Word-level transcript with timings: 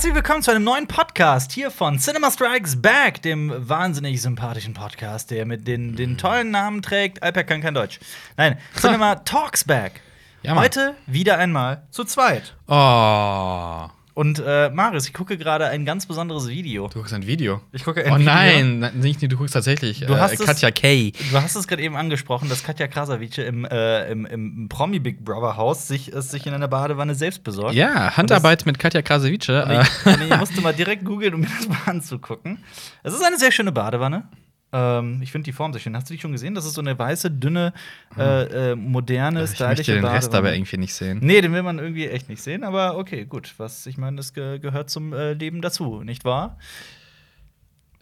Herzlich 0.00 0.14
willkommen 0.14 0.42
zu 0.42 0.50
einem 0.50 0.64
neuen 0.64 0.86
Podcast 0.86 1.52
hier 1.52 1.70
von 1.70 1.98
Cinema 1.98 2.30
Strikes 2.30 2.80
Back, 2.80 3.20
dem 3.20 3.52
wahnsinnig 3.68 4.22
sympathischen 4.22 4.72
Podcast, 4.72 5.30
der 5.30 5.44
mit 5.44 5.68
den, 5.68 5.94
den 5.94 6.16
tollen 6.16 6.50
Namen 6.50 6.80
trägt. 6.80 7.22
Alper 7.22 7.44
kann 7.44 7.60
kein 7.60 7.74
Deutsch. 7.74 8.00
Nein, 8.38 8.56
Cinema 8.74 9.14
Talks 9.26 9.62
Back. 9.62 10.00
Ja. 10.42 10.54
Heute 10.54 10.94
wieder 11.04 11.36
einmal 11.36 11.82
zu 11.90 12.04
zweit. 12.04 12.56
Oh. 12.66 13.90
Und 14.14 14.42
äh, 14.44 14.70
Marius, 14.70 15.06
ich 15.06 15.12
gucke 15.14 15.38
gerade 15.38 15.66
ein 15.68 15.84
ganz 15.84 16.06
besonderes 16.06 16.48
Video. 16.48 16.88
Du 16.88 16.98
guckst 16.98 17.14
ein 17.14 17.26
Video. 17.26 17.60
Ich 17.72 17.84
gucke 17.84 18.04
ein 18.04 18.12
Oh 18.12 18.16
Video. 18.18 18.32
nein, 18.32 18.78
Na- 18.80 18.90
nicht, 18.90 19.22
du 19.22 19.28
guckst 19.36 19.54
tatsächlich. 19.54 20.00
Du 20.00 20.16
hast 20.18 20.40
äh, 20.40 20.44
Katja 20.44 20.70
Kay. 20.70 21.12
Du 21.30 21.40
hast 21.40 21.54
es 21.54 21.68
gerade 21.68 21.82
eben 21.82 21.96
angesprochen, 21.96 22.48
dass 22.48 22.64
Katja 22.64 22.88
Krasavice 22.88 23.38
im, 23.38 23.64
äh, 23.64 24.10
im, 24.10 24.26
im 24.26 24.68
Promi 24.68 24.98
Big 24.98 25.24
Brother 25.24 25.56
Haus 25.56 25.86
sich, 25.88 26.08
es 26.12 26.30
sich 26.30 26.46
in 26.46 26.54
einer 26.54 26.68
Badewanne 26.68 27.14
selbst 27.14 27.44
besorgt. 27.44 27.74
Ja, 27.74 28.16
Handarbeit 28.16 28.66
mit 28.66 28.78
Katja 28.78 29.02
Krasavice. 29.02 29.48
Äh, 29.48 29.82
ich, 29.82 30.06
und 30.06 30.22
ich 30.22 30.36
musste 30.38 30.60
mal 30.60 30.72
direkt 30.74 31.04
googeln, 31.04 31.34
um 31.34 31.40
mir 31.40 31.48
das 31.56 31.68
mal 31.68 31.78
anzugucken. 31.86 32.58
Es 33.02 33.14
ist 33.14 33.22
eine 33.24 33.38
sehr 33.38 33.52
schöne 33.52 33.70
Badewanne. 33.72 34.28
Ähm, 34.72 35.20
ich 35.22 35.32
finde 35.32 35.46
die 35.46 35.52
Form 35.52 35.72
sehr 35.72 35.80
schön. 35.80 35.96
Hast 35.96 36.08
du 36.08 36.14
die 36.14 36.20
schon 36.20 36.32
gesehen? 36.32 36.54
Das 36.54 36.64
ist 36.64 36.74
so 36.74 36.80
eine 36.80 36.98
weiße, 36.98 37.30
dünne, 37.30 37.72
äh, 38.16 38.72
äh, 38.72 38.76
moderne, 38.76 39.44
ich 39.44 39.50
stylische 39.50 39.66
möchte 39.66 39.92
den 39.92 40.02
Badewanne. 40.02 40.18
Rest 40.18 40.34
aber 40.34 40.54
irgendwie 40.54 40.76
nicht 40.76 40.94
sehen. 40.94 41.18
Nee, 41.22 41.40
den 41.40 41.52
will 41.52 41.62
man 41.62 41.78
irgendwie 41.78 42.08
echt 42.08 42.28
nicht 42.28 42.42
sehen, 42.42 42.62
aber 42.64 42.96
okay, 42.96 43.24
gut. 43.24 43.54
Was 43.58 43.86
ich 43.86 43.98
meine, 43.98 44.16
das 44.16 44.32
ge 44.32 44.58
gehört 44.58 44.90
zum 44.90 45.12
äh, 45.12 45.32
Leben 45.32 45.60
dazu, 45.60 46.02
nicht 46.02 46.24
wahr? 46.24 46.58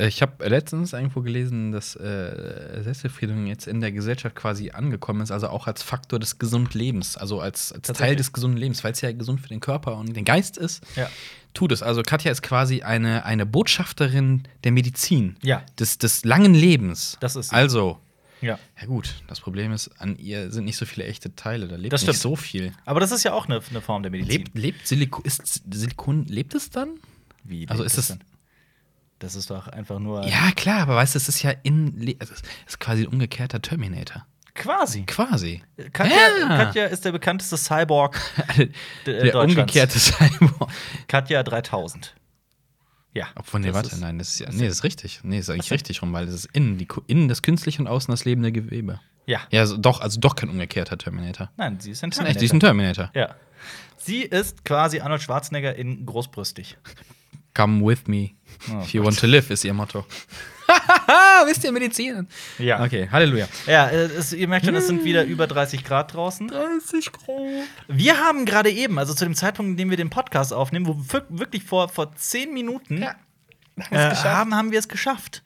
Ich 0.01 0.23
habe 0.23 0.49
letztens 0.49 0.93
irgendwo 0.93 1.23
gelesen, 1.23 1.73
dass 1.73 1.97
äh, 1.97 2.83
Selbstbefriedigung 2.83 3.49
jetzt 3.49 3.67
in 3.67 3.81
der 3.81 3.91
Gesellschaft 3.91 4.37
quasi 4.37 4.71
angekommen 4.71 5.23
ist, 5.23 5.33
also 5.33 5.49
auch 5.49 5.67
als 5.67 5.83
Faktor 5.83 6.21
des 6.21 6.39
gesunden 6.39 6.79
Lebens, 6.79 7.17
also 7.17 7.41
als, 7.41 7.73
als 7.73 7.89
Teil 7.89 8.15
des 8.15 8.33
gesunden 8.33 8.59
Lebens, 8.59 8.85
weil 8.85 8.93
es 8.93 9.01
ja 9.01 9.11
gesund 9.11 9.41
für 9.41 9.49
den 9.49 9.59
Körper 9.59 9.97
und 9.97 10.15
den 10.15 10.25
Geist 10.25 10.57
ist. 10.57 10.85
Ja. 10.95 11.11
Tut 11.55 11.73
es. 11.73 11.83
Also 11.83 12.03
Katja 12.03 12.31
ist 12.31 12.43
quasi 12.43 12.83
eine, 12.83 13.25
eine 13.25 13.47
Botschafterin 13.47 14.45
der 14.65 14.73
Medizin, 14.73 15.37
Ja. 15.43 15.63
des, 15.79 15.99
des 15.99 16.25
langen 16.25 16.55
Lebens. 16.55 17.17
Das 17.21 17.37
ist 17.37 17.51
sie. 17.51 17.55
Also, 17.57 17.99
Ja. 18.41 18.59
ja 18.81 18.87
gut, 18.87 19.15
das 19.27 19.41
Problem 19.41 19.73
ist, 19.73 19.89
an 20.01 20.17
ihr 20.19 20.51
sind 20.53 20.65
nicht 20.67 20.77
so 20.77 20.87
viele 20.87 21.07
echte 21.07 21.35
Teile, 21.35 21.67
da 21.67 21.77
lebt 21.77 21.93
Das 21.93 22.07
nicht 22.07 22.19
so 22.21 22.37
viel. 22.37 22.73
Aber 22.85 23.01
das 23.01 23.11
ist 23.11 23.25
ja 23.25 23.33
auch 23.33 23.47
eine, 23.47 23.61
eine 23.71 23.81
Form 23.81 24.03
der 24.03 24.11
Medizin. 24.13 24.31
Lebt, 24.45 24.55
lebt 24.59 24.87
Silikon, 24.87 25.25
ist 25.25 25.63
Silikon, 25.73 26.27
lebt 26.27 26.55
es 26.55 26.71
dann? 26.71 26.91
Wie 27.45 27.67
Also 27.69 27.83
lebt 27.83 27.93
ist 27.93 27.99
es- 27.99 28.09
denn? 28.09 28.21
Das 29.21 29.35
ist 29.35 29.51
doch 29.51 29.67
einfach 29.67 29.99
nur. 29.99 30.25
Ja, 30.29 30.53
klar, 30.55 30.83
aber 30.83 30.95
weißt 30.95 31.17
du, 31.17 31.19
es 31.19 31.29
ist 31.29 31.43
ja 31.43 31.51
in, 31.65 32.15
also 32.21 32.33
es 32.35 32.43
ist 32.69 32.79
quasi 32.79 33.03
ein 33.03 33.09
umgekehrter 33.09 33.61
Terminator. 33.61 34.25
Quasi. 34.59 35.05
Quasi. 35.05 35.63
Katja, 35.93 36.17
Ja. 36.41 36.47
Katja 36.65 36.85
ist 36.87 37.05
der 37.05 37.13
bekannteste 37.13 37.57
Cyborg 37.57 38.21
Der 39.07 39.35
umgekehrte 39.41 39.99
Cyborg. 39.99 40.69
Katja 41.07 41.43
3000. 41.43 42.15
Ja. 43.15 43.29
Obwohl, 43.37 43.61
nee, 43.61 43.73
warte, 43.73 43.99
nein, 43.99 44.19
das 44.19 44.29
ist 44.31 44.41
ja, 44.41 44.49
nee, 44.51 44.67
das 44.67 44.77
ist 44.79 44.85
richtig. 44.85 45.21
Nee, 45.23 45.39
das 45.39 45.49
ist 45.49 45.51
eigentlich 45.55 45.71
richtig 45.71 46.03
rum, 46.03 46.13
weil 46.13 46.27
das 46.27 46.35
ist 46.35 46.45
innen, 46.53 46.77
die, 46.79 46.87
innen 47.07 47.29
das 47.29 47.43
künstliche 47.43 47.81
und 47.81 47.89
außen 47.89 48.13
das 48.13 48.25
lebende 48.25 48.53
Gewebe. 48.53 49.01
Ja. 49.27 49.41
Ja, 49.51 49.61
also 49.61 49.77
doch, 49.77 50.01
also 50.01 50.21
doch 50.21 50.37
kein 50.37 50.49
umgekehrter 50.51 50.99
Terminator. 50.99 51.51
Nein, 51.57 51.81
sie 51.81 51.91
ist 51.91 52.03
ein 52.05 52.11
ist 52.11 52.19
echt, 52.21 52.41
die 52.41 52.45
ist 52.45 52.53
ein 52.53 52.61
Terminator. 52.61 53.11
Terminator. 53.13 53.37
Ja. 53.37 53.49
Sie 53.97 54.23
ist 54.23 54.65
quasi 54.65 55.01
Arnold 55.01 55.23
Schwarzenegger 55.23 55.75
in 55.75 56.07
großbrüstig. 56.07 56.77
Come 57.55 57.85
with 57.85 58.07
me. 58.07 58.31
Oh 58.71 58.83
If 58.83 58.93
you 58.95 59.03
Gott. 59.03 59.07
want 59.13 59.21
to 59.21 59.27
live, 59.27 59.51
ist 59.51 59.65
ihr 59.65 59.75
Motto. 59.75 60.07
Wisst 61.47 61.65
ihr 61.65 61.73
Medizin? 61.73 62.27
Ja. 62.59 62.83
Okay, 62.85 63.09
Halleluja. 63.11 63.49
Ja, 63.67 63.87
äh, 63.89 64.05
es, 64.05 64.33
ihr 64.33 64.47
merkt 64.49 64.67
schon, 64.67 64.75
es 64.75 64.87
sind 64.87 65.05
wieder 65.05 65.25
über 65.25 65.47
30 65.47 65.85
Grad 65.85 66.15
draußen. 66.15 66.49
30 66.49 67.13
Grad. 67.13 67.37
Wir 67.89 68.19
haben 68.19 68.45
gerade 68.45 68.71
eben, 68.71 68.99
also 68.99 69.15
zu 69.15 69.25
dem 69.25 69.35
Zeitpunkt, 69.35 69.71
in 69.73 69.77
dem 69.77 69.91
wir 69.91 69.97
den 69.97 70.11
Podcast 70.11 70.53
aufnehmen, 70.53 70.87
wo 70.87 70.97
wir 70.97 71.25
wirklich 71.31 71.65
vor, 71.65 71.89
vor 71.89 72.15
10 72.15 72.53
Minuten 72.53 73.03
Ja. 73.03 73.15
äh, 73.91 74.15
haben, 74.15 74.55
haben 74.55 74.71
wir 74.73 74.79
es 74.79 74.89
geschafft. 74.89 75.43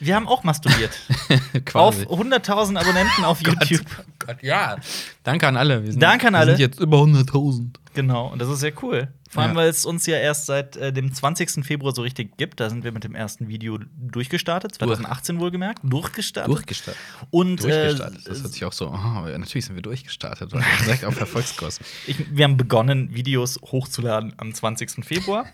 Wir 0.00 0.14
haben 0.14 0.28
auch 0.28 0.44
masturbiert. 0.44 0.92
Quasi. 1.64 2.06
auf 2.06 2.20
100.000 2.20 2.78
Abonnenten 2.78 3.24
auf 3.24 3.40
YouTube. 3.44 3.84
Gott, 4.20 4.36
ja. 4.42 4.76
Danke 5.24 5.48
an 5.48 5.56
alle. 5.56 5.82
Wir 5.82 5.90
sind, 5.92 6.00
Danke 6.00 6.28
an 6.28 6.34
wir 6.34 6.38
alle. 6.38 6.50
sind 6.52 6.60
jetzt 6.60 6.78
über 6.80 6.98
100.000. 6.98 7.70
Genau, 7.94 8.28
und 8.28 8.40
das 8.40 8.48
ist 8.48 8.60
sehr 8.60 8.72
cool. 8.82 9.08
Vor 9.28 9.42
allem, 9.42 9.52
Ja. 9.52 9.56
weil 9.58 9.68
es 9.68 9.84
uns 9.84 10.06
ja 10.06 10.16
erst 10.16 10.46
seit 10.46 10.76
äh, 10.76 10.92
dem 10.92 11.12
20. 11.12 11.64
Februar 11.64 11.94
so 11.94 12.02
richtig 12.02 12.36
gibt. 12.38 12.60
Da 12.60 12.70
sind 12.70 12.82
wir 12.82 12.92
mit 12.92 13.04
dem 13.04 13.14
ersten 13.14 13.48
Video 13.48 13.78
durchgestartet, 13.98 14.74
2018 14.76 15.38
wohlgemerkt, 15.38 15.80
durchgestartet. 15.82 16.50
Durchgestartet. 16.52 17.00
Und 17.30 17.62
Durchgestartet. 17.62 18.20
Äh, 18.26 18.28
das 18.28 18.42
hört 18.42 18.52
sich 18.52 18.64
auch 18.64 18.72
so, 18.72 18.88
oh, 18.88 19.38
natürlich 19.38 19.66
sind 19.66 19.74
wir 19.74 19.82
durchgestartet. 19.82 20.52
weil 20.52 20.60
wir 20.62 20.84
Direkt 20.84 21.04
auf 21.04 21.20
Erfolgskurs. 21.20 21.78
ich, 22.06 22.34
wir 22.34 22.44
haben 22.44 22.56
begonnen, 22.56 23.14
Videos 23.14 23.60
hochzuladen 23.62 24.32
am 24.38 24.54
20. 24.54 25.04
Februar. 25.04 25.46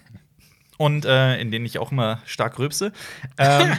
und 0.79 1.05
äh, 1.05 1.41
in 1.41 1.51
denen 1.51 1.67
ich 1.67 1.79
auch 1.79 1.91
immer 1.93 2.21
stark 2.27 2.59
rülpse. 2.59 2.93
Ähm, 3.39 3.77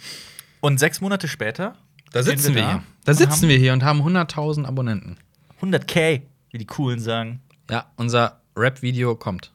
und 0.60 0.78
sechs 0.78 1.00
Monate 1.00 1.26
später 1.28 1.74
Da 2.12 2.22
sitzen 2.22 2.54
wir 2.54 2.62
da 2.62 2.70
hier. 2.70 2.82
Da 3.04 3.14
sitzen 3.14 3.48
wir 3.48 3.56
hier 3.58 3.72
und 3.72 3.82
haben 3.82 4.00
100.000 4.02 4.64
Abonnenten. 4.66 5.16
100k, 5.60 6.22
wie 6.50 6.58
die 6.58 6.66
Coolen 6.66 7.00
sagen. 7.00 7.40
Ja, 7.70 7.90
unser 7.96 8.41
Rap-Video 8.56 9.14
kommt. 9.16 9.52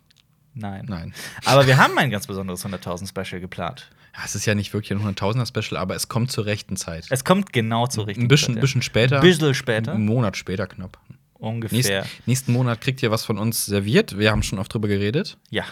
Nein. 0.53 0.85
Nein. 0.87 1.13
Aber 1.45 1.67
wir 1.67 1.77
haben 1.77 1.97
ein 1.97 2.09
ganz 2.09 2.27
besonderes 2.27 2.65
100.000 2.65 3.07
Special 3.07 3.39
geplant. 3.39 3.89
Ja, 4.15 4.23
es 4.25 4.35
ist 4.35 4.45
ja 4.45 4.55
nicht 4.55 4.73
wirklich 4.73 4.97
ein 4.97 5.15
100.000er-Special, 5.15 5.79
aber 5.79 5.93
es 5.95 6.07
kommt 6.07 6.31
zur 6.31 6.47
rechten 6.47 6.75
Zeit. 6.75 7.05
Es 7.11 7.23
kommt 7.23 7.53
genau 7.53 7.85
zur 7.85 8.07
richtigen 8.07 8.25
Ein 8.25 8.27
bisschen, 8.29 8.55
Zeit, 8.55 8.55
ja. 8.55 8.61
bisschen 8.61 8.81
später. 8.81 9.19
Bisschen 9.19 9.53
später. 9.53 9.93
Einen 9.93 10.05
Monat 10.05 10.35
später 10.37 10.65
knapp. 10.65 10.97
Ungefähr. 11.35 12.01
Nächst, 12.01 12.27
nächsten 12.27 12.53
Monat 12.53 12.81
kriegt 12.81 13.03
ihr 13.03 13.11
was 13.11 13.23
von 13.23 13.37
uns 13.37 13.67
serviert. 13.67 14.17
Wir 14.17 14.31
haben 14.31 14.41
schon 14.41 14.57
oft 14.57 14.73
drüber 14.73 14.87
geredet. 14.87 15.37
Ja. 15.51 15.65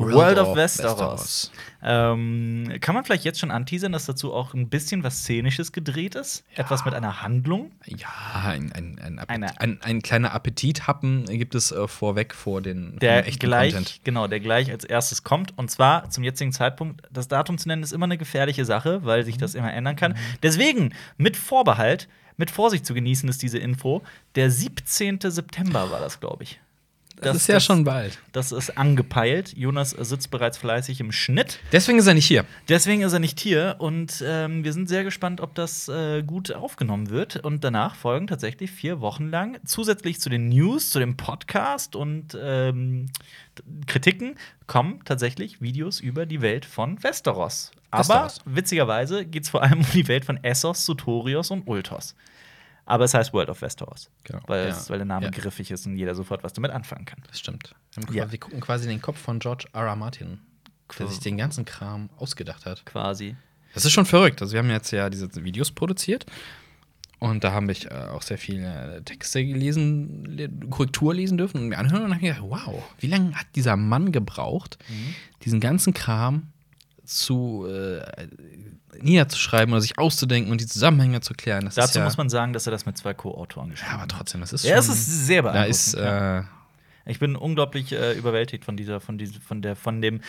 World 0.00 0.14
World, 0.14 0.38
of 0.38 0.48
of 0.48 0.56
Westeros. 0.56 0.92
Westeros. 1.00 1.52
Ähm, 1.82 2.74
kann 2.80 2.94
man 2.94 3.04
vielleicht 3.04 3.24
jetzt 3.24 3.38
schon 3.38 3.50
anteasern, 3.50 3.92
dass 3.92 4.06
dazu 4.06 4.32
auch 4.32 4.54
ein 4.54 4.68
bisschen 4.68 5.02
was 5.04 5.20
Szenisches 5.20 5.72
gedreht 5.72 6.14
ist? 6.14 6.44
Etwas 6.54 6.84
mit 6.84 6.94
einer 6.94 7.22
Handlung? 7.22 7.70
Ja, 7.86 8.08
ein, 8.46 8.72
ein, 8.72 8.98
ein, 8.98 9.18
Appetit, 9.18 9.28
Eine- 9.42 9.60
ein, 9.60 9.78
ein 9.82 10.02
kleiner 10.02 10.32
Appetithappen 10.32 11.26
gibt 11.26 11.54
es 11.54 11.72
äh, 11.72 11.86
vorweg 11.88 12.34
vor 12.34 12.60
den 12.62 12.98
Der 12.98 13.22
dem 13.22 13.28
echten 13.28 13.46
gleich, 13.46 13.74
Content. 13.74 14.00
genau, 14.04 14.26
der 14.26 14.40
gleich 14.40 14.70
als 14.70 14.84
erstes 14.84 15.22
kommt. 15.22 15.56
Und 15.56 15.70
zwar 15.70 16.10
zum 16.10 16.24
jetzigen 16.24 16.52
Zeitpunkt, 16.52 17.02
das 17.10 17.28
Datum 17.28 17.58
zu 17.58 17.68
nennen, 17.68 17.82
ist 17.82 17.92
immer 17.92 18.04
eine 18.06 18.18
gefährliche 18.18 18.64
Sache, 18.64 19.04
weil 19.04 19.24
sich 19.24 19.38
das 19.38 19.54
immer 19.54 19.72
ändern 19.72 19.96
kann. 19.96 20.16
Deswegen, 20.42 20.92
mit 21.16 21.36
Vorbehalt, 21.36 22.08
mit 22.36 22.50
Vorsicht 22.50 22.86
zu 22.86 22.94
genießen 22.94 23.28
ist 23.28 23.42
diese 23.42 23.58
Info. 23.58 24.02
Der 24.36 24.50
17. 24.50 25.18
September 25.22 25.90
war 25.90 26.00
das, 26.00 26.20
glaube 26.20 26.44
ich. 26.44 26.60
Das, 27.20 27.36
ist 27.36 27.48
ja 27.48 27.60
schon 27.60 27.84
bald. 27.84 28.18
Das 28.32 28.52
ist 28.52 28.76
angepeilt. 28.78 29.56
Jonas 29.56 29.90
sitzt 29.90 30.30
bereits 30.30 30.58
fleißig 30.58 31.00
im 31.00 31.12
Schnitt. 31.12 31.58
Deswegen 31.72 31.98
ist 31.98 32.06
er 32.06 32.14
nicht 32.14 32.26
hier. 32.26 32.44
Deswegen 32.68 33.02
ist 33.02 33.12
er 33.12 33.18
nicht 33.18 33.40
hier 33.40 33.76
und 33.78 34.22
ähm, 34.26 34.64
wir 34.64 34.72
sind 34.72 34.88
sehr 34.88 35.04
gespannt, 35.04 35.40
ob 35.40 35.54
das 35.54 35.88
äh, 35.88 36.22
gut 36.22 36.52
aufgenommen 36.52 37.10
wird. 37.10 37.36
Und 37.36 37.64
danach 37.64 37.94
folgen 37.94 38.26
tatsächlich 38.26 38.70
vier 38.70 39.00
Wochen 39.00 39.30
lang 39.30 39.58
zusätzlich 39.64 40.20
zu 40.20 40.28
den 40.28 40.48
News, 40.48 40.90
zu 40.90 40.98
dem 40.98 41.16
Podcast 41.16 41.96
und 41.96 42.36
ähm, 42.40 43.06
Kritiken 43.86 44.36
kommen 44.66 45.00
tatsächlich 45.04 45.60
Videos 45.60 46.00
über 46.00 46.26
die 46.26 46.40
Welt 46.40 46.64
von 46.64 47.02
Westeros. 47.02 47.72
Aber 47.90 48.24
Westeros. 48.24 48.40
witzigerweise 48.44 49.24
geht 49.24 49.44
es 49.44 49.50
vor 49.50 49.62
allem 49.62 49.80
um 49.80 49.86
die 49.92 50.08
Welt 50.08 50.24
von 50.24 50.42
Essos, 50.44 50.84
Sotorios 50.84 51.50
und 51.50 51.66
Ultos. 51.66 52.14
Aber 52.90 53.04
es 53.04 53.12
heißt 53.12 53.32
World 53.34 53.50
of 53.50 53.60
Westeros, 53.60 54.10
Genau. 54.24 54.40
weil, 54.46 54.64
Ja. 54.68 54.70
es, 54.70 54.88
weil 54.88 54.96
der 54.98 55.04
Name 55.04 55.26
Ja. 55.26 55.30
griffig 55.30 55.70
ist 55.70 55.86
und 55.86 55.96
jeder 55.96 56.14
sofort 56.14 56.42
was 56.42 56.54
damit 56.54 56.70
anfangen 56.70 57.04
kann. 57.04 57.22
Das 57.28 57.38
stimmt. 57.38 57.74
Wir, 58.08 58.32
wir 58.32 58.38
gucken 58.38 58.60
quasi 58.60 58.84
in 58.84 58.90
den 58.90 59.02
Kopf 59.02 59.18
von 59.18 59.38
George 59.40 59.66
R. 59.74 59.82
R. 59.86 59.94
Martin, 59.96 60.40
der 60.98 61.06
sich 61.06 61.20
den 61.20 61.36
ganzen 61.36 61.64
Kram 61.66 62.08
ausgedacht 62.16 62.64
hat. 62.64 62.86
Quasi. 62.86 63.36
Das 63.74 63.84
ist 63.84 63.92
schon 63.92 64.06
verrückt. 64.06 64.40
Also 64.40 64.54
wir 64.54 64.60
haben 64.60 64.70
jetzt 64.70 64.90
ja 64.90 65.10
diese 65.10 65.28
Videos 65.44 65.70
produziert 65.70 66.24
und 67.18 67.44
da 67.44 67.52
habe 67.52 67.70
ich 67.72 67.90
äh, 67.90 67.94
auch 67.94 68.22
sehr 68.22 68.38
viele 68.38 69.02
Texte 69.04 69.44
gelesen, 69.44 70.24
le 70.24 70.48
Korrektur 70.70 71.12
lesen 71.14 71.36
dürfen 71.36 71.60
und 71.60 71.68
mir 71.68 71.78
anhören 71.78 72.04
und 72.04 72.14
habe 72.14 72.22
gedacht, 72.22 72.40
wow, 72.42 72.82
wie 73.00 73.08
lange 73.08 73.34
hat 73.34 73.46
dieser 73.54 73.76
Mann 73.76 74.12
gebraucht, 74.12 74.78
Mhm. 74.88 75.14
diesen 75.44 75.60
ganzen 75.60 75.92
Kram 75.92 76.46
zu 77.08 77.66
äh, 77.66 78.28
niederzuschreiben 79.00 79.72
oder 79.72 79.80
sich 79.80 79.98
auszudenken 79.98 80.52
und 80.52 80.60
die 80.60 80.66
Zusammenhänge 80.66 81.20
zu 81.20 81.34
klären. 81.34 81.64
Das 81.64 81.76
ist 81.76 81.78
Dazu 81.82 81.98
ja, 81.98 82.04
muss 82.04 82.16
man 82.16 82.28
sagen, 82.28 82.52
dass 82.52 82.66
er 82.66 82.70
das 82.70 82.86
mit 82.86 82.96
zwei 82.98 83.14
Co-Autoren 83.14 83.68
ja, 83.68 83.72
geschrieben 83.72 83.92
aber 83.94 84.02
hat. 84.02 84.10
trotzdem, 84.10 84.40
das 84.40 84.52
ist 84.52 84.64
Ja, 84.64 84.78
es 84.78 84.86
schon- 84.86 84.94
ist 84.94 85.26
sehr 85.26 85.42
beeindruckend. 85.42 85.70
ist 85.70 85.94
ja. 85.94 86.40
äh, 86.40 86.44
Ich 87.06 87.18
bin 87.18 87.36
unglaublich 87.36 87.92
äh, 87.92 88.12
überwältigt 88.12 88.64
von 88.64 88.76
dieser, 88.76 89.00
von 89.00 89.18
dieser, 89.18 89.40
von 89.40 89.62
der, 89.62 89.76
von 89.76 90.02
dem, 90.02 90.20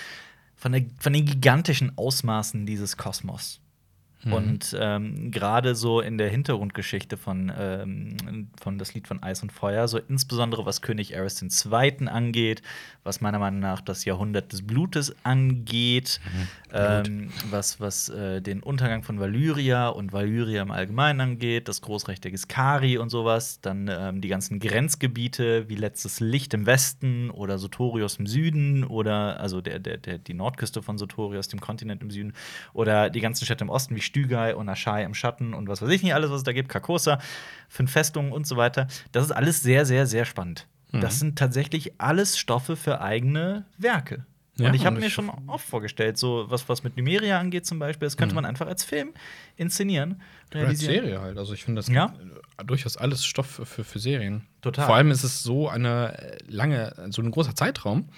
von 0.55 0.71
der, 0.71 0.85
von 0.99 1.13
den 1.13 1.25
gigantischen 1.25 1.97
Ausmaßen 1.97 2.65
dieses 2.65 2.97
Kosmos. 2.97 3.59
Mhm. 4.23 4.33
Und 4.33 4.77
ähm, 4.77 5.31
gerade 5.31 5.75
so 5.75 6.01
in 6.01 6.17
der 6.17 6.29
Hintergrundgeschichte 6.29 7.15
von, 7.15 7.51
ähm, 7.57 8.49
von 8.61 8.77
das 8.77 8.93
Lied 8.93 9.07
von 9.07 9.23
Eis 9.23 9.41
und 9.41 9.51
Feuer, 9.51 9.87
so 9.87 9.97
insbesondere 9.97 10.65
was 10.65 10.81
König 10.81 11.15
Aerys 11.15 11.41
II. 11.41 12.07
angeht, 12.07 12.61
was 13.03 13.21
meiner 13.21 13.39
Meinung 13.39 13.61
nach 13.61 13.79
das 13.79 14.03
Jahrhundert 14.03 14.51
des 14.51 14.65
Blutes 14.65 15.15
angeht, 15.23 16.19
ähm, 16.73 17.31
was, 17.49 17.79
was 17.79 18.09
äh, 18.09 18.41
den 18.41 18.61
Untergang 18.61 19.03
von 19.03 19.19
Valyria 19.19 19.87
und 19.87 20.11
Valyria 20.11 20.63
im 20.63 20.71
Allgemeinen 20.71 21.21
angeht, 21.21 21.69
das 21.69 21.81
Großrecht 21.81 22.23
der 22.23 22.31
Giskari 22.31 22.97
und 22.97 23.09
sowas, 23.09 23.61
dann 23.61 23.89
ähm, 23.89 24.19
die 24.19 24.27
ganzen 24.27 24.59
Grenzgebiete 24.59 25.69
wie 25.69 25.75
letztes 25.75 26.19
Licht 26.19 26.53
im 26.53 26.65
Westen 26.65 27.29
oder 27.29 27.57
Sotorios 27.57 28.17
im 28.17 28.27
Süden 28.27 28.83
oder 28.83 29.39
also 29.39 29.61
der, 29.61 29.79
der, 29.79 29.97
der, 29.97 30.17
die 30.17 30.33
Nordküste 30.33 30.81
von 30.81 30.97
Sotorios, 30.97 31.47
dem 31.47 31.61
Kontinent 31.61 32.01
im 32.01 32.11
Süden, 32.11 32.33
oder 32.73 33.09
die 33.09 33.21
ganzen 33.21 33.45
Städte 33.45 33.63
im 33.63 33.69
Osten 33.69 33.95
wie 33.95 34.01
Stügai 34.09 34.55
und 34.55 34.67
Aschai 34.67 35.03
im 35.03 35.13
Schatten 35.13 35.53
und 35.53 35.69
was 35.69 35.81
weiß 35.81 35.89
ich 35.89 36.03
nicht, 36.03 36.13
alles, 36.13 36.31
was 36.31 36.37
es 36.37 36.43
da 36.43 36.51
gibt, 36.51 36.69
Carcosa, 36.69 37.19
fünf 37.67 37.91
Festungen 37.91 38.31
und 38.31 38.47
so 38.47 38.57
weiter. 38.57 38.87
Das 39.11 39.23
ist 39.23 39.31
alles 39.31 39.61
sehr, 39.61 39.85
sehr, 39.85 40.07
sehr 40.07 40.25
spannend. 40.25 40.67
Mhm. 40.91 41.01
Das 41.01 41.19
sind 41.19 41.37
tatsächlich 41.37 41.93
alles 41.99 42.37
Stoffe 42.37 42.75
für 42.75 43.01
eigene 43.01 43.65
Werke. 43.77 44.25
Ja, 44.59 44.67
und 44.69 44.75
ich 44.75 44.85
habe 44.85 44.99
mir 44.99 45.09
schon 45.09 45.29
oft 45.47 45.65
vorgestellt, 45.67 46.17
so 46.17 46.45
was, 46.49 46.67
was 46.69 46.83
mit 46.83 46.97
Numeria 46.97 47.39
angeht 47.39 47.65
zum 47.65 47.79
Beispiel, 47.79 48.05
das 48.05 48.17
könnte 48.17 48.33
Mhm. 48.33 48.41
man 48.41 48.45
einfach 48.45 48.67
als 48.67 48.83
Film 48.83 49.13
inszenieren. 49.57 50.21
Oder 50.53 50.67
als 50.67 50.79
Serie 50.79 51.21
halt. 51.21 51.37
Also 51.37 51.53
ich 51.53 51.63
finde, 51.63 51.79
das 51.79 51.87
Ja. 51.89 52.07
gibt, 52.07 52.21
äh, 52.59 52.65
durchaus 52.65 52.97
alles 52.97 53.25
Stoff 53.25 53.47
für, 53.47 53.65
für, 53.65 53.83
für 53.83 53.99
Serien. 53.99 54.45
Total. 54.61 54.85
Vor 54.85 54.95
allem 54.95 55.11
ist 55.11 55.23
es 55.23 55.43
so 55.43 55.69
eine 55.69 56.17
äh, 56.17 56.37
lange, 56.47 56.93
so 57.09 57.21
ein 57.21 57.31
großer 57.31 57.55
Zeitraum. 57.55 58.09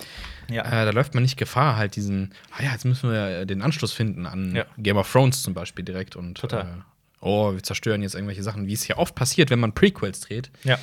Ja. 0.50 0.64
Äh, 0.66 0.86
da 0.86 0.92
läuft 0.92 1.14
man 1.14 1.24
nicht 1.24 1.38
Gefahr, 1.38 1.76
halt 1.78 1.96
diesen, 1.96 2.34
ah 2.58 2.64
ja, 2.64 2.72
jetzt 2.72 2.86
müssen 2.86 3.12
wir 3.12 3.40
äh, 3.42 3.46
den 3.46 3.62
Anschluss 3.62 3.92
finden 3.94 4.26
an 4.26 4.56
Ja. 4.56 4.66
Game 4.78 4.98
of 4.98 5.12
Thrones 5.12 5.44
zum 5.44 5.54
Beispiel 5.54 5.84
direkt 5.86 6.16
und 6.16 6.36
Total. 6.38 6.64
Äh, 6.66 6.68
oh, 7.22 7.54
wir 7.54 7.62
zerstören 7.64 8.02
jetzt 8.02 8.16
irgendwelche 8.16 8.44
Sachen, 8.44 8.66
wie 8.68 8.74
es 8.74 8.88
ja 8.88 8.98
oft 8.98 9.14
passiert, 9.16 9.50
wenn 9.50 9.60
man 9.60 9.74
Prequels 9.74 10.22
dreht. 10.22 10.50
ja. 10.64 10.80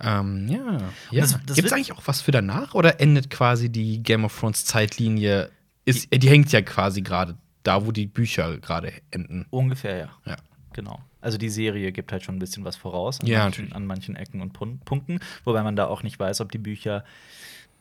Ähm, 0.00 0.48
ja. 0.48 0.78
ja. 1.10 1.26
Gibt 1.54 1.66
es 1.66 1.72
eigentlich 1.72 1.92
auch 1.92 2.02
was 2.06 2.20
für 2.20 2.30
danach 2.30 2.74
oder 2.74 3.00
endet 3.00 3.30
quasi 3.30 3.68
die 3.70 4.02
Game 4.02 4.24
of 4.24 4.38
Thrones 4.38 4.64
Zeitlinie? 4.64 5.50
Ist, 5.84 6.12
die, 6.12 6.18
die 6.18 6.28
hängt 6.28 6.52
ja 6.52 6.62
quasi 6.62 7.02
gerade 7.02 7.36
da, 7.62 7.84
wo 7.84 7.92
die 7.92 8.06
Bücher 8.06 8.58
gerade 8.58 8.92
enden. 9.10 9.46
Ungefähr, 9.50 9.96
ja. 9.96 10.08
Ja. 10.24 10.36
Genau. 10.72 11.00
Also 11.20 11.38
die 11.38 11.48
Serie 11.48 11.90
gibt 11.90 12.12
halt 12.12 12.22
schon 12.22 12.36
ein 12.36 12.38
bisschen 12.38 12.64
was 12.64 12.76
voraus 12.76 13.20
an, 13.20 13.26
Ja, 13.26 13.42
manchen, 13.42 13.72
an 13.72 13.86
manchen 13.86 14.14
Ecken 14.14 14.40
und 14.40 14.52
Pun 14.52 14.78
Punkten, 14.84 15.18
wobei 15.44 15.62
man 15.62 15.74
da 15.74 15.86
auch 15.86 16.02
nicht 16.02 16.18
weiß, 16.18 16.40
ob 16.40 16.52
die 16.52 16.58
Bücher 16.58 17.04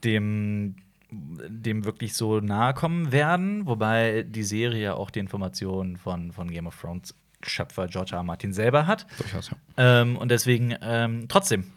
dem 0.03 0.75
dem 1.09 1.85
wirklich 1.85 2.15
so 2.15 2.41
nahe 2.41 2.73
kommen 2.73 3.13
werden, 3.13 3.65
wobei 3.65 4.23
die 4.23 4.43
Serie 4.43 4.95
auch 4.95 5.09
die 5.09 5.19
Informationen 5.19 5.95
von, 5.95 6.33
von 6.33 6.51
Game 6.51 6.67
of 6.67 6.77
Thrones 6.79 7.15
Schöpfer 7.43 7.87
George 7.87 8.11
R. 8.11 8.17
R. 8.17 8.23
Martin 8.23 8.51
selber 8.51 8.87
hat. 8.87 9.05
Durchaus, 9.17 9.51
ja. 9.51 9.57
Ähm, 9.77 10.17
und 10.17 10.29
deswegen 10.29 10.75
ähm, 10.81 11.27
trotzdem, 11.29 11.71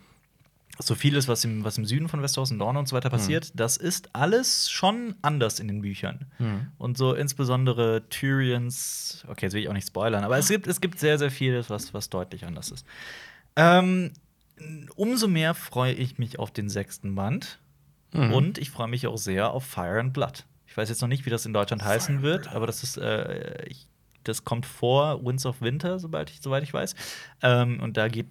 so 0.81 0.95
vieles, 0.95 1.29
was 1.29 1.45
im, 1.45 1.65
was 1.65 1.79
im 1.79 1.85
Süden 1.85 2.09
von 2.09 2.23
Westeros 2.23 2.51
und 2.51 2.59
Dorne 2.59 2.79
und 2.79 2.89
so 2.89 2.97
weiter 2.97 3.11
passiert, 3.11 3.53
das 3.55 3.77
ist 3.77 4.11
alles 4.15 4.71
schon 4.71 5.15
anders 5.23 5.61
in 5.61 5.69
den 5.69 5.81
Büchern. 5.83 6.27
Mhm. 6.39 6.69
Und 6.79 6.99
so 6.99 7.15
insbesondere 7.15 8.09
Tyrions, 8.09 9.25
okay, 9.29 9.47
jetzt 9.47 9.55
will 9.55 9.63
ich 9.63 9.69
auch 9.69 9.75
nicht 9.75 9.87
spoilern, 9.87 10.25
aber 10.25 10.39
es 10.39 10.49
gibt, 10.49 10.67
es 10.67 10.81
gibt 10.81 10.99
sehr, 10.99 11.19
sehr 11.19 11.31
vieles, 11.31 11.71
was, 11.71 11.95
was 11.95 12.11
deutlich 12.11 12.45
anders 12.45 12.71
ist. 12.71 12.87
Ähm, 13.57 14.13
umso 14.97 15.29
mehr 15.29 15.55
freue 15.55 15.93
ich 15.93 16.19
mich 16.19 16.39
auf 16.39 16.51
den 16.51 16.69
sechsten 16.69 17.15
Band. 17.15 17.59
Mhm. 18.13 18.33
Und 18.33 18.59
ich 18.59 18.71
freue 18.71 18.89
mich 18.89 19.07
auch 19.07 19.19
sehr 19.19 19.51
auf 19.51 19.65
Fire 19.65 20.01
and 20.01 20.13
Blood. 20.13 20.45
Ich 20.67 20.77
weiß 20.77 20.89
jetzt 20.89 21.01
noch 21.01 21.09
nicht, 21.09 21.27
wie 21.27 21.31
das 21.31 21.47
in 21.47 21.53
Deutschland 21.53 21.85
heißen 21.85 22.23
wird, 22.23 22.49
aber 22.49 22.67
das 22.67 22.83
ist, 22.83 22.97
äh, 22.97 23.65
ich, 23.67 23.87
das 24.25 24.45
kommt 24.45 24.67
vor 24.67 25.25
Winds 25.25 25.47
of 25.47 25.61
Winter, 25.61 25.99
sobald 25.99 26.31
ich, 26.31 26.41
soweit 26.41 26.63
ich 26.63 26.73
weiß. 26.73 26.95
Ähm, 27.43 27.81
und 27.81 27.97
da 27.97 28.09
geht 28.09 28.27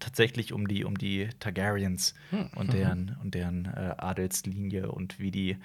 tatsächlich 0.00 0.52
um 0.52 0.68
die, 0.68 0.84
um 0.84 0.96
die 0.98 1.28
Targaryens 1.40 2.14
Hm. 2.30 2.48
und 2.56 2.72
deren, 2.72 3.16
und 3.22 3.34
deren 3.34 3.66
äh, 3.66 3.94
Adelslinie 3.98 4.90
und 4.90 5.18
wie 5.18 5.30
die, 5.30 5.56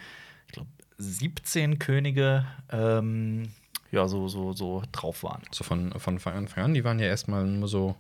ich 0.48 0.52
glaube, 0.54 0.70
17 0.98 1.80
Könige 1.80 2.46
ähm, 2.72 3.50
ja, 3.92 4.08
so, 4.08 4.28
so, 4.28 4.52
so 4.54 4.84
drauf 4.92 5.24
waren. 5.24 5.44
So 5.52 5.64
von, 5.64 5.92
von 6.00 6.20
Anfang 6.28 6.64
an, 6.66 6.74
die 6.74 6.84
waren 6.84 7.00
ja 7.00 7.06
erstmal 7.08 7.46
nur 7.46 7.68
so 7.68 7.96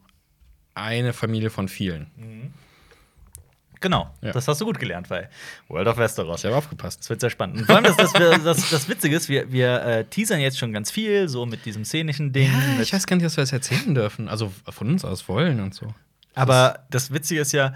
eine 0.76 1.14
Familie 1.14 1.50
von 1.50 1.68
vielen. 1.70 2.52
Genau, 3.80 4.10
Ja. 4.22 4.32
das 4.32 4.48
hast 4.48 4.60
du 4.60 4.66
gut 4.66 4.80
gelernt, 4.80 5.10
weil 5.12 5.30
World 5.68 5.88
of 5.88 5.98
Westeros. 5.98 6.40
Ich 6.40 6.46
habe 6.48 6.56
aufgepasst. 6.56 7.00
Das 7.02 7.10
wird 7.12 7.22
sehr 7.22 7.30
spannend. 7.30 7.60
Und 7.60 7.66
vor 7.66 7.76
allem, 7.76 7.84
das, 7.84 7.96
das, 7.98 8.14
wir- 8.16 8.40
das, 8.40 8.70
das 8.72 8.90
Witzige 8.90 9.16
ist, 9.16 9.30
wir, 9.30 9.52
wir 9.52 9.82
äh, 9.84 10.06
teasern 10.06 10.40
jetzt 10.40 10.58
schon 10.58 10.74
ganz 10.74 10.90
viel, 10.90 11.30
so 11.30 11.46
mit 11.46 11.64
diesem 11.66 11.86
szenischen 11.86 12.34
Ding. 12.34 12.52
Ja, 12.52 12.82
ich 12.82 12.92
weiß 12.92 13.06
gar 13.06 13.16
nicht, 13.18 13.26
was 13.26 13.38
wir 13.38 13.44
jetzt 13.44 13.54
erzählen 13.54 13.94
dürfen. 13.94 14.28
Also 14.30 14.52
von 14.68 14.88
uns 14.90 15.06
aus 15.06 15.28
wollen 15.30 15.60
und 15.60 15.76
so. 15.76 15.94
Aber 16.38 16.86
das 16.90 17.12
Witzige 17.12 17.42
ist 17.42 17.52
ja, 17.52 17.74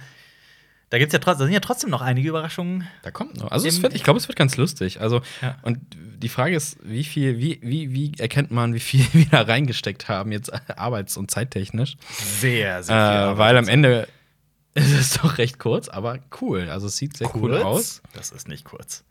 da 0.90 0.98
gibt's 0.98 1.14
ja 1.14 1.20
trotzdem, 1.20 1.46
sind 1.48 1.54
ja 1.54 1.60
trotzdem 1.62 1.90
noch 1.90 2.02
einige 2.02 2.28
Überraschungen. 2.30 2.86
Da 3.04 3.12
kommt 3.12 3.38
noch. 3.38 3.50
Also 3.52 3.66
wird, 3.82 3.94
ich 3.94 4.04
glaube, 4.04 4.20
es 4.20 4.28
wird 4.28 4.38
ganz 4.38 4.58
lustig. 4.58 5.00
Also 5.00 5.22
Ja. 5.42 5.58
und 5.64 5.80
die 5.94 6.28
Frage 6.30 6.56
ist, 6.56 6.78
wie 6.84 7.04
viel, 7.04 7.38
wie, 7.40 7.60
wie, 7.64 7.94
wie 7.94 8.12
erkennt 8.20 8.52
man, 8.52 8.74
wie 8.74 8.80
viel 8.80 9.06
wir 9.14 9.26
da 9.26 9.42
reingesteckt 9.42 10.10
haben 10.10 10.32
jetzt 10.32 10.52
arbeits- 10.78 11.18
und 11.18 11.32
zeittechnisch? 11.32 11.96
Sehr, 12.40 12.80
Äh, 12.80 13.38
weil 13.38 13.58
am 13.58 13.68
Ende 13.70 14.08
ist 14.74 14.92
es 14.92 15.14
doch 15.14 15.38
recht 15.38 15.60
kurz, 15.60 15.88
aber 15.90 16.20
cool. 16.42 16.70
Also 16.70 16.88
es 16.88 16.98
sieht 16.98 17.16
sehr 17.18 17.34
cool 17.36 17.52
kurz? 17.52 17.64
aus. 17.64 18.02
Das 18.14 18.32
ist 18.32 18.48
nicht 18.48 18.66
kurz. 18.66 19.04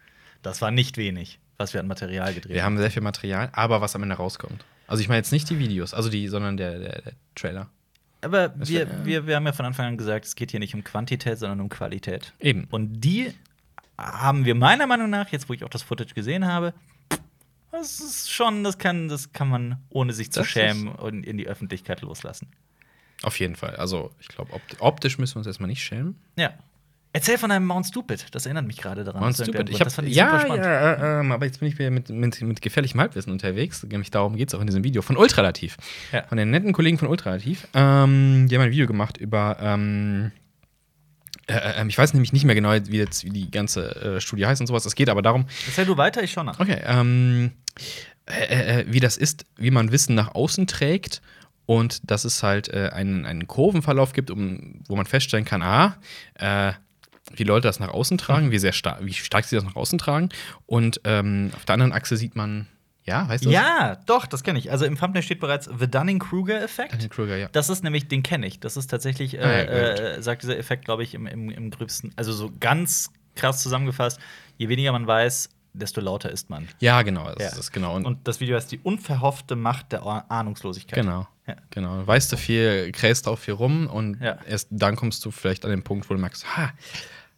Das 0.43 0.61
war 0.62 0.70
nicht 0.70 0.97
wenig, 0.99 1.38
was 1.58 1.73
wir 1.75 1.81
an 1.81 1.87
Material 1.87 2.32
gedreht 2.35 2.55
Wir 2.55 2.64
haben 2.64 2.76
sehr 2.79 2.91
viel 2.91 3.02
Material, 3.02 3.49
aber 3.52 3.81
was 3.81 3.94
am 3.97 4.02
Ende 4.02 4.14
rauskommt. 4.17 4.64
Also 4.87 5.02
ich 5.02 5.08
meine 5.08 5.19
jetzt 5.19 5.32
nicht 5.32 5.49
die 5.50 5.58
Videos, 5.58 5.94
also 5.94 6.08
die, 6.11 6.29
sondern 6.29 6.56
der, 6.56 6.79
der, 6.79 7.02
der 7.02 7.12
Trailer. 7.35 7.69
Aber 8.22 8.55
wir, 8.56 8.88
wird, 8.88 9.05
wir, 9.05 9.26
wir 9.26 9.37
haben 9.37 9.46
ja 9.46 9.52
von 9.52 9.67
Anfang 9.67 9.87
an 9.87 9.96
gesagt, 9.96 10.26
es 10.26 10.37
geht 10.37 10.50
hier 10.50 10.61
nicht 10.61 10.75
um 10.75 10.84
Quantität, 10.84 11.38
sondern 11.38 11.61
um 11.61 11.69
Qualität. 11.69 12.34
Eben. 12.38 12.64
Und 12.70 13.00
die 13.00 13.32
haben 13.96 14.44
wir 14.44 14.55
meiner 14.55 14.87
Meinung 14.87 15.11
nach, 15.11 15.31
jetzt 15.31 15.49
wo 15.49 15.55
ich 15.55 15.64
auch 15.64 15.69
das 15.69 15.82
Footage 15.82 16.14
gesehen 16.14 16.46
habe, 16.46 16.75
das 17.72 18.00
ist 18.00 18.31
schon, 18.31 18.64
das 18.64 18.78
kann, 18.78 19.08
das 19.08 19.32
kann 19.32 19.49
man 19.49 19.78
ohne 19.90 20.12
sich 20.12 20.32
zu 20.32 20.40
Das 20.40 20.49
schämen 20.49 20.88
und 20.88 21.25
in 21.25 21.38
die 21.38 21.46
Öffentlichkeit 21.46 22.00
loslassen. 22.02 22.49
Auf 23.22 23.38
jeden 23.38 23.55
Fall. 23.55 23.76
Also 23.76 24.11
ich 24.19 24.28
glaube, 24.28 24.52
opt 24.52 24.76
optisch 24.81 25.19
müssen 25.19 25.37
wir 25.37 25.38
uns 25.40 25.46
erstmal 25.46 25.69
nicht 25.69 25.82
schämen. 25.82 26.16
Ja. 26.37 26.55
Erzähl 27.12 27.38
von 27.38 27.50
einem 27.50 27.66
Mount 27.66 27.86
Stupid, 27.86 28.26
das 28.30 28.46
erinnert 28.46 28.66
mich 28.66 28.76
gerade 28.76 29.02
daran. 29.02 29.20
Mount 29.20 29.34
Stupid. 29.34 29.68
Ich 29.68 29.80
hab, 29.80 29.84
das 29.84 29.94
fand 29.96 30.08
ich 30.08 30.14
ja, 30.14 30.30
super 30.30 30.40
spannend. 30.42 30.64
ja, 30.64 30.92
äh, 30.92 31.20
ähm, 31.20 31.32
aber 31.32 31.46
jetzt 31.46 31.58
bin 31.58 31.68
ich 31.68 31.78
wieder 31.78 31.90
mit, 31.90 32.08
mit, 32.08 32.40
mit 32.40 32.62
gefährlichem 32.62 33.00
Halbwissen 33.00 33.32
unterwegs. 33.32 33.82
Nämlich 33.82 34.10
darum 34.10 34.36
geht 34.36 34.48
es 34.48 34.54
auch 34.54 34.60
in 34.60 34.66
diesem 34.66 34.84
Video 34.84 35.02
von 35.02 35.16
Ultralativ. 35.16 35.76
Ja. 36.12 36.22
Von 36.28 36.38
den 36.38 36.50
netten 36.50 36.72
Kollegen 36.72 36.98
von 36.98 37.08
Ultralativ. 37.08 37.66
Ähm, 37.74 38.46
die 38.48 38.54
haben 38.54 38.62
ein 38.62 38.70
Video 38.70 38.86
gemacht 38.86 39.16
über. 39.16 39.56
Ähm, 39.60 40.30
äh, 41.48 41.82
äh, 41.82 41.86
ich 41.88 41.98
weiß 41.98 42.14
nämlich 42.14 42.32
nicht 42.32 42.44
mehr 42.44 42.54
genau, 42.54 42.72
wie 42.72 42.98
jetzt 42.98 43.24
wie 43.24 43.30
die 43.30 43.50
ganze 43.50 44.16
äh, 44.16 44.20
Studie 44.20 44.46
heißt 44.46 44.60
und 44.60 44.68
sowas. 44.68 44.86
Es 44.86 44.94
geht 44.94 45.08
aber 45.08 45.22
darum, 45.22 45.46
Erzähl 45.66 45.86
du 45.86 45.96
weiter, 45.96 46.22
ich 46.22 46.30
schau 46.30 46.44
nach. 46.44 46.60
Okay, 46.60 46.80
ähm, 46.84 47.50
äh, 48.26 48.82
äh, 48.82 48.84
wie 48.88 49.00
das 49.00 49.16
ist, 49.16 49.46
wie 49.56 49.72
man 49.72 49.90
Wissen 49.90 50.14
nach 50.14 50.34
außen 50.36 50.68
trägt 50.68 51.22
und 51.66 52.08
dass 52.08 52.24
es 52.24 52.42
halt 52.44 52.68
äh, 52.68 52.90
einen, 52.92 53.26
einen 53.26 53.48
Kurvenverlauf 53.48 54.12
gibt, 54.12 54.30
um, 54.30 54.80
wo 54.86 54.94
man 54.94 55.06
feststellen 55.06 55.44
kann, 55.44 55.62
ah, 55.62 55.96
äh, 56.35 56.73
wie 57.34 57.44
Leute 57.44 57.68
das 57.68 57.80
nach 57.80 57.88
außen 57.88 58.18
tragen, 58.18 58.50
wie 58.50 58.58
sehr 58.58 58.72
stark, 58.72 58.99
wie 59.04 59.12
stark 59.12 59.44
sie 59.44 59.56
das 59.56 59.64
nach 59.64 59.76
außen 59.76 59.99
tragen. 59.99 60.28
Und 60.66 61.00
ähm, 61.04 61.50
auf 61.54 61.64
der 61.64 61.75
anderen 61.75 61.92
Achse 61.92 62.16
sieht 62.16 62.37
man, 62.37 62.66
ja, 63.04 63.28
weißt 63.28 63.44
du? 63.46 63.50
Ja, 63.50 63.96
doch, 64.06 64.26
das 64.26 64.42
kenne 64.42 64.58
ich. 64.58 64.70
Also 64.70 64.84
im 64.84 64.96
Thumbnail 64.99 65.22
steht 65.22 65.40
bereits 65.40 65.68
The 65.78 65.88
Dunning-Kruger-Effekt. 65.90 66.92
Daniel 66.92 67.08
Kruger, 67.08 67.37
ja. 67.37 67.49
Das 67.52 67.68
ist 67.70 67.82
nämlich, 67.82 68.08
den 68.08 68.22
kenne 68.22 68.46
ich. 68.46 68.60
Das 68.60 68.76
ist 68.76 68.88
tatsächlich, 68.88 69.34
äh, 69.34 69.40
Ah, 69.42 69.52
ja, 69.52 69.64
gut. 69.64 70.00
äh, 70.18 70.22
sagt 70.22 70.42
dieser 70.42 70.58
Effekt, 70.58 70.84
glaube 70.84 71.02
ich, 71.02 71.14
im, 71.14 71.26
im, 71.26 71.50
im 71.50 71.70
gröbsten, 71.70 72.12
also 72.16 72.32
so 72.32 72.50
ganz 72.60 73.10
krass 73.37 73.62
zusammengefasst, 73.62 74.20
je 74.58 74.68
weniger 74.68 74.92
man 74.92 75.06
weiß, 75.06 75.49
desto 75.72 76.00
lauter 76.00 76.30
ist 76.30 76.50
man. 76.50 76.68
Ja, 76.80 77.02
genau, 77.02 77.32
das 77.32 77.52
Ja. 77.54 77.58
ist 77.58 77.72
genau. 77.72 77.94
Und, 77.94 78.04
Und 78.04 78.26
das 78.28 78.40
Video 78.40 78.56
heißt 78.56 78.70
die 78.72 78.80
unverhoffte 78.80 79.54
Macht 79.56 79.92
der 79.92 80.02
Ah- 80.04 80.25
Ahnungslosigkeit. 80.28 80.99
genau. 81.00 81.26
Ja. 81.46 81.56
Genau. 81.70 82.06
Weißt 82.06 82.30
du 82.32 82.37
viel, 82.37 82.92
krähst 82.92 83.26
auch 83.28 83.38
viel 83.38 83.54
rum 83.54 83.87
und 83.87 84.20
Ja. 84.20 84.37
erst 84.46 84.68
dann 84.70 84.94
kommst 84.96 85.25
du 85.25 85.30
vielleicht 85.30 85.64
an 85.64 85.70
den 85.70 85.82
Punkt, 85.82 86.08
wo 86.10 86.14
du 86.14 86.20
merkst, 86.20 86.44
ha, 86.56 86.72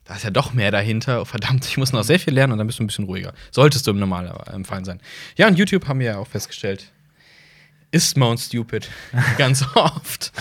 da 0.04 0.14
ist 0.16 0.24
ja 0.24 0.30
doch 0.30 0.52
mehr 0.52 0.70
dahinter. 0.70 1.20
Oh, 1.22 1.24
verdammt, 1.24 1.64
ich 1.66 1.76
muss 1.76 1.92
noch 1.92 2.02
sehr 2.04 2.18
viel 2.18 2.34
lernen 2.34 2.52
und 2.52 2.58
dann 2.58 2.66
bist 2.66 2.78
du 2.78 2.84
ein 2.84 2.86
bisschen 2.88 3.04
ruhiger. 3.04 3.32
Solltest 3.50 3.86
du 3.86 3.92
im 3.92 3.98
normalen 3.98 4.64
Fall 4.64 4.84
sein. 4.84 5.00
Ja, 5.36 5.46
und 5.48 5.58
YouTube 5.58 5.86
haben 5.86 6.00
wir 6.00 6.06
ja 6.06 6.18
auch 6.18 6.26
festgestellt, 6.26 6.90
ist 7.90 8.16
Mount 8.16 8.40
Stupid 8.40 8.88
ganz 9.38 9.64
oft 9.74 10.32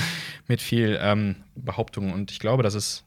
mit 0.48 0.62
viel 0.62 0.98
ähm, 1.02 1.36
Behauptungen 1.56 2.14
und 2.14 2.32
ich 2.32 2.40
glaube, 2.40 2.64
das 2.64 2.74
ist 2.76 3.04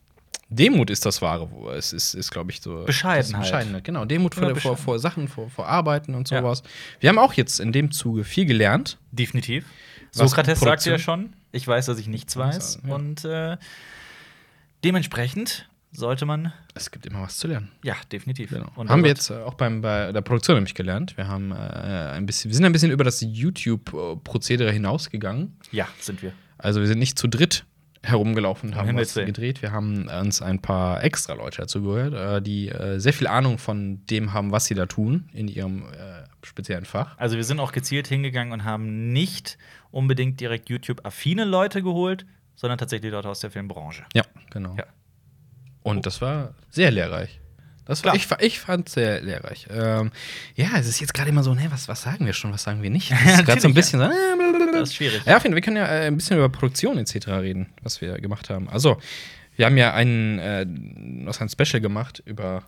Demut 0.51 0.91
ist 0.91 1.05
das 1.07 1.23
wahre. 1.23 1.49
Es 1.75 1.93
ist, 1.93 2.15
ist 2.15 2.31
glaube 2.31 2.51
ich, 2.53 2.61
so. 2.61 2.85
Bescheidenheit. 2.85 3.43
Bescheidenheit, 3.43 3.85
genau. 3.85 4.05
Demut 4.05 4.35
vor, 4.35 4.49
Ja, 4.49 4.55
vor, 4.55 4.77
vor 4.77 4.99
Sachen, 4.99 5.27
vor, 5.27 5.49
vor 5.49 5.67
Arbeiten 5.67 6.15
und 6.15 6.31
Ja. 6.31 6.41
sowas. 6.43 6.63
Wir 7.01 7.09
haben 7.09 7.19
auch 7.19 7.33
jetzt 7.33 7.61
in 7.61 7.73
dem 7.73 7.91
Zuge 7.91 8.25
viel 8.25 8.45
gelernt. 8.45 8.99
Definitiv. 9.11 9.65
Sokrates 10.13 10.61
sagt 10.61 10.85
ja 10.85 10.99
schon, 10.99 11.33
ich 11.51 11.67
weiß, 11.67 11.87
dass 11.87 11.99
ich 11.99 12.07
nichts 12.07 12.37
weiß. 12.37 12.81
Ja. 12.87 12.95
Und 12.95 13.25
äh, 13.25 13.57
dementsprechend 14.85 15.69
sollte 15.97 16.27
man. 16.27 16.53
Es 16.75 16.91
gibt 16.91 17.07
immer 17.07 17.23
was 17.23 17.39
zu 17.39 17.49
lernen. 17.49 17.71
Ja, 17.83 17.95
definitiv. 18.11 18.51
Genau. 18.51 18.71
Haben 18.77 19.03
wir 19.03 19.11
jetzt 19.11 19.31
äh, 19.31 19.35
auch 19.35 19.55
beim, 19.55 19.81
bei 19.81 20.13
der 20.13 20.21
Produktion 20.21 20.57
nämlich 20.57 20.75
gelernt. 20.75 21.17
Wir 21.17 21.29
haben 21.29 21.53
äh, 21.53 21.55
ein 21.55 22.27
bisschen, 22.27 22.51
wir 22.51 22.57
sind 22.57 22.65
ein 22.65 22.73
bisschen 22.73 22.91
über 22.91 23.05
das 23.05 23.21
YouTube-Prozedere 23.21 24.71
hinausgegangen. 24.73 25.57
Ja, 25.71 25.89
sind 26.01 26.23
wir. 26.23 26.33
Also 26.59 26.81
wir 26.81 26.87
sind 26.87 26.99
nicht 26.99 27.19
zu 27.19 27.29
dritt 27.29 27.65
herumgelaufen 28.03 28.71
und 28.71 28.77
haben 28.77 28.87
Himmels 28.87 29.17
was 29.17 29.25
gedreht. 29.25 29.63
Wir 29.63 29.73
haben 29.73 30.09
uns 30.09 30.43
ein 30.43 30.61
paar 30.61 31.03
extra 31.03 31.33
Leute 31.33 31.63
dazu 31.63 31.83
gehört, 31.83 32.13
äh, 32.13 32.43
die 32.43 32.69
äh, 32.69 32.99
sehr 32.99 33.13
viel 33.15 33.27
Ahnung 33.27 33.59
von 33.59 34.05
dem 34.07 34.35
haben, 34.35 34.51
was 34.53 34.67
sie 34.67 34.75
da 34.75 34.87
tun 34.87 35.31
in 35.33 35.49
ihrem 35.49 35.85
speziellen 36.43 36.85
Fach. 36.85 37.17
Also 37.17 37.37
wir 37.37 37.45
sind 37.45 37.59
auch 37.61 37.73
gezielt 37.73 38.07
hingegangen 38.07 38.53
und 38.53 38.65
haben 38.65 39.13
nicht 39.13 39.57
unbedingt 39.91 40.41
direkt 40.41 40.69
YouTube-affine 40.69 41.45
Leute 41.45 41.83
geholt, 41.83 42.27
sondern 42.55 42.79
tatsächlich 42.79 43.11
Leute 43.11 43.31
aus 43.31 43.41
der 43.41 43.51
Filmbranche. 43.51 44.05
Ja, 44.13 44.25
genau. 44.51 44.75
Ja. 44.77 44.85
Und 45.85 46.07
das 46.07 46.21
war 46.21 46.55
sehr 46.71 46.91
lehrreich. 46.91 47.41
Das 47.85 48.03
war, 48.03 48.15
ich, 48.15 48.27
ich 48.41 48.59
fand 48.59 48.89
sehr 48.89 49.21
lehrreich. 49.21 49.69
Ähm, 49.71 50.11
ja, 50.57 50.71
es 50.79 50.89
ist 50.89 51.01
jetzt 51.01 51.13
gerade 51.15 51.29
immer 51.29 51.43
so, 51.43 51.55
ne, 51.55 51.67
was, 51.71 51.87
was 51.87 52.03
sagen 52.03 52.25
wir 52.25 52.33
schon, 52.33 52.51
was 52.53 52.63
sagen 52.63 52.83
wir 52.83 52.91
nicht? 52.91 53.11
Das 53.25 53.39
ist 53.41 53.45
gerade 53.45 53.61
so 53.61 53.69
ein 53.69 53.75
bisschen 53.75 54.01
so. 54.01 54.07
äh. 54.07 54.73
Das 54.73 54.89
ist 54.89 54.97
schwierig. 54.97 55.23
Ja, 55.27 55.37
auf 55.37 55.43
jeden 55.45 55.53
Fall, 55.53 55.57
wir 55.57 55.61
können 55.61 55.77
ja 55.77 55.87
äh, 55.87 56.07
ein 56.07 56.17
bisschen 56.17 56.37
über 56.39 56.49
Produktion 56.49 56.99
etc. 56.99 57.29
reden, 57.29 57.69
was 57.83 58.01
wir 58.01 58.19
gemacht 58.21 58.49
haben. 58.51 58.69
Also, 58.69 58.99
wir 59.57 59.67
haben 59.67 59.77
ja 59.77 59.93
einen, 59.95 60.39
äh, 60.41 60.67
was 61.27 61.41
ein 61.41 61.49
Special 61.49 61.81
gemacht 61.81 62.23
über 62.27 62.65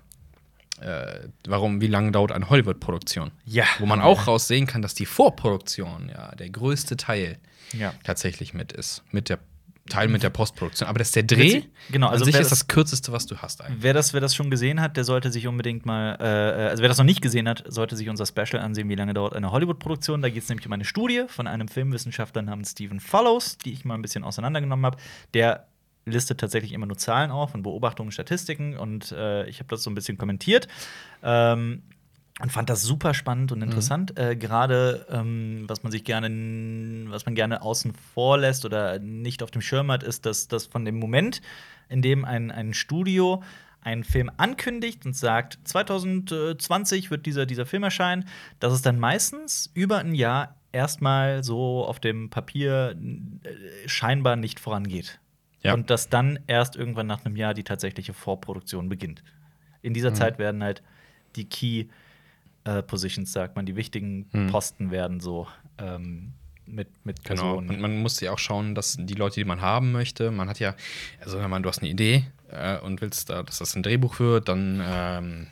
äh, 0.81 1.21
warum, 1.49 1.81
wie 1.81 1.87
lange 1.87 2.13
dauert 2.13 2.33
eine 2.33 2.51
Hollywood-Produktion. 2.51 3.31
Ja. 3.47 3.65
Wo 3.79 3.87
man 3.87 4.03
auch 4.03 4.27
raussehen 4.27 4.67
kann, 4.67 4.83
dass 4.83 4.95
die 4.95 5.07
Vorproduktion 5.07 6.11
ja 6.11 6.35
der 6.35 6.51
größte 6.51 6.97
Teil 6.99 7.39
Ja. 7.73 7.95
tatsächlich 8.05 8.53
mit 8.53 8.73
ist. 8.73 9.03
Mit 9.11 9.31
der 9.31 9.39
Teil 9.87 10.09
mit 10.09 10.23
der 10.23 10.31
Postproduktion. 10.31 10.89
Aber 10.89 10.99
das 10.99 11.09
ist 11.09 11.17
der 11.17 11.23
Dreh. 11.25 11.63
Genau, 11.91 12.09
also 12.09 12.25
an 12.25 12.33
sich 12.33 12.41
ist 12.41 12.51
das- 12.51 12.59
das 12.61 12.69
kürzeste, 12.69 13.13
was 13.13 13.27
du 13.27 13.37
hast 13.39 13.63
eigentlich. 13.63 13.83
Wer 13.83 13.95
das, 13.95 14.13
wer 14.13 14.21
das 14.21 14.35
schon 14.35 14.51
gesehen 14.51 14.81
hat, 14.81 14.97
der 14.97 15.05
sollte 15.05 15.31
sich 15.33 15.47
unbedingt 15.47 15.87
mal, 15.87 16.17
äh, 16.21 16.69
also 16.69 16.83
wer 16.83 16.89
das 16.89 16.99
noch 16.99 17.05
nicht 17.05 17.23
gesehen 17.23 17.49
hat, 17.49 17.65
sollte 17.69 17.97
sich 17.97 18.09
unser 18.09 18.27
Special 18.27 18.61
ansehen, 18.63 18.89
wie 18.89 18.95
lange 18.95 19.15
dauert 19.15 19.35
eine 19.35 19.51
Hollywood-Produktion. 19.53 20.23
Da 20.23 20.29
geht 20.29 20.43
es 20.43 20.49
nämlich 20.49 20.67
um 20.67 20.73
eine 20.73 20.85
Studie 20.85 21.25
von 21.29 21.47
einem 21.47 21.69
Filmwissenschaftler 21.69 22.43
namens 22.43 22.73
Stephen 22.73 23.01
Follows, 23.01 23.59
die 23.59 23.73
ich 23.73 23.85
mal 23.85 23.95
ein 23.95 24.03
bisschen 24.03 24.25
auseinandergenommen 24.25 24.85
habe. 24.87 24.99
Der 25.35 25.67
listet 26.05 26.39
tatsächlich 26.39 26.73
immer 26.73 26.87
nur 26.87 26.97
Zahlen 26.99 27.31
auf 27.33 27.55
und 27.55 27.63
Beobachtungen, 27.65 28.13
Statistiken 28.13 28.77
und 28.77 29.11
äh, 29.13 29.47
ich 29.49 29.59
habe 29.59 29.69
das 29.69 29.83
so 29.83 29.91
ein 29.91 29.95
bisschen 29.95 30.19
kommentiert. 30.19 30.69
Ähm, 31.23 31.83
und 32.41 32.53
fand 32.53 32.69
das 32.69 32.83
super 32.83 33.15
spannend 33.15 33.51
und 33.53 33.63
interessant. 33.63 34.19
Äh, 34.19 34.37
Gerade 34.37 35.07
ähm, 35.11 35.65
was 35.69 35.83
man 35.83 35.91
sich 35.91 36.05
gerne, 36.05 36.29
was 37.11 37.25
man 37.25 37.35
gerne 37.35 37.63
außen 37.63 37.95
vor 38.15 38.37
lässt 38.37 38.65
oder 38.65 38.99
nicht 38.99 39.43
auf 39.43 39.51
dem 39.51 39.63
Schirm 39.63 39.91
hat, 39.91 40.03
ist, 40.03 40.27
dass 40.27 40.47
das 40.47 40.67
von 40.67 40.85
dem 40.85 40.99
Moment, 40.99 41.41
in 41.89 42.03
dem 42.03 42.25
ein, 42.27 42.51
ein 42.51 42.75
Studio 42.75 43.43
einen 43.81 44.05
Film 44.05 44.31
ankündigt 44.37 45.07
und 45.07 45.17
sagt, 45.17 45.59
2020 45.65 47.11
wird 47.11 47.25
dieser, 47.25 47.47
dieser 47.47 47.65
Film 47.67 47.85
erscheinen, 47.85 48.27
dass 48.59 48.73
es 48.73 48.83
dann 48.83 48.99
meistens 48.99 49.71
über 49.75 49.99
ein 49.99 50.15
Jahr 50.15 50.57
erstmal 50.73 51.43
so 51.43 51.87
auf 51.87 52.01
dem 52.01 52.29
Papier 52.29 52.97
äh, 53.45 53.89
scheinbar 53.89 54.37
nicht 54.37 54.61
vorangeht. 54.61 55.21
Ja. 55.63 55.73
Und 55.73 55.89
dass 55.89 56.11
dann 56.11 56.39
erst 56.47 56.77
irgendwann 56.77 57.07
nach 57.07 57.25
einem 57.25 57.37
Jahr 57.37 57.55
die 57.55 57.65
tatsächliche 57.65 58.13
Vorproduktion 58.13 58.89
beginnt. 58.89 59.23
In 59.83 59.95
dieser 59.95 60.11
Mhm. 60.11 60.17
Zeit 60.17 60.39
werden 60.39 60.63
halt 60.63 60.83
die 61.37 61.49
Key 61.49 61.87
äh, 62.67 62.83
Positions, 62.83 63.33
sagt 63.33 63.57
man, 63.57 63.65
die 63.67 63.77
wichtigen 63.77 64.27
Mhm. 64.33 64.49
Posten 64.49 64.91
werden 64.91 65.21
so 65.21 65.47
ähm, 65.79 66.33
mit, 66.67 66.89
mit 67.07 67.23
Genau. 67.25 67.43
Personen. 67.43 67.71
Und 67.71 67.81
man 67.81 68.03
muss 68.03 68.21
ja 68.21 68.33
auch 68.33 68.39
schauen, 68.39 68.75
dass 68.75 68.97
die 68.99 69.15
Leute, 69.15 69.37
die 69.37 69.45
man 69.45 69.61
haben 69.61 69.93
möchte, 69.93 70.31
man 70.31 70.49
hat 70.49 70.59
ja, 70.59 70.75
also 71.21 71.39
wenn 71.39 71.49
man, 71.51 71.63
du 71.63 71.69
hast 71.69 71.79
eine 71.81 71.89
Idee 71.91 72.25
äh, 72.51 72.79
und 72.79 73.01
willst, 73.01 73.31
da, 73.31 73.43
dass 73.43 73.59
das 73.59 73.75
ein 73.77 73.83
Drehbuch 73.83 74.19
wird, 74.19 74.49
dann 74.49 74.83
ähm, 74.85 75.47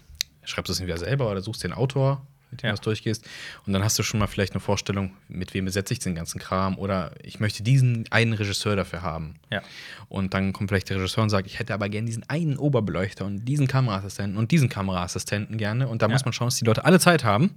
schreibst 0.44 0.68
du 0.68 0.72
es 0.72 0.80
entweder 0.80 0.98
selber 0.98 1.30
oder 1.30 1.40
suchst 1.40 1.62
dir 1.62 1.68
einen 1.68 1.74
Autor, 1.78 2.26
mit 2.54 2.62
dem 2.62 2.68
Ja. 2.68 2.74
du 2.74 2.82
durchgehst. 2.82 3.24
Und 3.66 3.72
dann 3.72 3.82
hast 3.84 3.98
du 3.98 4.02
schon 4.02 4.20
mal 4.20 4.26
vielleicht 4.26 4.52
eine 4.52 4.60
Vorstellung, 4.60 5.12
mit 5.28 5.52
wem 5.54 5.64
besetze 5.66 5.92
ich 5.92 5.98
den 5.98 6.14
ganzen 6.14 6.38
Kram 6.40 6.78
oder 6.78 7.12
ich 7.22 7.40
möchte 7.40 7.62
diesen 7.62 8.04
einen 8.10 8.32
Regisseur 8.32 8.76
dafür 8.76 9.02
haben. 9.02 9.34
ja. 9.50 9.60
Und 10.08 10.32
dann 10.34 10.52
kommt 10.52 10.70
vielleicht 10.70 10.90
der 10.90 10.98
Regisseur 10.98 11.22
und 11.24 11.30
sagt, 11.30 11.46
ich 11.46 11.58
hätte 11.58 11.74
aber 11.74 11.88
gerne 11.88 12.06
diesen 12.06 12.28
einen 12.28 12.56
Oberbeleuchter 12.56 13.24
und 13.24 13.44
diesen 13.44 13.66
Kameraassistenten 13.68 14.36
und 14.38 14.50
diesen 14.52 14.68
Kameraassistenten 14.68 15.58
gerne. 15.58 15.88
Und 15.88 16.02
da 16.02 16.06
Ja. 16.06 16.12
muss 16.12 16.24
man 16.24 16.32
schauen, 16.32 16.48
dass 16.48 16.56
die 16.56 16.64
Leute 16.64 16.84
alle 16.84 17.00
Zeit 17.00 17.24
haben. 17.24 17.50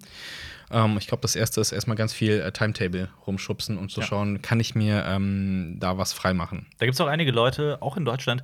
Ähm, 0.72 0.98
ich 1.00 1.08
glaube, 1.08 1.22
das 1.22 1.36
erste 1.36 1.62
ist 1.62 1.72
erstmal 1.72 1.96
ganz 1.96 2.14
viel 2.14 2.40
äh, 2.42 2.52
Timetable 2.52 3.10
rumschubsen 3.26 3.78
und 3.78 3.90
zu 3.92 4.02
Ja. 4.02 4.08
schauen, 4.08 4.42
kann 4.42 4.60
ich 4.60 4.76
mir 4.76 5.06
ähm, 5.08 5.78
da 5.80 5.98
was 5.98 6.12
freimachen. 6.14 6.66
Da 6.80 6.86
gibt 6.86 6.96
es 6.96 7.02
auch 7.02 7.08
einige 7.08 7.32
Leute, 7.32 7.78
auch 7.82 7.96
in 7.96 8.04
Deutschland, 8.06 8.44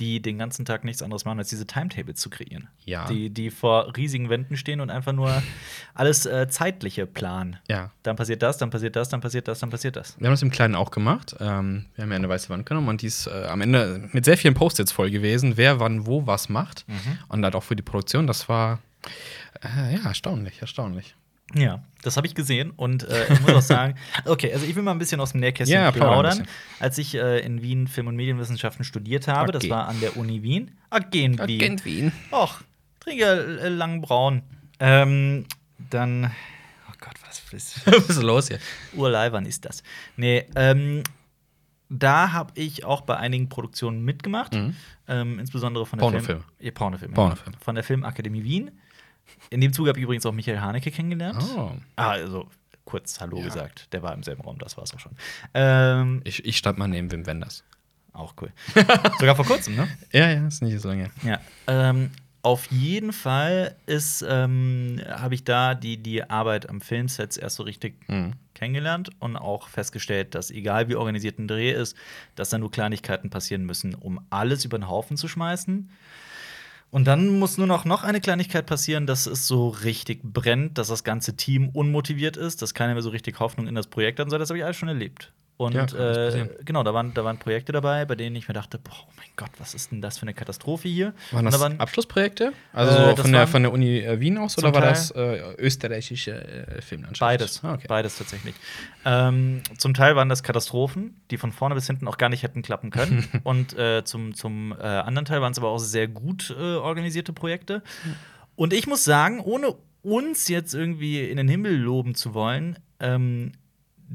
die 0.00 0.20
den 0.20 0.38
ganzen 0.38 0.64
Tag 0.64 0.84
nichts 0.84 1.02
anderes 1.02 1.24
machen, 1.24 1.38
als 1.38 1.48
diese 1.48 1.66
Timetables 1.66 2.18
zu 2.18 2.30
kreieren. 2.30 2.68
Ja. 2.84 3.06
Die, 3.06 3.30
die 3.30 3.50
vor 3.50 3.94
riesigen 3.96 4.30
Wänden 4.30 4.56
stehen 4.56 4.80
und 4.80 4.90
einfach 4.90 5.12
nur 5.12 5.42
alles 5.94 6.26
äh, 6.26 6.48
Zeitliche 6.48 7.06
planen. 7.06 7.58
Ja. 7.68 7.90
Dann 8.02 8.16
passiert 8.16 8.42
das, 8.42 8.58
dann 8.58 8.70
passiert 8.70 8.96
das, 8.96 9.08
dann 9.08 9.20
passiert 9.20 9.48
das, 9.48 9.60
dann 9.60 9.70
passiert 9.70 9.96
das. 9.96 10.18
Wir 10.18 10.26
haben 10.26 10.32
das 10.32 10.42
im 10.42 10.50
Kleinen 10.50 10.74
auch 10.74 10.90
gemacht. 10.90 11.36
Ähm, 11.40 11.86
wir 11.94 12.04
haben 12.04 12.10
ja 12.10 12.16
eine 12.16 12.28
weiße 12.28 12.48
Wand 12.48 12.66
genommen 12.66 12.88
und 12.88 13.02
die 13.02 13.06
ist 13.06 13.26
äh, 13.26 13.46
am 13.46 13.60
Ende 13.60 14.08
mit 14.12 14.24
sehr 14.24 14.36
vielen 14.36 14.54
Post-its 14.54 14.92
voll 14.92 15.10
gewesen, 15.10 15.56
wer 15.56 15.80
wann 15.80 16.06
wo 16.06 16.26
was 16.26 16.48
macht. 16.48 16.84
Und 17.28 17.42
dann 17.42 17.54
auch 17.54 17.62
für 17.62 17.76
die 17.76 17.82
Produktion, 17.82 18.26
das 18.26 18.48
war 18.48 18.80
äh, 19.62 19.94
ja 19.94 20.08
erstaunlich, 20.08 20.60
erstaunlich. 20.60 21.14
Ja, 21.54 21.82
das 22.02 22.16
habe 22.16 22.26
ich 22.26 22.34
gesehen 22.34 22.70
und 22.70 23.02
äh, 23.04 23.32
ich 23.32 23.40
muss 23.40 23.52
auch 23.52 23.60
sagen, 23.62 23.94
okay, 24.24 24.52
also 24.54 24.64
ich 24.64 24.74
will 24.74 24.82
mal 24.82 24.92
ein 24.92 24.98
bisschen 24.98 25.20
aus 25.20 25.32
dem 25.32 25.40
Nähkästchen 25.40 25.80
Ja, 25.80 25.90
plaudern. 25.90 26.46
Als 26.80 26.96
ich 26.98 27.14
äh, 27.14 27.40
in 27.40 27.60
Wien 27.62 27.88
Film- 27.88 28.06
und 28.06 28.16
Medienwissenschaften 28.16 28.84
studiert 28.84 29.28
habe, 29.28 29.52
das 29.52 29.62
Okay. 29.64 29.70
war 29.70 29.86
an 29.88 30.00
der 30.00 30.16
Uni 30.16 30.42
Wien. 30.42 30.70
Agent 30.90 31.46
Wien. 31.46 31.60
Agent 31.60 31.84
Wien. 31.84 32.12
Och, 32.30 32.60
trinke 33.00 33.24
äh, 33.60 33.68
lang 33.68 34.00
braun. 34.00 34.42
Ähm, 34.80 35.44
dann, 35.90 36.30
oh 36.88 36.94
Gott, 37.00 37.14
was 37.26 37.42
ist 37.52 37.86
Was 37.86 38.08
ist 38.16 38.22
los 38.22 38.48
hier? 38.48 38.58
Urleibern 38.94 39.44
ist 39.44 39.64
das? 39.66 39.82
Nee, 40.16 40.46
ähm, 40.56 41.02
da 41.90 42.32
habe 42.32 42.52
ich 42.54 42.84
auch 42.86 43.02
bei 43.02 43.18
einigen 43.18 43.50
Produktionen 43.50 44.02
mitgemacht, 44.02 44.54
Mhm. 44.54 44.74
ähm, 45.08 45.38
insbesondere 45.38 45.84
von 45.84 45.98
der 45.98 46.04
Pornofilm. 46.06 46.40
Film, 46.40 46.44
ja, 46.60 46.70
Pornofilm, 46.70 47.12
Pornofilm. 47.12 47.52
Ja. 47.52 47.58
von 47.62 47.74
der 47.74 47.84
Filmakademie 47.84 48.42
Wien. 48.42 48.70
In 49.50 49.60
dem 49.60 49.72
Zuge 49.72 49.88
habe 49.90 49.98
ich 49.98 50.04
übrigens 50.04 50.24
auch 50.26 50.32
Michael 50.32 50.60
Haneke 50.60 50.90
kennengelernt. 50.90 51.42
Oh. 51.56 51.72
Ah, 51.96 52.10
also 52.10 52.48
kurz 52.84 53.20
Hallo 53.20 53.38
Ja. 53.38 53.44
gesagt. 53.44 53.92
Der 53.92 54.02
war 54.02 54.12
im 54.14 54.22
selben 54.22 54.42
Raum, 54.42 54.58
das 54.58 54.76
war 54.76 54.84
es 54.84 54.92
auch 54.94 55.00
schon. 55.00 55.12
Ähm, 55.54 56.20
Ich, 56.24 56.44
ich 56.44 56.56
stand 56.56 56.78
mal 56.78 56.88
neben 56.88 57.10
Wim 57.10 57.26
Wenders. 57.26 57.64
auch 58.12 58.34
cool. 58.40 58.50
Sogar 59.18 59.36
vor 59.36 59.44
kurzem, 59.46 59.74
ne? 59.76 59.88
Ja, 60.12 60.28
ja, 60.30 60.46
ist 60.46 60.62
nicht 60.62 60.80
so 60.80 60.88
lange. 60.88 61.10
Ja. 61.22 61.40
Ähm, 61.66 62.10
auf 62.44 62.66
jeden 62.72 63.12
Fall 63.12 63.76
ist, 63.86 64.24
ähm, 64.28 65.00
habe 65.08 65.34
ich 65.34 65.44
da 65.44 65.74
die, 65.76 65.96
die 65.96 66.28
Arbeit 66.28 66.68
am 66.68 66.80
Filmsets 66.80 67.36
erst 67.36 67.56
so 67.56 67.62
richtig 67.62 67.94
Mhm. 68.08 68.32
kennengelernt 68.54 69.10
und 69.20 69.36
auch 69.36 69.68
festgestellt, 69.68 70.34
dass 70.34 70.50
egal 70.50 70.88
wie 70.88 70.96
organisiert 70.96 71.38
ein 71.38 71.46
Dreh 71.46 71.70
ist, 71.70 71.96
dass 72.34 72.50
da 72.50 72.58
nur 72.58 72.70
Kleinigkeiten 72.72 73.30
passieren 73.30 73.64
müssen, 73.64 73.94
um 73.94 74.20
alles 74.30 74.64
über 74.64 74.76
den 74.78 74.88
Haufen 74.88 75.16
zu 75.16 75.28
schmeißen. 75.28 75.88
Und 76.92 77.06
dann 77.06 77.38
muss 77.38 77.56
nur 77.56 77.66
noch, 77.66 77.86
noch 77.86 78.04
eine 78.04 78.20
Kleinigkeit 78.20 78.66
passieren, 78.66 79.06
dass 79.06 79.24
es 79.24 79.46
so 79.46 79.70
richtig 79.70 80.20
brennt, 80.22 80.76
dass 80.76 80.88
das 80.88 81.04
ganze 81.04 81.34
Team 81.36 81.70
unmotiviert 81.70 82.36
ist, 82.36 82.60
dass 82.60 82.74
keiner 82.74 82.92
mehr 82.92 83.02
so 83.02 83.08
richtig 83.08 83.40
Hoffnung 83.40 83.66
in 83.66 83.74
das 83.74 83.86
Projekt 83.86 84.20
hat. 84.20 84.30
Das 84.30 84.50
habe 84.50 84.58
ich 84.58 84.64
alles 84.64 84.76
schon 84.76 84.90
erlebt. 84.90 85.32
Und 85.58 85.74
Ja, 85.74 85.84
äh, 85.84 86.48
genau, 86.64 86.82
da 86.82 86.92
waren, 86.92 87.14
da 87.14 87.24
waren 87.24 87.38
Projekte 87.38 87.70
dabei, 87.72 88.04
bei 88.04 88.16
denen 88.16 88.34
ich 88.34 88.48
mir 88.48 88.54
dachte, 88.54 88.78
boah, 88.78 88.92
oh 89.06 89.10
mein 89.16 89.26
Gott, 89.36 89.50
was 89.58 89.74
ist 89.74 89.92
denn 89.92 90.00
das 90.02 90.18
für 90.18 90.22
eine 90.22 90.34
Katastrophe 90.34 90.88
hier? 90.88 91.12
Waren 91.30 91.44
das 91.44 91.54
da 91.54 91.60
waren- 91.60 91.78
Abschlussprojekte? 91.78 92.52
Also 92.72 92.98
Äh, 92.98 93.16
von, 93.16 93.32
der, 93.32 93.46
von 93.46 93.62
der 93.62 93.72
Uni 93.72 94.00
äh, 94.00 94.18
Wien 94.18 94.38
aus 94.38 94.58
oder 94.58 94.74
war 94.74 94.80
das 94.80 95.10
äh, 95.12 95.54
österreichische 95.58 96.32
äh, 96.32 96.82
Filmlandschaft? 96.82 97.20
Beides. 97.20 97.60
Ah, 97.62 97.74
okay. 97.74 97.86
Beides 97.86 98.18
tatsächlich. 98.18 98.54
Ähm, 99.04 99.62
zum 99.78 99.94
Teil 99.94 100.16
waren 100.16 100.28
das 100.28 100.42
Katastrophen, 100.42 101.20
die 101.30 101.36
von 101.36 101.52
vorne 101.52 101.74
bis 101.76 101.86
hinten 101.86 102.08
auch 102.08 102.18
gar 102.18 102.28
nicht 102.28 102.42
hätten 102.42 102.62
klappen 102.62 102.90
können. 102.90 103.28
Und 103.44 103.78
äh, 103.78 104.02
zum, 104.04 104.34
zum 104.34 104.72
anderen 104.72 105.26
Teil 105.26 105.40
waren 105.42 105.52
es 105.52 105.58
aber 105.58 105.68
auch 105.68 105.78
sehr 105.78 106.08
gut 106.08 106.50
organisierte 106.56 107.32
Projekte. 107.32 107.82
Und 108.56 108.72
ich 108.72 108.86
muss 108.86 109.04
sagen, 109.04 109.40
ohne 109.40 109.74
uns 110.02 110.48
jetzt 110.48 110.74
irgendwie 110.74 111.22
in 111.28 111.36
den 111.36 111.48
Himmel 111.48 111.76
loben 111.76 112.14
zu 112.14 112.34
wollen, 112.34 112.78
ähm, 113.00 113.52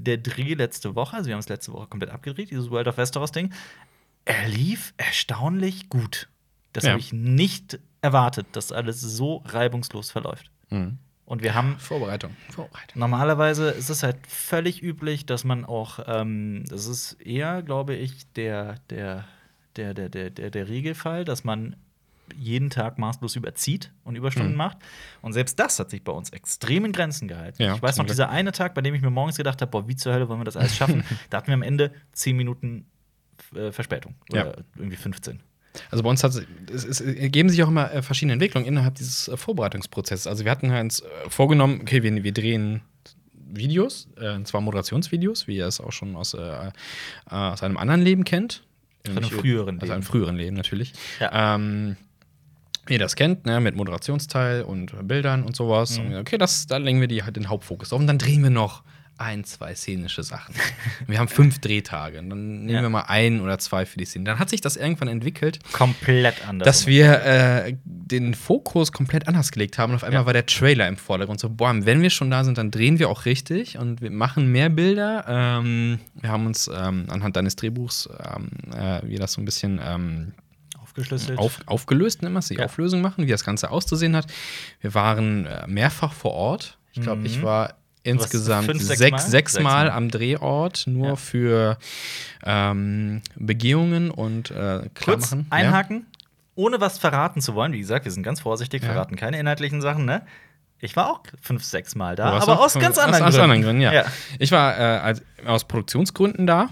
der 0.04 0.18
Dreh 0.18 0.54
letzte 0.54 0.96
Woche, 0.96 1.16
also 1.18 1.28
wir 1.28 1.34
haben 1.34 1.40
es 1.40 1.50
letzte 1.50 1.74
Woche 1.74 1.88
komplett 1.88 2.12
abgedreht, 2.12 2.52
dieses 2.52 2.70
World 2.70 2.88
of 2.88 2.98
Westeros-Ding, 2.98 3.54
er 4.26 4.48
lief 4.48 4.94
erstaunlich 4.98 5.90
gut. 5.90 6.28
Das 6.74 6.84
Ja. 6.84 6.92
habe 6.92 7.00
ich 7.00 7.14
nicht 7.14 7.80
erwartet, 8.02 8.48
dass 8.52 8.72
alles 8.72 9.02
so 9.02 9.44
reibungslos 9.46 10.12
verläuft. 10.12 10.52
Mhm. 10.70 10.98
Und 11.26 11.42
wir 11.44 11.56
haben 11.56 11.78
Vorbereitung. 11.80 12.36
Vorbereitung. 12.52 13.00
Normalerweise 13.00 13.70
ist 13.72 13.90
es 13.90 14.02
halt 14.04 14.16
völlig 14.28 14.82
üblich, 14.82 15.26
dass 15.26 15.44
man 15.44 15.66
auch, 15.66 16.00
ähm, 16.08 16.64
das 16.70 16.86
ist 16.88 17.14
eher, 17.22 17.62
glaube 17.64 17.96
ich, 17.96 18.32
der, 18.34 18.76
der, 18.90 19.26
der, 19.76 19.94
der, 19.94 20.10
der, 20.10 20.30
der, 20.30 20.50
der 20.52 20.68
Regelfall, 20.70 21.26
dass 21.26 21.44
man 21.44 21.76
jeden 22.36 22.70
Tag 22.70 22.98
maßlos 22.98 23.36
überzieht 23.36 23.92
und 24.04 24.16
Überstunden 24.16 24.52
Mhm. 24.54 24.58
macht. 24.58 24.78
Und 25.22 25.34
selbst 25.34 25.60
das 25.60 25.80
hat 25.80 25.90
sich 25.90 26.04
bei 26.04 26.12
uns 26.12 26.30
extrem 26.32 26.86
in 26.86 26.92
Grenzen 26.92 27.28
gehalten. 27.28 27.62
Ja, 27.64 27.76
ich 27.76 27.82
weiß 27.82 27.98
noch, 27.98 28.06
Glück. 28.06 28.14
dieser 28.16 28.30
eine 28.30 28.52
Tag, 28.52 28.74
bei 28.74 28.82
dem 28.82 28.94
ich 28.96 29.02
mir 29.02 29.10
morgens 29.10 29.38
gedacht 29.38 29.62
habe, 29.62 29.70
boah, 29.72 29.88
wie 29.88 29.96
zur 29.96 30.14
Hölle 30.14 30.28
wollen 30.30 30.40
wir 30.40 30.46
das 30.46 30.58
alles 30.58 30.76
schaffen, 30.76 31.04
da 31.30 31.38
hatten 31.38 31.48
wir 31.48 31.54
am 31.54 31.62
Ende 31.64 31.92
10 32.14 32.36
Minuten 32.36 32.86
äh, 33.56 33.72
Verspätung. 33.72 34.16
Oder 34.32 34.46
Ja. 34.58 34.64
irgendwie 34.78 34.98
15. 34.98 35.40
Also 35.92 36.04
bei 36.04 36.10
uns 36.10 36.24
hat 36.24 36.34
es, 36.72 36.84
es 36.86 37.02
ergeben 37.02 37.50
sich 37.50 37.62
auch 37.64 37.68
immer 37.68 37.92
äh, 37.94 38.02
verschiedene 38.02 38.34
Entwicklungen 38.34 38.68
innerhalb 38.68 38.96
dieses 38.96 39.28
äh, 39.28 39.38
Vorbereitungsprozesses. 39.38 40.26
Also 40.26 40.44
wir 40.44 40.52
hatten 40.52 40.72
uns 40.72 41.02
äh, 41.02 41.06
vorgenommen, 41.30 41.82
okay, 41.82 42.02
wir, 42.04 42.24
wir 42.24 42.34
drehen 42.34 42.82
Videos, 43.50 44.10
und 44.18 44.46
zwar 44.46 44.60
Moderationsvideos, 44.60 45.48
wie 45.48 45.56
ihr 45.58 45.68
es 45.68 45.80
auch 45.80 45.94
schon 45.94 46.18
aus, 46.18 46.36
aus 46.36 47.64
einem 47.64 47.78
anderen 47.78 48.02
Leben 48.02 48.26
kennt. 48.26 48.64
Von 49.06 49.18
einem 49.20 49.30
früheren 49.30 49.78
Aus 49.78 49.84
einem 49.84 49.92
Leben. 49.92 50.04
früheren 50.04 50.36
Leben 50.36 50.56
natürlich. 50.58 50.92
Ja. 51.22 51.56
Ähm, 51.56 51.96
ihr 52.90 53.00
das 53.00 53.16
kennt, 53.16 53.46
ne, 53.46 53.60
mit 53.60 53.76
Moderationsteil 53.76 54.64
und 54.64 55.08
Bildern 55.08 55.44
und 55.44 55.56
sowas. 55.56 56.00
Mhm. 56.00 56.06
Und 56.08 56.16
okay, 56.16 56.38
das, 56.38 56.68
da 56.68 56.78
legen 56.78 57.00
wir 57.02 57.08
die, 57.08 57.24
halt 57.24 57.36
den 57.36 57.50
Hauptfokus 57.50 57.92
auf. 57.94 58.00
Und 58.00 58.08
dann 58.08 58.18
drehen 58.18 58.44
wir 58.44 58.50
noch 58.50 58.84
ein, 59.20 59.44
zwei 59.46 59.74
szenische 59.74 60.22
Sachen. 60.22 60.54
wir 61.08 61.18
haben 61.18 61.28
fünf 61.28 61.58
Drehtage. 61.58 62.20
Und 62.20 62.30
dann 62.30 62.66
nehmen 62.66 62.70
Ja. 62.70 62.82
wir 62.84 62.90
mal 62.90 63.06
ein 63.08 63.42
oder 63.42 63.58
zwei 63.58 63.88
für 63.88 63.98
die 63.98 64.06
Szene. 64.06 64.26
Dann 64.26 64.38
hat 64.38 64.52
sich 64.52 64.62
das 64.62 64.76
irgendwann 64.76 65.08
entwickelt, 65.08 65.58
Komplett 65.74 66.48
anders. 66.48 66.68
dass 66.68 66.86
wir 66.86 67.24
äh, 67.24 67.74
den 67.84 68.36
Fokus 68.36 68.92
komplett 68.92 69.28
anders 69.28 69.52
gelegt 69.52 69.80
haben. 69.80 69.90
Und 69.92 69.96
auf 69.96 70.04
einmal 70.04 70.22
Ja. 70.22 70.26
war 70.28 70.34
der 70.34 70.46
Trailer 70.46 70.88
im 70.88 70.98
Vordergrund. 70.98 71.40
So, 71.40 71.50
boah, 71.50 71.74
wenn 71.76 72.04
wir 72.04 72.12
schon 72.12 72.30
da 72.30 72.44
sind, 72.44 72.60
dann 72.60 72.70
drehen 72.70 73.00
wir 73.00 73.10
auch 73.10 73.26
richtig 73.26 73.80
und 73.80 74.02
wir 74.02 74.12
machen 74.12 74.52
mehr 74.52 74.70
Bilder. 74.70 75.26
Ähm, 75.28 75.98
wir 76.14 76.30
haben 76.30 76.46
uns 76.46 76.70
ähm, 76.72 77.08
anhand 77.10 77.36
deines 77.38 77.56
Drehbuchs, 77.56 78.08
ähm, 78.36 78.50
äh, 78.72 79.02
wie 79.04 79.16
das 79.16 79.34
so 79.34 79.42
ein 79.42 79.46
bisschen 79.46 79.82
ähm, 79.84 80.34
aufgeschlüsselt. 80.98 81.40
auf, 81.40 81.60
aufgelöst, 81.66 82.22
nennen 82.22 82.34
wir 82.36 82.40
es, 82.40 82.48
die 82.48 82.56
Ja. 82.56 82.66
Auflösung 82.66 83.02
machen, 83.02 83.26
wie 83.26 83.32
das 83.32 83.44
Ganze 83.46 83.70
auszusehen 83.72 84.16
hat. 84.16 84.28
Wir 84.82 84.94
waren 84.94 85.46
äh, 85.46 85.66
mehrfach 85.68 86.14
vor 86.14 86.32
Ort. 86.34 86.78
Ich 86.94 87.02
glaube, 87.02 87.22
ich 87.26 87.38
Mhm. 87.40 87.44
war 87.44 87.74
insgesamt 88.04 88.66
fünf, 88.68 88.82
sechs 88.82 89.00
sechs, 89.00 89.12
Mal? 89.24 89.30
sechs 89.30 89.60
Mal 89.60 89.90
am 89.92 90.10
Drehort, 90.10 90.86
nur 90.88 91.08
Ja. 91.10 91.16
für 91.16 91.78
ähm, 92.44 93.22
Begehungen 93.36 94.12
und 94.12 94.52
äh, 94.52 94.90
Kurz 95.04 95.32
machen. 95.32 95.48
einhaken, 95.50 96.06
ohne 96.56 96.80
was 96.80 96.98
verraten 96.98 97.42
zu 97.42 97.54
wollen. 97.54 97.74
Wie 97.74 97.80
gesagt, 97.80 98.06
wir 98.06 98.12
sind 98.12 98.24
ganz 98.24 98.40
vorsichtig, 98.40 98.82
Ja. 98.84 98.90
verraten 98.94 99.16
keine 99.16 99.40
inhaltlichen 99.40 99.82
Sachen, 99.82 100.06
ne? 100.06 100.22
Ich 100.80 100.96
war 100.96 101.10
auch 101.10 101.22
fünf, 101.42 101.64
sechs 101.64 101.96
Mal 101.96 102.16
da, 102.16 102.26
aber 102.34 102.60
aus 102.60 102.76
ganz 102.76 102.98
aus, 103.00 103.04
anderen 103.04 103.24
aus 103.26 103.32
Gründen. 103.34 103.42
anderen 103.42 103.62
Gründen, 103.64 103.82
ja. 103.82 103.94
Ja. 103.94 104.06
Ich 104.38 104.52
war 104.52 104.78
äh, 105.10 105.16
aus 105.46 105.66
Produktionsgründen 105.66 106.46
da. 106.46 106.70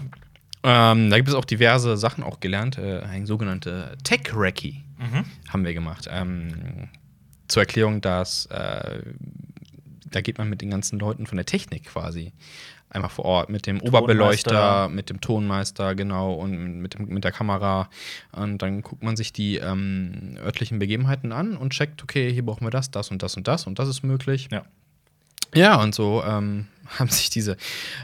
Ähm, 0.62 1.10
da 1.10 1.16
gibt 1.16 1.28
es 1.28 1.34
auch 1.34 1.44
diverse 1.44 1.96
Sachen 1.96 2.24
auch 2.24 2.40
gelernt. 2.40 2.78
Äh, 2.78 3.00
ein 3.02 3.26
sogenannte 3.26 3.96
Tech-Recce 4.04 4.82
Mhm. 4.98 5.24
haben 5.48 5.64
wir 5.64 5.74
gemacht. 5.74 6.08
Ähm, 6.10 6.88
zur 7.48 7.62
Erklärung, 7.62 8.00
dass 8.00 8.46
äh, 8.46 9.02
da 10.10 10.20
geht 10.20 10.38
man 10.38 10.48
mit 10.48 10.62
den 10.62 10.70
ganzen 10.70 10.98
Leuten 10.98 11.26
von 11.26 11.36
der 11.36 11.44
Technik 11.46 11.84
quasi 11.84 12.32
einmal 12.88 13.10
vor 13.10 13.24
Ort 13.24 13.50
mit 13.50 13.66
dem 13.66 13.80
Oberbeleuchter, 13.80 14.88
mit 14.88 15.10
dem 15.10 15.20
Tonmeister, 15.20 15.94
genau, 15.94 16.32
und 16.34 16.80
mit, 16.80 16.94
dem, 16.94 17.06
mit 17.08 17.24
der 17.24 17.32
Kamera. 17.32 17.90
Und 18.32 18.62
dann 18.62 18.80
guckt 18.82 19.02
man 19.02 19.16
sich 19.16 19.32
die 19.32 19.56
ähm, 19.56 20.38
örtlichen 20.42 20.78
Begebenheiten 20.78 21.32
an 21.32 21.56
und 21.56 21.72
checkt, 21.74 22.02
okay, 22.02 22.32
hier 22.32 22.44
brauchen 22.46 22.64
wir 22.64 22.70
das, 22.70 22.90
das 22.90 23.10
und 23.10 23.22
das 23.22 23.36
und 23.36 23.48
das 23.48 23.66
und 23.66 23.78
das 23.78 23.88
ist 23.88 24.02
möglich. 24.02 24.48
Ja. 24.50 24.64
Ja, 25.54 25.80
und 25.82 25.94
so 25.94 26.22
ähm, 26.26 26.68
haben 26.98 27.10
sich 27.10 27.28
diese 27.28 27.56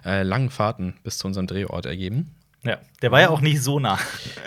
äh, 0.04 0.22
langen 0.24 0.50
Fahrten 0.50 0.94
bis 1.04 1.18
zu 1.18 1.26
unserem 1.26 1.46
Drehort 1.46 1.86
ergeben. 1.86 2.34
Ja. 2.64 2.78
Der 3.02 3.10
war 3.10 3.20
ja 3.20 3.30
auch 3.30 3.40
nicht 3.40 3.60
so 3.62 3.80
nah. 3.80 3.98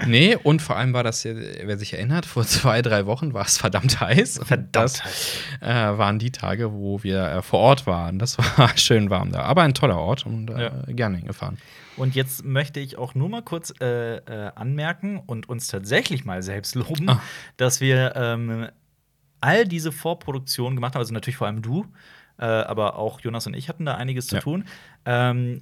Nee, 0.07 0.35
und 0.35 0.61
vor 0.61 0.77
allem 0.77 0.93
war 0.93 1.03
das, 1.03 1.25
wer 1.25 1.77
sich 1.77 1.93
erinnert, 1.93 2.25
vor 2.25 2.45
zwei, 2.45 2.81
drei 2.81 3.05
Wochen 3.05 3.33
war 3.33 3.45
es 3.45 3.57
verdammt 3.57 3.99
heiß. 3.99 4.39
Verdammt 4.43 4.75
das, 4.75 5.03
heiß. 5.03 5.39
Äh, 5.61 5.97
waren 5.97 6.19
die 6.19 6.31
Tage, 6.31 6.71
wo 6.73 7.03
wir 7.03 7.23
äh, 7.25 7.41
vor 7.41 7.59
Ort 7.59 7.85
waren. 7.87 8.17
Das 8.19 8.37
war 8.57 8.77
schön 8.77 9.09
warm 9.09 9.31
da. 9.31 9.41
Aber 9.41 9.63
ein 9.63 9.73
toller 9.73 9.97
Ort 9.99 10.25
und 10.25 10.49
äh, 10.49 10.63
Ja. 10.63 10.71
gerne 10.87 11.17
hingefahren. 11.17 11.57
Und 11.97 12.15
jetzt 12.15 12.43
möchte 12.43 12.79
ich 12.79 12.97
auch 12.97 13.15
nur 13.15 13.29
mal 13.29 13.41
kurz 13.41 13.73
äh, 13.81 14.17
äh, 14.17 14.51
anmerken 14.55 15.21
und 15.25 15.47
uns 15.49 15.67
tatsächlich 15.67 16.25
mal 16.25 16.41
selbst 16.43 16.75
loben, 16.75 17.09
Ah. 17.09 17.21
dass 17.57 17.79
wir 17.81 18.15
ähm, 18.15 18.67
all 19.41 19.65
diese 19.65 19.91
Vorproduktionen 19.91 20.75
gemacht 20.75 20.95
haben, 20.95 20.99
also 21.01 21.13
natürlich 21.13 21.37
vor 21.37 21.47
allem 21.47 21.61
du, 21.61 21.85
äh, 22.37 22.45
aber 22.45 22.97
auch 22.97 23.19
Jonas 23.21 23.47
und 23.47 23.53
ich 23.55 23.69
hatten 23.69 23.85
da 23.85 23.95
einiges 23.95 24.27
zu 24.27 24.35
Ja. 24.35 24.41
tun, 24.41 24.65
ähm, 25.05 25.61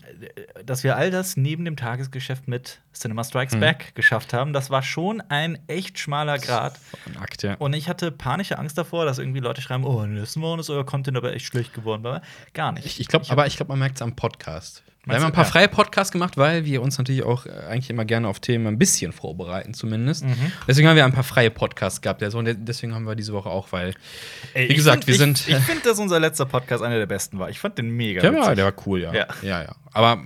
dass 0.66 0.84
wir 0.84 0.96
all 0.96 1.12
das 1.12 1.36
neben 1.38 1.66
dem 1.66 1.76
Tagesgeschäft 1.76 2.48
mit 2.48 2.80
Cinema 2.94 3.24
Strikes 3.24 3.56
Mhm. 3.56 3.60
Back 3.60 3.96
geschafft 3.96 4.34
haben. 4.34 4.54
Das 4.54 4.70
war 4.70 4.82
schon 4.84 5.22
ein 5.30 5.60
echt 5.68 6.00
schmaler 6.00 6.40
Grad. 6.40 6.80
Ein 7.06 7.18
Akt, 7.18 7.44
ja. 7.44 7.56
Und 7.56 7.74
ich 7.74 7.90
hatte 7.90 8.12
panische 8.12 8.58
Angst 8.58 8.78
davor, 8.78 9.06
dass 9.06 9.20
irgendwie 9.20 9.40
Leute 9.42 9.62
schreiben, 9.62 9.84
oh, 9.84 10.02
in 10.04 10.12
den 10.12 10.20
letzten 10.20 10.42
Wochen 10.42 10.60
ist 10.60 10.70
euer 10.70 10.86
Content 10.86 11.18
aber 11.18 11.34
echt 11.34 11.46
schlecht 11.46 11.74
geworden. 11.74 12.22
Gar 12.54 12.72
nicht. 12.72 12.86
Ich, 12.86 13.00
ich 13.00 13.08
glaube, 13.08 13.26
aber 13.30 13.46
ich 13.48 13.56
glaube, 13.58 13.72
man 13.72 13.80
merkt 13.80 13.98
es 13.98 14.02
am 14.02 14.16
Podcast. 14.16 14.82
Wir 15.06 15.16
haben 15.16 15.26
ein 15.26 15.32
paar 15.34 15.44
Ja. 15.44 15.50
freie 15.52 15.68
Podcasts 15.68 16.12
gemacht, 16.14 16.38
weil 16.38 16.64
wir 16.64 16.82
uns 16.82 16.98
natürlich 16.98 17.24
auch 17.24 17.46
äh, 17.46 17.50
eigentlich 17.70 17.90
immer 17.90 18.06
gerne 18.06 18.28
auf 18.30 18.40
Themen 18.40 18.68
ein 18.68 18.78
bisschen 18.78 19.12
vorbereiten, 19.12 19.74
zumindest. 19.74 20.24
Mhm. 20.24 20.52
Deswegen 20.68 20.88
haben 20.88 20.96
wir 20.96 21.04
ein 21.04 21.12
paar 21.12 21.24
freie 21.26 21.52
Podcasts 21.52 22.00
gehabt. 22.02 22.24
Also, 22.24 22.38
und 22.40 22.48
deswegen 22.60 22.96
haben 22.96 23.06
wir 23.06 23.16
diese 23.16 23.34
Woche 23.34 23.50
auch, 23.50 23.72
weil 23.72 23.94
Ey, 24.54 24.64
wie 24.70 24.72
ich 24.72 24.76
gesagt, 24.78 25.04
find- 25.04 25.08
wir 25.08 25.14
ich, 25.16 25.20
sind- 25.20 25.48
Ich 25.50 25.64
finde, 25.66 25.84
dass 25.84 26.00
unser 26.00 26.20
letzter 26.22 26.46
Podcast 26.46 26.84
einer 26.84 26.98
der 26.98 27.06
besten 27.06 27.38
war. 27.38 27.50
Ich 27.50 27.60
fand 27.60 27.78
den 27.78 27.90
mega. 27.90 28.22
der 28.22 28.34
war, 28.34 28.56
der 28.56 28.64
war 28.66 28.74
cool, 28.86 29.02
ja. 29.02 29.14
Ja. 29.14 29.28
ja, 29.42 29.64
ja. 29.64 29.76
Aber 29.92 30.24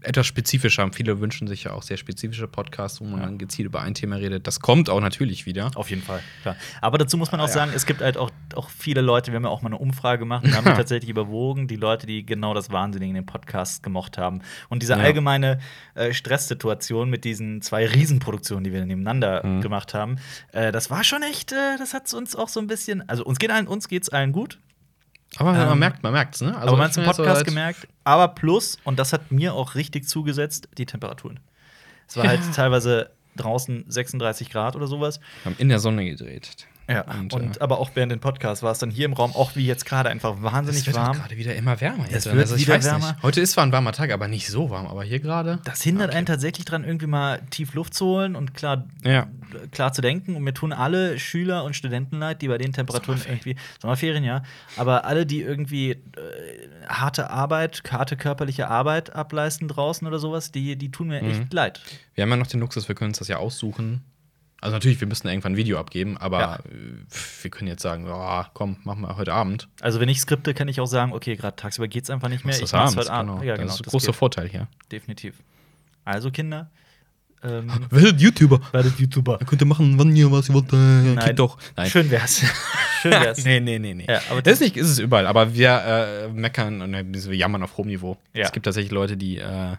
etwas 0.00 0.26
spezifischer. 0.26 0.88
Viele 0.92 1.20
wünschen 1.20 1.48
sich 1.48 1.64
ja 1.64 1.72
auch 1.72 1.82
sehr 1.82 1.96
spezifische 1.96 2.46
Podcasts, 2.48 3.00
wo 3.00 3.04
man 3.04 3.20
Ja. 3.20 3.26
dann 3.26 3.38
gezielt 3.38 3.66
über 3.66 3.80
ein 3.82 3.94
Thema 3.94 4.16
redet. 4.16 4.46
Das 4.46 4.60
kommt 4.60 4.88
auch 4.90 5.00
natürlich 5.00 5.44
wieder. 5.46 5.70
Auf 5.74 5.90
jeden 5.90 6.02
Fall, 6.02 6.22
klar. 6.42 6.56
Aber 6.80 6.98
dazu 6.98 7.16
muss 7.16 7.32
man 7.32 7.40
auch 7.40 7.46
Ja. 7.48 7.52
sagen, 7.52 7.72
es 7.74 7.84
gibt 7.86 8.00
halt 8.02 8.16
auch, 8.16 8.30
auch 8.54 8.70
viele 8.70 9.00
Leute, 9.00 9.32
wir 9.32 9.36
haben 9.36 9.44
ja 9.44 9.50
auch 9.50 9.62
mal 9.62 9.68
eine 9.68 9.78
Umfrage 9.78 10.20
gemacht 10.20 10.44
und 10.44 10.54
haben 10.54 10.64
tatsächlich 10.86 11.10
überwogen, 11.10 11.66
die 11.68 11.76
Leute, 11.76 12.06
die 12.06 12.24
genau 12.24 12.54
das 12.54 12.70
Wahnsinnige 12.70 13.08
in 13.10 13.14
dem 13.16 13.26
Podcast 13.26 13.82
gemocht 13.82 14.18
haben. 14.18 14.40
Und 14.68 14.82
diese 14.82 14.92
Ja. 14.94 14.98
allgemeine 15.00 15.58
äh, 15.94 16.12
Stresssituation 16.12 17.10
mit 17.10 17.24
diesen 17.24 17.60
zwei 17.62 17.86
Riesenproduktionen, 17.86 18.64
die 18.64 18.72
wir 18.72 18.84
nebeneinander 18.84 19.44
Mhm. 19.44 19.60
gemacht 19.62 19.94
haben, 19.94 20.16
äh, 20.52 20.70
das 20.72 20.90
war 20.90 21.02
schon 21.04 21.22
echt, 21.22 21.52
äh, 21.52 21.76
das 21.78 21.92
hat 21.94 22.12
uns 22.14 22.36
auch 22.36 22.48
so 22.48 22.60
ein 22.60 22.66
bisschen, 22.66 23.06
also 23.08 23.24
uns 23.24 23.38
geht 23.38 23.50
allen, 23.50 23.66
uns 23.66 23.88
geht's 23.88 24.08
allen 24.08 24.32
gut, 24.32 24.58
Aber 25.36 25.52
man 25.52 25.70
Ähm, 25.72 25.78
merkt, 25.78 26.02
man 26.02 26.12
merkt's, 26.12 26.40
ne? 26.40 26.56
aber 26.56 26.72
man 26.72 26.82
hat 26.86 26.90
ich 26.92 26.96
im 26.98 27.04
so 27.04 27.10
Podcast 27.12 27.36
seit- 27.38 27.46
gemerkt. 27.46 27.86
Aber 28.04 28.28
plus, 28.28 28.78
und 28.84 28.98
das 28.98 29.12
hat 29.12 29.30
mir 29.30 29.54
auch 29.54 29.74
richtig 29.74 30.08
zugesetzt, 30.08 30.68
die 30.78 30.86
Temperaturen. 30.86 31.38
Es 32.08 32.16
war 32.16 32.26
halt 32.26 32.40
teilweise 32.54 33.10
draußen 33.36 33.84
36 33.88 34.50
Grad 34.50 34.74
oder 34.74 34.86
sowas. 34.86 35.20
Wir 35.42 35.52
haben 35.52 35.58
in 35.60 35.68
der 35.68 35.78
Sonne 35.78 36.04
gedreht. 36.06 36.66
Ja, 36.88 37.02
Und, 37.02 37.34
und, 37.34 37.56
äh, 37.58 37.60
aber 37.60 37.78
auch 37.80 37.90
während 37.94 38.12
dem 38.12 38.20
Podcast 38.20 38.62
war 38.62 38.72
es 38.72 38.78
dann 38.78 38.90
hier 38.90 39.04
im 39.04 39.12
Raum, 39.12 39.32
auch 39.34 39.56
wie 39.56 39.66
jetzt 39.66 39.84
gerade, 39.84 40.08
einfach 40.08 40.40
wahnsinnig 40.40 40.80
Es 40.80 40.86
wird 40.86 40.96
warm. 40.96 41.16
gerade 41.18 41.36
wieder 41.36 41.54
immer 41.54 41.78
wärmer. 41.82 42.04
Es 42.06 42.12
jetzt. 42.12 42.26
wird 42.26 42.38
Also 42.38 42.54
ich 42.56 42.62
wieder 42.66 42.76
weiß 42.76 42.84
nicht. 42.84 42.92
wärmer. 43.02 43.18
Heute 43.22 43.42
ist 43.42 43.52
zwar 43.52 43.64
ein 43.66 43.72
warmer 43.72 43.92
Tag, 43.92 44.10
aber 44.10 44.26
nicht 44.26 44.48
so 44.48 44.70
warm. 44.70 44.86
Aber 44.86 45.04
hier 45.04 45.20
gerade. 45.20 45.58
Das 45.64 45.82
hindert 45.82 46.08
Okay. 46.08 46.16
einen 46.16 46.26
tatsächlich 46.26 46.64
dran, 46.64 46.84
irgendwie 46.84 47.06
mal 47.06 47.42
tief 47.50 47.74
Luft 47.74 47.92
zu 47.92 48.06
holen 48.06 48.36
und 48.36 48.54
klar, 48.54 48.86
Ja. 49.04 49.26
klar 49.70 49.92
zu 49.92 50.00
denken. 50.00 50.34
Und 50.34 50.44
mir 50.44 50.54
tun 50.54 50.72
alle 50.72 51.18
Schüler 51.18 51.64
und 51.64 51.76
Studenten 51.76 52.18
leid, 52.18 52.40
die 52.40 52.48
bei 52.48 52.56
den 52.56 52.72
Temperaturen 52.72 53.18
Sommerferien. 53.18 53.38
irgendwie, 53.56 53.56
Sommerferien, 53.82 54.24
ja, 54.24 54.42
aber 54.78 55.04
alle, 55.04 55.26
die 55.26 55.42
irgendwie 55.42 55.90
äh, 55.90 55.98
harte 56.88 57.28
Arbeit, 57.28 57.82
harte 57.90 58.16
körperliche 58.16 58.68
Arbeit 58.68 59.14
ableisten 59.14 59.68
draußen 59.68 60.06
oder 60.08 60.18
sowas, 60.18 60.52
die, 60.52 60.76
die 60.76 60.90
tun 60.90 61.08
mir 61.08 61.22
Mhm. 61.22 61.30
echt 61.42 61.52
leid. 61.52 61.80
Wir 62.14 62.22
haben 62.22 62.30
ja 62.30 62.36
noch 62.36 62.46
den 62.46 62.60
Luxus, 62.60 62.88
wir 62.88 62.94
können 62.94 63.10
uns 63.10 63.18
das 63.18 63.28
ja 63.28 63.36
aussuchen. 63.36 64.02
Also 64.60 64.74
natürlich, 64.74 65.00
wir 65.00 65.06
müssen 65.06 65.28
irgendwann 65.28 65.52
ein 65.52 65.56
Video 65.56 65.78
abgeben, 65.78 66.16
aber 66.18 66.40
Ja. 66.40 66.56
äh, 66.56 67.42
wir 67.42 67.50
können 67.50 67.68
jetzt 67.68 67.82
sagen, 67.82 68.06
oh, 68.08 68.44
komm, 68.54 68.76
machen 68.84 69.02
wir 69.02 69.16
heute 69.16 69.32
Abend. 69.32 69.68
Also, 69.80 70.00
wenn 70.00 70.08
ich 70.08 70.20
skripte, 70.20 70.52
kann 70.54 70.66
ich 70.68 70.80
auch 70.80 70.86
sagen, 70.86 71.12
okay, 71.12 71.36
gerade 71.36 71.54
tagsüber 71.56 71.86
geht's 71.88 72.10
einfach 72.10 72.28
nicht 72.28 72.44
mehr. 72.44 72.52
Machst 72.54 72.62
Ich 72.64 72.70
das 72.70 72.94
mach's 72.94 72.96
heute 72.96 73.12
Abend. 73.12 73.40
genau. 73.40 73.42
Ja, 73.44 73.52
das 73.52 73.60
genau. 73.60 73.72
ist 73.74 73.80
ein 73.80 73.84
das 73.84 73.90
großer 73.92 74.06
geht. 74.08 74.16
Vorteil 74.16 74.48
hier. 74.48 74.66
Definitiv. 74.90 75.34
Also, 76.04 76.30
Kinder, 76.30 76.70
ähm, 77.44 77.70
Werdet 77.90 78.20
YouTuber. 78.20 78.60
werdet 78.72 78.98
YouTuber. 78.98 79.38
Ihr 79.40 79.46
könnt 79.46 79.62
ihr 79.62 79.66
machen, 79.66 79.96
wann 79.96 80.14
ihr 80.16 80.30
was 80.32 80.48
ihr 80.48 80.54
wollt. 80.54 80.72
Äh, 80.72 80.76
Nein. 80.76 81.36
Doch. 81.36 81.56
Nein. 81.76 81.88
Schön 81.88 82.10
wär's. 82.10 82.42
Schön 83.02 83.12
wär's. 83.12 83.44
nee, 83.44 83.60
nee, 83.60 83.78
nee, 83.78 83.94
nee. 83.94 84.06
Ja, 84.08 84.20
aber 84.30 84.42
das 84.42 84.54
ist 84.54 84.60
nicht, 84.60 84.76
ist 84.76 84.88
es 84.88 84.98
überall, 84.98 85.26
aber 85.26 85.54
wir 85.54 85.70
äh, 85.70 86.28
meckern 86.32 86.82
und 86.82 86.94
äh, 86.94 87.04
wir 87.06 87.36
jammern 87.36 87.62
auf 87.62 87.76
hohem 87.76 87.86
Niveau. 87.86 88.16
Ja. 88.34 88.44
Es 88.46 88.50
gibt 88.52 88.64
tatsächlich 88.66 88.90
Leute, 88.90 89.16
die 89.16 89.38
äh, 89.38 89.76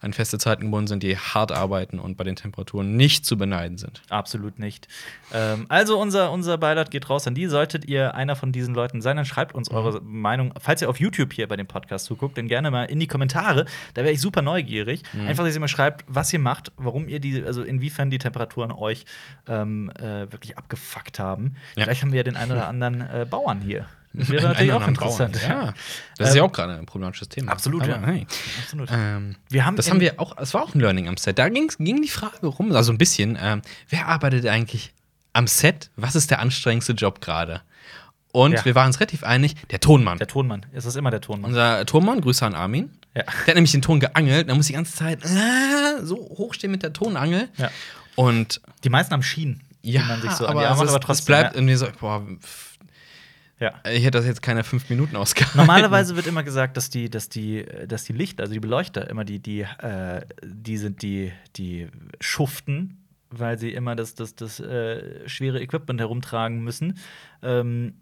an 0.00 0.12
feste 0.12 0.38
Zeiten 0.38 0.64
gebunden 0.64 0.86
sind, 0.86 1.02
die 1.02 1.16
hart 1.16 1.52
arbeiten 1.52 1.98
und 1.98 2.16
bei 2.16 2.24
den 2.24 2.36
Temperaturen 2.36 2.96
nicht 2.96 3.24
zu 3.26 3.36
beneiden 3.36 3.78
sind. 3.78 4.02
Absolut 4.08 4.58
nicht. 4.58 4.88
Ähm, 5.32 5.66
also 5.68 5.98
unser, 5.98 6.32
unser 6.32 6.58
Beileid 6.58 6.90
geht 6.90 7.08
raus 7.10 7.26
an 7.26 7.34
die. 7.34 7.46
Solltet 7.46 7.84
ihr 7.84 8.14
einer 8.14 8.36
von 8.36 8.52
diesen 8.52 8.74
Leuten 8.74 9.00
sein, 9.02 9.16
dann 9.16 9.26
schreibt 9.26 9.54
uns 9.54 9.70
eure 9.70 10.00
Meinung. 10.02 10.54
Falls 10.58 10.82
ihr 10.82 10.88
auf 10.88 10.98
YouTube 10.98 11.32
hier 11.32 11.48
bei 11.48 11.56
dem 11.56 11.66
Podcast 11.66 12.06
zuguckt, 12.06 12.38
dann 12.38 12.48
gerne 12.48 12.70
mal 12.70 12.84
in 12.84 12.98
die 12.98 13.06
Kommentare. 13.06 13.66
Da 13.94 14.02
wäre 14.02 14.12
ich 14.12 14.20
super 14.20 14.42
neugierig. 14.42 15.02
Einfach, 15.26 15.44
dass 15.44 15.54
ihr 15.54 15.60
mal 15.60 15.68
schreibt, 15.68 16.04
was 16.08 16.32
ihr 16.32 16.38
macht, 16.38 16.72
warum 16.76 17.08
ihr 17.08 17.20
die, 17.20 17.42
also 17.42 17.62
inwiefern 17.62 18.10
die 18.10 18.18
Temperaturen 18.18 18.72
euch 18.72 19.04
ähm, 19.46 19.90
äh, 19.90 20.30
wirklich 20.32 20.56
abgefuckt 20.58 21.18
haben. 21.18 21.56
Ja. 21.76 21.84
Vielleicht 21.84 22.02
haben 22.02 22.12
wir 22.12 22.18
ja 22.18 22.24
den 22.24 22.36
einen 22.36 22.52
oder 22.52 22.68
anderen 22.68 23.00
äh, 23.00 23.26
Bauern 23.28 23.60
hier. 23.60 23.86
Das 24.12 24.28
wäre 24.28 24.48
natürlich 24.48 24.72
auch 24.72 24.86
interessant. 24.88 25.36
Ja, 25.42 25.72
das 26.18 26.28
ist 26.30 26.34
Ähm, 26.34 26.38
ja 26.38 26.42
auch 26.44 26.52
gerade 26.52 26.76
ein 26.76 26.86
problematisches 26.86 27.28
Thema. 27.28 27.52
absolut, 27.52 27.82
Aber, 27.82 27.92
ja. 27.92 28.02
Hey. 28.02 28.26
Absolut. 28.62 28.88
Ähm, 28.92 29.36
Wir 29.48 29.64
haben 29.66 29.76
das 29.76 29.88
haben 29.90 30.00
wir 30.00 30.18
auch, 30.20 30.36
es 30.38 30.52
war 30.52 30.62
auch 30.64 30.74
ein 30.74 30.80
Learning 30.80 31.06
am 31.08 31.16
Set. 31.16 31.38
Da 31.38 31.48
ging 31.48 31.70
die 31.78 32.08
Frage 32.08 32.46
rum, 32.46 32.72
also 32.72 32.90
ein 32.92 32.98
bisschen, 32.98 33.38
ähm, 33.40 33.62
wer 33.88 34.08
arbeitet 34.08 34.46
eigentlich 34.46 34.92
am 35.32 35.46
Set? 35.46 35.90
Was 35.96 36.16
ist 36.16 36.30
der 36.30 36.40
anstrengendste 36.40 36.92
Job 36.92 37.20
gerade? 37.20 37.62
Und 38.32 38.52
Ja. 38.52 38.64
wir 38.64 38.74
waren 38.74 38.88
uns 38.88 38.98
relativ 38.98 39.22
einig, 39.22 39.54
der 39.70 39.78
Tonmann. 39.80 40.18
Der 40.18 40.26
Tonmann. 40.26 40.66
Es 40.72 40.84
ist 40.86 40.96
immer 40.96 41.10
der 41.10 41.20
Tonmann. 41.20 41.50
Unser 41.50 41.86
Tonmann, 41.86 42.20
Grüße 42.20 42.44
an 42.44 42.54
Armin. 42.54 42.90
Ja. 43.14 43.22
Der 43.22 43.46
hat 43.46 43.54
nämlich 43.54 43.72
den 43.72 43.82
Ton 43.82 43.98
geangelt, 44.00 44.48
da 44.48 44.54
muss 44.54 44.66
die 44.66 44.72
ganze 44.72 44.94
Zeit 44.94 45.24
äh, 45.24 46.04
so 46.04 46.16
hochstehen 46.16 46.70
mit 46.72 46.82
der 46.82 46.92
Tonangel. 46.92 47.48
Ja. 47.58 47.70
Und 48.16 48.60
Die 48.84 48.88
meisten 48.88 49.12
haben 49.12 49.22
Schienen. 49.22 49.62
Ja, 49.82 50.02
man 50.02 50.20
sich 50.20 50.30
so 50.32 50.44
an 50.46 50.50
aber, 50.50 50.60
die 50.60 50.66
Arme 50.66 50.74
es, 50.74 50.78
macht, 50.78 50.88
ist, 50.88 50.90
aber 50.94 51.00
es 51.00 51.06
trotzdem, 51.06 51.26
bleibt 51.26 51.54
ja. 51.54 51.58
irgendwie 51.58 51.74
so, 51.76 51.86
boah, 51.98 52.22
Ja. 53.60 53.74
ich 53.90 54.02
hätte 54.04 54.18
das 54.18 54.26
jetzt 54.26 54.40
keine 54.42 54.64
fünf 54.64 54.88
Minuten 54.88 55.16
ausgehalten. 55.16 55.58
Normalerweise 55.58 56.16
wird 56.16 56.26
immer 56.26 56.42
gesagt, 56.42 56.76
dass 56.76 56.88
die, 56.90 57.10
dass 57.10 57.28
die, 57.28 57.64
dass 57.86 58.04
die 58.04 58.14
Lichter, 58.14 58.42
also 58.44 58.54
die 58.54 58.60
Beleuchter, 58.60 59.08
immer 59.10 59.24
die, 59.24 59.38
die, 59.38 59.60
äh, 59.60 60.22
die 60.42 60.78
sind 60.78 61.02
die, 61.02 61.32
die 61.56 61.88
schuften, 62.20 63.06
weil 63.30 63.58
sie 63.58 63.70
immer 63.72 63.94
das, 63.96 64.14
das, 64.14 64.34
das 64.34 64.58
äh, 64.60 65.28
schwere 65.28 65.60
Equipment 65.60 66.00
herumtragen 66.00 66.64
müssen. 66.64 66.98
Ähm, 67.42 67.94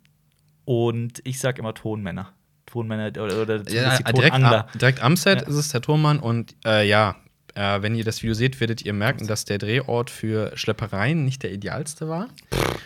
und 0.64 1.20
ich 1.24 1.38
sag 1.40 1.58
immer 1.58 1.74
Tonmänner. 1.74 2.32
Tonmänner 2.66 3.06
oder, 3.20 3.42
oder 3.42 3.56
Ja, 3.70 3.96
direkt, 3.98 4.34
am- 4.34 4.64
direkt 4.78 5.02
am 5.02 5.16
Set 5.16 5.40
Ja. 5.42 5.48
ist 5.48 5.54
es 5.56 5.68
der 5.70 5.80
Turmmann 5.80 6.18
und 6.20 6.54
äh, 6.66 6.86
ja, 6.86 7.16
äh, 7.58 7.82
wenn 7.82 7.94
ihr 7.96 8.04
das 8.04 8.22
Video 8.22 8.34
seht, 8.34 8.60
werdet 8.60 8.82
ihr 8.82 8.92
merken, 8.92 9.26
dass 9.26 9.44
der 9.44 9.58
Drehort 9.58 10.10
für 10.10 10.56
Schleppereien 10.56 11.24
nicht 11.24 11.42
der 11.42 11.52
idealste 11.52 12.08
war. 12.08 12.28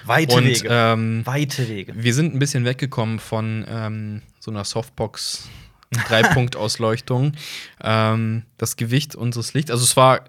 Weite 0.06 0.34
und 0.34 0.44
Wege. 0.46 0.68
ähm, 0.70 1.26
Weite 1.26 1.68
Wege. 1.68 1.92
wir 1.94 2.14
sind 2.14 2.34
ein 2.34 2.38
bisschen 2.38 2.64
weggekommen 2.64 3.18
von 3.18 3.66
ähm, 3.68 4.22
so 4.40 4.50
einer 4.50 4.64
Softbox. 4.64 5.48
Dreipunktausleuchtung. 6.08 7.32
ähm, 7.84 8.44
das 8.56 8.76
Gewicht 8.76 9.14
unseres 9.14 9.52
Lichts. 9.52 9.70
Also 9.70 9.84
es 9.84 9.94
war, 9.94 10.24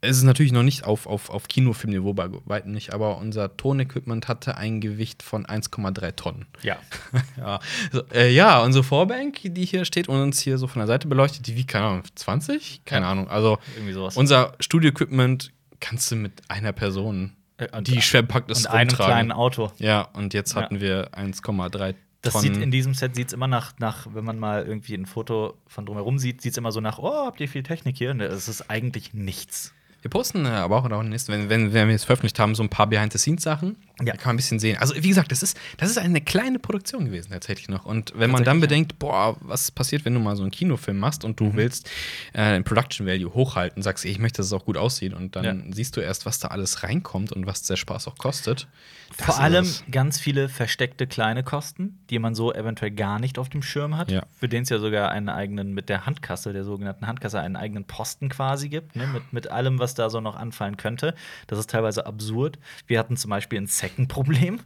es 0.00 0.16
ist 0.18 0.22
natürlich 0.22 0.52
noch 0.52 0.62
nicht 0.62 0.84
auf, 0.84 1.06
auf, 1.06 1.28
auf 1.30 1.48
Kinofilmniveau 1.48 2.12
bei 2.14 2.28
weitem 2.44 2.72
nicht, 2.72 2.92
aber 2.94 3.18
unser 3.18 3.56
Tonequipment 3.56 4.28
hatte 4.28 4.56
ein 4.56 4.80
Gewicht 4.80 5.22
von 5.22 5.44
1,3 5.46 6.14
Tonnen. 6.16 6.46
Ja. 6.62 6.76
Ja, 7.36 7.60
so, 7.92 8.02
äh, 8.12 8.30
ja, 8.32 8.60
unsere 8.62 8.84
Vorbank, 8.84 9.38
die 9.42 9.64
hier 9.64 9.84
steht 9.84 10.08
und 10.08 10.20
uns 10.20 10.40
hier 10.40 10.58
so 10.58 10.66
von 10.66 10.80
der 10.80 10.86
Seite 10.86 11.08
beleuchtet, 11.08 11.46
die 11.46 11.56
wiegt, 11.56 11.68
keine 11.70 11.86
Ahnung, 11.86 12.02
20? 12.14 12.82
Keine 12.84 13.06
Ja. 13.06 13.12
Ahnung. 13.12 13.28
Also 13.28 13.58
Irgendwie 13.76 13.92
sowas. 13.94 14.16
unser 14.16 14.54
Studio-Equipment 14.60 15.52
kannst 15.80 16.10
du 16.10 16.16
mit 16.16 16.32
einer 16.48 16.72
Person, 16.72 17.32
Äh, 17.56 17.82
die 17.82 18.00
schwer 18.02 18.22
packt 18.22 18.50
ist, 18.50 18.66
und 18.66 18.72
einem 18.72 18.88
rumtragen. 18.90 19.12
kleinen 19.12 19.32
Auto. 19.32 19.72
Ja, 19.78 20.02
und 20.12 20.32
jetzt 20.34 20.54
Ja. 20.54 20.62
hatten 20.62 20.80
wir 20.80 21.10
1,3 21.12 21.94
Das 22.22 22.40
sieht 22.40 22.56
in 22.56 22.70
diesem 22.70 22.94
Set 22.94 23.14
sieht's 23.14 23.32
immer 23.32 23.46
nach, 23.46 23.72
nach, 23.78 24.06
wenn 24.12 24.24
man 24.24 24.38
mal 24.38 24.64
irgendwie 24.64 24.94
ein 24.94 25.06
Foto 25.06 25.54
von 25.66 25.86
drumherum 25.86 26.18
sieht, 26.18 26.40
sieht 26.42 26.52
es 26.52 26.58
immer 26.58 26.72
so 26.72 26.80
nach, 26.80 26.98
oh, 26.98 27.26
habt 27.26 27.40
ihr 27.40 27.48
viel 27.48 27.62
Technik 27.62 27.96
hier? 27.96 28.10
Und 28.10 28.20
es 28.20 28.48
ist 28.48 28.70
eigentlich 28.70 29.14
nichts. 29.14 29.72
Wir 30.02 30.10
posten 30.10 30.44
äh, 30.46 30.48
aber 30.48 30.78
auch 30.78 30.84
in 30.84 30.90
der 30.90 31.02
nächsten, 31.02 31.32
wenn, 31.32 31.48
wenn, 31.48 31.72
wenn 31.72 31.88
wir 31.88 31.94
es 31.94 32.04
veröffentlicht 32.04 32.38
haben, 32.38 32.54
so 32.54 32.62
ein 32.62 32.68
paar 32.68 32.86
Behind-the-Scenes-Sachen. 32.86 33.76
Ja. 34.00 34.12
Da 34.12 34.12
kann 34.12 34.28
man 34.28 34.34
ein 34.34 34.36
bisschen 34.36 34.58
sehen. 34.60 34.76
Also, 34.78 34.94
wie 34.94 35.08
gesagt, 35.08 35.32
das 35.32 35.42
ist, 35.42 35.56
das 35.76 35.90
ist 35.90 35.98
eine 35.98 36.20
kleine 36.20 36.58
Produktion 36.58 37.04
gewesen, 37.06 37.30
tatsächlich 37.32 37.68
noch. 37.68 37.84
Und 37.84 38.12
wenn 38.16 38.30
man 38.30 38.44
dann 38.44 38.60
bedenkt, 38.60 38.98
boah, 38.98 39.36
was 39.40 39.70
passiert, 39.70 40.04
wenn 40.04 40.14
du 40.14 40.20
mal 40.20 40.36
so 40.36 40.42
einen 40.42 40.50
Kinofilm 40.52 40.98
machst 40.98 41.24
und 41.24 41.40
du 41.40 41.44
Mhm. 41.46 41.56
willst 41.56 41.90
äh, 42.32 42.52
den 42.52 42.64
Production 42.64 43.06
Value 43.06 43.34
hochhalten, 43.34 43.82
sagst, 43.82 44.04
ich 44.04 44.18
möchte, 44.18 44.38
dass 44.38 44.46
es 44.46 44.52
auch 44.52 44.64
gut 44.64 44.76
aussieht. 44.76 45.14
Und 45.14 45.34
dann 45.36 45.44
Ja. 45.44 45.74
siehst 45.74 45.96
du 45.96 46.00
erst, 46.00 46.26
was 46.26 46.38
da 46.38 46.48
alles 46.48 46.82
reinkommt 46.82 47.32
und 47.32 47.46
was 47.46 47.62
der 47.62 47.76
Spaß 47.76 48.06
auch 48.08 48.16
kostet. 48.18 48.68
Das 49.16 49.24
Vor 49.26 49.40
allem 49.40 49.64
es. 49.64 49.82
ganz 49.90 50.20
viele 50.20 50.48
versteckte 50.50 51.06
kleine 51.06 51.42
Kosten, 51.42 51.98
die 52.10 52.18
man 52.18 52.34
so 52.34 52.52
eventuell 52.52 52.90
gar 52.90 53.18
nicht 53.18 53.38
auf 53.38 53.48
dem 53.48 53.62
Schirm 53.62 53.96
hat. 53.96 54.10
Ja. 54.10 54.24
Für 54.38 54.48
den 54.48 54.64
es 54.64 54.68
ja 54.68 54.78
sogar 54.78 55.10
einen 55.10 55.30
eigenen, 55.30 55.72
mit 55.72 55.88
der 55.88 56.04
Handkasse, 56.04 56.52
der 56.52 56.62
sogenannten 56.64 57.06
Handkasse, 57.06 57.40
einen 57.40 57.56
eigenen 57.56 57.84
Posten 57.84 58.28
quasi 58.28 58.68
gibt, 58.68 58.96
ne? 58.96 59.06
mit, 59.06 59.32
mit 59.32 59.50
allem, 59.50 59.78
was 59.78 59.94
da 59.94 60.10
so 60.10 60.20
noch 60.20 60.36
anfallen 60.36 60.76
könnte. 60.76 61.14
Das 61.46 61.58
ist 61.58 61.70
teilweise 61.70 62.04
absurd. 62.04 62.58
Wir 62.86 62.98
hatten 62.98 63.16
zum 63.16 63.30
Beispiel 63.30 63.58
ein 63.58 63.66
Second-Problem. 63.88 64.60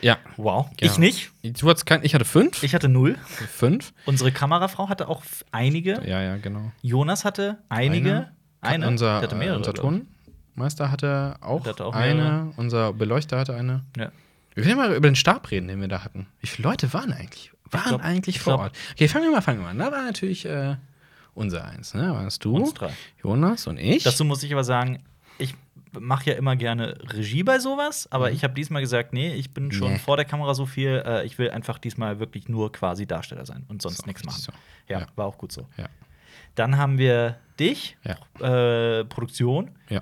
Ja. 0.00 0.18
Wow. 0.36 0.68
Ja. 0.80 0.86
Ich 0.86 0.98
nicht. 0.98 1.30
Du 1.42 1.68
hattest 1.68 1.84
kein, 1.86 2.02
ich 2.04 2.14
hatte 2.14 2.24
fünf. 2.24 2.62
Ich 2.62 2.74
hatte 2.74 2.88
null. 2.88 3.18
fünf. 3.54 3.92
Unsere 4.06 4.32
Kamerafrau 4.32 4.88
hatte 4.88 5.08
auch 5.08 5.22
einige. 5.52 6.00
Ja, 6.06 6.22
ja, 6.22 6.36
genau. 6.36 6.72
Jonas 6.82 7.24
hatte 7.24 7.58
einige. 7.68 8.30
Eine. 8.62 8.88
Unser, 8.88 9.14
Der 9.14 9.22
hatte 9.22 9.36
mehrere, 9.36 9.58
unser. 9.58 9.74
Tonmeister 9.74 10.90
hatte 10.90 11.36
auch, 11.40 11.66
hatte 11.66 11.84
auch 11.84 11.94
eine. 11.94 12.14
mehrere. 12.22 12.52
Unser 12.56 12.92
Beleuchter 12.92 13.38
hatte 13.38 13.54
eine. 13.54 13.84
Ja. 13.96 14.10
Wir 14.54 14.64
können 14.64 14.76
mal 14.76 14.94
über 14.94 15.08
den 15.08 15.16
Stab 15.16 15.50
reden, 15.50 15.68
den 15.68 15.80
wir 15.80 15.88
da 15.88 16.02
hatten. 16.04 16.26
Wie 16.40 16.46
viele 16.46 16.68
Leute 16.68 16.92
waren 16.92 17.12
eigentlich? 17.12 17.52
Waren 17.70 17.88
glaub- 17.88 18.04
eigentlich 18.04 18.36
ich 18.36 18.42
vor 18.42 18.58
Ort? 18.58 18.76
Okay, 18.92 19.06
fangen 19.08 19.24
wir 19.26 19.32
mal, 19.32 19.42
fangen 19.42 19.60
wir 19.60 19.68
an. 19.68 19.78
Da 19.78 19.92
war 19.92 20.02
natürlich 20.02 20.44
äh, 20.44 20.76
unser 21.34 21.64
eins, 21.64 21.94
ne? 21.94 22.12
Warst 22.12 22.44
du. 22.44 22.70
Jonas 23.22 23.66
und 23.66 23.78
ich. 23.78 24.02
Dazu 24.02 24.24
muss 24.24 24.42
ich 24.42 24.52
aber 24.52 24.64
sagen, 24.64 25.02
mache 25.98 26.30
ja 26.30 26.36
immer 26.36 26.56
gerne 26.56 26.96
Regie 27.12 27.42
bei 27.42 27.58
sowas, 27.58 28.06
aber 28.12 28.30
ich 28.30 28.44
habe 28.44 28.54
diesmal 28.54 28.82
gesagt, 28.82 29.12
nee, 29.12 29.32
ich 29.34 29.52
bin 29.52 29.72
schon 29.72 29.88
Mhm. 29.88 29.92
Nee. 29.94 29.98
vor 30.00 30.16
der 30.16 30.24
Kamera 30.24 30.54
so 30.54 30.66
viel, 30.66 31.02
äh, 31.04 31.24
ich 31.26 31.38
will 31.38 31.50
einfach 31.50 31.78
diesmal 31.78 32.20
wirklich 32.20 32.48
nur 32.48 32.70
quasi 32.72 33.06
Darsteller 33.06 33.44
sein 33.46 33.64
und 33.68 33.82
sonst 33.82 34.06
nichts 34.06 34.24
machen. 34.24 34.36
richtig 34.36 34.54
Ja, 34.88 35.00
Ja. 35.00 35.06
war 35.16 35.26
auch 35.26 35.38
gut 35.38 35.52
so. 35.52 35.66
Ja. 35.76 35.86
Dann 36.54 36.76
haben 36.76 36.98
wir 36.98 37.36
dich, 37.58 37.96
Ja. 38.04 38.98
äh, 39.00 39.04
Produktion. 39.04 39.70
Ja. 39.88 40.00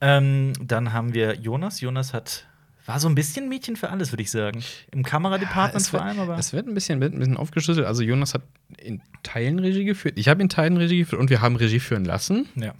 Ähm, 0.00 0.52
dann 0.60 0.92
haben 0.92 1.14
wir 1.14 1.34
Jonas. 1.36 1.80
Jonas 1.80 2.12
hat 2.12 2.46
war 2.86 3.00
so 3.00 3.08
ein 3.08 3.14
bisschen 3.14 3.48
Mädchen 3.48 3.76
für 3.76 3.90
alles, 3.90 4.12
würde 4.12 4.22
ich 4.22 4.30
sagen. 4.30 4.62
Im 4.92 5.02
Kameradepartment 5.02 5.82
es 5.82 5.88
vor 5.88 6.02
allem, 6.02 6.20
aber 6.20 6.38
Es 6.38 6.52
wird 6.52 6.66
ein 6.68 6.74
bisschen, 6.74 7.02
ein 7.02 7.18
bisschen 7.18 7.36
aufgeschlüsselt. 7.36 7.86
Also 7.86 8.02
Jonas 8.02 8.34
hat 8.34 8.42
in 8.78 9.02
Teilen 9.22 9.58
Regie 9.58 9.84
geführt. 9.84 10.18
Ich 10.18 10.28
habe 10.28 10.40
in 10.42 10.48
Teilen 10.48 10.76
Regie 10.76 10.98
geführt 10.98 11.20
und 11.20 11.30
wir 11.30 11.40
haben 11.40 11.56
Regie 11.56 11.80
führen 11.80 12.04
lassen. 12.04 12.48
ja. 12.54 12.74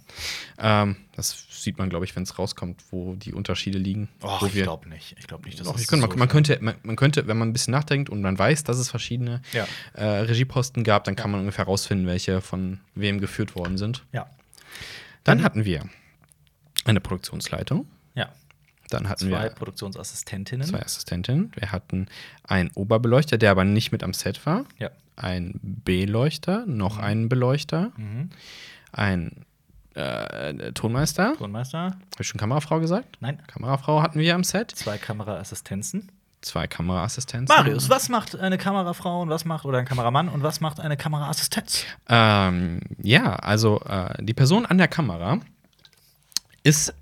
Ähm, 0.59 0.95
das 1.15 1.45
sieht 1.49 1.77
man, 1.79 1.89
glaube 1.89 2.05
ich, 2.05 2.15
wenn 2.15 2.23
es 2.23 2.37
rauskommt, 2.37 2.83
wo 2.91 3.15
die 3.15 3.33
Unterschiede 3.33 3.79
liegen. 3.79 4.07
Och, 4.23 4.41
wo 4.41 4.45
ich 4.45 4.53
glaube 4.53 4.87
nicht. 4.87 5.15
Ich 5.19 5.27
glaube 5.27 5.45
nicht, 5.45 5.59
dass 5.59 5.67
das 5.71 5.87
könnte, 5.87 6.07
man, 6.07 6.17
man, 6.19 6.27
könnte, 6.27 6.57
man, 6.61 6.75
man 6.83 6.95
könnte, 6.95 7.27
wenn 7.27 7.37
man 7.37 7.49
ein 7.49 7.53
bisschen 7.53 7.71
nachdenkt 7.71 8.09
und 8.09 8.21
man 8.21 8.37
weiß, 8.37 8.63
dass 8.63 8.77
es 8.77 8.89
verschiedene 8.89 9.41
Ja. 9.51 9.67
äh, 9.93 10.03
Regieposten 10.05 10.83
gab, 10.83 11.03
dann 11.05 11.15
kann 11.15 11.31
man 11.31 11.39
ungefähr 11.41 11.65
rausfinden, 11.65 12.05
welche 12.07 12.41
von 12.41 12.79
wem 12.95 13.19
geführt 13.19 13.55
worden 13.55 13.77
sind. 13.77 14.05
Ja. 14.13 14.27
Dann 15.23 15.43
hatten 15.43 15.65
wir 15.65 15.89
eine 16.85 17.01
Produktionsleitung. 17.01 17.87
Dann 18.89 19.09
hatten 19.09 19.29
Zwei 19.29 19.43
wir 19.43 19.49
Produktionsassistentinnen. 19.49 20.65
zwei 20.67 20.81
Assistentinnen. 20.81 21.51
Wir 21.55 21.71
hatten 21.71 22.07
einen 22.43 22.71
Oberbeleuchter, 22.71 23.37
der 23.37 23.51
aber 23.51 23.63
nicht 23.65 23.91
mit 23.91 24.03
am 24.03 24.13
Set 24.13 24.45
war. 24.45 24.65
Ja. 24.79 24.89
Ein 25.15 25.59
Beleuchter, 25.61 26.65
noch 26.67 26.97
einen 26.97 27.27
Beleuchter, 27.29 27.91
Mhm. 27.97 28.29
ein 28.91 29.45
äh, 29.95 30.71
Tonmeister. 30.73 31.33
Tonmeister? 31.37 31.79
Habe 31.79 31.97
ich 32.19 32.27
schon 32.27 32.39
Kamerafrau 32.39 32.79
gesagt? 32.79 33.17
Nein. 33.19 33.41
Kamerafrau 33.47 34.01
hatten 34.03 34.19
wir 34.19 34.35
am 34.35 34.43
Set. 34.43 34.71
Zwei 34.71 34.97
Kameraassistenzen. 34.99 36.11
Zwei 36.41 36.67
Kameraassistenzen. 36.67 37.53
Marius, 37.53 37.89
was 37.89 38.07
macht 38.09 38.35
eine 38.35 38.59
Kamerafrau 38.59 39.23
und 39.23 39.29
was 39.29 39.43
macht, 39.43 39.65
oder 39.65 39.79
ein 39.79 39.85
Kameramann 39.85 40.29
und 40.29 40.43
was 40.43 40.61
macht 40.61 40.79
eine 40.79 40.95
Kameraassistenz? 40.97 41.83
Ähm, 42.07 42.79
ja, 43.01 43.37
also 43.37 43.81
äh, 43.81 44.23
die 44.23 44.35
Person 44.35 44.67
an 44.67 44.77
der 44.77 44.87
Kamera 44.87 45.39
ist 46.61 46.93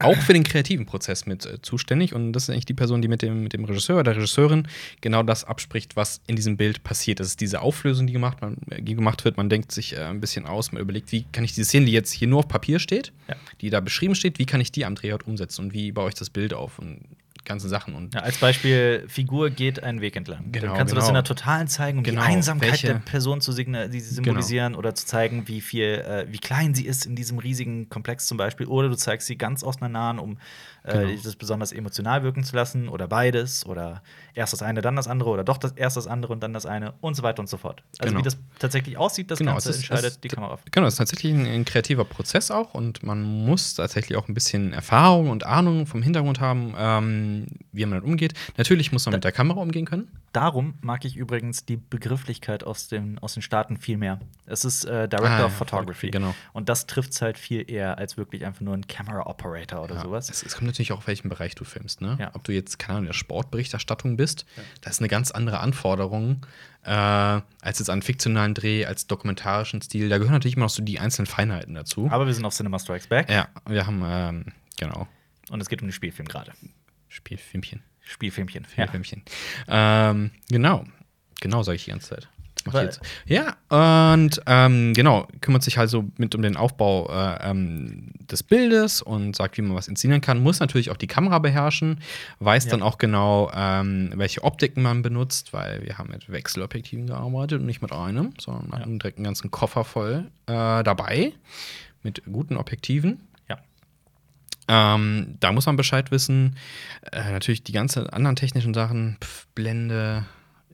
auch 0.00 0.16
für 0.16 0.32
den 0.32 0.44
kreativen 0.44 0.86
Prozess 0.86 1.26
mit 1.26 1.46
äh, 1.46 1.60
zuständig 1.62 2.14
und 2.14 2.32
das 2.32 2.44
ist 2.44 2.50
eigentlich 2.50 2.64
die 2.66 2.74
Person, 2.74 3.02
die 3.02 3.08
mit 3.08 3.22
dem, 3.22 3.42
mit 3.42 3.52
dem 3.52 3.64
Regisseur 3.64 3.96
oder 3.96 4.04
der 4.04 4.16
Regisseurin 4.16 4.66
genau 5.00 5.22
das 5.22 5.44
abspricht, 5.44 5.96
was 5.96 6.20
in 6.26 6.36
diesem 6.36 6.56
Bild 6.56 6.82
passiert. 6.82 7.20
Das 7.20 7.26
ist 7.28 7.40
diese 7.40 7.60
Auflösung, 7.60 8.06
die 8.06 8.12
gemacht, 8.12 8.40
man, 8.40 8.56
äh, 8.70 8.82
die 8.82 8.94
gemacht 8.94 9.24
wird. 9.24 9.36
Man 9.36 9.48
denkt 9.48 9.72
sich 9.72 9.94
äh, 9.96 10.00
ein 10.04 10.20
bisschen 10.20 10.46
aus, 10.46 10.72
man 10.72 10.82
überlegt, 10.82 11.12
wie 11.12 11.24
kann 11.32 11.44
ich 11.44 11.52
diese 11.54 11.66
Szene, 11.66 11.86
die 11.86 11.92
jetzt 11.92 12.12
hier 12.12 12.28
nur 12.28 12.40
auf 12.40 12.48
Papier 12.48 12.78
steht, 12.78 13.12
Ja. 13.28 13.36
die 13.60 13.70
da 13.70 13.80
beschrieben 13.80 14.14
steht, 14.14 14.38
wie 14.38 14.46
kann 14.46 14.60
ich 14.60 14.72
die 14.72 14.84
am 14.84 14.94
Drehort 14.94 15.26
umsetzen 15.26 15.66
und 15.66 15.72
wie 15.74 15.92
baue 15.92 16.08
ich 16.08 16.14
das 16.14 16.30
Bild 16.30 16.54
auf 16.54 16.78
und 16.78 17.00
ganze 17.44 17.68
Sachen 17.68 17.94
und 17.94 18.14
Ja, 18.14 18.20
als 18.20 18.38
Beispiel, 18.38 19.04
Figur 19.08 19.50
geht 19.50 19.82
einen 19.82 20.00
Weg 20.00 20.16
entlang. 20.16 20.52
Genau, 20.52 20.66
Dann 20.68 20.76
kannst 20.76 20.92
du 20.92 20.94
das 20.96 21.04
genau. 21.04 21.10
in 21.10 21.14
der 21.14 21.24
totalen 21.24 21.68
zeigen, 21.68 21.98
um 21.98 22.04
Genau, 22.04 22.20
die 22.22 22.26
Einsamkeit 22.26 22.70
welche- 22.72 22.86
der 22.88 22.94
Person 22.94 23.40
zu 23.40 23.52
signa- 23.52 23.88
die 23.88 24.00
sie 24.00 24.14
symbolisieren 24.14 24.74
oder 24.74 24.94
zu 24.94 25.06
zeigen, 25.06 25.48
wie 25.48 25.60
viel, 25.60 25.84
äh, 25.84 26.26
wie 26.30 26.38
klein 26.38 26.74
sie 26.74 26.86
ist 26.86 27.06
in 27.06 27.16
diesem 27.16 27.38
riesigen 27.38 27.88
Komplex 27.88 28.26
zum 28.26 28.36
Beispiel. 28.38 28.66
Oder 28.66 28.88
du 28.88 28.96
zeigst 28.96 29.26
sie 29.26 29.36
ganz 29.36 29.62
aus 29.62 29.78
einer 29.80 29.88
Nahen, 29.88 30.18
um 30.18 30.38
äh, 30.84 30.92
Genau. 31.06 31.20
das 31.22 31.36
besonders 31.36 31.72
emotional 31.72 32.22
wirken 32.22 32.42
zu 32.44 32.56
lassen 32.56 32.88
oder 32.88 33.06
beides 33.08 33.66
oder 33.66 34.02
erst 34.34 34.52
das 34.52 34.62
eine, 34.62 34.80
dann 34.80 34.96
das 34.96 35.08
andere 35.08 35.30
oder 35.30 35.44
doch 35.44 35.58
das 35.58 35.72
erst 35.72 35.96
das 35.96 36.06
andere 36.06 36.32
und 36.32 36.42
dann 36.42 36.52
das 36.52 36.66
eine 36.66 36.94
und 37.00 37.14
so 37.14 37.22
weiter 37.22 37.40
und 37.40 37.48
so 37.48 37.56
fort. 37.56 37.82
Also 37.98 38.08
Genau. 38.10 38.20
wie 38.20 38.24
das 38.24 38.38
tatsächlich 38.58 38.96
aussieht, 38.96 39.30
das 39.30 39.38
Genau, 39.38 39.52
Ganze 39.52 39.70
ist- 39.70 39.76
entscheidet 39.76 40.04
es- 40.12 40.20
die 40.20 40.28
Kamera. 40.28 40.58
Genau, 40.70 40.86
es 40.86 40.94
ist 40.94 40.98
tatsächlich 40.98 41.32
ein, 41.32 41.46
ein 41.46 41.64
kreativer 41.64 42.04
Prozess 42.04 42.50
auch 42.50 42.74
und 42.74 43.02
man 43.02 43.22
muss 43.22 43.74
tatsächlich 43.74 44.16
auch 44.16 44.28
ein 44.28 44.34
bisschen 44.34 44.72
Erfahrung 44.72 45.30
und 45.30 45.44
Ahnung 45.44 45.86
vom 45.86 46.02
Hintergrund 46.02 46.40
haben, 46.40 46.74
ähm, 46.78 47.46
wie 47.72 47.82
man 47.84 47.90
damit 47.98 48.04
umgeht. 48.04 48.34
Natürlich 48.56 48.92
muss 48.92 49.04
man 49.06 49.14
mit 49.14 49.24
der 49.24 49.32
Kamera 49.32 49.60
umgehen 49.60 49.84
können. 49.86 50.08
Darum 50.32 50.74
mag 50.80 51.04
ich 51.04 51.16
übrigens 51.16 51.64
die 51.66 51.76
Begrifflichkeit 51.76 52.64
aus 52.64 52.88
den, 52.88 53.18
aus 53.18 53.34
den 53.34 53.42
Staaten 53.42 53.76
viel 53.76 53.96
mehr. 53.98 54.20
Es 54.46 54.64
ist 54.64 54.84
äh, 54.84 55.08
Director 55.08 55.28
Ah, 55.28 55.38
ja, 55.40 55.46
of 55.46 55.52
Photography. 55.52 56.08
Photography, 56.08 56.10
genau. 56.10 56.34
Und 56.52 56.68
das 56.68 56.86
trifft 56.86 57.10
es 57.12 57.20
halt 57.22 57.36
viel 57.36 57.68
eher 57.70 57.98
als 57.98 58.16
wirklich 58.16 58.44
einfach 58.46 58.60
nur 58.60 58.74
ein 58.74 58.86
Camera 58.86 59.26
Operator 59.26 59.82
oder 59.82 59.96
Ja, 59.96 60.02
sowas. 60.02 60.30
Es, 60.30 60.42
es 60.44 60.54
kommt 60.56 60.68
natürlich 60.70 60.92
auch, 60.92 60.98
auf 60.98 61.06
welchem 61.06 61.28
Bereich 61.28 61.54
du 61.54 61.64
filmst. 61.64 62.00
Ne? 62.00 62.16
Ja. 62.18 62.30
Ob 62.34 62.44
du 62.44 62.52
jetzt, 62.52 62.78
keine 62.78 62.96
Ahnung, 62.96 63.04
in 63.04 63.08
der 63.08 63.14
Sportberichterstattung 63.14 64.16
bist, 64.16 64.46
das 64.80 64.94
ist 64.94 65.00
eine 65.00 65.08
ganz 65.08 65.30
andere 65.30 65.60
Anforderung 65.60 66.46
äh, 66.84 66.90
als 66.90 67.78
jetzt 67.78 67.90
an 67.90 68.02
fiktionalen 68.02 68.54
Dreh, 68.54 68.86
als 68.86 69.06
dokumentarischen 69.06 69.82
Stil. 69.82 70.08
Da 70.08 70.18
gehören 70.18 70.34
natürlich 70.34 70.56
immer 70.56 70.66
noch 70.66 70.70
so 70.70 70.82
die 70.82 70.98
einzelnen 70.98 71.26
Feinheiten 71.26 71.74
dazu. 71.74 72.08
Aber 72.10 72.26
wir 72.26 72.34
sind 72.34 72.44
auf 72.44 72.54
Cinema 72.54 72.78
Strikes 72.78 73.06
Back 73.06 73.30
ja, 73.30 73.48
wir 73.66 73.86
haben, 73.86 74.02
ähm, 74.04 74.44
genau, 74.78 75.06
und 75.50 75.60
es 75.60 75.68
geht 75.68 75.82
um 75.82 75.88
den 75.88 75.92
Spielfilm 75.92 76.28
gerade. 76.28 76.52
Spielfilmchen. 77.08 77.82
Spielfilmchen. 78.00 78.64
Ja. 78.76 78.86
Spielfilmchen. 78.86 79.22
Ähm, 79.68 80.30
genau. 80.48 80.84
Genau, 81.40 81.62
sage 81.62 81.76
ich 81.76 81.84
die 81.84 81.90
ganze 81.90 82.10
Zeit. 82.10 82.28
Weil-. 82.66 82.90
Ja, 83.26 83.56
und 84.14 84.40
ähm, 84.46 84.92
genau, 84.94 85.26
kümmert 85.40 85.62
sich 85.62 85.78
also 85.78 86.04
mit 86.18 86.34
um 86.34 86.42
den 86.42 86.56
Aufbau 86.56 87.08
äh, 87.10 87.50
ähm, 87.50 88.12
des 88.30 88.42
Bildes 88.42 89.02
und 89.02 89.34
sagt, 89.36 89.56
wie 89.58 89.62
man 89.62 89.74
was 89.76 89.88
inszenieren 89.88 90.20
kann. 90.20 90.42
Muss 90.42 90.60
natürlich 90.60 90.90
auch 90.90 90.96
die 90.96 91.06
Kamera 91.06 91.38
beherrschen, 91.38 92.00
weiß 92.40 92.64
Ja. 92.66 92.70
dann 92.72 92.82
auch 92.82 92.98
genau, 92.98 93.50
ähm, 93.54 94.12
welche 94.16 94.44
Optiken 94.44 94.82
man 94.82 95.02
benutzt, 95.02 95.52
weil 95.52 95.82
wir 95.84 95.98
haben 95.98 96.10
mit 96.10 96.30
Wechselobjektiven 96.30 97.06
gearbeitet 97.06 97.60
und 97.60 97.66
nicht 97.66 97.82
mit 97.82 97.92
einem, 97.92 98.32
sondern 98.38 98.68
man 98.68 98.80
Ja. 98.80 98.86
direkt 98.98 99.18
einen 99.18 99.24
ganzen 99.24 99.50
Koffer 99.50 99.84
voll 99.84 100.26
äh, 100.46 100.82
dabei 100.82 101.32
mit 102.02 102.22
guten 102.30 102.56
Objektiven. 102.56 103.20
Ja. 103.48 103.58
Ähm, 104.68 105.36
da 105.40 105.52
muss 105.52 105.66
man 105.66 105.76
Bescheid 105.76 106.10
wissen. 106.10 106.56
Äh, 107.12 107.32
natürlich 107.32 107.62
die 107.64 107.72
ganzen 107.72 108.08
anderen 108.08 108.36
technischen 108.36 108.74
Sachen, 108.74 109.16
pf, 109.22 109.46
Blende 109.54 110.24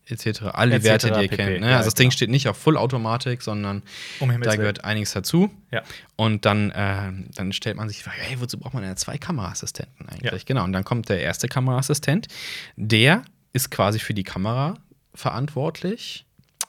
etc., 0.07 0.43
alle 0.53 0.77
Etc. 0.77 0.85
Werte, 0.85 1.11
die 1.11 1.23
ihr 1.23 1.29
pp. 1.29 1.37
kennt. 1.37 1.61
Ne? 1.61 1.71
Ja, 1.71 1.77
also 1.79 1.87
das 1.89 1.95
Ding 1.95 2.09
genau. 2.09 2.17
steht 2.17 2.31
nicht 2.31 2.49
auf 2.49 2.57
Fullautomatik, 2.57 3.43
sondern 3.43 3.83
Um 4.21 4.29
da 4.29 4.41
Willen. 4.41 4.59
gehört 4.59 4.85
einiges 4.85 5.13
dazu. 5.13 5.51
Ja. 5.71 5.83
Und 6.17 6.45
dann, 6.45 6.71
äh, 6.71 7.13
dann 7.35 7.53
stellt 7.53 7.77
man 7.77 7.89
sich 7.89 7.99
die 7.99 8.03
Frage, 8.05 8.19
hey, 8.21 8.41
wozu 8.41 8.59
braucht 8.59 8.75
man 8.75 8.83
denn 8.83 8.97
zwei 8.97 9.19
Kameraassistenten 9.19 10.09
eigentlich? 10.09 10.43
Ja. 10.43 10.47
Genau. 10.47 10.65
Und 10.65 10.73
dann 10.73 10.85
kommt 10.85 11.09
der 11.09 11.21
erste 11.21 11.49
Kameraassistent. 11.49 12.29
Der 12.77 13.23
ist 13.53 13.71
quasi 13.71 13.99
für 13.99 14.15
die 14.15 14.25
Kamera 14.25 14.75
verantwortlich. 15.15 16.25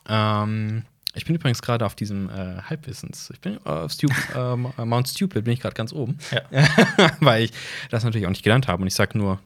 Ähm, 0.08 0.84
ich 1.14 1.26
bin 1.26 1.36
übrigens 1.36 1.62
gerade 1.62 1.86
auf 1.86 1.96
diesem 1.96 2.30
äh, 2.30 2.62
Halbwissens. 2.62 3.30
Ich 3.34 3.42
bin 3.42 3.58
auf 3.66 3.92
Stu 3.92 4.08
ähm, 4.36 4.74
äh, 4.78 4.86
Mount 4.86 5.10
Stupid 5.10 5.44
bin 5.44 5.54
ich 5.54 5.60
gerade 5.60 5.76
ganz 5.76 5.94
oben. 5.94 6.18
Ja. 6.32 6.68
Weil 7.20 7.46
ich 7.46 7.52
das 7.90 8.04
natürlich 8.04 8.26
auch 8.26 8.32
nicht 8.32 8.44
gelernt 8.44 8.68
habe 8.68 8.82
und 8.82 8.88
ich 8.88 8.96
sage 8.96 9.18
nur, 9.18 9.40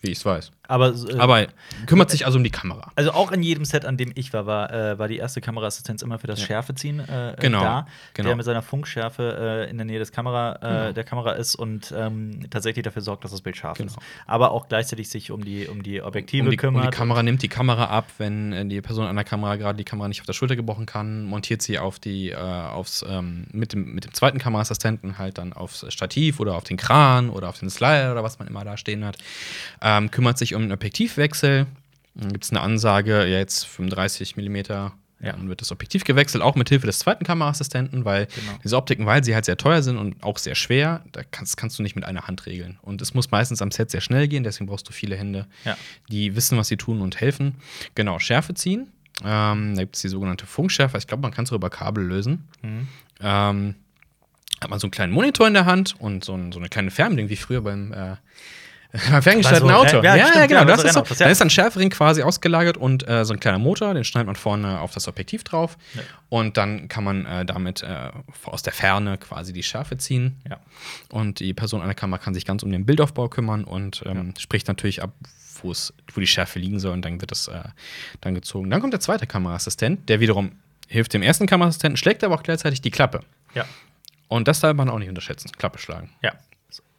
wie 0.00 0.10
ich 0.10 0.18
es 0.18 0.24
weiß. 0.24 0.52
Aber, 0.68 0.90
äh, 0.94 1.18
Aber 1.18 1.46
kümmert 1.86 2.10
sich 2.10 2.26
also 2.26 2.38
um 2.38 2.44
die 2.44 2.50
Kamera. 2.50 2.92
Also 2.94 3.10
auch 3.12 3.32
in 3.32 3.42
jedem 3.42 3.64
Set, 3.64 3.84
an 3.86 3.96
dem 3.96 4.12
ich 4.14 4.32
war, 4.32 4.46
war, 4.46 4.72
äh, 4.72 4.98
war 4.98 5.08
die 5.08 5.16
erste 5.16 5.40
Kameraassistenz 5.40 6.02
immer 6.02 6.18
für 6.18 6.26
das 6.26 6.40
Schärfeziehen 6.42 7.00
äh, 7.00 7.34
Genau, 7.40 7.60
da, 7.60 7.86
genau. 8.14 8.28
der 8.28 8.36
mit 8.36 8.44
seiner 8.44 8.62
Funkschärfe 8.62 9.66
äh, 9.66 9.70
in 9.70 9.78
der 9.78 9.86
Nähe 9.86 9.98
des 9.98 10.12
Kamera, 10.12 10.56
äh, 10.56 10.58
Genau. 10.60 10.92
der 10.92 11.04
Kamera 11.04 11.32
ist 11.32 11.54
und 11.56 11.92
ähm, 11.96 12.40
tatsächlich 12.50 12.84
dafür 12.84 13.00
sorgt, 13.02 13.24
dass 13.24 13.30
das 13.30 13.40
Bild 13.40 13.56
scharf 13.56 13.80
ist. 13.80 13.96
Genau. 13.96 14.06
Aber 14.26 14.50
auch 14.50 14.68
gleichzeitig 14.68 15.08
sich 15.08 15.30
um 15.30 15.42
die, 15.44 15.66
um 15.66 15.82
die 15.82 16.02
Objektive 16.02 16.44
um 16.44 16.50
die, 16.50 16.56
um 16.56 16.60
kümmert. 16.60 16.92
die 16.92 16.96
Kamera 16.96 17.22
nimmt 17.22 17.40
die 17.42 17.48
Kamera 17.48 17.86
ab, 17.86 18.06
wenn 18.18 18.52
äh, 18.52 18.66
die 18.66 18.80
Person 18.82 19.06
an 19.06 19.16
der 19.16 19.24
Kamera 19.24 19.56
gerade 19.56 19.78
die 19.78 19.84
Kamera 19.84 20.08
nicht 20.08 20.20
auf 20.20 20.26
der 20.26 20.34
Schulter 20.34 20.54
gebrochen 20.54 20.84
kann, 20.84 21.24
montiert 21.24 21.62
sie 21.62 21.78
auf 21.78 21.98
die, 21.98 22.28
äh, 22.30 22.36
aufs, 22.36 23.02
ähm, 23.08 23.46
mit, 23.52 23.72
dem, 23.72 23.94
mit 23.94 24.04
dem 24.04 24.12
zweiten 24.12 24.38
Kameraassistenten 24.38 25.16
halt 25.18 25.38
dann 25.38 25.54
aufs 25.54 25.86
Stativ 25.90 26.40
oder 26.40 26.56
auf 26.56 26.64
den 26.64 26.76
Kran 26.76 27.30
oder 27.30 27.48
auf 27.48 27.58
den 27.58 27.70
Slider 27.70 28.12
oder 28.12 28.22
was 28.22 28.38
man 28.38 28.48
immer 28.48 28.64
da 28.64 28.76
stehen 28.76 29.02
hat. 29.04 29.16
Ähm, 29.80 30.10
kümmert 30.10 30.36
sich 30.36 30.54
um 30.54 30.57
den 30.62 30.72
Objektivwechsel. 30.72 31.66
Dann 32.14 32.32
gibt 32.32 32.44
es 32.44 32.50
eine 32.50 32.60
Ansage, 32.60 33.26
ja, 33.26 33.38
jetzt 33.38 33.64
35 33.66 34.36
mm. 34.36 34.56
Ja. 35.20 35.32
Dann 35.32 35.48
wird 35.48 35.60
das 35.60 35.72
Objektiv 35.72 36.04
gewechselt, 36.04 36.44
auch 36.44 36.54
mit 36.54 36.68
Hilfe 36.68 36.86
des 36.86 37.00
zweiten 37.00 37.24
Kameraassistenten, 37.24 38.04
weil 38.04 38.26
Genau. 38.26 38.52
diese 38.62 38.76
Optiken, 38.76 39.04
weil 39.04 39.24
sie 39.24 39.34
halt 39.34 39.46
sehr 39.46 39.56
teuer 39.56 39.82
sind 39.82 39.96
und 39.98 40.22
auch 40.22 40.38
sehr 40.38 40.54
schwer, 40.54 41.02
da 41.10 41.22
kannst, 41.28 41.56
kannst 41.56 41.76
du 41.76 41.82
nicht 41.82 41.96
mit 41.96 42.04
einer 42.04 42.28
Hand 42.28 42.46
regeln. 42.46 42.78
Und 42.82 43.02
es 43.02 43.14
muss 43.14 43.32
meistens 43.32 43.60
am 43.60 43.72
Set 43.72 43.90
sehr 43.90 44.00
schnell 44.00 44.28
gehen, 44.28 44.44
deswegen 44.44 44.66
brauchst 44.66 44.88
du 44.88 44.92
viele 44.92 45.16
Hände 45.16 45.48
Ja. 45.64 45.76
die 46.08 46.36
wissen, 46.36 46.56
was 46.56 46.68
sie 46.68 46.76
tun 46.76 47.00
und 47.00 47.20
helfen. 47.20 47.56
Genau, 47.96 48.20
Schärfe 48.20 48.54
ziehen. 48.54 48.92
Ähm, 49.24 49.74
da 49.74 49.82
gibt 49.82 49.96
es 49.96 50.02
die 50.02 50.08
sogenannte 50.08 50.46
Funkschärfe. 50.46 50.96
Ich 50.98 51.08
glaube, 51.08 51.22
man 51.22 51.32
kann 51.32 51.44
es 51.44 51.50
auch 51.50 51.56
über 51.56 51.70
Kabel 51.70 52.04
lösen. 52.04 52.46
Mhm. 52.62 52.86
Ähm, 53.20 53.74
hat 54.60 54.70
man 54.70 54.78
so 54.78 54.86
einen 54.86 54.92
kleinen 54.92 55.12
Monitor 55.12 55.48
in 55.48 55.54
der 55.54 55.66
Hand 55.66 55.96
und 55.98 56.22
so, 56.24 56.34
ein, 56.36 56.52
so 56.52 56.60
eine 56.60 56.68
kleine 56.68 56.92
Fernbedienung 56.92 57.28
wie 57.28 57.36
früher 57.36 57.60
beim, 57.62 57.92
äh, 57.92 58.14
beim 59.10 59.22
ferngesteuerten 59.22 59.68
Bei 59.68 59.74
so 59.74 59.80
Auto. 59.80 59.98
Renn- 59.98 60.16
ja, 60.16 60.26
stimmt, 60.26 60.50
ja, 60.50 60.64
bei 60.64 60.72
das 60.72 60.80
so 60.80 60.86
ist 60.86 60.94
so. 60.94 61.00
Rennautos, 61.00 61.18
ja. 61.18 61.24
Dann 61.24 61.32
ist 61.32 61.42
ein 61.42 61.50
Schärfering 61.50 61.90
quasi 61.90 62.22
ausgelagert 62.22 62.76
und 62.76 63.06
äh, 63.06 63.24
so 63.24 63.34
ein 63.34 63.40
kleiner 63.40 63.58
Motor, 63.58 63.94
den 63.94 64.04
schneidet 64.04 64.26
man 64.26 64.36
vorne 64.36 64.80
auf 64.80 64.92
das 64.92 65.08
Objektiv 65.08 65.44
drauf. 65.44 65.76
Ja. 65.94 66.02
Und 66.30 66.56
dann 66.56 66.88
kann 66.88 67.04
man 67.04 67.26
äh, 67.26 67.44
damit 67.44 67.82
äh, 67.82 68.10
aus 68.44 68.62
der 68.62 68.72
Ferne 68.72 69.18
quasi 69.18 69.52
die 69.52 69.62
Schärfe 69.62 69.98
ziehen. 69.98 70.40
Ja. 70.48 70.58
Und 71.10 71.40
die 71.40 71.52
Person 71.54 71.80
an 71.80 71.88
der 71.88 71.94
Kamera 71.94 72.18
kann 72.18 72.34
sich 72.34 72.44
ganz 72.46 72.62
um 72.62 72.70
den 72.72 72.86
Bildaufbau 72.86 73.28
kümmern 73.28 73.64
und 73.64 74.02
ähm, 74.06 74.34
spricht 74.38 74.68
natürlich 74.68 75.02
ab, 75.02 75.10
wo 75.62 75.74
die 76.20 76.26
Schärfe 76.26 76.58
liegen 76.58 76.78
soll. 76.80 76.92
Und 76.92 77.04
dann 77.04 77.20
wird 77.20 77.30
das 77.30 77.48
äh, 77.48 77.62
dann 78.20 78.34
gezogen. 78.34 78.70
Dann 78.70 78.80
kommt 78.80 78.92
der 78.92 79.00
zweite 79.00 79.26
Kameraassistent, 79.26 80.08
der 80.08 80.20
wiederum 80.20 80.52
hilft 80.86 81.12
dem 81.12 81.22
ersten 81.22 81.46
Kameraassistenten, 81.46 81.98
schlägt 81.98 82.24
aber 82.24 82.34
auch 82.36 82.42
gleichzeitig 82.42 82.80
die 82.80 82.90
Klappe. 82.90 83.20
Ja. 83.54 83.66
Und 84.28 84.48
das 84.48 84.60
darf 84.60 84.74
man 84.74 84.88
auch 84.88 84.98
nicht 84.98 85.08
unterschätzen. 85.08 85.50
Klappe 85.52 85.78
schlagen. 85.78 86.10
Ja. 86.22 86.32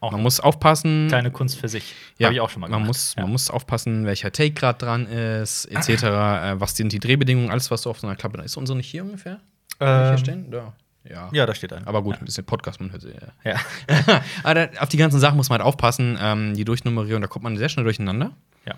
Man 0.01 0.21
muss 0.21 0.39
aufpassen. 0.39 1.01
eine 1.01 1.07
kleine 1.09 1.31
Kunst 1.31 1.57
für 1.59 1.67
sich. 1.67 1.93
Ja, 2.17 2.27
Habe 2.27 2.35
ich 2.35 2.41
auch 2.41 2.49
schon 2.49 2.61
mal 2.61 2.69
man 2.69 2.79
gemacht. 2.79 2.87
muss, 2.87 3.15
ja. 3.15 3.23
man 3.23 3.31
muss 3.31 3.49
aufpassen, 3.49 4.05
welcher 4.05 4.31
Take 4.31 4.51
gerade 4.51 4.79
dran 4.79 5.05
ist, 5.05 5.65
etc. 5.65 5.89
äh, 6.03 6.59
was 6.59 6.75
sind 6.75 6.93
die 6.93 6.99
Drehbedingungen, 6.99 7.51
alles, 7.51 7.69
was 7.69 7.81
so 7.81 7.89
auf 7.89 7.99
so 7.99 8.07
einer 8.07 8.15
Klappe 8.15 8.37
da 8.37 8.43
ist. 8.43 8.55
Unsere 8.55 8.77
nicht 8.77 8.89
hier 8.89 9.03
ungefähr? 9.03 9.39
Hier 9.77 10.11
ähm, 10.11 10.17
stehen? 10.17 10.51
Da. 10.51 10.73
Ja. 11.09 11.29
ja, 11.31 11.45
da 11.45 11.55
steht 11.55 11.73
einer. 11.73 11.87
Aber 11.87 12.03
gut, 12.03 12.17
ein 12.19 12.25
bisschen 12.25 12.45
Podcast, 12.45 12.79
man 12.79 12.91
hört 12.91 13.01
sie. 13.01 13.13
Ja. 13.43 13.55
Ja. 13.87 14.21
Aber 14.43 14.69
auf 14.79 14.89
die 14.89 14.97
ganzen 14.97 15.19
Sachen 15.19 15.37
muss 15.37 15.49
man 15.49 15.59
halt 15.59 15.67
aufpassen. 15.67 16.17
Ähm, 16.21 16.53
die 16.53 16.65
Durchnummerierung, 16.65 17.21
da 17.21 17.27
kommt 17.27 17.43
man 17.43 17.57
sehr 17.57 17.69
schnell 17.69 17.83
durcheinander. 17.83 18.31
Ja. 18.65 18.75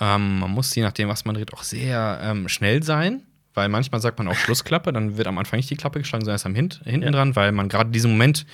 Ähm, 0.00 0.40
man 0.40 0.50
muss, 0.50 0.74
je 0.74 0.82
nachdem, 0.82 1.08
was 1.08 1.24
man 1.24 1.34
dreht, 1.34 1.52
auch 1.52 1.62
sehr 1.62 2.20
ähm, 2.22 2.48
schnell 2.48 2.82
sein. 2.82 3.22
Weil 3.52 3.68
manchmal 3.68 4.00
sagt 4.00 4.16
man 4.18 4.28
auch 4.28 4.36
Schlussklappe, 4.36 4.92
dann 4.92 5.16
wird 5.16 5.26
am 5.26 5.36
Anfang 5.36 5.56
nicht 5.58 5.68
die 5.70 5.76
Klappe 5.76 5.98
geschlagen, 5.98 6.24
sondern 6.24 6.34
erst 6.36 6.46
am 6.46 6.54
Hint 6.54 6.80
hinten 6.84 7.06
Ja. 7.08 7.10
dran, 7.10 7.34
weil 7.34 7.50
man 7.50 7.68
gerade 7.68 7.90
diesen 7.90 8.12
Moment, 8.12 8.46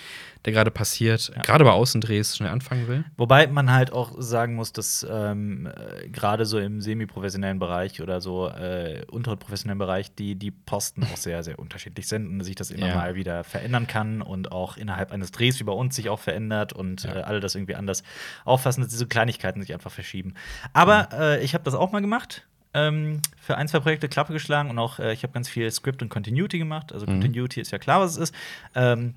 der 0.46 0.54
gerade 0.54 0.70
passiert, 0.70 1.32
Ja. 1.36 1.42
gerade 1.42 1.64
bei 1.64 1.70
Außendrehs 1.72 2.34
schnell 2.36 2.48
anfangen 2.48 2.88
will. 2.88 3.04
Wobei 3.18 3.46
man 3.46 3.70
halt 3.70 3.92
auch 3.92 4.14
sagen 4.18 4.54
muss, 4.54 4.72
dass 4.72 5.06
ähm, 5.08 5.66
äh, 5.66 6.08
gerade 6.08 6.46
so 6.46 6.58
im 6.58 6.80
semi-professionellen 6.80 7.58
Bereich 7.58 8.00
oder 8.00 8.22
so 8.22 8.48
äh, 8.48 9.04
unteren 9.10 9.38
professionellen 9.38 9.78
Bereich 9.78 10.14
die, 10.14 10.34
die 10.34 10.50
Posten 10.50 11.02
auch 11.04 11.16
sehr, 11.18 11.42
sehr 11.42 11.58
unterschiedlich 11.58 12.08
sind 12.08 12.26
und 12.28 12.40
sich 12.42 12.54
das 12.54 12.70
immer 12.70 12.86
Ja. 12.88 12.94
mal 12.94 13.14
wieder 13.14 13.44
verändern 13.44 13.86
kann 13.86 14.22
und 14.22 14.50
auch 14.50 14.78
innerhalb 14.78 15.12
eines 15.12 15.30
Drehs 15.30 15.60
wie 15.60 15.64
bei 15.64 15.72
uns 15.72 15.94
sich 15.94 16.08
auch 16.08 16.20
verändert 16.20 16.72
und 16.72 17.04
äh, 17.04 17.08
alle 17.08 17.40
das 17.40 17.54
irgendwie 17.54 17.74
anders 17.74 18.02
auffassen, 18.46 18.80
dass 18.80 18.90
diese 18.90 19.06
Kleinigkeiten 19.06 19.60
sich 19.60 19.74
einfach 19.74 19.90
verschieben. 19.92 20.32
Aber 20.72 21.08
äh, 21.12 21.44
ich 21.44 21.52
habe 21.52 21.64
das 21.64 21.74
auch 21.74 21.92
mal 21.92 22.00
gemacht. 22.00 22.46
Ähm, 22.76 23.22
für 23.40 23.56
ein, 23.56 23.68
zwei 23.68 23.80
Projekte 23.80 24.08
Klappe 24.08 24.32
geschlagen 24.32 24.70
und 24.70 24.78
auch 24.78 24.98
äh, 24.98 25.12
ich 25.12 25.22
habe 25.22 25.32
ganz 25.32 25.48
viel 25.48 25.70
Script 25.70 26.02
und 26.02 26.10
Continuity 26.10 26.58
gemacht. 26.58 26.92
Also 26.92 27.06
Mhm. 27.06 27.20
Continuity 27.20 27.60
ist 27.60 27.70
ja 27.70 27.78
klar, 27.78 28.00
was 28.00 28.12
es 28.12 28.16
ist. 28.18 28.34
Ähm, 28.74 29.14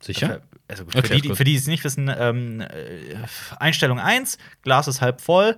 Sicher? 0.00 0.42
also 0.68 0.84
für, 0.86 0.96
Erklär's 0.96 1.22
die, 1.22 1.34
für 1.34 1.44
die, 1.44 1.52
die 1.52 1.58
es 1.58 1.66
nicht 1.66 1.84
wissen, 1.84 2.10
ähm, 2.16 2.60
äh, 2.60 3.16
Einstellung 3.58 3.98
1, 4.00 4.38
Glas 4.62 4.88
ist 4.88 5.00
halb 5.00 5.20
voll. 5.20 5.56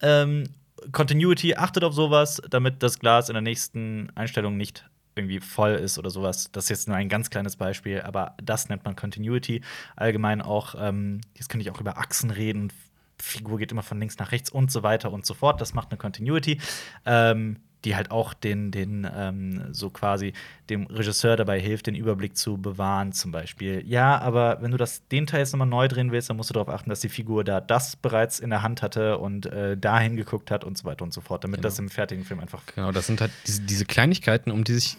Ähm, 0.00 0.44
Continuity 0.92 1.54
achtet 1.56 1.84
auf 1.84 1.94
sowas, 1.94 2.40
damit 2.48 2.82
das 2.82 2.98
Glas 2.98 3.28
in 3.28 3.34
der 3.34 3.42
nächsten 3.42 4.10
Einstellung 4.14 4.56
nicht 4.56 4.88
irgendwie 5.16 5.40
voll 5.40 5.72
ist 5.72 5.98
oder 5.98 6.10
sowas. 6.10 6.50
Das 6.52 6.64
ist 6.64 6.70
jetzt 6.70 6.88
nur 6.88 6.96
ein 6.96 7.08
ganz 7.08 7.30
kleines 7.30 7.56
Beispiel, 7.56 8.00
aber 8.00 8.34
das 8.42 8.68
nennt 8.68 8.84
man 8.84 8.96
Continuity. 8.96 9.62
Allgemein 9.96 10.40
auch, 10.40 10.74
ähm, 10.78 11.20
jetzt 11.34 11.48
könnte 11.48 11.62
ich 11.62 11.70
auch 11.70 11.80
über 11.80 11.98
Achsen 11.98 12.30
reden. 12.30 12.72
Figur 13.20 13.58
geht 13.58 13.72
immer 13.72 13.82
von 13.82 13.98
links 14.00 14.18
nach 14.18 14.32
rechts 14.32 14.50
und 14.50 14.70
so 14.72 14.82
weiter 14.82 15.12
und 15.12 15.24
so 15.26 15.34
fort. 15.34 15.60
Das 15.60 15.74
macht 15.74 15.90
eine 15.90 15.98
Continuity. 15.98 16.58
Ähm, 17.06 17.56
die 17.86 17.96
halt 17.96 18.10
auch 18.10 18.34
den, 18.34 18.70
den 18.72 19.08
ähm, 19.10 19.62
so 19.72 19.88
quasi 19.88 20.34
dem 20.68 20.84
Regisseur 20.88 21.36
dabei 21.38 21.58
hilft, 21.58 21.86
den 21.86 21.94
Überblick 21.94 22.36
zu 22.36 22.58
bewahren, 22.58 23.12
zum 23.12 23.30
Beispiel. 23.32 23.82
Ja, 23.86 24.18
aber 24.18 24.58
wenn 24.60 24.70
du 24.70 24.76
das 24.76 25.08
den 25.08 25.26
Teil 25.26 25.40
jetzt 25.40 25.52
nochmal 25.54 25.66
neu 25.66 25.88
drehen 25.88 26.12
willst, 26.12 26.28
dann 26.28 26.36
musst 26.36 26.50
du 26.50 26.52
darauf 26.52 26.68
achten, 26.68 26.90
dass 26.90 27.00
die 27.00 27.08
Figur 27.08 27.42
da 27.42 27.62
das 27.62 27.96
bereits 27.96 28.38
in 28.38 28.50
der 28.50 28.60
Hand 28.62 28.82
hatte 28.82 29.16
und 29.16 29.46
äh, 29.46 29.78
dahin 29.78 30.16
geguckt 30.16 30.50
hat 30.50 30.62
und 30.62 30.76
so 30.76 30.84
weiter 30.84 31.04
und 31.06 31.14
so 31.14 31.22
fort, 31.22 31.42
damit 31.42 31.60
Genau. 31.60 31.68
das 31.68 31.78
im 31.78 31.88
fertigen 31.88 32.26
Film 32.26 32.40
einfach. 32.40 32.60
Genau, 32.74 32.92
das 32.92 33.06
sind 33.06 33.22
halt 33.22 33.30
diese, 33.46 33.62
diese 33.62 33.86
Kleinigkeiten, 33.86 34.50
um 34.50 34.62
die 34.62 34.74
sich 34.74 34.98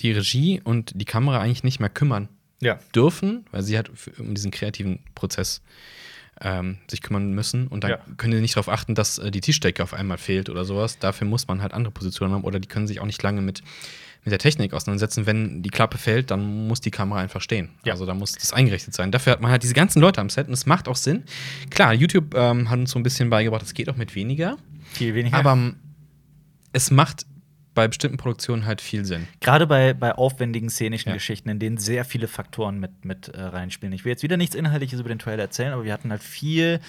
die 0.00 0.12
Regie 0.12 0.62
und 0.64 0.98
die 0.98 1.04
Kamera 1.04 1.38
eigentlich 1.38 1.64
nicht 1.64 1.80
mehr 1.80 1.90
kümmern 1.90 2.30
Ja. 2.62 2.78
dürfen, 2.94 3.44
weil 3.50 3.60
sie 3.62 3.76
halt 3.76 3.90
um 4.18 4.34
diesen 4.34 4.50
kreativen 4.50 5.00
Prozess 5.14 5.60
ähm, 6.42 6.78
sich 6.90 7.02
kümmern 7.02 7.32
müssen. 7.32 7.66
Und 7.68 7.84
dann 7.84 7.92
Ja. 7.92 7.98
können 8.16 8.32
sie 8.34 8.40
nicht 8.40 8.56
darauf 8.56 8.68
achten, 8.68 8.94
dass 8.94 9.18
äh, 9.18 9.30
die 9.30 9.40
Tischdecke 9.40 9.82
auf 9.82 9.94
einmal 9.94 10.18
fehlt 10.18 10.50
oder 10.50 10.64
sowas. 10.64 10.98
Dafür 10.98 11.26
muss 11.26 11.46
man 11.48 11.62
halt 11.62 11.72
andere 11.72 11.92
Positionen 11.92 12.34
haben 12.34 12.44
oder 12.44 12.58
die 12.60 12.68
können 12.68 12.86
sich 12.86 13.00
auch 13.00 13.06
nicht 13.06 13.22
lange 13.22 13.40
mit, 13.42 13.62
mit 14.24 14.32
der 14.32 14.38
Technik 14.38 14.72
auseinandersetzen. 14.74 15.26
Wenn 15.26 15.62
die 15.62 15.70
Klappe 15.70 15.98
fällt, 15.98 16.30
dann 16.30 16.66
muss 16.68 16.80
die 16.80 16.90
Kamera 16.90 17.20
einfach 17.20 17.40
stehen. 17.40 17.70
Ja. 17.84 17.92
Also 17.92 18.06
da 18.06 18.14
muss 18.14 18.32
das 18.32 18.52
eingerichtet 18.52 18.94
sein. 18.94 19.10
Dafür 19.12 19.32
hat 19.34 19.40
man 19.40 19.50
halt 19.50 19.62
diese 19.62 19.74
ganzen 19.74 20.00
Leute 20.00 20.20
am 20.20 20.30
Set 20.30 20.48
und 20.48 20.52
es 20.54 20.66
macht 20.66 20.88
auch 20.88 20.96
Sinn. 20.96 21.22
Klar, 21.70 21.94
YouTube 21.94 22.34
ähm, 22.34 22.68
hat 22.70 22.78
uns 22.78 22.90
so 22.90 22.98
ein 22.98 23.02
bisschen 23.02 23.30
beigebracht, 23.30 23.62
es 23.62 23.74
geht 23.74 23.88
auch 23.88 23.96
mit 23.96 24.14
weniger. 24.14 24.56
Viel 24.92 25.14
weniger. 25.14 25.36
Aber 25.38 25.52
ähm, 25.52 25.76
es 26.72 26.90
macht 26.90 27.26
bei 27.74 27.88
bestimmten 27.88 28.16
Produktionen 28.18 28.66
halt 28.66 28.80
viel 28.80 29.04
Sinn. 29.04 29.26
Gerade 29.40 29.66
bei, 29.66 29.94
bei 29.94 30.14
aufwendigen 30.14 30.68
szenischen 30.70 31.08
Ja. 31.10 31.14
Geschichten, 31.14 31.48
in 31.48 31.58
denen 31.58 31.78
sehr 31.78 32.04
viele 32.04 32.28
Faktoren 32.28 32.78
mit, 32.80 33.04
mit 33.04 33.28
äh, 33.28 33.40
reinspielen. 33.40 33.92
Ich 33.94 34.04
will 34.04 34.10
jetzt 34.12 34.22
wieder 34.22 34.36
nichts 34.36 34.54
Inhaltliches 34.54 35.00
über 35.00 35.08
den 35.08 35.18
Trailer 35.18 35.42
erzählen, 35.42 35.72
aber 35.72 35.84
wir 35.84 35.92
hatten 35.92 36.10
halt 36.10 36.22
viel 36.22 36.80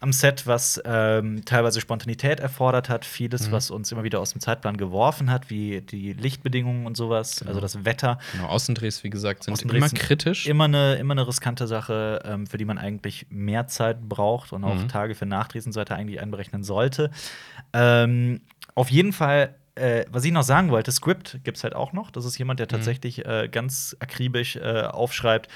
am 0.00 0.12
Set, 0.12 0.46
was 0.46 0.80
ähm, 0.84 1.44
teilweise 1.44 1.80
Spontanität 1.80 2.38
erfordert 2.38 2.88
hat, 2.88 3.04
vieles, 3.04 3.48
Mhm. 3.48 3.52
was 3.52 3.68
uns 3.72 3.90
immer 3.90 4.04
wieder 4.04 4.20
aus 4.20 4.30
dem 4.30 4.40
Zeitplan 4.40 4.76
geworfen 4.76 5.28
hat, 5.28 5.50
wie 5.50 5.80
die 5.80 6.12
Lichtbedingungen 6.12 6.86
und 6.86 6.96
sowas, 6.96 7.42
also 7.44 7.58
das 7.60 7.84
Wetter. 7.84 8.20
Genau, 8.30 8.46
Außendrehs, 8.46 9.02
wie 9.02 9.10
gesagt, 9.10 9.42
sind 9.42 9.54
Außendrehs 9.54 9.78
immer 9.78 9.88
sind 9.88 9.98
kritisch. 9.98 10.46
Immer 10.46 10.64
eine, 10.66 10.94
immer 10.96 11.14
eine 11.14 11.26
riskante 11.26 11.66
Sache, 11.66 12.20
ähm, 12.24 12.46
für 12.46 12.58
die 12.58 12.64
man 12.64 12.78
eigentlich 12.78 13.26
mehr 13.30 13.66
Zeit 13.66 14.08
braucht 14.08 14.52
und 14.52 14.62
auch 14.62 14.76
Mhm. 14.76 14.86
Tage 14.88 15.16
für 15.16 15.26
Nachdrehs 15.26 15.66
und 15.66 15.72
so 15.72 15.80
weiter 15.80 15.96
eigentlich 15.96 16.20
einberechnen 16.20 16.62
sollte. 16.62 17.10
Ähm, 17.72 18.40
auf 18.76 18.90
jeden 18.92 19.12
Fall 19.12 19.56
äh, 19.78 20.04
was 20.10 20.24
ich 20.24 20.32
noch 20.32 20.42
sagen 20.42 20.70
wollte, 20.70 20.92
Script 20.92 21.40
gibt 21.44 21.56
es 21.56 21.64
halt 21.64 21.74
auch 21.74 21.92
noch. 21.92 22.10
Das 22.10 22.24
ist 22.24 22.38
jemand, 22.38 22.60
der 22.60 22.66
Mhm. 22.66 22.70
tatsächlich 22.70 23.24
äh, 23.24 23.48
ganz 23.50 23.96
akribisch 24.00 24.56
äh, 24.56 24.82
aufschreibt, 24.82 25.48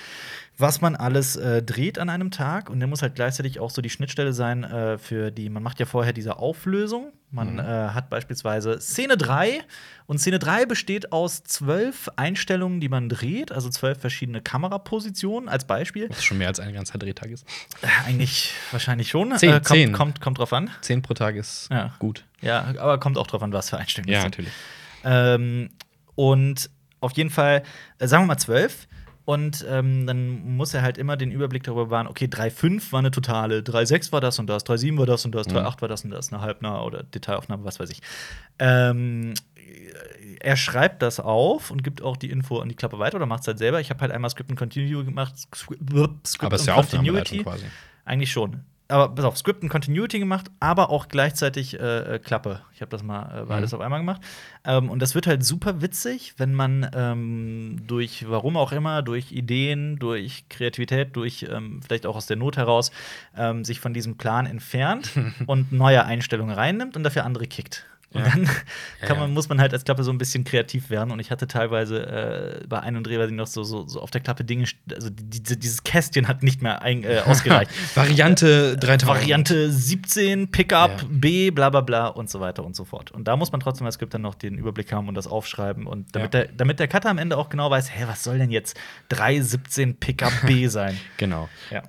was 0.62 0.80
man 0.80 0.96
alles 0.96 1.36
äh, 1.36 1.62
dreht 1.62 1.98
an 1.98 2.08
einem 2.08 2.30
Tag. 2.30 2.70
Und 2.70 2.78
der 2.80 2.86
muss 2.88 3.02
halt 3.02 3.14
gleichzeitig 3.14 3.60
auch 3.60 3.68
so 3.70 3.82
die 3.82 3.90
Schnittstelle 3.90 4.32
sein 4.32 4.64
äh, 4.64 4.96
für 4.96 5.30
die, 5.30 5.50
man 5.50 5.62
macht 5.62 5.78
ja 5.80 5.84
vorher 5.86 6.14
diese 6.14 6.38
Auflösung. 6.38 7.12
Man 7.30 7.54
Mhm. 7.54 7.58
äh, 7.60 7.62
hat 7.64 8.08
beispielsweise 8.10 8.78
Szene 8.80 9.16
3 9.16 9.60
und 10.06 10.18
Szene 10.18 10.38
3 10.38 10.66
besteht 10.66 11.12
aus 11.12 11.42
zwölf 11.44 12.08
Einstellungen, 12.16 12.80
die 12.80 12.88
man 12.88 13.08
dreht, 13.08 13.52
also 13.52 13.68
zwölf 13.70 13.98
verschiedene 14.00 14.40
Kamerapositionen 14.42 15.48
als 15.48 15.66
Beispiel. 15.66 16.08
Was 16.10 16.22
schon 16.24 16.38
mehr 16.38 16.48
als 16.48 16.60
ein 16.60 16.72
ganzer 16.72 16.98
Drehtag 16.98 17.30
ist. 17.30 17.46
Äh, 17.82 17.86
eigentlich 18.06 18.52
wahrscheinlich 18.70 19.08
schon. 19.08 19.36
Zehn, 19.38 19.50
äh, 19.50 19.52
kommt, 19.54 19.66
zehn. 19.66 19.92
Kommt, 19.92 20.20
kommt 20.20 20.38
drauf 20.38 20.52
an. 20.52 20.70
Zehn 20.82 21.02
pro 21.02 21.14
Tag 21.14 21.36
ist 21.36 21.68
Ja. 21.70 21.92
gut. 21.98 22.24
Ja, 22.40 22.64
aber 22.78 22.98
kommt 23.00 23.18
auch 23.18 23.26
drauf 23.26 23.42
an, 23.42 23.52
was 23.52 23.70
für 23.70 23.78
Einstellungen 23.78 24.14
sind. 24.14 24.24
natürlich. 24.24 24.52
Ähm, 25.04 25.70
und 26.14 26.70
auf 27.00 27.12
jeden 27.12 27.30
Fall, 27.30 27.62
äh, 27.98 28.06
sagen 28.06 28.24
wir 28.24 28.28
mal 28.28 28.38
zwölf. 28.38 28.86
Und 29.24 29.64
ähm, 29.68 30.06
dann 30.06 30.56
muss 30.56 30.74
er 30.74 30.82
halt 30.82 30.98
immer 30.98 31.16
den 31.16 31.30
Überblick 31.30 31.62
darüber 31.62 31.84
bewahren, 31.86 32.08
okay, 32.08 32.24
3,5 32.26 32.90
war 32.92 32.98
eine 32.98 33.10
totale, 33.12 33.60
3,6 33.60 34.10
war 34.10 34.20
das 34.20 34.38
und 34.40 34.48
das, 34.48 34.66
3,7 34.66 34.98
war 34.98 35.06
das 35.06 35.24
und 35.24 35.32
das, 35.34 35.46
Mhm. 35.46 35.58
3,8 35.58 35.80
war 35.80 35.88
das 35.88 36.04
und 36.04 36.10
das, 36.10 36.32
eine 36.32 36.42
halbnahe 36.42 36.82
oder 36.84 37.04
Detailaufnahme, 37.04 37.64
was 37.64 37.78
weiß 37.78 37.90
ich. 37.90 38.00
Ähm, 38.58 39.34
er 40.40 40.56
schreibt 40.56 41.02
das 41.02 41.20
auf 41.20 41.70
und 41.70 41.84
gibt 41.84 42.02
auch 42.02 42.16
die 42.16 42.30
Info 42.30 42.58
an 42.58 42.68
die 42.68 42.74
Klappe 42.74 42.98
weiter 42.98 43.16
oder 43.16 43.26
macht 43.26 43.42
es 43.42 43.46
halt 43.46 43.58
selber. 43.58 43.80
Ich 43.80 43.90
habe 43.90 44.00
halt 44.00 44.10
einmal 44.10 44.30
Script 44.30 44.50
und 44.50 44.56
Continuity 44.56 45.04
gemacht. 45.04 45.34
Script, 45.54 46.44
Aber 46.44 46.56
ist 46.56 46.66
ja 46.66 46.74
Aufnahmeleitung 46.74 47.38
quasi. 47.44 47.66
eigentlich 48.04 48.32
schon. 48.32 48.60
Aber 48.92 49.08
pass 49.14 49.24
auf, 49.24 49.38
Script 49.38 49.62
und 49.62 49.70
Continuity 49.70 50.18
gemacht, 50.18 50.50
aber 50.60 50.90
auch 50.90 51.08
gleichzeitig 51.08 51.80
äh, 51.80 52.16
äh, 52.16 52.18
Klappe. 52.18 52.60
Ich 52.74 52.82
habe 52.82 52.90
das 52.90 53.02
mal 53.02 53.42
äh, 53.42 53.44
beides 53.46 53.72
Mhm. 53.72 53.78
auf 53.78 53.84
einmal 53.84 54.00
gemacht. 54.00 54.20
Ähm, 54.64 54.90
und 54.90 55.00
das 55.00 55.14
wird 55.14 55.26
halt 55.26 55.44
super 55.44 55.80
witzig, 55.80 56.34
wenn 56.36 56.52
man 56.52 56.90
ähm, 56.94 57.76
durch, 57.86 58.28
warum 58.28 58.56
auch 58.58 58.70
immer, 58.72 59.00
durch 59.02 59.32
Ideen, 59.32 59.98
durch 59.98 60.44
Kreativität, 60.50 61.16
durch 61.16 61.46
ähm, 61.50 61.80
vielleicht 61.82 62.04
auch 62.04 62.16
aus 62.16 62.26
der 62.26 62.36
Not 62.36 62.58
heraus, 62.58 62.92
ähm, 63.36 63.64
sich 63.64 63.80
von 63.80 63.94
diesem 63.94 64.18
Plan 64.18 64.44
entfernt 64.44 65.10
und 65.46 65.72
neue 65.72 66.04
Einstellungen 66.04 66.54
reinnimmt 66.54 66.94
und 66.96 67.02
dafür 67.02 67.24
andere 67.24 67.46
kickt. 67.46 67.86
Und 68.12 68.20
Ja. 68.20 68.30
dann 68.30 68.44
kann 68.44 68.54
Ja, 69.08 69.14
man, 69.14 69.28
ja. 69.30 69.34
muss 69.34 69.48
man 69.48 69.60
halt 69.60 69.72
als 69.72 69.84
Klappe 69.84 70.04
so 70.04 70.10
ein 70.10 70.18
bisschen 70.18 70.44
kreativ 70.44 70.90
werden. 70.90 71.10
Und 71.10 71.20
ich 71.20 71.30
hatte 71.30 71.46
teilweise 71.46 72.06
äh, 72.62 72.66
bei 72.66 72.80
einem 72.80 73.02
Dreh, 73.04 73.18
weiß 73.18 73.30
ich 73.30 73.36
noch, 73.36 73.46
so, 73.46 73.62
so, 73.64 73.86
so 73.86 74.00
auf 74.00 74.10
der 74.10 74.20
Klappe 74.20 74.44
Dinge, 74.44 74.66
also 74.92 75.08
die, 75.10 75.40
dieses 75.58 75.82
Kästchen 75.84 76.28
hat 76.28 76.42
nicht 76.42 76.62
mehr 76.62 76.82
ein, 76.82 77.04
äh, 77.04 77.22
ausgereicht. 77.26 77.70
Variante 77.96 78.76
3000. 78.76 79.06
Variante 79.06 79.70
17, 79.72 80.50
Pickup. 80.50 81.04
B, 81.10 81.50
bla 81.50 81.70
bla 81.70 81.80
bla 81.80 82.06
und 82.08 82.28
so 82.30 82.40
weiter 82.40 82.64
und 82.64 82.76
so 82.76 82.84
fort. 82.84 83.10
Und 83.10 83.28
da 83.28 83.36
muss 83.36 83.52
man 83.52 83.60
trotzdem 83.60 83.86
als 83.86 83.94
Skript 83.96 84.14
dann 84.14 84.22
noch 84.22 84.34
den 84.34 84.56
Überblick 84.58 84.92
haben 84.92 85.08
und 85.08 85.14
das 85.14 85.26
aufschreiben. 85.26 85.86
Und 85.86 86.14
damit, 86.14 86.34
der, 86.34 86.48
damit 86.48 86.78
der 86.80 86.88
Cutter 86.88 87.10
am 87.10 87.18
Ende 87.18 87.36
auch 87.36 87.48
genau 87.48 87.70
weiß, 87.70 87.90
hä, 87.96 88.04
was 88.06 88.22
soll 88.24 88.38
denn 88.38 88.50
jetzt 88.50 88.76
317 89.08 89.96
Pickup 89.96 90.32
B 90.46 90.66
sein? 90.68 90.96
Genau. 91.16 91.48
Ja. 91.70 91.82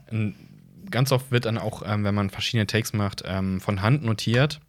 Ganz 0.91 1.11
oft 1.11 1.31
wird 1.31 1.45
dann 1.45 1.57
auch, 1.57 1.81
ähm, 1.85 2.03
wenn 2.03 2.13
man 2.13 2.29
verschiedene 2.29 2.67
Takes 2.67 2.93
macht, 2.93 3.23
ähm, 3.25 3.59
von 3.59 3.81
Hand 3.81 4.03
notiert, 4.03 4.59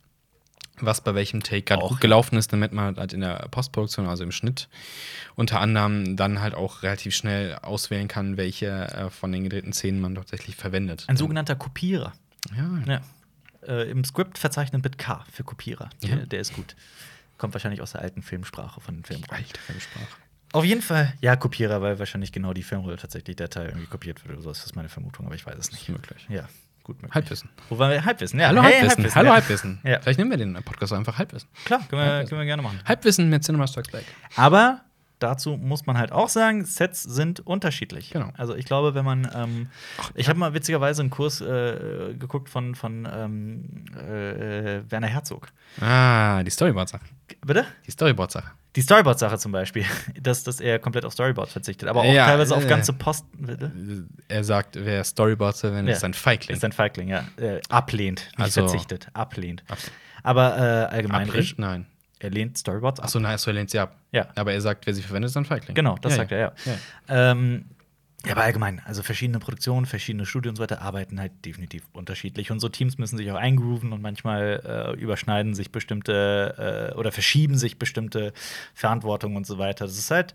was 0.87 1.01
bei 1.01 1.15
welchem 1.15 1.43
Take 1.43 1.63
gerade 1.63 1.83
Auch, 1.83 1.91
gut 1.91 2.01
gelaufen 2.01 2.37
ist, 2.37 2.53
damit 2.53 2.73
man 2.73 2.97
halt 2.97 3.13
in 3.13 3.21
der 3.21 3.49
Postproduktion, 3.51 4.07
also 4.07 4.25
im 4.25 4.33
Schnitt, 4.33 4.69
unter 5.35 5.61
anderem 5.61 6.17
dann 6.17 6.41
halt 6.41 6.55
auch 6.55 6.83
relativ 6.83 7.15
schnell 7.15 7.57
auswählen 7.57 8.09
kann, 8.09 8.37
welche 8.37 8.67
äh, 8.67 9.11
von 9.11 9.33
den 9.33 9.45
gedrehten 9.45 9.73
Szenen 9.73 10.01
man 10.01 10.15
tatsächlich 10.15 10.57
verwendet. 10.57 11.05
Ein 11.07 11.17
sogenannter 11.17 11.57
Kopierer. 11.57 12.13
ja, 12.57 12.79
Ja. 12.87 13.01
Äh, 13.67 13.91
Im 13.91 14.05
Skript 14.05 14.37
verzeichnet 14.37 14.85
mit 14.85 14.99
K 14.99 15.25
für 15.33 15.43
Kopierer. 15.43 15.89
Ja. 16.03 16.17
Der, 16.17 16.27
der 16.27 16.41
ist 16.41 16.53
gut. 16.55 16.77
Kommt 17.39 17.55
wahrscheinlich 17.55 17.81
aus 17.81 17.93
der 17.93 18.03
alten 18.03 18.23
Filmsprache 18.23 18.81
von 18.81 18.97
den 18.97 19.05
Filmen. 19.05 19.25
alte 19.31 19.59
Filmsprache. 19.61 20.07
Auf 20.53 20.65
jeden 20.65 20.83
Fall, 20.83 21.13
ja, 21.21 21.35
Kopierer, 21.35 21.83
weil 21.83 21.99
wahrscheinlich 21.99 22.31
genau 22.31 22.53
die 22.53 22.63
Filmrolle 22.63 22.97
tatsächlich 22.97 23.35
der 23.35 23.51
Teil 23.51 23.69
irgendwie 23.71 23.87
kopiert 23.87 24.23
wird 24.23 24.35
oder 24.35 24.43
so. 24.43 24.51
Das 24.51 24.65
ist 24.65 24.77
meine 24.77 24.89
Vermutung, 24.89 25.27
aber 25.27 25.35
ich 25.35 25.45
weiß 25.45 25.57
es 25.59 25.73
nicht. 25.73 25.89
Möglich. 25.89 26.27
Ja, 26.29 26.47
gut 26.85 26.97
möglich. 27.03 27.15
Halbwissen. 27.15 27.51
Wo 27.69 27.79
waren 27.79 27.91
wir? 27.91 28.05
Halbwissen, 28.05 28.39
ja. 28.39 28.49
Hallo 28.49 28.63
Hey, 28.63 28.81
Halbwissen. 28.81 29.15
Hallo 29.15 29.29
ja. 29.29 29.35
Halbwissen. 29.35 29.81
Ja. 29.83 30.01
Vielleicht 30.01 30.19
nehmen 30.19 30.31
wir 30.31 30.39
den 30.39 30.55
Podcast 30.63 30.93
einfach 30.93 31.19
Halbwissen. 31.19 31.49
Klar, 31.65 31.81
können 31.89 32.03
wir, 32.03 32.07
Halbwissen. 32.09 32.29
können 32.29 32.41
wir 32.43 32.47
gerne 32.47 32.63
machen. 32.63 32.81
Halbwissen 32.85 33.29
mit 33.29 33.43
Cinema 33.45 33.67
Strikes 33.67 33.91
Back. 33.91 34.05
Aber 34.37 34.83
dazu 35.19 35.57
muss 35.57 35.87
man 35.87 35.97
halt 35.99 36.13
auch 36.13 36.29
sagen, 36.29 36.65
Sets 36.65 37.03
sind 37.03 37.41
unterschiedlich. 37.41 38.11
Genau. 38.11 38.31
Also 38.37 38.55
ich 38.55 38.65
glaube, 38.65 38.95
wenn 38.95 39.05
man 39.05 39.31
ähm, 39.35 39.69
ich 40.15 40.29
habe 40.29 40.39
mal 40.39 40.55
witzigerweise 40.55 41.03
einen 41.03 41.11
Kurs 41.11 41.41
äh, 41.41 42.15
geguckt 42.19 42.49
von, 42.49 42.75
von 42.75 43.09
ähm, 43.11 43.85
äh, 43.97 44.83
Werner 44.91 45.07
Herzog. 45.09 45.49
Ah, 45.81 46.43
die 46.43 46.51
Storyboard-Sache. 46.51 47.05
Bitte? 47.45 47.65
Die 47.87 47.91
Storyboard-Sache. 47.91 48.51
Die 48.77 48.83
Storyboard-Sache 48.83 49.39
zum 49.39 49.53
Beispiel, 49.53 49.85
dass, 50.21 50.43
dass 50.45 50.61
er 50.61 50.79
komplett 50.79 51.05
auf 51.05 51.13
Storyboard 51.13 51.49
verzichtet, 51.49 51.89
aber 51.89 52.01
auch 52.01 52.13
Ja, 52.13 52.27
teilweise 52.27 52.57
auf 52.57 52.65
äh, 52.65 52.69
ganze 52.69 52.93
Posten. 52.93 53.47
Bitte? 53.47 53.73
Er 54.29 54.43
sagt, 54.45 54.77
wer 54.79 55.05
Storyboards 55.05 55.61
verwendet, 55.61 55.93
Ja. 55.93 55.97
ist 55.97 56.05
ein 56.05 56.15
Feigling. 56.15 56.57
Ist 56.57 56.65
ein 56.65 56.73
Feigling, 56.73 57.09
ja. 57.09 57.25
Äh, 57.37 57.61
ablehnt, 57.69 58.27
nicht 58.31 58.41
Also- 58.41 58.63
verzichtet, 58.63 59.09
ablehnt. 59.15 59.63
Abs- 59.69 59.91
Aber 60.25 60.57
äh, 60.59 60.95
allgemein, 60.95 61.29
Abrisch? 61.29 61.57
Nein. 61.57 61.87
Er 62.25 62.31
lehnt 62.31 62.59
Storyboards 62.59 63.01
ab. 63.01 63.07
Achso, 63.07 63.21
nein, 63.21 63.37
so 63.39 63.51
er 63.51 63.55
lehnt 63.55 63.71
sie 63.71 63.79
ab. 63.79 63.97
Ja. 64.11 64.29
Aber 64.35 64.53
er 64.53 64.61
sagt, 64.61 64.87
wer 64.87 64.95
sie 64.95 65.03
verwendet, 65.03 65.31
ist 65.31 65.37
ein 65.37 65.45
Feigling. 65.45 65.75
Genau, 65.75 65.97
das 66.01 66.17
sagt 66.17 66.33
er, 66.33 66.39
ja. 66.39 66.53
ja. 66.65 67.31
Ähm, 67.33 67.67
ja, 68.25 68.33
aber 68.33 68.45
allgemein, 68.45 68.81
also 68.87 69.03
verschiedene 69.03 69.39
Produktionen, 69.39 69.85
verschiedene 69.85 70.25
Studien 70.25 70.51
und 70.51 70.57
so 70.57 70.63
weiter 70.63 70.81
arbeiten 70.81 71.21
halt 71.21 71.33
definitiv 71.45 71.83
unterschiedlich. 71.93 72.51
Und 72.51 72.61
so 72.61 72.71
Teams 72.71 72.97
müssen 72.97 73.19
sich 73.19 73.31
auch 73.31 73.37
eingrooven 73.37 73.93
und 73.93 74.01
manchmal 74.01 74.95
äh, 74.97 75.01
überschneiden 75.01 75.55
sich 75.55 75.71
bestimmte 75.71 76.93
äh, 76.93 76.99
oder 76.99 77.13
verschieben 77.13 77.59
sich 77.59 77.79
bestimmte 77.79 78.33
Verantwortungen 78.73 79.37
und 79.37 79.47
so 79.47 79.59
weiter. 79.59 79.85
Das 79.85 79.99
ist 79.99 80.11
halt, 80.11 80.33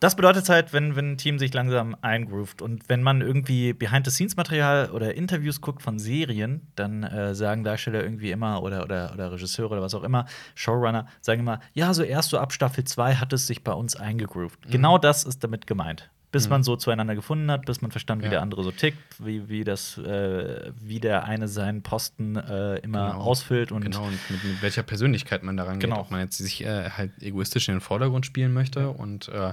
das 0.00 0.16
bedeutet 0.16 0.48
halt, 0.48 0.72
wenn, 0.72 0.96
wenn 0.96 1.12
ein 1.12 1.18
Team 1.18 1.38
sich 1.38 1.54
langsam 1.54 1.96
eingroovt 2.00 2.62
und 2.62 2.88
wenn 2.88 3.02
man 3.02 3.20
irgendwie 3.20 3.72
Behind-the-Scenes-Material 3.72 4.90
oder 4.90 5.14
Interviews 5.14 5.60
guckt 5.60 5.82
von 5.82 5.98
Serien, 5.98 6.66
dann 6.74 7.04
äh, 7.04 7.34
sagen 7.34 7.64
Darsteller 7.64 8.02
irgendwie 8.02 8.30
immer 8.30 8.62
oder, 8.62 8.82
oder, 8.84 9.12
oder 9.14 9.32
Regisseure 9.32 9.72
oder 9.72 9.82
was 9.82 9.94
auch 9.94 10.02
immer, 10.02 10.26
Showrunner, 10.54 11.06
sagen 11.20 11.40
immer, 11.40 11.60
ja, 11.72 11.94
so 11.94 12.02
erst 12.02 12.30
so 12.30 12.38
ab 12.38 12.52
Staffel 12.52 12.84
2 12.84 13.14
hat 13.16 13.32
es 13.32 13.46
sich 13.46 13.64
bei 13.64 13.72
uns 13.72 13.96
eingegroovt. 13.96 14.70
Genau 14.70 14.98
das 14.98 15.24
ist 15.24 15.42
damit 15.42 15.66
gemeint. 15.66 16.10
Bis 16.34 16.48
man 16.50 16.62
so 16.62 16.76
zueinander 16.76 17.14
gefunden 17.14 17.50
hat, 17.50 17.64
bis 17.64 17.80
man 17.80 17.90
verstand, 17.90 18.20
wie 18.22 18.26
Ja. 18.26 18.30
der 18.32 18.42
andere 18.42 18.62
so 18.62 18.70
tickt, 18.70 18.98
wie, 19.18 19.48
wie, 19.48 19.64
das, 19.64 19.96
äh, 19.98 20.70
wie 20.80 21.00
der 21.00 21.24
eine 21.24 21.48
seinen 21.48 21.82
Posten 21.82 22.36
äh, 22.36 22.76
immer 22.80 23.12
Genau. 23.12 23.22
ausfüllt 23.24 23.72
und 23.72 23.80
Genau, 23.82 24.04
und 24.04 24.18
mit, 24.30 24.44
mit 24.44 24.62
welcher 24.62 24.82
Persönlichkeit 24.82 25.42
man 25.42 25.56
daran 25.56 25.78
Genau. 25.80 25.96
geht. 25.96 26.04
Ob 26.04 26.10
man 26.10 26.20
jetzt 26.20 26.36
sich 26.38 26.64
äh, 26.64 26.90
halt 26.90 27.10
egoistisch 27.22 27.68
in 27.68 27.76
den 27.76 27.80
Vordergrund 27.80 28.26
spielen 28.26 28.52
möchte. 28.52 28.90
Und 28.90 29.28
äh, 29.28 29.52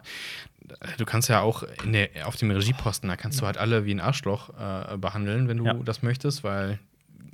du 0.97 1.05
kannst 1.05 1.29
ja 1.29 1.41
auch 1.41 1.63
in 1.83 1.93
der, 1.93 2.09
auf 2.25 2.35
dem 2.35 2.51
Regieposten, 2.51 3.07
da 3.09 3.15
kannst 3.15 3.39
du 3.41 3.45
halt 3.45 3.57
alle 3.57 3.85
wie 3.85 3.93
ein 3.93 3.99
Arschloch 4.01 4.49
äh, 4.49 4.97
behandeln, 4.97 5.47
wenn 5.47 5.57
du 5.57 5.65
Ja. 5.65 5.73
das 5.75 6.01
möchtest, 6.03 6.43
weil 6.43 6.79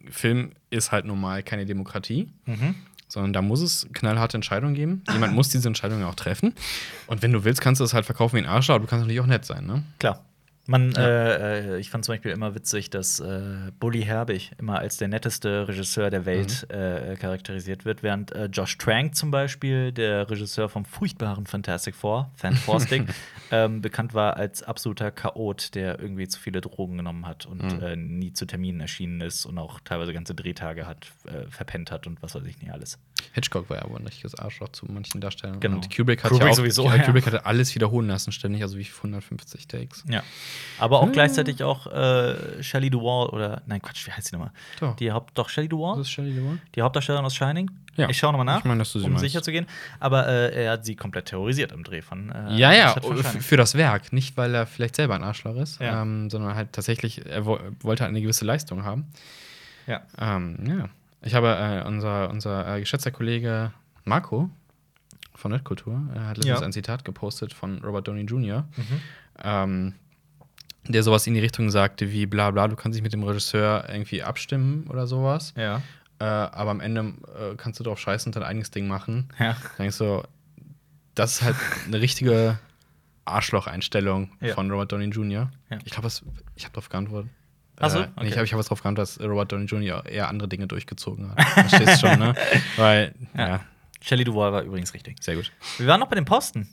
Film 0.09 0.51
ist 0.69 0.91
halt 0.91 1.05
normal 1.05 1.43
keine 1.43 1.65
Demokratie. 1.65 2.29
Mhm. 2.45 2.75
Sondern 3.07 3.33
da 3.33 3.41
muss 3.41 3.61
es 3.61 3.87
knallharte 3.93 4.37
Entscheidungen 4.37 4.73
geben. 4.75 5.03
Jemand 5.11 5.33
muss 5.33 5.49
diese 5.49 5.67
Entscheidungen 5.67 6.03
auch 6.03 6.15
treffen. 6.15 6.53
Und 7.07 7.21
wenn 7.21 7.31
du 7.31 7.43
willst, 7.43 7.61
kannst 7.61 7.79
du 7.79 7.85
es 7.85 7.93
halt 7.93 8.05
verkaufen 8.05 8.35
wie 8.35 8.41
ein 8.41 8.45
Arschloch, 8.45 8.75
aber 8.75 8.85
du 8.85 8.89
kannst 8.89 9.03
natürlich 9.03 9.21
auch 9.21 9.27
nett 9.27 9.45
sein, 9.45 9.65
ne? 9.65 9.83
Klar. 9.99 10.25
Man, 10.67 10.91
Ja. 10.91 11.01
äh, 11.07 11.75
äh, 11.75 11.79
ich 11.79 11.89
fand 11.89 12.03
zum 12.05 12.13
Beispiel 12.13 12.31
immer 12.31 12.53
witzig, 12.53 12.89
dass 12.89 13.19
äh, 13.19 13.71
Bully 13.79 14.03
Herbig 14.03 14.51
immer 14.57 14.79
als 14.79 14.97
der 14.97 15.07
netteste 15.07 15.67
Regisseur 15.67 16.09
der 16.09 16.25
Welt 16.25 16.69
äh, 16.69 17.15
charakterisiert 17.15 17.85
wird, 17.85 18.03
während 18.03 18.31
äh, 18.33 18.45
Josh 18.45 18.77
Trank 18.77 19.15
zum 19.15 19.31
Beispiel, 19.31 19.91
der 19.91 20.29
Regisseur 20.29 20.67
vom 20.69 20.83
furchtbaren 20.85 21.45
Fantastic 21.45 21.95
Four, 21.95 22.31
Fantastic, 22.35 23.03
ähm, 23.51 23.81
bekannt 23.81 24.13
war 24.13 24.35
als 24.37 24.61
absoluter 24.61 25.09
Chaot, 25.11 25.73
der 25.73 25.99
irgendwie 25.99 26.27
zu 26.27 26.39
viele 26.39 26.59
Drogen 26.61 26.97
genommen 26.97 27.25
hat 27.25 27.45
und 27.45 27.63
Mhm. 27.63 27.81
äh, 27.81 27.95
nie 27.95 28.33
zu 28.33 28.45
Terminen 28.45 28.81
erschienen 28.81 29.21
ist 29.21 29.45
und 29.45 29.57
auch 29.57 29.79
teilweise 29.79 30.11
ganze 30.13 30.35
Drehtage 30.35 30.85
hat 30.85 31.07
äh, 31.25 31.49
verpennt 31.49 31.91
hat 31.91 32.07
und 32.07 32.21
was 32.21 32.35
weiß 32.35 32.43
ich 32.45 32.59
nicht 32.61 32.71
alles. 32.73 32.99
Hitchcock 33.33 33.69
war 33.69 33.77
ja 33.77 33.89
wohl 33.89 33.99
ein 33.99 34.05
richtiges 34.05 34.35
Arschloch 34.35 34.69
zu 34.69 34.85
manchen 34.87 35.21
Darstellern. 35.21 35.59
Genau. 35.59 35.75
Und 35.77 35.95
Kubrick 35.95 36.23
hat 36.23 36.31
Kubrick 36.31 36.47
ja 36.47 36.51
auch, 36.51 36.55
sowieso, 36.57 36.85
ja. 36.85 36.97
Kubrick 37.03 37.25
hatte 37.25 37.45
alles 37.45 37.73
wiederholen 37.75 38.07
lassen, 38.07 38.31
ständig, 38.31 38.61
also 38.63 38.77
wie 38.77 38.85
150 38.85 39.67
Takes. 39.67 40.03
Ja. 40.07 40.23
Aber 40.79 40.99
auch 41.01 41.07
Äh. 41.07 41.11
gleichzeitig 41.11 41.63
auch 41.63 41.87
äh, 41.87 42.63
Shelley 42.63 42.89
Duvall 42.89 43.29
oder 43.29 43.61
nein 43.67 43.81
Quatsch, 43.81 44.07
wie 44.07 44.11
heißt 44.11 44.31
die 44.31 44.35
nochmal? 44.35 44.51
Doch. 44.79 44.95
Die 44.95 45.11
Haupt 45.11 45.37
doch 45.37 45.49
Shelley 45.49 45.67
Duvall? 45.69 45.97
Das 45.97 46.07
ist 46.07 46.11
Shelley 46.11 46.33
Duvall? 46.35 46.57
Die 46.75 46.81
Hauptdarstellerin 46.81 47.25
aus 47.25 47.35
Shining? 47.35 47.69
Ja. 47.95 48.09
Ich 48.09 48.17
schaue 48.19 48.31
nochmal 48.31 48.45
nach, 48.45 48.59
Ich 48.59 48.65
meine, 48.65 48.79
dass 48.79 48.91
du 48.93 48.99
sie 48.99 49.05
um 49.05 49.11
meinst. 49.13 49.23
sicher 49.23 49.41
zu 49.41 49.51
gehen. 49.51 49.65
Aber 49.99 50.27
äh, 50.27 50.65
er 50.65 50.71
hat 50.73 50.85
sie 50.85 50.95
komplett 50.95 51.25
terrorisiert 51.25 51.71
im 51.71 51.83
Dreh 51.83 52.01
von. 52.03 52.29
Äh, 52.31 52.55
Ja, 52.55 52.71
ja, 52.71 52.93
von 52.99 53.17
für 53.17 53.57
das 53.57 53.73
Werk. 53.75 54.13
Nicht, 54.13 54.37
weil 54.37 54.53
er 54.53 54.67
vielleicht 54.67 54.95
selber 54.95 55.15
ein 55.15 55.23
Arschloch 55.23 55.55
ist, 55.55 55.79
Ja. 55.81 56.03
ähm, 56.03 56.29
sondern 56.29 56.53
halt 56.55 56.73
tatsächlich, 56.73 57.25
er 57.25 57.45
wo 57.47 57.57
wollte 57.81 58.03
halt 58.03 58.09
eine 58.11 58.21
gewisse 58.21 58.45
Leistung 58.45 58.83
haben. 58.83 59.07
Ja. 59.87 60.01
Ähm, 60.19 60.57
ja. 60.67 60.89
Ich 61.21 61.33
habe 61.33 61.47
äh, 61.55 61.87
unser, 61.87 62.29
unser 62.29 62.75
äh, 62.75 62.79
geschätzter 62.79 63.11
Kollege 63.11 63.71
Marco 64.05 64.49
von 65.35 65.51
Netkultur 65.51 66.01
äh, 66.15 66.19
hat 66.19 66.37
letztens 66.37 66.59
Ja. 66.61 66.65
ein 66.65 66.71
Zitat 66.73 67.05
gepostet 67.05 67.53
von 67.53 67.79
Robert 67.83 68.07
Downey 68.07 68.21
Jr., 68.21 68.67
Mhm. 68.75 69.01
ähm, 69.43 69.93
der 70.89 71.03
sowas 71.03 71.27
in 71.27 71.33
die 71.33 71.41
Richtung 71.41 71.69
sagte 71.69 72.11
wie 72.13 72.25
bla 72.25 72.49
bla, 72.51 72.67
du 72.69 72.75
kannst 72.77 72.95
dich 72.95 73.03
mit 73.03 73.11
dem 73.11 73.23
Regisseur 73.23 73.89
irgendwie 73.89 74.23
abstimmen 74.23 74.87
oder 74.87 75.05
sowas. 75.05 75.53
Ja. 75.57 75.81
äh, 76.19 76.23
aber 76.23 76.71
am 76.71 76.79
Ende 76.79 77.01
äh, 77.37 77.55
kannst 77.57 77.79
du 77.79 77.83
drauf 77.83 77.99
scheißen 77.99 78.29
und 78.29 78.35
dein 78.35 78.43
eigenes 78.43 78.71
Ding 78.71 78.87
machen. 78.87 79.27
Ja. 79.37 79.53
Dann 79.53 79.71
denkst 79.79 79.97
du, 79.97 80.23
das 81.13 81.33
ist 81.33 81.41
halt 81.41 81.55
eine 81.87 81.99
richtige 81.99 82.57
Arschloch-Einstellung 83.25 84.31
Ja. 84.39 84.53
von 84.53 84.71
Robert 84.71 84.91
Downey 84.91 85.05
Jr. 85.09 85.51
Ja. 85.69 85.77
Ich 85.83 85.91
glaube, 85.91 86.07
ich 86.55 86.63
habe 86.63 86.73
darauf 86.73 86.89
geantwortet. 86.89 87.29
Ach 87.79 87.89
so, 87.89 87.99
Äh, 87.99 88.01
okay. 88.03 88.11
nee, 88.21 88.27
ich 88.29 88.33
habe 88.35 88.45
ich 88.45 88.51
hab 88.53 88.59
was 88.59 88.67
drauf 88.67 88.81
geantwortet, 88.81 89.17
dass 89.19 89.25
Robert 89.27 89.51
Downey 89.51 89.65
Jr. 89.65 90.05
eher 90.05 90.27
andere 90.29 90.47
Dinge 90.47 90.67
durchgezogen 90.67 91.29
hat. 91.35 91.43
Verstehst 91.69 92.03
du 92.03 92.07
schon, 92.07 92.19
ne? 92.19 92.33
Weil, 92.77 93.13
Ja. 93.35 93.47
ja. 93.47 93.59
Shelley 94.01 94.23
Duval 94.23 94.51
war 94.53 94.61
übrigens 94.61 94.93
richtig. 94.93 95.21
sehr 95.23 95.35
gut. 95.35 95.51
Wir 95.77 95.87
waren 95.87 95.99
noch 95.99 96.07
bei 96.07 96.15
den 96.15 96.25
Posten. 96.25 96.67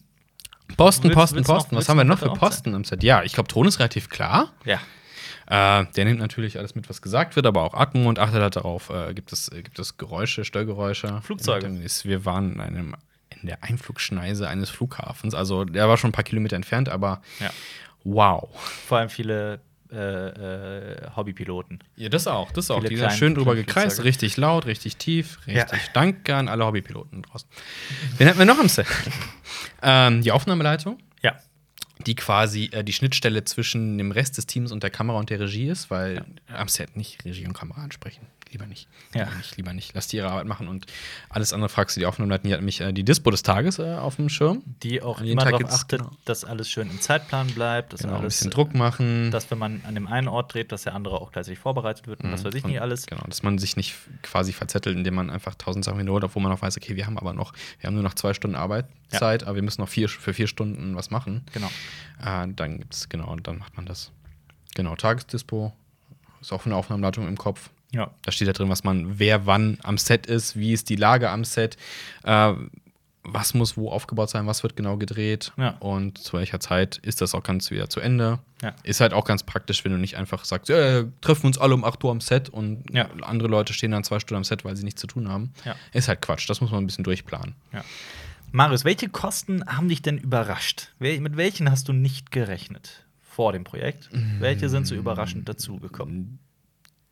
Posten, 0.77 1.05
Willst- 1.05 1.15
Posten, 1.15 1.37
willst 1.37 1.49
noch- 1.49 1.55
Posten. 1.57 1.71
willst 1.77 1.89
Was 1.89 1.89
haben 1.91 1.99
wir 1.99 2.05
noch 2.05 2.21
noch 2.21 2.33
für 2.33 2.39
Posten 2.39 2.75
im 2.75 2.85
Set? 2.85 3.03
Ja, 3.03 3.23
ich 3.23 3.33
glaube, 3.35 3.49
Ton 3.49 3.67
ist 3.67 3.79
relativ 3.79 4.09
klar. 4.09 4.53
Ja. 4.65 4.81
Äh, 5.47 5.87
der 5.95 6.05
nimmt 6.07 6.21
natürlich 6.21 6.59
alles 6.59 6.75
mit, 6.75 6.89
was 6.89 7.03
gesagt 7.03 7.37
wird, 7.37 7.45
aber 7.47 7.63
auch 7.63 7.75
Atmung 7.75 8.07
und 8.07 8.19
achtet 8.19 8.41
halt 8.41 8.57
darauf, 8.57 8.89
äh, 8.89 9.13
gibt, 9.13 9.31
es, 9.33 9.49
äh, 9.49 9.63
gibt 9.63 9.79
es 9.79 9.99
Geräusche, 9.99 10.45
Störgeräusche. 10.45 11.21
Flugzeuge. 11.23 11.67
Ist- 11.67 12.07
Wir 12.07 12.25
waren 12.25 12.55
in, 12.55 12.61
einem, 12.63 12.97
in 13.43 13.47
der 13.47 13.63
Einflugschneise 13.63 14.49
eines 14.49 14.71
Flughafens. 14.71 15.35
Also 15.35 15.65
der 15.67 15.87
war 15.89 15.99
schon 15.99 16.09
ein 16.11 16.13
paar 16.15 16.25
Kilometer 16.25 16.57
entfernt, 16.57 16.89
aber 16.89 17.21
Ja. 17.41 17.51
wow. 18.05 18.49
Vor 18.87 18.99
allem 18.99 19.11
viele 19.11 19.61
äh, 19.95 20.95
äh, 21.05 21.11
Hobbypiloten. 21.17 21.79
Ja, 21.97 22.09
das 22.09 22.27
auch, 22.27 22.51
das 22.53 22.71
auch. 22.71 22.79
Viele 22.79 22.89
Die 22.91 22.97
sind 22.97 23.13
schön 23.13 23.35
drüber 23.35 23.55
gekreist, 23.55 24.03
richtig 24.05 24.37
laut, 24.37 24.67
richtig 24.67 24.97
tief, 24.97 25.39
Ja. 25.47 25.63
richtig. 25.63 25.81
Danke 25.95 26.35
an 26.37 26.49
alle 26.49 26.67
Hobbypiloten 26.67 27.23
draußen. 27.23 27.49
Wen 28.19 28.29
hatten 28.29 28.39
wir 28.39 28.47
noch 28.47 28.59
am 28.59 28.69
Set? 28.69 28.87
ähm, 29.83 30.23
die 30.23 30.33
Aufnahmeleitung. 30.33 30.99
Ja. 31.23 31.37
die 32.07 32.17
quasi 32.17 32.69
äh, 32.73 32.83
die 32.85 32.93
Schnittstelle 32.93 33.45
zwischen 33.45 33.97
dem 33.99 34.11
Rest 34.11 34.37
des 34.37 34.47
Teams 34.47 34.73
und 34.73 34.83
der 34.83 34.91
Kamera 34.91 35.19
und 35.19 35.31
der 35.31 35.41
Regie 35.41 35.69
ist, 35.69 35.91
weil 35.91 36.25
am 36.49 36.69
Set 36.69 36.97
nicht 36.97 37.25
Regie 37.25 37.47
und 37.47 37.55
Kamera 37.55 37.83
ansprechen. 37.83 38.27
Lieber 38.55 38.67
nicht. 38.67 38.87
Ja. 39.15 39.25
Lieber 39.25 39.37
nicht, 39.37 39.57
lieber 39.57 39.73
nicht. 39.73 39.91
Lass 39.95 40.07
die 40.07 40.19
ihre 40.19 40.31
Arbeit 40.31 40.47
machen 40.47 40.69
und 40.69 40.87
alles 41.29 41.53
andere 41.53 41.69
fragst 41.69 41.97
du 41.97 42.01
die 42.01 42.07
Aufnahmeleitung. 42.07 42.47
Die 42.49 42.53
hat 42.55 42.61
nämlich 42.61 42.81
äh, 42.81 42.93
die 42.93 43.03
Dispo 43.03 43.33
des 43.33 43.43
Tages 43.43 43.81
äh, 43.81 43.95
auf 43.97 44.15
dem 44.15 44.29
Schirm. 44.29 44.63
Die 44.85 45.03
auch 45.03 45.21
immer 45.21 45.43
Tag 45.43 45.59
darauf 45.59 45.73
achtet, 45.73 45.99
genau. 46.03 46.13
dass 46.25 46.45
alles 46.45 46.71
schön 46.71 46.89
im 46.89 47.01
Zeitplan 47.01 47.49
bleibt, 47.49 47.93
dass 47.93 48.03
Genau, 48.03 48.15
ein 48.15 48.21
alles, 48.21 48.37
bisschen 48.37 48.53
Druck 48.53 48.73
machen. 48.73 49.33
dass 49.33 49.51
wenn 49.51 49.59
man 49.59 49.81
an 49.85 49.97
dem 49.97 50.07
einen 50.07 50.29
Ort 50.29 50.55
dreht, 50.55 50.71
dass 50.71 50.85
der 50.85 50.95
andere 50.95 51.21
auch 51.21 51.33
gleichzeitig 51.33 51.59
vorbereitet 51.59 52.07
wird 52.07 52.23
und 52.23 52.31
was 52.31 52.45
weiß 52.45 52.55
ich 52.55 52.63
Und- 52.63 52.71
nicht 52.71 52.81
alles. 52.81 53.07
Genau, 53.07 53.25
dass 53.27 53.43
man 53.43 53.59
sich 53.59 53.77
nicht 53.77 53.97
quasi 54.23 54.53
verzettelt, 54.53 54.97
indem 54.97 55.15
man 55.17 55.31
einfach 55.31 55.57
tausend 55.57 55.85
Sachen 55.85 55.99
wiederholt, 55.99 56.23
obwohl 56.23 56.41
man 56.45 56.53
auch 56.53 56.63
weiß, 56.63 56.77
okay, 56.77 56.95
wir 56.95 57.07
haben 57.07 57.19
aber 57.19 57.33
noch, 57.33 57.55
wir 57.81 57.89
haben 57.89 57.95
nur 57.95 58.05
noch 58.05 58.15
zwei 58.15 58.35
Stunden 58.35 58.55
Arbeitszeit, 58.55 59.43
aber 59.43 59.57
wir 59.57 59.63
müssen 59.63 59.81
noch 59.81 59.89
vier, 59.89 60.09
für 60.09 60.33
vier 60.33 60.47
Stunden 60.47 60.95
was 60.95 61.11
machen. 61.11 61.43
Genau. 61.53 61.71
Äh, 62.25 62.47
dann 62.55 62.79
gibt's, 62.79 63.09
genau, 63.09 63.33
und 63.33 63.49
dann 63.49 63.59
macht 63.59 63.75
man 63.77 63.85
das. 63.85 64.13
Genau, 64.77 64.95
Tagesdispo, 64.95 65.73
ist 66.41 66.53
auch 66.53 66.63
der 66.63 66.77
Aufnahmeleitung 66.77 67.27
im 67.27 67.37
Kopf. 67.37 67.71
Ja. 67.95 68.11
Da 68.23 68.33
steht 68.33 68.49
da 68.49 68.53
drin, 68.53 68.69
was 68.69 68.85
man, 68.85 69.19
wer 69.19 69.47
wann 69.47 69.79
am 69.83 69.99
Set 69.99 70.27
ist, 70.27 70.57
wie 70.59 70.73
ist 70.73 70.89
die 70.91 70.97
Lage 70.97 71.31
am 71.31 71.45
Set, 71.45 71.77
äh, 72.25 72.53
was 73.27 73.55
muss 73.55 73.77
wo 73.79 73.91
aufgebaut 73.91 74.29
sein, 74.29 74.47
was 74.47 74.63
wird 74.63 74.77
genau 74.77 74.99
gedreht 74.99 75.53
Ja. 75.57 75.71
und 75.81 76.19
zu 76.19 76.35
welcher 76.37 76.61
Zeit 76.61 76.99
ist 76.99 77.23
das 77.23 77.35
auch 77.35 77.43
ganz 77.43 77.71
wieder 77.71 77.89
zu 77.89 78.01
Ende. 78.01 78.39
Ja. 78.63 78.75
Ist 78.83 79.01
halt 79.01 79.15
auch 79.15 79.25
ganz 79.25 79.43
praktisch, 79.43 79.83
wenn 79.85 79.93
du 79.93 79.99
nicht 79.99 80.17
einfach 80.19 80.45
sagst, 80.45 80.69
äh, 80.69 81.07
treffen 81.23 81.45
wir 81.45 81.47
uns 81.47 81.57
alle 81.59 81.73
um 81.73 81.85
8 81.85 82.05
Uhr 82.05 82.11
am 82.11 82.21
Set 82.21 82.51
und 82.51 82.85
Ja. 82.93 83.09
andere 83.23 83.49
Leute 83.49 83.73
stehen 83.73 83.93
dann 83.93 84.05
zwei 84.05 84.21
Stunden 84.21 84.39
am 84.41 84.45
Set, 84.45 84.65
weil 84.67 84.77
sie 84.77 84.85
nichts 84.85 85.01
zu 85.01 85.07
tun 85.07 85.29
haben. 85.29 85.55
Ist 85.95 86.09
halt 86.09 86.21
Quatsch, 86.21 86.51
das 86.51 86.61
muss 86.61 86.71
man 86.71 86.83
ein 86.83 86.87
bisschen 86.87 87.05
durchplanen. 87.05 87.55
Marius, 88.53 88.85
welche 88.85 89.09
Kosten 89.09 89.65
haben 89.67 89.89
dich 89.89 90.03
denn 90.03 90.19
überrascht? 90.19 90.93
Mit 90.99 91.37
welchen 91.37 91.71
hast 91.71 91.89
du 91.89 91.93
nicht 91.93 92.31
gerechnet 92.31 93.05
vor 93.23 93.53
dem 93.53 93.65
Projekt? 93.65 94.11
Welche 94.39 94.69
sind 94.69 94.87
so 94.87 94.95
überraschend 94.95 95.49
dazugekommen? 95.49 96.39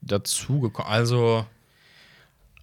Dazu 0.03 0.61
gekommen, 0.61 0.89
also 0.89 1.47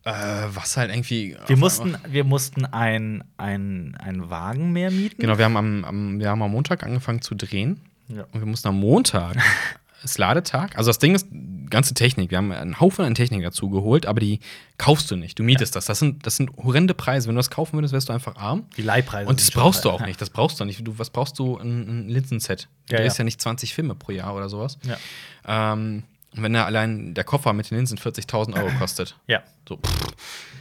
äh, 0.03 0.11
was 0.53 0.77
halt 0.77 0.91
irgendwie. 0.91 1.35
Wir 1.47 1.57
mussten, 1.57 1.97
wir 2.07 2.23
mussten 2.23 2.65
ein, 2.65 3.23
ein, 3.37 3.95
Wagen 4.29 4.71
mehr 4.71 4.91
mieten. 4.91 5.21
Genau, 5.21 5.37
wir 5.37 5.45
haben, 5.45 5.57
am, 5.57 5.85
am, 5.85 6.19
wir 6.19 6.29
haben 6.29 6.41
am 6.41 6.51
Montag 6.51 6.83
angefangen 6.83 7.21
zu 7.21 7.35
drehen. 7.35 7.81
Ja. 8.07 8.25
Und 8.31 8.39
wir 8.39 8.47
mussten 8.47 8.69
am 8.69 8.79
Montag, 8.79 9.37
ist 10.03 10.17
Ladetag. 10.17 10.77
Also 10.77 10.89
das 10.89 10.99
Ding 10.99 11.15
ist, 11.15 11.27
ganze 11.69 11.93
Technik. 11.93 12.31
Wir 12.31 12.37
haben 12.37 12.51
einen 12.51 12.79
Haufen 12.79 13.05
an 13.05 13.13
Technik 13.13 13.43
dazu 13.43 13.69
geholt, 13.69 14.05
aber 14.05 14.19
die 14.19 14.39
kaufst 14.77 15.11
du 15.11 15.15
nicht. 15.15 15.37
Du 15.37 15.43
mietest 15.43 15.75
das. 15.75 15.85
Das 15.85 15.99
sind, 15.99 16.25
das 16.25 16.37
sind 16.37 16.51
horrende 16.57 16.93
Preise. 16.93 17.27
Wenn 17.27 17.35
du 17.35 17.39
das 17.39 17.49
kaufen 17.49 17.73
würdest, 17.73 17.93
wärst 17.93 18.09
du 18.09 18.13
einfach 18.13 18.35
arm. 18.35 18.65
Die 18.77 18.81
Leihpreise. 18.81 19.29
Und 19.29 19.39
das 19.39 19.51
brauchst 19.51 19.85
du 19.85 19.91
auch 19.91 20.01
nicht. 20.05 20.19
Das 20.21 20.29
brauchst 20.29 20.59
du 20.59 20.65
nicht. 20.65 20.87
Du, 20.87 20.97
was 20.97 21.09
brauchst 21.09 21.37
du? 21.39 21.57
Ein, 21.57 22.05
ein 22.05 22.09
Linsenset. 22.09 22.67
Du 22.87 22.95
Ja, 22.95 23.01
drehst 23.01 23.17
ja. 23.17 23.23
ja. 23.23 23.25
nicht 23.25 23.41
20 23.41 23.73
Filme 23.73 23.95
pro 23.95 24.11
Jahr 24.11 24.35
oder 24.35 24.49
sowas. 24.49 24.79
Ja. 24.83 25.73
Ähm, 25.73 26.03
wenn 26.33 26.53
da 26.53 26.65
allein 26.65 27.13
der 27.13 27.23
Koffer 27.23 27.53
mit 27.53 27.69
den 27.71 27.77
Linsen 27.77 27.97
40.000 27.97 28.55
Euro 28.55 28.69
kostet. 28.79 29.15
Ja. 29.27 29.43
So, 29.67 29.77
pff, 29.77 30.07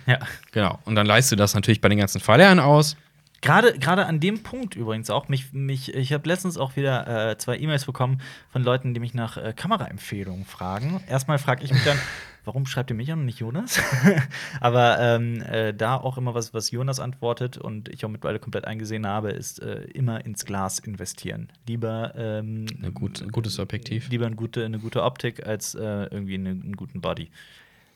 ja. 0.06 0.18
genau. 0.52 0.78
Und 0.84 0.94
dann 0.94 1.06
leistest 1.06 1.32
du 1.32 1.36
das 1.36 1.54
natürlich 1.54 1.80
bei 1.80 1.88
den 1.88 1.98
ganzen 1.98 2.20
Fahrlehrern 2.20 2.60
aus. 2.60 2.96
Gerade, 3.40 3.78
gerade 3.78 4.06
an 4.06 4.18
dem 4.18 4.42
Punkt 4.42 4.74
übrigens 4.74 5.10
auch, 5.10 5.28
mich, 5.28 5.52
mich, 5.52 5.94
ich 5.94 6.12
habe 6.12 6.28
letztens 6.28 6.58
auch 6.58 6.74
wieder 6.76 7.30
äh, 7.30 7.38
zwei 7.38 7.56
E-Mails 7.58 7.84
bekommen 7.84 8.20
von 8.50 8.64
Leuten, 8.64 8.94
die 8.94 9.00
mich 9.00 9.14
nach 9.14 9.36
äh, 9.36 9.52
Kameraempfehlungen 9.54 10.44
fragen. 10.44 11.00
Erstmal 11.08 11.38
frage 11.38 11.64
ich 11.64 11.72
mich 11.72 11.84
dann, 11.84 11.96
warum 12.44 12.66
schreibt 12.66 12.90
ihr 12.90 12.96
mich 12.96 13.12
an 13.12 13.20
und 13.20 13.26
nicht 13.26 13.38
Jonas? 13.38 13.80
Aber 14.60 14.98
ähm, 14.98 15.40
äh, 15.42 15.72
da 15.72 15.96
auch 15.96 16.18
immer 16.18 16.34
was, 16.34 16.52
was 16.52 16.72
Jonas 16.72 16.98
antwortet 16.98 17.58
und 17.58 17.88
ich 17.88 18.04
auch 18.04 18.08
mittlerweile 18.08 18.40
komplett 18.40 18.64
eingesehen 18.64 19.06
habe, 19.06 19.30
ist 19.30 19.62
äh, 19.62 19.82
immer 19.82 20.24
ins 20.24 20.44
Glas 20.44 20.80
investieren. 20.80 21.48
Lieber 21.68 22.14
ähm, 22.16 22.66
Ein, 22.82 22.92
gut, 22.92 23.22
ein 23.22 23.30
gutes 23.30 23.60
Objektiv. 23.60 24.08
lieber 24.08 24.26
eine 24.26 24.36
gute, 24.36 24.64
eine 24.64 24.80
gute 24.80 25.04
Optik 25.04 25.46
als 25.46 25.76
äh, 25.76 25.80
irgendwie 26.10 26.34
eine, 26.34 26.50
einen 26.50 26.76
guten 26.76 27.00
Body. 27.00 27.30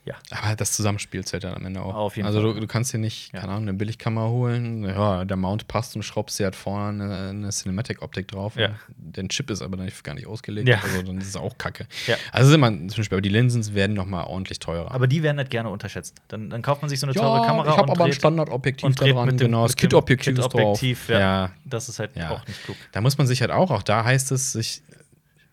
Ja. 0.04 0.14
Aber 0.30 0.56
das 0.56 0.72
Zusammenspiel 0.72 1.24
zählt 1.24 1.44
dann 1.44 1.54
am 1.54 1.64
Ende 1.64 1.80
auch. 1.80 1.94
Auf 1.94 2.16
jeden 2.16 2.26
also 2.26 2.40
Fall. 2.42 2.54
Du, 2.54 2.60
du 2.60 2.66
kannst 2.66 2.90
hier 2.90 2.98
nicht, 2.98 3.32
Ja. 3.32 3.40
keine 3.40 3.52
Ahnung, 3.52 3.68
eine 3.68 3.74
Billigkamera 3.74 4.28
holen. 4.28 4.82
Ja, 4.84 5.24
der 5.24 5.36
Mount 5.36 5.68
passt 5.68 5.94
und 5.94 6.02
schraubst 6.02 6.38
dir 6.40 6.44
halt 6.44 6.56
vorne 6.56 7.04
eine, 7.04 7.28
eine 7.28 7.48
Cinematic-Optik 7.50 8.26
drauf. 8.26 8.56
Ja. 8.56 8.70
Der 8.96 9.28
Chip 9.28 9.48
ist 9.50 9.62
aber 9.62 9.76
dann 9.76 9.88
gar 10.02 10.14
nicht 10.14 10.26
ausgelegt. 10.26 10.68
Ja. 10.68 10.80
Also 10.82 11.02
dann 11.02 11.18
ist 11.18 11.28
es 11.28 11.36
auch 11.36 11.56
kacke. 11.56 11.86
Ja. 12.08 12.16
Also 12.32 12.50
sind 12.50 12.58
man, 12.58 12.88
zum 12.88 12.96
Beispiel, 12.98 13.16
aber 13.16 13.22
die 13.22 13.28
Linsen 13.28 13.74
werden 13.74 13.94
noch 13.94 14.06
mal 14.06 14.24
ordentlich 14.24 14.58
teurer. 14.58 14.90
Aber 14.90 15.06
die 15.06 15.22
werden 15.22 15.36
nicht 15.36 15.50
gerne 15.50 15.68
unterschätzt. 15.68 16.16
Dann, 16.26 16.50
dann 16.50 16.62
kauft 16.62 16.82
man 16.82 16.88
sich 16.88 16.98
so 16.98 17.06
eine 17.06 17.14
teure 17.14 17.46
Kamera 17.46 17.70
ich 17.70 17.76
habe 17.76 17.92
aber 17.92 18.04
ein 18.04 18.12
Standardobjektiv 18.12 18.96
da 18.96 19.06
dran. 19.06 19.26
mit 19.26 19.38
dem- 19.38 19.46
genau, 19.46 19.62
das 19.62 19.76
Kit-Objektiv 19.76 20.38
ist 20.38 20.48
drauf. 20.48 20.82
Ja. 21.08 21.52
Das 21.64 21.88
ist 21.88 22.00
halt 22.00 22.20
auch 22.20 22.44
nicht 22.48 22.64
klug. 22.64 22.76
Da 22.90 23.00
muss 23.00 23.18
man 23.18 23.28
sich 23.28 23.40
halt 23.40 23.52
auch, 23.52 23.70
auch 23.70 23.82
da 23.84 24.04
heißt 24.04 24.32
es, 24.32 24.52
sich, 24.52 24.82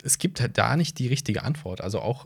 es 0.04 0.18
gibt 0.18 0.42
halt 0.42 0.58
da 0.58 0.76
nicht 0.76 0.98
die 0.98 1.08
richtige 1.08 1.44
Antwort. 1.44 1.82
Also 1.82 2.00
auch 2.00 2.26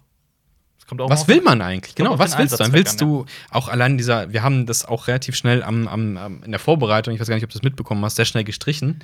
was 0.89 1.27
will 1.27 1.41
man 1.41 1.61
eigentlich? 1.61 1.95
Genau, 1.95 2.19
was 2.19 2.37
willst 2.37 2.53
du? 2.53 2.57
Dann 2.57 2.73
willst 2.73 3.01
an, 3.01 3.07
du 3.07 3.25
auch 3.51 3.67
allein 3.67 3.97
dieser, 3.97 4.31
wir 4.33 4.43
haben 4.43 4.65
das 4.65 4.85
auch 4.85 5.07
relativ 5.07 5.35
schnell 5.35 5.63
am, 5.63 5.87
am, 5.87 6.17
am, 6.17 6.43
in 6.43 6.51
der 6.51 6.59
Vorbereitung, 6.59 7.13
ich 7.13 7.19
weiß 7.19 7.27
gar 7.27 7.35
nicht, 7.35 7.43
ob 7.43 7.49
du 7.49 7.57
das 7.57 7.63
mitbekommen 7.63 8.03
hast, 8.05 8.15
sehr 8.15 8.25
schnell 8.25 8.43
gestrichen. 8.43 8.99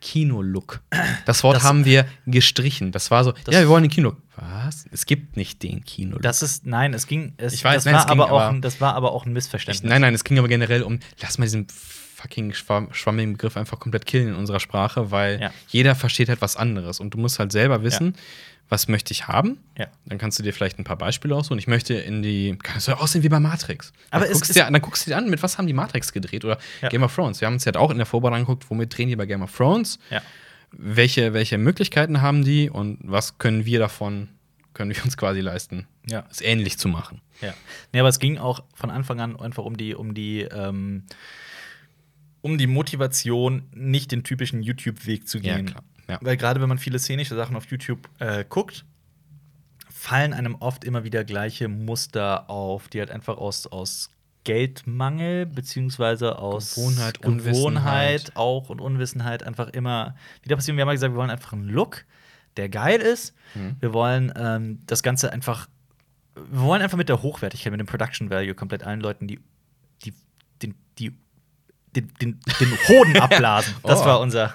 Kino-Look. 0.00 0.80
Das 1.26 1.44
Wort 1.44 1.56
Das- 1.56 1.62
haben 1.62 1.84
wir 1.84 2.06
gestrichen. 2.26 2.90
Das 2.90 3.10
war 3.10 3.22
so, 3.24 3.32
Das- 3.44 3.54
ja, 3.54 3.60
wir 3.60 3.68
wollen 3.68 3.84
den 3.84 3.90
Kino. 3.90 4.14
Was? 4.36 4.86
Es 4.90 5.06
gibt 5.06 5.36
nicht 5.36 5.62
den 5.62 5.84
Kino-Look. 5.84 6.22
Das 6.22 6.42
ist, 6.42 6.66
nein, 6.66 6.92
es 6.92 7.06
ging, 7.06 7.34
es, 7.36 7.52
Ich 7.54 7.62
weiß, 7.64 7.76
das, 7.76 7.84
nein, 7.84 7.94
war 7.94 8.00
es 8.00 8.06
ging, 8.08 8.20
aber 8.20 8.32
auch 8.32 8.48
ein, 8.50 8.60
das 8.62 8.80
war 8.80 8.94
aber 8.94 9.12
auch 9.12 9.24
ein 9.24 9.28
Ich, 9.30 9.34
Missverständnis. 9.34 9.88
nein, 9.88 10.00
nein, 10.00 10.14
es 10.14 10.24
ging 10.24 10.38
aber 10.38 10.48
generell 10.48 10.82
um, 10.82 10.98
lass 11.20 11.38
mal 11.38 11.44
diesen 11.44 11.68
fucking 12.16 12.52
schwamm, 12.52 12.88
schwammigen 12.92 13.34
Begriff 13.34 13.56
einfach 13.56 13.78
komplett 13.78 14.06
killen 14.06 14.28
in 14.28 14.34
unserer 14.34 14.60
Sprache, 14.60 15.10
weil 15.12 15.40
Ja. 15.40 15.50
jeder 15.68 15.94
versteht 15.94 16.28
halt 16.28 16.40
was 16.40 16.56
anderes 16.56 16.98
und 17.00 17.14
du 17.14 17.18
musst 17.18 17.38
halt 17.38 17.52
selber 17.52 17.82
wissen, 17.84 18.14
was 18.72 18.88
möchte 18.88 19.12
ich 19.12 19.28
haben. 19.28 19.58
Ja. 19.78 19.86
Dann 20.06 20.16
kannst 20.18 20.38
du 20.38 20.42
dir 20.42 20.52
vielleicht 20.54 20.78
ein 20.78 20.84
paar 20.84 20.96
Beispiele 20.96 21.36
aussuchen. 21.36 21.58
Ich 21.58 21.66
möchte 21.68 21.94
in 21.94 22.22
die, 22.22 22.56
kann 22.62 22.78
es 22.78 22.86
soll 22.86 22.94
aussehen 22.94 23.22
wie 23.22 23.28
bei 23.28 23.38
Matrix. 23.38 23.92
Aber 24.10 24.24
dann, 24.24 24.32
es 24.32 24.38
guckst 24.38 24.50
ist- 24.50 24.56
dir, 24.56 24.64
dann 24.70 24.80
guckst 24.82 25.06
du 25.06 25.10
dir 25.10 25.16
an, 25.18 25.28
mit 25.30 25.42
was 25.42 25.58
haben 25.58 25.66
die 25.66 25.72
Matrix 25.74 26.12
gedreht 26.12 26.44
oder 26.44 26.58
Ja. 26.80 26.88
Game 26.88 27.02
of 27.02 27.14
Thrones. 27.14 27.40
Wir 27.40 27.46
haben 27.46 27.54
uns 27.54 27.64
ja 27.66 27.74
auch 27.76 27.90
in 27.90 27.98
der 27.98 28.06
Vorbereitung 28.06 28.36
angeguckt, 28.40 28.68
womit 28.70 28.96
drehen 28.96 29.08
die 29.08 29.16
bei 29.16 29.26
Game 29.26 29.42
of 29.42 29.54
Thrones, 29.56 29.98
Ja. 30.10 30.22
welche, 30.72 31.34
welche 31.34 31.58
Möglichkeiten 31.58 32.22
haben 32.22 32.44
die 32.44 32.70
und 32.70 32.98
was 33.02 33.36
können 33.38 33.66
wir 33.66 33.78
davon, 33.78 34.28
können 34.74 34.94
wir 34.96 35.04
uns 35.04 35.16
quasi 35.18 35.40
leisten, 35.40 35.86
Ja. 36.08 36.24
es 36.30 36.40
ähnlich 36.40 36.78
zu 36.78 36.88
machen. 36.88 37.20
Ja. 37.42 37.52
Nee, 37.92 38.00
aber 38.00 38.08
es 38.08 38.18
ging 38.18 38.38
auch 38.38 38.64
von 38.74 38.90
Anfang 38.90 39.20
an 39.20 39.38
einfach 39.38 39.64
um 39.64 39.76
die, 39.76 39.94
um 39.94 40.14
die, 40.14 40.40
ähm, 40.42 41.02
um 42.40 42.58
die 42.58 42.66
Motivation, 42.66 43.62
nicht 43.74 44.10
den 44.12 44.24
typischen 44.24 44.62
YouTube-Weg 44.62 45.28
zu 45.28 45.38
Ja, 45.38 45.56
gehen. 45.56 45.66
klar. 45.66 45.84
Ja. 46.12 46.18
Weil 46.20 46.36
gerade 46.36 46.60
wenn 46.60 46.68
man 46.68 46.78
viele 46.78 46.98
szenische 46.98 47.34
Sachen 47.34 47.56
auf 47.56 47.66
YouTube 47.70 48.08
äh, 48.18 48.44
guckt, 48.48 48.84
fallen 49.88 50.32
einem 50.32 50.56
oft 50.56 50.84
immer 50.84 51.04
wieder 51.04 51.24
gleiche 51.24 51.68
Muster 51.68 52.50
auf, 52.50 52.88
die 52.88 52.98
halt 52.98 53.10
einfach 53.10 53.38
aus, 53.38 53.66
aus 53.66 54.10
Geldmangel 54.44 55.46
beziehungsweise 55.46 56.38
aus 56.38 56.74
Gewohnheit, 56.74 57.22
Gewohnheit 57.22 58.32
auch 58.34 58.68
und 58.68 58.80
Unwissenheit 58.80 59.42
einfach 59.44 59.68
immer 59.68 60.16
wieder 60.42 60.56
passieren. 60.56 60.76
Wir 60.76 60.82
haben 60.82 60.88
ja 60.88 60.94
gesagt, 60.94 61.12
wir 61.12 61.18
wollen 61.18 61.30
einfach 61.30 61.52
einen 61.52 61.68
Look, 61.68 62.04
der 62.56 62.68
geil 62.68 63.00
ist. 63.00 63.34
Mhm. 63.54 63.76
Wir 63.80 63.92
wollen 63.92 64.32
ähm, 64.36 64.80
das 64.86 65.02
Ganze 65.02 65.32
einfach, 65.32 65.68
wir 66.34 66.60
wollen 66.60 66.82
einfach 66.82 66.98
mit 66.98 67.08
der 67.08 67.22
Hochwertigkeit, 67.22 67.70
mit 67.70 67.80
dem 67.80 67.86
Production 67.86 68.30
Value 68.30 68.54
komplett 68.54 68.84
allen 68.84 69.00
Leuten, 69.00 69.28
die, 69.28 69.40
den, 71.94 72.08
den, 72.20 72.40
den, 72.60 72.68
den 72.70 72.78
Hoden 72.88 73.16
abblasen. 73.20 73.74
Das 73.82 74.00
Oh. 74.00 74.04
war 74.06 74.20
unser. 74.20 74.54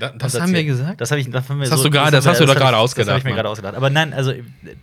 Da, 0.00 0.08
das 0.10 0.34
unser 0.34 0.42
haben 0.42 0.52
wir 0.54 0.64
gesagt? 0.64 1.00
Das 1.00 1.10
habe 1.10 1.20
ich, 1.20 1.30
das 1.30 1.48
haben 1.48 1.58
wir 1.58 1.64
Das 1.64 1.72
hast 1.74 1.84
du 1.84 1.90
gerade- 1.90 2.10
das 2.10 2.26
hast 2.26 2.40
du 2.40 2.44
doch 2.46 2.54
hab 2.54 2.60
gerade 2.60 2.72
ich- 2.76 2.80
Das 2.80 2.84
ausgedacht, 2.84 3.10
habe 3.10 3.18
ich 3.20 3.24
mir 3.24 3.34
gerade 3.34 3.48
ausgedacht. 3.48 3.74
Aber 3.74 3.90
nein, 3.90 4.12
also 4.12 4.32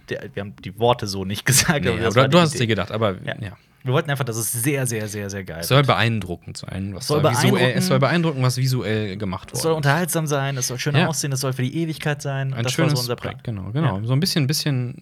der, 0.10 0.30
wir 0.34 0.41
haben 0.41 0.56
die 0.64 0.78
Worte 0.80 1.08
so 1.08 1.26
nicht 1.26 1.45
gesagt. 1.45 1.84
Nee, 1.84 1.91
aber 1.91 2.00
das 2.00 2.14
du 2.30 2.39
hast 2.39 2.50
es 2.50 2.56
Idee. 2.56 2.64
dir 2.64 2.68
gedacht, 2.68 2.91
aber 2.91 3.16
ja. 3.24 3.36
Ja. 3.41 3.58
Wir 3.82 3.93
wollten 3.93 4.12
einfach, 4.12 4.26
dass 4.26 4.36
es 4.36 4.52
sehr, 4.52 4.86
sehr, 4.88 5.08
sehr, 5.08 5.30
sehr 5.30 5.45
geil 5.45 5.60
Es 5.62 5.70
soll 5.70 5.78
wird. 5.78 5.88
beeindruckend 5.88 6.58
sein, 6.58 6.93
was 6.93 7.08
Soll 7.08 7.24
visuell, 7.24 7.74
es 7.78 7.88
soll 7.88 7.97
beeindrucken, 8.00 8.41
was 8.43 8.58
visuell 8.58 9.16
gemacht 9.16 9.52
Es 9.54 9.60
soll 9.62 9.70
wurde. 9.72 9.78
unterhaltsam 9.78 10.28
sein, 10.28 10.58
es 10.58 10.68
soll 10.68 10.78
schön 10.80 10.95
Ja. 10.97 11.08
aussehen, 11.08 11.32
es 11.32 11.39
soll 11.39 11.54
für 11.54 11.62
die 11.62 11.76
Ewigkeit 11.82 12.22
sein. 12.22 12.54
Ein 12.54 12.64
das 12.64 12.74
schönes 12.74 12.91
war 12.91 12.97
so 12.97 13.02
unser 13.04 13.16
Plan. 13.16 13.32
Projekt, 13.36 13.45
genau, 13.45 13.72
genau. 13.72 14.02
So 14.06 14.12
ein 14.12 14.20
bisschen, 14.20 14.47
bisschen 14.47 15.02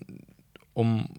um 0.73 1.09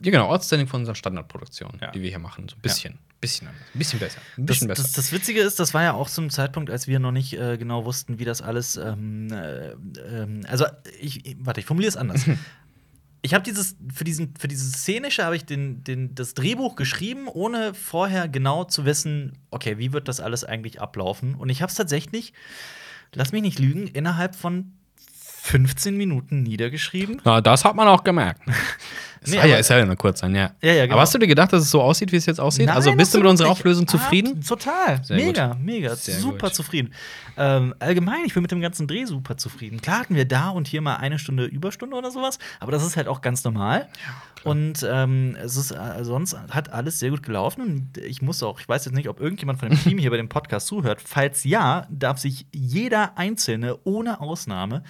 ja 0.00 0.10
genau, 0.10 0.28
Outstanding 0.30 0.66
von 0.68 0.80
unserer 0.80 0.94
Standardproduktion, 0.94 1.78
Ja. 1.82 1.90
die 1.90 2.00
wir 2.00 2.08
hier 2.08 2.18
machen. 2.18 2.48
So 2.48 2.56
ein 2.56 2.62
bisschen, 2.62 2.98
bisschen 3.24 3.48
anders, 3.48 3.62
ein 3.74 3.78
bisschen 3.78 3.98
besser, 3.98 4.18
ein 4.36 4.46
Das, 4.46 4.54
bisschen 4.54 4.68
das, 4.68 4.82
besser. 4.82 4.96
das 4.96 5.12
Witzige 5.12 5.40
ist, 5.40 5.58
das 5.58 5.74
war 5.74 5.82
ja 5.82 5.92
auch 5.94 6.08
zum 6.08 6.30
Zeitpunkt, 6.30 6.70
als 6.70 6.86
wir 6.86 6.98
noch 6.98 7.12
nicht 7.12 7.32
äh, 7.34 7.56
genau 7.58 7.84
wussten, 7.84 8.18
wie 8.18 8.24
das 8.24 8.42
alles. 8.42 8.76
Ähm, 8.76 9.32
äh, 9.32 9.72
ähm, 9.72 10.40
also, 10.46 10.66
ich, 11.00 11.36
warte, 11.38 11.60
ich 11.60 11.66
formuliere 11.66 11.88
es 11.88 11.96
anders. 11.96 12.24
ich 13.22 13.32
habe 13.32 13.42
dieses 13.42 13.76
für 13.92 14.04
diesen 14.04 14.34
für 14.38 14.48
dieses 14.48 14.72
szenische 14.72 15.24
habe 15.24 15.36
ich 15.36 15.46
den, 15.46 15.82
den 15.82 16.14
das 16.14 16.34
Drehbuch 16.34 16.76
geschrieben, 16.76 17.26
ohne 17.26 17.72
vorher 17.72 18.28
genau 18.28 18.64
zu 18.64 18.84
wissen, 18.84 19.38
okay, 19.50 19.78
wie 19.78 19.92
wird 19.92 20.08
das 20.08 20.20
alles 20.20 20.44
eigentlich 20.44 20.80
ablaufen? 20.80 21.34
Und 21.34 21.48
ich 21.48 21.62
habe 21.62 21.70
es 21.70 21.76
tatsächlich, 21.76 22.34
lass 23.14 23.32
mich 23.32 23.42
nicht 23.42 23.58
lügen, 23.58 23.86
innerhalb 23.86 24.36
von 24.36 24.72
15 25.44 25.96
Minuten 25.96 26.42
niedergeschrieben. 26.42 27.20
Na, 27.24 27.40
das 27.40 27.64
hat 27.64 27.76
man 27.76 27.86
auch 27.88 28.04
gemerkt. 28.04 28.42
Es 29.24 29.30
Nee, 29.30 29.38
war 29.38 29.46
ja, 29.46 29.56
ist 29.56 29.70
ja 29.70 29.84
nur 29.84 29.96
kurz 29.96 30.20
dann, 30.20 30.34
ja. 30.34 30.50
Ja, 30.60 30.72
ja, 30.72 30.82
genau. 30.82 30.94
Aber 30.94 31.02
hast 31.02 31.14
du 31.14 31.18
dir 31.18 31.26
gedacht, 31.26 31.52
dass 31.52 31.62
es 31.62 31.70
so 31.70 31.80
aussieht, 31.80 32.12
wie 32.12 32.16
es 32.16 32.26
jetzt 32.26 32.38
aussieht? 32.40 32.68
also 32.68 32.90
Nein, 32.90 32.98
bist 32.98 33.14
du 33.14 33.18
mit 33.18 33.26
unserer 33.26 33.48
Auflösung 33.48 33.86
zufrieden? 33.88 34.38
Ah, 34.42 34.46
total. 34.48 35.00
Sehr 35.02 35.16
mega, 35.16 35.56
mega. 35.60 35.96
Sehr 35.96 36.14
super 36.16 36.48
gut. 36.48 36.54
zufrieden. 36.54 36.92
Ähm, 37.36 37.74
allgemein, 37.80 38.24
ich 38.26 38.34
bin 38.34 38.42
mit 38.42 38.50
dem 38.50 38.60
ganzen 38.60 38.86
Dreh 38.86 39.04
super 39.06 39.36
zufrieden. 39.36 39.80
Klar 39.80 40.00
hatten 40.00 40.14
wir 40.14 40.24
da 40.24 40.50
und 40.50 40.68
hier 40.68 40.80
mal 40.80 40.96
eine 40.96 41.18
Stunde 41.18 41.44
Überstunde 41.46 41.96
oder 41.96 42.10
sowas, 42.10 42.38
aber 42.60 42.72
das 42.72 42.84
ist 42.84 42.96
halt 42.96 43.08
auch 43.08 43.20
ganz 43.22 43.42
normal. 43.44 43.88
und 44.44 44.86
ähm, 44.88 45.36
es 45.42 45.56
ist 45.56 45.70
äh, 45.72 46.04
sonst 46.04 46.36
hat 46.50 46.72
alles 46.72 46.98
sehr 46.98 47.10
gut 47.10 47.22
gelaufen. 47.22 47.60
Und 47.62 47.98
ich 47.98 48.22
muss 48.22 48.42
auch, 48.42 48.60
ich 48.60 48.68
weiß 48.68 48.84
jetzt 48.84 48.94
nicht, 48.94 49.08
ob 49.08 49.20
irgendjemand 49.20 49.58
von 49.58 49.68
dem 49.70 49.78
Team 49.78 49.98
hier 49.98 50.10
bei 50.10 50.16
dem 50.16 50.28
Podcast 50.28 50.66
zuhört. 50.68 51.00
Falls 51.04 51.44
ja, 51.44 51.86
darf 51.90 52.18
sich 52.18 52.46
jeder 52.52 53.16
Einzelne 53.18 53.78
ohne 53.84 54.20
Ausnahme 54.20 54.82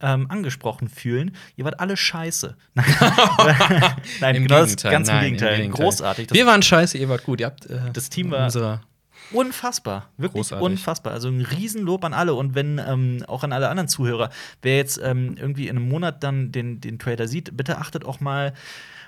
ähm, 0.00 0.26
angesprochen 0.30 0.88
fühlen. 0.88 1.36
Ihr 1.56 1.64
wart 1.64 1.78
alle 1.78 1.96
scheiße. 1.96 2.56
Nein, 4.20 4.34
Im 4.36 4.42
genau 4.44 4.60
das 4.60 4.70
Gegenteil, 4.70 4.92
ganz 4.92 5.08
im 5.08 5.14
nein, 5.14 5.24
im 5.24 5.30
Gegenteil. 5.34 5.56
Gegenteil. 5.58 5.84
Großartig. 5.84 6.26
Das 6.28 6.36
Wir 6.36 6.46
waren 6.46 6.62
scheiße, 6.62 6.98
ihr 6.98 7.08
wart 7.08 7.24
gut. 7.24 7.40
Ihr 7.40 7.46
habt, 7.46 7.66
äh, 7.66 7.78
Das 7.92 8.08
Team 8.10 8.30
war- 8.30 8.50
Unfassbar, 9.32 10.08
wirklich 10.16 10.42
Großartig. 10.48 10.64
unfassbar. 10.64 11.12
Also 11.12 11.28
ein 11.28 11.40
Riesenlob 11.40 12.04
an 12.04 12.14
alle 12.14 12.34
und 12.34 12.54
wenn 12.54 12.78
ähm, 12.78 13.24
auch 13.26 13.44
an 13.44 13.52
alle 13.52 13.68
anderen 13.68 13.88
Zuhörer, 13.88 14.30
wer 14.62 14.76
jetzt 14.76 15.00
ähm, 15.02 15.36
irgendwie 15.38 15.68
in 15.68 15.76
einem 15.76 15.88
Monat 15.88 16.22
dann 16.22 16.52
den, 16.52 16.80
den 16.80 16.98
Trailer 16.98 17.28
sieht, 17.28 17.56
bitte 17.56 17.78
achtet 17.78 18.04
auch 18.04 18.20
mal 18.20 18.52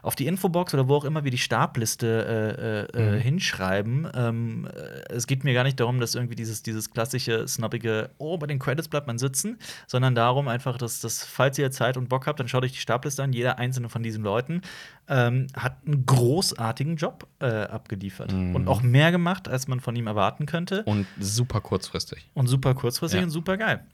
auf 0.04 0.14
die 0.14 0.26
Infobox 0.26 0.74
oder 0.74 0.86
wo 0.86 0.96
auch 0.96 1.04
immer 1.04 1.24
wir 1.24 1.30
die 1.30 1.38
Starbliste 1.38 2.86
äh, 2.94 3.00
äh, 3.00 3.16
äh, 3.16 3.20
hinschreiben. 3.20 4.06
Ähm, 4.14 4.68
äh, 4.68 5.12
es 5.12 5.26
geht 5.26 5.44
mir 5.44 5.54
gar 5.54 5.64
nicht 5.64 5.80
darum, 5.80 5.98
dass 5.98 6.14
irgendwie 6.14 6.34
dieses, 6.34 6.62
dieses 6.62 6.90
klassische, 6.90 7.48
snobbige, 7.48 8.10
oh, 8.18 8.36
bei 8.36 8.46
den 8.46 8.58
Credits 8.58 8.88
bleibt 8.88 9.06
man 9.06 9.16
sitzen, 9.18 9.58
sondern 9.86 10.14
darum 10.14 10.46
einfach, 10.46 10.76
dass, 10.76 11.00
dass 11.00 11.24
falls 11.24 11.58
ihr 11.58 11.70
Zeit 11.70 11.96
und 11.96 12.10
Bock 12.10 12.26
habt, 12.26 12.38
dann 12.38 12.48
schaut 12.48 12.64
euch 12.64 12.72
die 12.72 12.78
Starbliste 12.78 13.22
an. 13.22 13.32
Jeder 13.32 13.58
einzelne 13.58 13.88
von 13.88 14.02
diesen 14.02 14.22
Leuten 14.22 14.60
ähm, 15.08 15.46
hat 15.56 15.78
einen 15.86 16.04
großartigen 16.04 16.96
Job 16.96 17.26
äh, 17.40 17.46
abgeliefert 17.46 18.32
und 18.32 18.68
auch 18.68 18.82
mehr 18.82 19.10
gemacht, 19.10 19.48
als 19.48 19.68
man 19.68 19.80
von 19.80 19.96
ihm 19.96 20.06
erwarten 20.14 20.46
könnte. 20.46 20.82
und 20.84 21.06
super 21.20 21.60
kurzfristig. 21.60 22.28
Und 22.34 22.46
super 22.46 22.74
kurzfristig 22.74 23.18
Ja. 23.20 23.24
und 23.24 23.30
super 23.30 23.56
geil. 23.56 23.84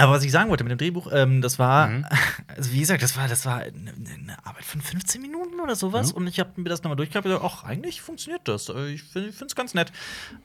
Aber 0.00 0.12
was 0.12 0.22
ich 0.22 0.30
sagen 0.30 0.48
wollte 0.48 0.62
mit 0.62 0.70
dem 0.70 0.78
Drehbuch, 0.78 1.10
ähm, 1.12 1.42
das 1.42 1.58
war, 1.58 1.88
Mhm. 1.88 2.06
also 2.56 2.70
wie 2.72 2.78
gesagt, 2.78 3.02
das 3.02 3.16
war, 3.16 3.26
das 3.26 3.44
war 3.46 3.56
eine, 3.58 4.36
Arbeit 4.44 4.64
von 4.64 4.80
15 4.80 5.20
Minuten 5.20 5.58
oder 5.60 5.74
sowas. 5.74 6.10
Ja. 6.10 6.16
Und 6.16 6.28
ich 6.28 6.38
habe 6.38 6.50
mir 6.54 6.68
das 6.68 6.84
nochmal 6.84 6.94
durchgehabt 6.96 7.26
und 7.26 7.32
gesagt, 7.32 7.44
ach, 7.52 7.64
eigentlich 7.64 8.00
funktioniert 8.00 8.42
das. 8.46 8.68
Ich 8.68 9.02
finde 9.02 9.30
es 9.44 9.56
ganz 9.56 9.74
nett. 9.74 9.90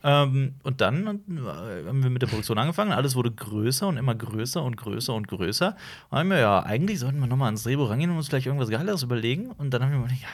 Ähm, 0.04 0.56
und 0.64 0.82
dann 0.82 1.06
äh, 1.06 1.88
haben 1.88 2.02
wir 2.02 2.10
mit 2.10 2.24
der 2.24 2.28
Produktion 2.28 2.58
angefangen. 2.58 2.94
Alles 2.94 3.14
wurde 3.16 3.30
größer 3.30 3.88
und 3.88 3.98
immer 3.98 4.16
größer 4.16 4.64
und 4.64 4.76
größer 4.76 5.14
und 5.14 5.28
größer. 5.28 5.76
Und 6.10 6.18
haben 6.18 6.30
wir, 6.32 6.40
ja, 6.40 6.64
eigentlich 6.64 6.98
sollten 7.00 7.20
wir 7.20 7.28
nochmal 7.28 7.48
ans 7.50 7.62
Drehbuch 7.62 7.92
rangehen 7.92 8.10
und 8.10 8.18
uns 8.18 8.30
vielleicht 8.30 8.48
irgendwas 8.48 8.70
Geileres 8.70 9.04
überlegen. 9.04 9.52
Und 9.52 9.70
dann 9.72 9.84
haben 9.84 9.92
wir 9.92 10.02
gedacht, 10.02 10.20
ja, 10.22 10.28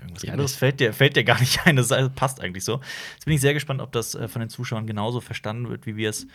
irgendwas 0.00 0.22
Geileres 0.22 0.50
nicht. 0.52 0.58
fällt 0.58 0.80
dir, 0.80 0.92
fällt 0.92 1.16
dir 1.16 1.24
gar 1.24 1.38
nicht 1.40 1.60
ein. 1.66 1.76
Das 1.76 1.88
passt 2.14 2.40
eigentlich 2.40 2.64
so. 2.64 2.80
Jetzt 3.14 3.24
bin 3.24 3.34
ich 3.34 3.40
sehr 3.40 3.54
gespannt, 3.54 3.80
ob 3.80 3.92
das 3.92 4.14
äh, 4.14 4.28
von 4.28 4.40
den 4.40 4.48
Zuschauern 4.48 4.86
genauso 4.86 5.20
verstanden 5.20 5.68
wird, 5.68 5.86
wie 5.86 5.96
wir 5.96 6.10
es 6.10 6.26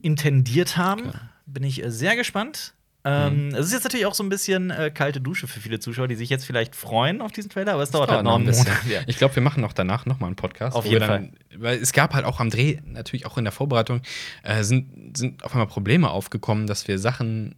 intendiert 0.00 0.76
haben. 0.76 1.12
Bin 1.46 1.64
ich 1.64 1.84
äh, 1.84 1.90
sehr 1.90 2.16
gespannt. 2.16 2.74
Ähm, 3.04 3.48
Mhm. 3.48 3.54
Es 3.54 3.66
ist 3.66 3.72
jetzt 3.72 3.84
natürlich 3.84 4.06
auch 4.06 4.14
so 4.14 4.22
ein 4.22 4.28
bisschen 4.28 4.70
äh, 4.70 4.90
kalte 4.94 5.20
Dusche 5.20 5.48
für 5.48 5.58
viele 5.58 5.80
Zuschauer, 5.80 6.06
die 6.06 6.14
sich 6.14 6.30
jetzt 6.30 6.44
vielleicht 6.44 6.76
freuen 6.76 7.20
auf 7.20 7.32
diesen 7.32 7.50
Trailer, 7.50 7.72
aber 7.74 7.82
es 7.82 7.90
dauert, 7.90 8.10
halt 8.10 8.22
noch 8.22 8.36
einen 8.36 8.46
bisschen. 8.46 8.68
Ja. 8.88 9.00
Ich 9.06 9.18
glaube, 9.18 9.34
wir 9.34 9.42
machen 9.42 9.60
noch 9.60 9.72
danach 9.72 10.06
noch 10.06 10.20
mal 10.20 10.28
einen 10.28 10.36
Podcast. 10.36 10.76
Auf 10.76 10.86
jeden 10.86 11.00
dann, 11.00 11.32
Weil 11.56 11.78
es 11.78 11.92
gab 11.92 12.14
halt 12.14 12.24
auch 12.24 12.38
am 12.38 12.50
Dreh, 12.50 12.78
natürlich 12.84 13.26
auch 13.26 13.38
in 13.38 13.44
der 13.44 13.52
Vorbereitung, 13.52 14.02
äh, 14.44 14.62
sind, 14.62 15.16
sind 15.16 15.42
auf 15.44 15.52
einmal 15.52 15.66
Probleme 15.66 16.10
aufgekommen, 16.10 16.66
dass 16.68 16.86
wir 16.86 16.98
Sachen 17.00 17.56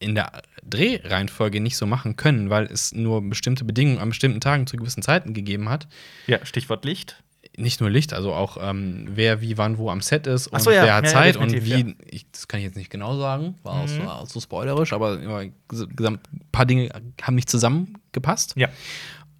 in 0.00 0.14
der 0.16 0.42
Drehreihenfolge 0.68 1.60
nicht 1.60 1.76
so 1.76 1.86
machen 1.86 2.16
können, 2.16 2.50
weil 2.50 2.64
es 2.66 2.92
nur 2.92 3.22
bestimmte 3.22 3.64
Bedingungen 3.64 3.98
an 3.98 4.08
bestimmten 4.08 4.40
Tagen 4.40 4.66
zu 4.66 4.76
gewissen 4.76 5.02
Zeiten 5.02 5.32
gegeben 5.34 5.68
hat. 5.68 5.86
ja, 6.26 6.44
Stichwort 6.44 6.84
Licht. 6.84 7.22
Nicht 7.56 7.80
nur 7.80 7.90
Licht, 7.90 8.12
also 8.14 8.32
auch 8.32 8.56
ähm, 8.62 9.08
wer 9.10 9.40
wie 9.42 9.58
wann 9.58 9.76
wo 9.76 9.90
am 9.90 10.00
Set 10.00 10.26
ist 10.26 10.46
und 10.46 10.62
so, 10.62 10.70
ja. 10.70 10.84
wer 10.84 10.94
hat 10.94 11.04
Ja, 11.04 11.10
Zeit 11.10 11.36
und 11.36 11.52
wie. 11.52 11.94
Ich, 12.08 12.30
das 12.30 12.48
kann 12.48 12.58
ich 12.60 12.64
jetzt 12.64 12.76
nicht 12.76 12.90
genau 12.90 13.18
sagen, 13.18 13.56
war 13.62 13.74
auch, 13.74 13.86
Mhm. 13.86 13.88
so, 13.88 14.02
auch 14.02 14.26
so 14.26 14.40
spoilerisch, 14.40 14.92
aber 14.92 15.18
ein 15.18 16.18
paar 16.52 16.64
Dinge 16.66 16.88
haben 17.22 17.34
nicht 17.34 17.50
zusammengepasst. 17.50 18.54
Ja. 18.56 18.68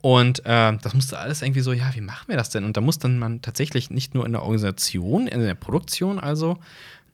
Und 0.03 0.41
äh, 0.47 0.77
das 0.83 0.93
musste 0.95 1.19
alles 1.19 1.41
irgendwie 1.43 1.61
so, 1.61 1.73
ja, 1.73 1.91
wie 1.95 2.01
machen 2.01 2.25
wir 2.29 2.37
das 2.37 2.51
denn? 2.51 2.65
Und 2.65 2.77
da 2.77 2.81
muss 2.81 2.99
dann 2.99 3.19
man 3.19 3.43
tatsächlich 3.43 3.91
nicht 3.91 4.15
nur 4.15 4.27
in 4.27 4.33
der 4.33 4.43
Organisation, 4.43 5.27
in 5.27 5.41
der 5.41 5.55
Produktion 5.55 6.19
also 6.19 6.59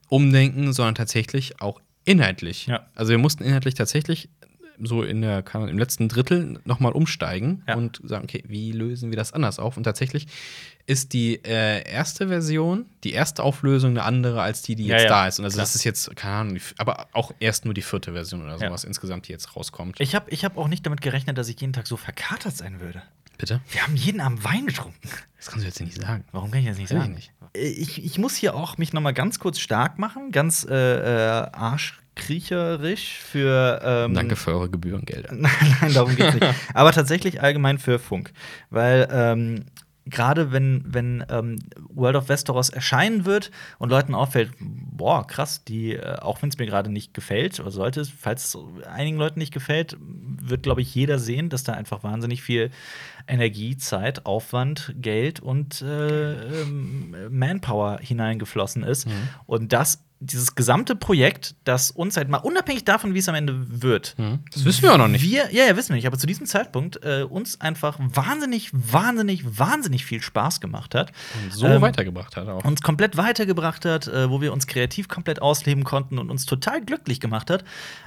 umdenken, 0.09 0.73
sondern 0.73 0.95
tatsächlich 0.95 1.61
auch 1.61 1.81
inhaltlich. 2.07 2.67
Ja. 2.67 2.87
Also 2.95 3.11
wir 3.11 3.19
mussten 3.19 3.45
inhaltlich 3.45 3.75
tatsächlich 3.75 4.31
so 4.79 5.03
in 5.03 5.23
der, 5.23 5.43
im 5.55 5.79
letzten 5.79 6.09
Drittel 6.09 6.61
nochmal 6.67 6.93
umsteigen 6.93 7.63
Ja. 7.67 7.77
und 7.77 7.99
sagen, 8.05 8.25
okay, 8.25 8.45
wie 8.47 8.73
lösen 8.73 9.09
wir 9.11 9.17
das 9.17 9.33
anders 9.33 9.59
auf? 9.59 9.79
Und 9.79 9.85
tatsächlich 9.85 10.27
ist 10.87 11.15
die 11.15 11.43
äh, 11.45 11.83
erste 11.91 12.29
Version, 12.29 12.85
die 13.03 13.13
erste 13.13 13.43
Auflösung 13.43 13.93
eine 13.93 14.03
andere 14.03 14.43
als 14.43 14.61
die, 14.61 14.75
die 14.77 14.85
Ja, 14.87 14.97
jetzt 14.97 15.05
ja, 15.05 15.09
da 15.09 15.29
ist. 15.29 15.39
Und 15.39 15.47
also 15.47 15.55
klar. 15.57 15.63
das 15.63 15.75
ist 15.77 15.85
jetzt, 15.85 16.15
keine 16.15 16.35
Ahnung, 16.35 16.59
aber 16.77 17.07
auch 17.13 17.33
erst 17.41 17.65
nur 17.65 17.73
die 17.73 17.81
vierte 17.81 18.13
Version 18.13 18.43
oder 18.43 18.53
Ja. 18.59 18.69
sowas 18.69 18.85
insgesamt, 18.85 19.29
die 19.29 19.33
jetzt 19.33 19.57
rauskommt. 19.57 19.99
Ich 19.99 20.15
habe 20.15 20.31
ich 20.31 20.45
hab 20.45 20.59
auch 20.59 20.69
nicht 20.69 20.85
damit 20.85 21.01
gerechnet, 21.01 21.39
dass 21.39 21.49
ich 21.49 21.59
jeden 21.59 21.73
Tag 21.73 21.87
so 21.87 21.97
verkatert 21.97 22.55
sein 22.55 22.81
würde. 22.81 23.03
Bitte? 23.39 23.61
Wir 23.71 23.83
haben 23.83 23.97
jeden 23.97 24.21
Abend 24.21 24.45
Wein 24.45 24.67
getrunken. 24.67 24.99
Das 25.39 25.47
kannst 25.49 25.63
du 25.65 25.69
jetzt 25.69 25.81
nicht 25.81 26.01
sagen. 26.01 26.25
Warum 26.33 26.51
kann 26.51 26.61
ich 26.61 26.67
das 26.67 26.77
nicht 26.79 26.91
Weiß 26.91 26.97
ich 26.99 27.03
sagen? 27.03 27.15
nicht. 27.15 27.33
Äh, 27.57 27.69
Ich, 27.69 28.05
ich 28.05 28.19
muss 28.19 28.37
hier 28.37 28.55
auch 28.55 28.79
mich 28.79 28.93
noch 28.93 29.03
mal 29.03 29.13
ganz 29.13 29.39
kurz 29.39 29.59
stark 29.59 29.99
machen, 29.99 30.31
ganz 30.33 30.67
äh, 30.69 30.75
äh, 30.75 31.49
arschkriecherisch 31.53 33.19
für 33.19 33.81
ähm, 33.85 34.15
Danke 34.15 34.37
für 34.37 34.53
eure 34.53 34.71
Gebührengelder. 34.71 35.33
Nein, 35.35 35.77
nein, 35.81 35.95
darum 35.95 36.15
geht's 36.15 36.35
nicht. 36.35 36.47
Aber 36.75 36.93
tatsächlich 36.93 37.43
allgemein 37.43 37.79
für 37.79 37.99
Funk. 37.99 38.33
Weil 38.71 39.09
ähm, 39.11 39.65
gerade 40.07 40.53
wenn, 40.53 40.85
wenn 40.87 41.25
ähm, 41.29 41.59
World 41.89 42.17
of 42.17 42.29
Westeros 42.29 42.71
erscheinen 42.71 43.25
wird 43.25 43.51
und 43.79 43.91
Leuten 43.91 44.15
auffällt, 44.15 44.53
boah, 44.61 45.27
krass, 45.27 45.65
die, 45.65 45.95
äh, 45.95 46.19
auch 46.21 46.43
wenn 46.43 46.49
es 46.49 46.59
mir 46.59 46.67
gerade 46.67 46.91
nicht 46.91 47.13
gefällt, 47.13 47.59
oder 47.61 47.71
sollte 47.71 48.01
es, 48.01 48.09
falls 48.11 48.55
es 48.55 48.87
einigen 48.87 49.17
Leuten 49.19 49.39
nicht 49.39 49.53
gefällt, 49.53 49.97
wird, 50.01 50.63
glaube 50.63 50.81
ich, 50.81 50.95
jeder 50.95 51.19
sehen, 51.19 51.49
dass 51.49 51.65
da 51.65 51.73
einfach 51.73 52.05
wahnsinnig 52.05 52.43
viel 52.43 52.71
Energie, 53.29 53.77
Zeit, 53.77 54.27
Aufwand, 54.27 54.95
Geld 54.97 55.41
und 55.41 55.83
äh, 55.83 56.63
ähm, 56.63 57.15
Manpower 57.31 57.99
hineingeflossen 58.01 58.83
ist. 58.83 59.07
Und 59.47 59.73
das, 59.73 60.06
dieses 60.21 60.55
gesamte 60.55 60.97
Projekt, 60.97 61.55
das 61.65 61.91
uns 61.91 62.17
halt 62.17 62.29
mal 62.29 62.39
unabhängig 62.39 62.85
davon, 62.85 63.13
wie 63.15 63.19
es 63.19 63.29
am 63.29 63.35
Ende 63.35 63.83
wird, 63.83 64.15
Hm? 64.17 64.39
Das 64.53 64.65
wissen 64.65 64.83
wir 64.83 64.95
auch 64.95 64.99
noch 64.99 65.09
nicht. 65.09 65.23
wir, 65.23 65.53
ja, 65.53 65.67
ja, 65.67 65.77
wissen 65.77 65.91
wir 65.91 65.97
nicht, 65.97 66.07
aber 66.07 66.17
zu 66.19 66.27
diesem 66.27 66.47
Zeitpunkt 66.47 67.05
äh, 67.05 67.23
uns 67.23 67.61
einfach 67.61 67.99
wahnsinnig, 68.01 68.71
wahnsinnig, 68.73 69.59
wahnsinnig 69.59 70.07
viel 70.07 70.23
Spaß 70.23 70.61
gemacht 70.61 70.95
hat. 70.95 71.13
Und 71.45 71.53
so 71.53 71.67
Ähm, 71.67 71.83
weitergebracht 71.83 72.37
hat 72.37 72.49
auch. 72.49 72.65
Uns 72.65 72.81
komplett 72.81 73.17
weitergebracht 73.17 73.85
hat, 73.85 74.09
äh, 74.09 74.31
wo 74.31 74.41
wir 74.41 74.53
uns 74.53 74.67
kreativ 74.67 75.09
komplett 75.09 75.43
ausleben 75.43 75.85
konnten 75.85 76.19
und 76.19 76.31
uns 76.31 76.47
total 76.47 76.83
glücklich 76.85 77.21
gemacht 77.21 77.51
hat. 77.51 77.65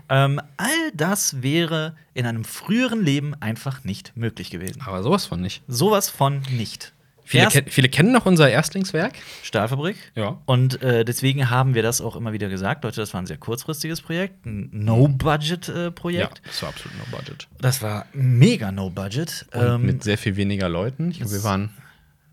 Ähm, 0.10 0.42
all 0.58 0.92
das 0.94 1.44
wäre 1.44 1.96
in 2.16 2.26
einem 2.26 2.44
früheren 2.44 3.04
Leben 3.04 3.36
einfach 3.40 3.84
nicht 3.84 4.18
möglich 4.18 4.50
gewesen. 4.50 4.82
Aber 4.86 5.04
sowas 5.04 5.26
von 5.28 5.42
nicht. 5.42 5.62
Sowas 5.68 6.10
von 6.10 6.42
nicht. 6.52 6.94
Viele, 7.30 7.44
Erst 7.44 7.54
ken 7.58 7.66
viele 7.68 7.90
kennen 7.90 8.12
noch 8.12 8.26
unser 8.26 8.50
Erstlingswerk. 8.50 9.14
Stahlfabrik. 9.44 9.98
Ja. 10.16 10.42
Und 10.48 10.82
äh, 10.82 11.06
deswegen 11.06 11.52
haben 11.52 11.76
wir 11.76 11.84
das 11.84 12.02
auch 12.02 12.16
immer 12.16 12.34
wieder 12.34 12.50
gesagt. 12.50 12.84
Leute, 12.84 13.02
das 13.02 13.14
war 13.14 13.22
ein 13.22 13.28
sehr 13.28 13.38
kurzfristiges 13.38 14.02
Projekt, 14.02 14.48
ein 14.48 14.72
No-Budget-Projekt. 14.72 16.38
Ja, 16.38 16.44
das 16.48 16.64
war 16.64 16.70
absolut 16.70 16.98
no 16.98 17.04
budget. 17.16 17.48
Das 17.62 17.84
war 17.84 18.08
mega 18.14 18.72
No-Budget. 18.72 19.46
Ähm, 19.54 19.86
mit 19.86 20.04
sehr 20.04 20.18
viel 20.18 20.38
weniger 20.38 20.70
Leuten. 20.70 21.12
Ich 21.12 21.18
glaube, 21.20 21.34
wir 21.34 21.44
waren 21.44 21.70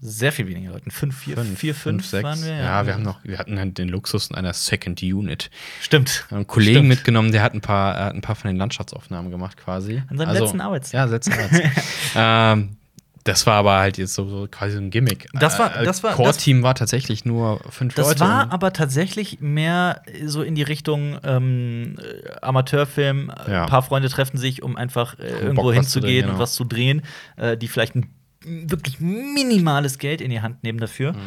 sehr 0.00 0.32
viel 0.32 0.48
weniger 0.48 0.72
Leuten. 0.72 0.90
Fünf, 0.90 1.14
vier, 1.18 1.36
Fünf, 1.36 1.58
vier, 1.58 1.74
fünf, 1.74 2.06
sechs. 2.06 2.24
waren 2.24 2.42
wir. 2.42 2.56
Ja, 2.56 2.86
wir 2.86 2.94
haben 2.94 3.02
noch, 3.02 3.22
wir 3.22 3.36
hatten 3.36 3.58
halt 3.58 3.76
den 3.76 3.90
Luxus 3.90 4.32
einer 4.32 4.54
Second 4.54 5.02
Unit. 5.02 5.50
Stimmt. 5.82 6.24
Wir 6.28 6.30
haben 6.30 6.36
einen 6.36 6.46
Kollegen 6.46 6.76
Stimmt. 6.76 6.88
mitgenommen, 6.88 7.32
der 7.32 7.42
hat 7.42 7.52
ein 7.52 7.60
paar, 7.60 8.02
hat 8.02 8.14
ein 8.14 8.22
paar 8.22 8.34
von 8.36 8.48
den 8.48 8.56
Landschaftsaufnahmen 8.56 9.30
gemacht 9.30 9.58
quasi. 9.58 10.02
An 10.08 10.16
seinem 10.16 10.32
letzten 10.32 10.62
Arbeitstag. 10.62 10.94
Ja, 10.98 11.04
letzten 11.04 11.32
Arbeitstag. 11.34 11.84
ähm, 12.16 12.76
das 13.26 13.46
war 13.46 13.54
aber 13.54 13.78
halt 13.78 13.98
jetzt 13.98 14.14
so, 14.14 14.26
so 14.28 14.48
quasi 14.50 14.76
ein 14.78 14.90
Gimmick. 14.90 15.28
Das 15.34 15.58
war- 15.58 15.76
Äh, 15.80 15.84
das 15.84 16.02
war- 16.02 16.14
Core-Team 16.14 16.62
war 16.62 16.74
tatsächlich 16.74 17.24
nur 17.24 17.60
fünf 17.68 17.94
Das 17.94 18.08
Leute. 18.08 18.20
war 18.20 18.50
aber 18.52 18.72
tatsächlich 18.72 19.40
mehr 19.40 20.00
so 20.24 20.42
in 20.42 20.54
die 20.54 20.62
Richtung 20.62 21.18
ähm, 21.22 21.96
äh, 21.98 22.30
Amateurfilm. 22.42 23.30
Äh, 23.46 23.50
Ja. 23.52 23.62
Ein 23.64 23.68
paar 23.68 23.82
Freunde 23.82 24.08
treffen 24.08 24.38
sich, 24.38 24.62
um 24.62 24.76
einfach 24.76 25.18
äh, 25.18 25.28
irgendwo 25.28 25.62
Bock, 25.64 25.74
hinzugehen 25.74 26.12
drehen, 26.12 26.24
und 26.24 26.30
genau. 26.32 26.42
was 26.42 26.54
zu 26.54 26.64
drehen, 26.64 27.02
äh, 27.36 27.56
die 27.56 27.68
vielleicht 27.68 27.94
ein 27.94 28.08
wirklich 28.44 29.00
minimales 29.00 29.98
Geld 29.98 30.20
in 30.20 30.30
die 30.30 30.40
Hand 30.40 30.62
nehmen 30.62 30.78
dafür. 30.78 31.12
Mhm. 31.12 31.18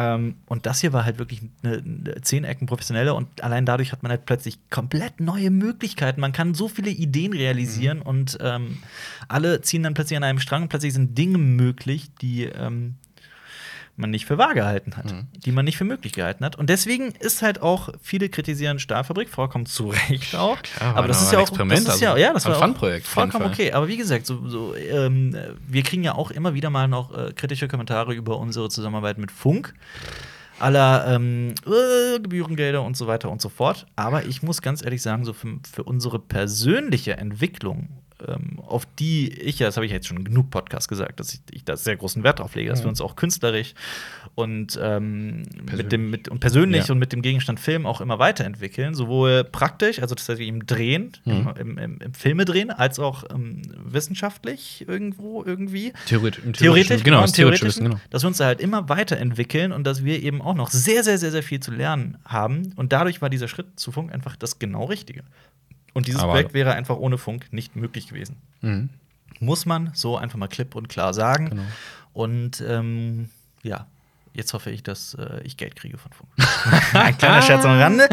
Ähm, 0.00 0.36
und 0.46 0.64
das 0.64 0.80
hier 0.80 0.92
war 0.92 1.04
halt 1.04 1.18
wirklich 1.18 1.42
eine, 1.64 1.78
eine 1.78 2.20
zehn 2.22 2.44
Ecken 2.44 2.66
professionelle 2.68 3.14
und 3.14 3.42
allein 3.42 3.66
dadurch 3.66 3.90
hat 3.90 4.04
man 4.04 4.10
halt 4.10 4.26
plötzlich 4.26 4.58
komplett 4.70 5.18
neue 5.18 5.50
Möglichkeiten. 5.50 6.20
Man 6.20 6.30
kann 6.32 6.54
so 6.54 6.68
viele 6.68 6.90
Ideen 6.90 7.32
Mhm. 7.32 7.38
realisieren 7.38 8.02
und 8.02 8.38
ähm, 8.40 8.78
alle 9.26 9.60
ziehen 9.62 9.82
dann 9.82 9.94
plötzlich 9.94 10.16
an 10.16 10.22
einem 10.22 10.38
Strang 10.38 10.62
und 10.62 10.68
plötzlich 10.68 10.92
sind 10.94 11.18
Dinge 11.18 11.38
möglich, 11.38 12.12
die 12.20 12.44
ähm, 12.44 12.94
man 13.98 14.10
nicht 14.10 14.26
für 14.26 14.38
wahr 14.38 14.54
gehalten 14.54 14.96
hat, 14.96 15.12
Mhm. 15.12 15.26
die 15.32 15.52
man 15.52 15.64
nicht 15.64 15.76
für 15.76 15.84
möglich 15.84 16.12
gehalten 16.12 16.44
hat. 16.44 16.56
Und 16.56 16.70
deswegen 16.70 17.12
ist 17.20 17.42
halt 17.42 17.60
auch, 17.60 17.90
viele 18.00 18.28
kritisieren 18.28 18.78
Stahlfabrik, 18.78 19.28
vollkommen 19.28 19.66
zu 19.66 19.88
Recht 20.08 20.34
auch. 20.36 20.60
klar, 20.62 20.96
aber 20.96 21.08
das 21.08 21.20
ist 21.20 21.28
ein 21.28 21.32
ja 21.34 21.38
auch 21.40 21.48
Experiment, 21.48 21.86
das 21.86 21.96
ist 21.96 22.00
ja, 22.00 22.10
also 22.12 22.22
ja, 22.22 22.32
das 22.32 22.46
ein 22.46 22.52
war 22.52 22.58
Fun-Projekt 22.60 23.06
auf 23.06 23.16
jeden 23.16 23.30
vollkommen 23.32 23.52
okay. 23.52 23.72
Aber 23.72 23.88
wie 23.88 23.96
gesagt, 23.96 24.26
so, 24.26 24.48
so 24.48 24.74
ähm, 24.74 25.36
wir 25.66 25.82
kriegen 25.82 26.02
ja 26.04 26.14
auch 26.14 26.30
immer 26.30 26.54
wieder 26.54 26.70
mal 26.70 26.88
noch 26.88 27.16
äh, 27.16 27.32
kritische 27.32 27.68
Kommentare 27.68 28.14
über 28.14 28.38
unsere 28.38 28.68
Zusammenarbeit 28.68 29.18
mit 29.18 29.30
Funk 29.30 29.74
aller 30.60 31.06
ähm, 31.14 31.54
äh, 31.66 32.18
Gebührengelder 32.20 32.82
und 32.82 32.96
so 32.96 33.06
weiter 33.06 33.30
und 33.30 33.40
so 33.40 33.48
fort. 33.48 33.86
Aber 33.96 34.24
ich 34.26 34.42
muss 34.42 34.60
ganz 34.62 34.82
ehrlich 34.84 35.02
sagen, 35.02 35.24
so 35.24 35.32
für, 35.32 35.58
für 35.70 35.84
unsere 35.84 36.18
persönliche 36.18 37.16
Entwicklung, 37.16 37.88
auf 38.66 38.86
die 38.98 39.32
ich 39.32 39.58
ja, 39.58 39.66
das 39.66 39.76
habe 39.76 39.86
ich 39.86 39.92
jetzt 39.92 40.06
schon 40.08 40.24
genug 40.24 40.50
Podcast 40.50 40.88
gesagt, 40.88 41.20
dass 41.20 41.32
ich, 41.34 41.40
ich 41.52 41.64
da 41.64 41.76
sehr 41.76 41.96
großen 41.96 42.24
Wert 42.24 42.40
drauf 42.40 42.54
lege, 42.54 42.68
dass 42.70 42.82
wir 42.82 42.88
uns 42.88 43.00
auch 43.00 43.14
künstlerisch 43.16 43.74
und 44.34 44.78
ähm, 44.82 45.38
mit 45.42 45.66
Persönlich. 45.66 45.88
dem 45.88 46.10
mit, 46.10 46.28
und 46.28 46.40
persönlich 46.40 46.86
Ja. 46.88 46.92
und 46.92 46.98
mit 46.98 47.12
dem 47.12 47.22
Gegenstand 47.22 47.60
Film 47.60 47.86
auch 47.86 48.00
immer 48.00 48.18
weiterentwickeln, 48.18 48.94
sowohl 48.94 49.44
praktisch, 49.44 50.00
also 50.00 50.14
tatsächlich 50.14 50.48
im 50.48 50.66
Drehen, 50.66 51.12
Mhm. 51.24 51.50
im, 51.58 51.78
im, 51.78 52.00
im 52.00 52.14
Filme 52.14 52.44
drehen, 52.44 52.70
als 52.70 52.98
auch 52.98 53.24
ähm, 53.32 53.62
wissenschaftlich 53.84 54.84
irgendwo 54.88 55.44
irgendwie. 55.44 55.92
Theoretisch, 56.06 56.44
im 56.44 56.52
Theoretisch, 56.52 57.02
genau, 57.04 57.18
im 57.24 57.32
das 57.32 57.62
Wissen, 57.62 57.84
genau. 57.84 58.00
dass 58.10 58.22
wir 58.22 58.28
uns 58.28 58.38
da 58.38 58.46
halt 58.46 58.60
immer 58.60 58.88
weiterentwickeln 58.88 59.72
und 59.72 59.84
dass 59.84 60.04
wir 60.04 60.22
eben 60.22 60.40
auch 60.42 60.54
noch 60.54 60.70
sehr, 60.70 61.04
sehr, 61.04 61.18
sehr, 61.18 61.30
sehr 61.30 61.42
viel 61.42 61.60
zu 61.60 61.70
lernen 61.70 62.18
haben. 62.24 62.72
Und 62.76 62.92
dadurch 62.92 63.20
war 63.22 63.30
dieser 63.30 63.48
Schritt 63.48 63.78
zu 63.78 63.92
Funk 63.92 64.12
einfach 64.12 64.36
das 64.36 64.58
genau 64.58 64.84
Richtige. 64.86 65.22
Und 65.98 66.06
dieses 66.06 66.22
Aber- 66.22 66.32
Projekt 66.32 66.54
wäre 66.54 66.72
einfach 66.72 66.96
ohne 66.96 67.18
Funk 67.18 67.52
nicht 67.52 67.76
möglich 67.76 68.08
gewesen. 68.08 68.36
Mhm. 68.62 68.88
Muss 69.40 69.66
man 69.66 69.90
so 69.94 70.16
einfach 70.16 70.38
mal 70.38 70.48
klipp 70.48 70.74
und 70.74 70.88
klar 70.88 71.12
sagen. 71.12 71.50
Genau. 71.50 71.62
Und 72.12 72.60
ähm, 72.66 73.28
ja, 73.62 73.86
jetzt 74.32 74.52
hoffe 74.54 74.70
ich, 74.70 74.82
dass 74.82 75.14
äh, 75.14 75.40
ich 75.44 75.56
Geld 75.56 75.76
kriege 75.76 75.98
von 75.98 76.10
Funk. 76.12 76.30
Ein 76.94 77.18
kleiner 77.18 77.42
Scherz 77.42 77.64
am 77.64 77.78
Rande. 77.78 78.08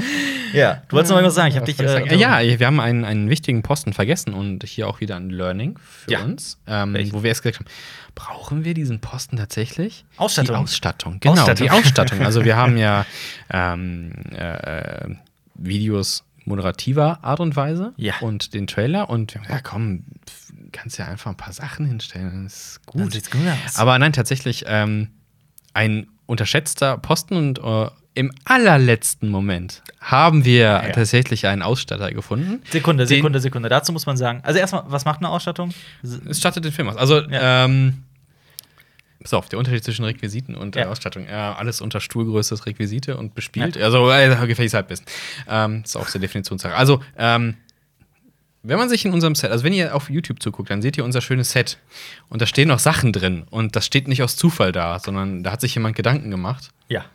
Ja, 0.54 0.84
du 0.88 0.96
wolltest 0.96 1.12
noch 1.12 1.18
irgendwas 1.18 1.36
sagen. 1.36 1.50
Ich 1.50 1.56
habe 1.56 1.66
dich. 1.66 1.80
Äh, 1.80 2.16
ja, 2.16 2.42
wir 2.60 2.68
haben 2.68 2.80
einen, 2.80 3.06
einen 3.06 3.30
wichtigen 3.30 3.64
Posten 3.64 3.94
vergessen 3.94 4.34
und 4.34 4.64
hier 4.64 4.88
auch 4.88 5.00
wieder 5.02 5.16
ein 5.16 5.30
Learning 5.30 5.78
für 5.80 6.12
Ja. 6.12 6.24
uns, 6.24 6.60
ähm, 6.68 6.96
wo 7.12 7.24
wir 7.24 7.30
erst 7.30 7.42
gesagt 7.44 7.60
haben, 7.60 7.72
brauchen 8.14 8.64
wir 8.66 8.74
diesen 8.74 9.00
Posten 9.00 9.38
tatsächlich? 9.38 10.06
Ausstattung. 10.18 10.56
Die 10.56 10.62
Ausstattung, 10.62 11.20
genau, 11.20 11.34
Ausstattung. 11.34 11.68
die 11.68 11.72
Ausstattung. 11.72 12.22
Also 12.22 12.46
wir 12.46 12.56
haben 12.56 12.78
ja 12.78 13.06
ähm, 13.52 14.12
äh, 14.32 15.10
Videos 15.56 16.24
moderativer 16.46 17.24
Art 17.24 17.40
und 17.40 17.56
Weise 17.56 17.94
Ja. 17.98 18.14
und 18.22 18.54
den 18.54 18.68
Trailer 18.68 19.10
und 19.10 19.34
wir 19.34 19.42
haben 19.42 19.48
gesagt, 19.48 19.66
ja 19.66 19.72
komm, 19.72 20.04
kannst 20.72 20.98
ja 20.98 21.06
einfach 21.06 21.32
ein 21.32 21.38
paar 21.38 21.54
Sachen 21.54 21.86
hinstellen, 21.86 22.44
das 22.46 22.54
ist 22.54 22.80
Dann 22.94 23.04
gut. 23.04 23.14
sieht's 23.14 23.32
gut 23.32 23.42
aus. 23.66 23.78
Aber 23.78 23.98
nein, 24.00 24.14
tatsächlich 24.14 24.66
ähm, 24.68 25.10
ein 25.74 26.08
unterschätzter 26.26 26.98
Posten 26.98 27.36
und 27.36 27.60
äh, 27.60 27.90
im 28.18 28.32
allerletzten 28.46 29.30
Moment 29.30 29.84
haben 30.00 30.46
wir 30.46 30.58
Ja. 30.62 30.90
tatsächlich 30.90 31.48
einen 31.48 31.62
Ausstatter 31.62 32.12
gefunden. 32.12 32.62
Sekunde, 32.70 33.06
Sekunde, 33.08 33.42
Sekunde. 33.42 33.68
Dazu 33.68 33.92
muss 33.92 34.06
man 34.06 34.16
sagen. 34.16 34.40
Also 34.44 34.58
erstmal, 34.60 34.84
was 34.88 35.04
macht 35.04 35.20
eine 35.20 35.28
Ausstattung? 35.30 35.72
Es 36.02 36.40
stattet 36.40 36.64
den 36.64 36.72
Film 36.72 36.88
aus. 36.88 36.96
Also, 36.96 37.20
Ja. 37.22 37.66
ähm, 37.66 38.05
pass 39.26 39.34
auf, 39.34 39.50
der 39.50 39.58
Unterschied 39.58 39.84
zwischen 39.84 40.06
Requisiten 40.06 40.54
und 40.56 40.76
äh, 40.76 40.82
Ja. 40.82 40.90
Ausstattung. 40.90 41.26
Äh, 41.26 41.32
alles 41.32 41.82
unter 41.82 42.00
Stuhlgröße 42.00 42.54
ist 42.54 42.66
Requisite 42.68 43.18
und 43.18 43.34
bespielt. 43.34 43.76
Also, 43.78 44.12
äh, 44.12 44.28
gefälligtes 44.46 44.74
Halbwissen. 44.76 45.06
Ähm, 45.50 45.82
ist 45.84 45.96
auch 45.96 46.08
sehr 46.08 46.22
Definitionssache. 46.22 46.76
Also, 46.76 47.02
ähm, 47.18 47.56
wenn 48.62 48.78
man 48.80 48.88
sich 48.90 49.04
in 49.06 49.14
unserem 49.14 49.36
Set, 49.36 49.52
also 49.52 49.64
wenn 49.64 49.74
ihr 49.74 49.96
auf 49.96 50.10
YouTube 50.10 50.42
zuguckt, 50.42 50.70
dann 50.70 50.82
seht 50.82 50.98
ihr 50.98 51.06
unser 51.06 51.22
schönes 51.22 51.52
Set. 51.52 51.78
Und 52.30 52.42
da 52.42 52.46
stehen 52.46 52.68
noch 52.68 52.80
Sachen 52.80 53.14
drin. 53.14 53.46
Und 53.50 53.76
das 53.76 53.86
steht 53.86 54.08
nicht 54.08 54.22
aus 54.24 54.36
Zufall 54.38 54.72
da, 54.72 55.00
sondern 55.00 55.44
da 55.44 55.52
hat 55.52 55.62
sich 55.62 55.74
jemand 55.76 55.96
Gedanken 55.96 56.30
gemacht. 56.32 56.70
Ja. 56.88 57.06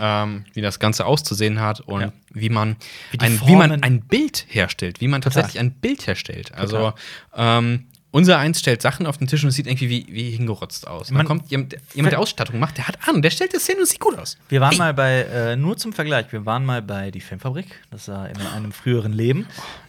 ähm, 0.00 0.44
wie 0.54 0.60
das 0.62 0.78
Ganze 0.78 1.04
auszusehen 1.06 1.60
hat 1.60 1.80
und 1.80 2.00
Ja. 2.02 2.12
wie 2.32 2.48
man 2.50 2.76
Wie 3.10 3.18
ein, 3.20 3.40
wie 3.46 3.56
man 3.56 3.82
ein 3.82 4.00
Bild 4.00 4.46
herstellt, 4.48 5.00
wie 5.00 5.08
man 5.08 5.20
Total. 5.20 5.42
tatsächlich 5.42 5.60
ein 5.60 5.72
Bild 5.72 6.06
herstellt. 6.06 6.54
Also 6.54 6.92
ähm, 7.36 7.86
unser 8.12 8.38
eins 8.38 8.60
stellt 8.60 8.80
Sachen 8.82 9.06
auf 9.06 9.18
den 9.18 9.26
Tisch 9.26 9.42
und 9.42 9.48
es 9.48 9.56
sieht 9.56 9.66
irgendwie 9.66 9.88
wie, 9.90 10.06
wie 10.08 10.30
hingerotzt 10.30 10.86
aus. 10.86 11.10
Man- 11.10 11.26
kommt 11.26 11.50
jemand, 11.50 11.76
jemand, 11.94 12.12
der 12.12 12.20
Ausstattung 12.20 12.60
macht, 12.60 12.76
der 12.78 12.86
hat 12.86 12.98
an, 13.08 13.22
der 13.22 13.30
stellt 13.30 13.52
das 13.54 13.66
hin 13.66 13.76
und 13.78 13.82
es 13.82 13.90
sieht 13.90 14.00
gut 14.00 14.16
aus. 14.16 14.38
Wir 14.48 14.60
waren 14.60 14.76
mal 14.76 14.94
bei, 14.94 15.22
äh, 15.22 15.56
nur 15.56 15.76
zum 15.76 15.92
Vergleich, 15.92 16.30
wir 16.30 16.46
waren 16.46 16.64
mal 16.64 16.80
bei 16.82 17.10
die 17.10 17.20
Filmfabrik, 17.20 17.80
das 17.90 18.06
war 18.08 18.28
in 18.28 18.36
einem 18.40 18.70
früheren 18.70 19.12
Leben. 19.12 19.46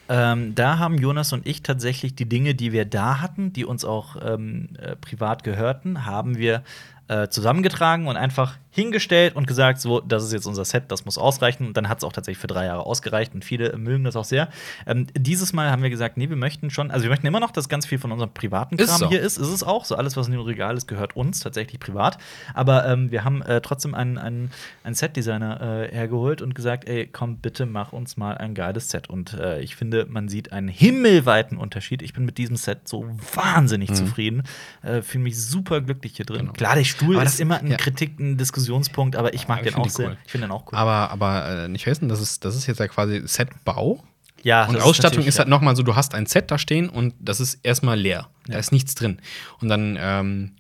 Ähm, 0.09 0.55
da 0.55 0.79
haben 0.79 0.97
Jonas 0.97 1.31
und 1.33 1.45
ich 1.47 1.61
tatsächlich 1.63 2.15
die 2.15 2.27
Dinge, 2.27 2.55
die 2.55 2.71
wir 2.71 2.85
da 2.85 3.21
hatten, 3.21 3.53
die 3.53 3.65
uns 3.65 3.85
auch 3.85 4.15
ähm, 4.25 4.69
äh, 4.79 4.95
privat 4.95 5.43
gehörten, 5.43 6.05
haben 6.05 6.37
wir 6.37 6.63
äh, 7.07 7.27
zusammengetragen 7.27 8.07
und 8.07 8.17
einfach 8.17 8.55
hingestellt 8.75 9.35
und 9.35 9.45
gesagt, 9.47 9.79
so, 9.79 9.99
das 9.99 10.23
ist 10.23 10.33
jetzt 10.33 10.47
unser 10.47 10.65
Set, 10.65 10.85
das 10.87 11.05
muss 11.05 11.17
ausreichen. 11.17 11.67
Und 11.67 11.77
dann 11.77 11.89
hat 11.89 11.99
es 11.99 12.03
auch 12.03 12.11
tatsächlich 12.11 12.39
für 12.41 12.47
drei 12.47 12.65
Jahre 12.65 12.85
ausgereicht 12.85 13.33
und 13.35 13.45
viele 13.45 13.77
mögen 13.77 14.03
das 14.03 14.15
auch 14.15 14.25
sehr. 14.25 14.49
Ähm, 14.87 15.05
dieses 15.15 15.53
Mal 15.53 15.69
haben 15.69 15.83
wir 15.83 15.89
gesagt, 15.91 16.17
nee, 16.17 16.27
wir 16.29 16.35
möchten 16.35 16.69
schon, 16.71 16.89
also 16.89 17.03
wir 17.03 17.09
möchten 17.09 17.27
immer 17.27 17.39
noch, 17.39 17.51
dass 17.51 17.69
ganz 17.69 17.85
viel 17.85 17.99
von 17.99 18.11
unserem 18.11 18.33
privaten 18.33 18.77
Ist 18.77 18.89
Kram 18.89 18.99
so. 18.99 19.09
hier 19.09 19.21
ist. 19.21 19.37
Ist 19.37 19.49
es 19.49 19.61
auch. 19.63 19.85
So 19.85 19.95
alles, 19.95 20.17
was 20.17 20.25
in 20.27 20.31
dem 20.33 20.41
Regal 20.41 20.75
ist, 20.75 20.87
gehört 20.87 21.15
uns 21.15 21.39
tatsächlich 21.39 21.79
privat. 21.79 22.17
Aber 22.55 22.87
ähm, 22.87 23.11
wir 23.11 23.23
haben 23.23 23.41
äh, 23.43 23.61
trotzdem 23.61 23.93
einen, 23.93 24.17
einen, 24.17 24.51
einen 24.83 24.95
Set-Designer 24.95 25.61
äh, 25.61 25.93
hergeholt 25.93 26.41
und 26.41 26.55
gesagt, 26.55 26.87
ey, 26.89 27.05
komm, 27.07 27.37
bitte 27.37 27.65
mach 27.67 27.93
uns 27.93 28.17
mal 28.17 28.37
ein 28.37 28.55
geiles 28.55 28.89
Set. 28.89 29.09
Und 29.09 29.33
äh, 29.35 29.59
ich 29.61 29.75
finde, 29.75 30.07
man 30.09 30.29
sieht 30.29 30.51
einen 30.51 30.67
himmelweiten 30.67 31.57
Unterschied. 31.57 32.01
Ich 32.01 32.13
bin 32.13 32.25
mit 32.25 32.37
diesem 32.37 32.55
Set 32.55 32.87
so 32.87 33.05
wahnsinnig 33.35 33.91
Mhm. 33.91 33.95
zufrieden. 33.95 34.43
Äh, 34.81 35.01
Fühle 35.03 35.25
mich 35.25 35.39
super 35.39 35.81
glücklich 35.81 36.13
hier 36.15 36.25
drin. 36.25 36.39
Genau. 36.41 36.53
Klar, 36.53 36.75
der 36.75 36.83
Stuhl 36.85 37.15
das- 37.15 37.33
ist 37.35 37.39
immer 37.39 37.59
ein 37.59 37.67
ja. 37.67 37.77
Kritik, 37.77 38.19
ein 38.19 38.37
Diskussionspunkt, 38.63 39.15
aber 39.15 39.33
ich 39.33 39.47
mag 39.47 39.59
Aber 39.59 39.67
ich 39.67 39.73
den 39.73 39.79
auch 39.81 39.83
find 39.85 39.93
die 39.97 40.01
sehr. 40.01 40.07
cool. 40.09 40.17
Ich 40.25 40.31
finde 40.31 40.47
den 40.47 40.51
auch 40.51 40.63
cool. 40.71 40.77
Aber, 40.77 41.11
aber 41.11 41.63
äh, 41.65 41.67
nicht 41.67 41.83
vergessen, 41.83 42.09
das 42.09 42.19
ist, 42.21 42.43
das 42.45 42.55
ist 42.55 42.67
jetzt 42.67 42.79
ja 42.79 42.87
quasi 42.87 43.21
Setbau. 43.25 44.03
ja, 44.43 44.65
Und 44.65 44.75
das 44.75 44.83
Ausstattung 44.83 45.17
natürlich- 45.19 45.27
ist 45.29 45.39
halt 45.39 45.47
nochmal 45.49 45.75
so, 45.75 45.83
du 45.83 45.95
hast 45.95 46.13
ein 46.15 46.25
Set 46.25 46.51
da 46.51 46.57
stehen 46.57 46.89
und 46.89 47.13
das 47.19 47.39
ist 47.39 47.59
erstmal 47.63 47.99
leer. 47.99 48.29
Da 48.47 48.53
Ja. 48.53 48.59
ist 48.59 48.71
nichts 48.71 48.95
drin. 48.95 49.19
Und 49.61 49.69
dann 49.69 49.97
ähm, 49.99 50.51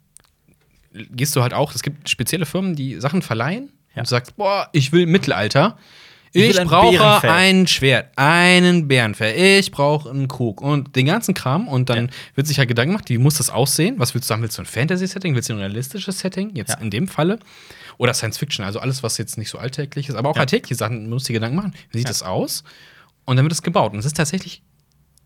gehst 0.93 1.35
du 1.35 1.41
halt 1.41 1.53
auch, 1.53 1.73
es 1.73 1.81
gibt 1.83 2.09
spezielle 2.09 2.45
Firmen, 2.45 2.75
die 2.75 2.99
Sachen 2.99 3.21
verleihen 3.21 3.71
Ja. 3.95 4.01
und 4.01 4.07
du 4.07 4.09
sagst, 4.09 4.35
boah, 4.37 4.69
ich 4.73 4.91
will 4.91 5.05
Mittelalter. 5.05 5.77
Ich 6.35 6.49
Ich 6.49 6.59
ein 6.59 6.65
brauche 6.67 6.97
Bärenfell. 6.97 7.29
ein 7.29 7.67
Schwert, 7.67 8.11
einen 8.17 8.87
Bärenfell, 8.87 9.59
ich 9.59 9.69
brauche 9.69 10.09
einen 10.09 10.27
Krug 10.27 10.61
und 10.61 10.95
den 10.95 11.05
ganzen 11.05 11.35
Kram. 11.35 11.67
Und 11.67 11.91
dann 11.91 12.07
Ja. 12.07 12.11
wird 12.33 12.47
sich 12.47 12.57
halt 12.57 12.67
Gedanken 12.69 12.93
gemacht, 12.93 13.07
wie 13.09 13.19
muss 13.19 13.35
das 13.35 13.51
aussehen? 13.51 13.99
Was 13.99 14.15
willst 14.15 14.27
du 14.27 14.29
sagen? 14.29 14.41
Willst 14.41 14.57
du 14.57 14.63
ein 14.63 14.65
Fantasy-Setting? 14.65 15.35
Willst 15.35 15.49
du 15.49 15.53
ein 15.53 15.59
realistisches 15.59 16.17
Setting? 16.19 16.55
Jetzt 16.55 16.71
Ja. 16.71 16.77
in 16.79 16.89
dem 16.89 17.07
Falle. 17.07 17.37
Oder 17.97 18.13
Science 18.13 18.37
Fiction, 18.37 18.65
also 18.65 18.79
alles, 18.79 19.03
was 19.03 19.17
jetzt 19.17 19.37
nicht 19.37 19.49
so 19.49 19.57
alltäglich 19.57 20.09
ist, 20.09 20.15
aber 20.15 20.29
auch 20.29 20.35
Ja. 20.35 20.41
alltägliche 20.41 20.75
Sachen, 20.75 21.01
man 21.03 21.09
muss 21.11 21.23
dir 21.25 21.33
Gedanken 21.33 21.55
machen. 21.55 21.73
Wie 21.91 21.97
sieht 21.99 22.07
Ja. 22.07 22.11
das 22.11 22.23
aus? 22.23 22.63
Und 23.25 23.37
dann 23.37 23.45
wird 23.45 23.53
es 23.53 23.61
gebaut. 23.61 23.93
Und 23.93 23.99
es 23.99 24.05
ist 24.05 24.17
tatsächlich 24.17 24.61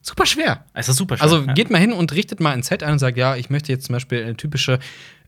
super 0.01 0.25
schwer. 0.25 0.63
Es 0.73 0.87
ist 0.89 0.97
super 0.97 1.17
schön. 1.17 1.23
Also 1.23 1.45
geht 1.47 1.69
mal 1.69 1.79
hin 1.79 1.91
und 1.93 2.11
richtet 2.13 2.39
mal 2.39 2.51
ein 2.51 2.63
Set 2.63 2.83
ein 2.83 2.93
und 2.93 2.99
sagt, 2.99 3.17
ja, 3.17 3.35
ich 3.35 3.49
möchte 3.49 3.71
jetzt 3.71 3.85
zum 3.87 3.93
Beispiel 3.93 4.23
eine 4.23 4.37
typische 4.37 4.79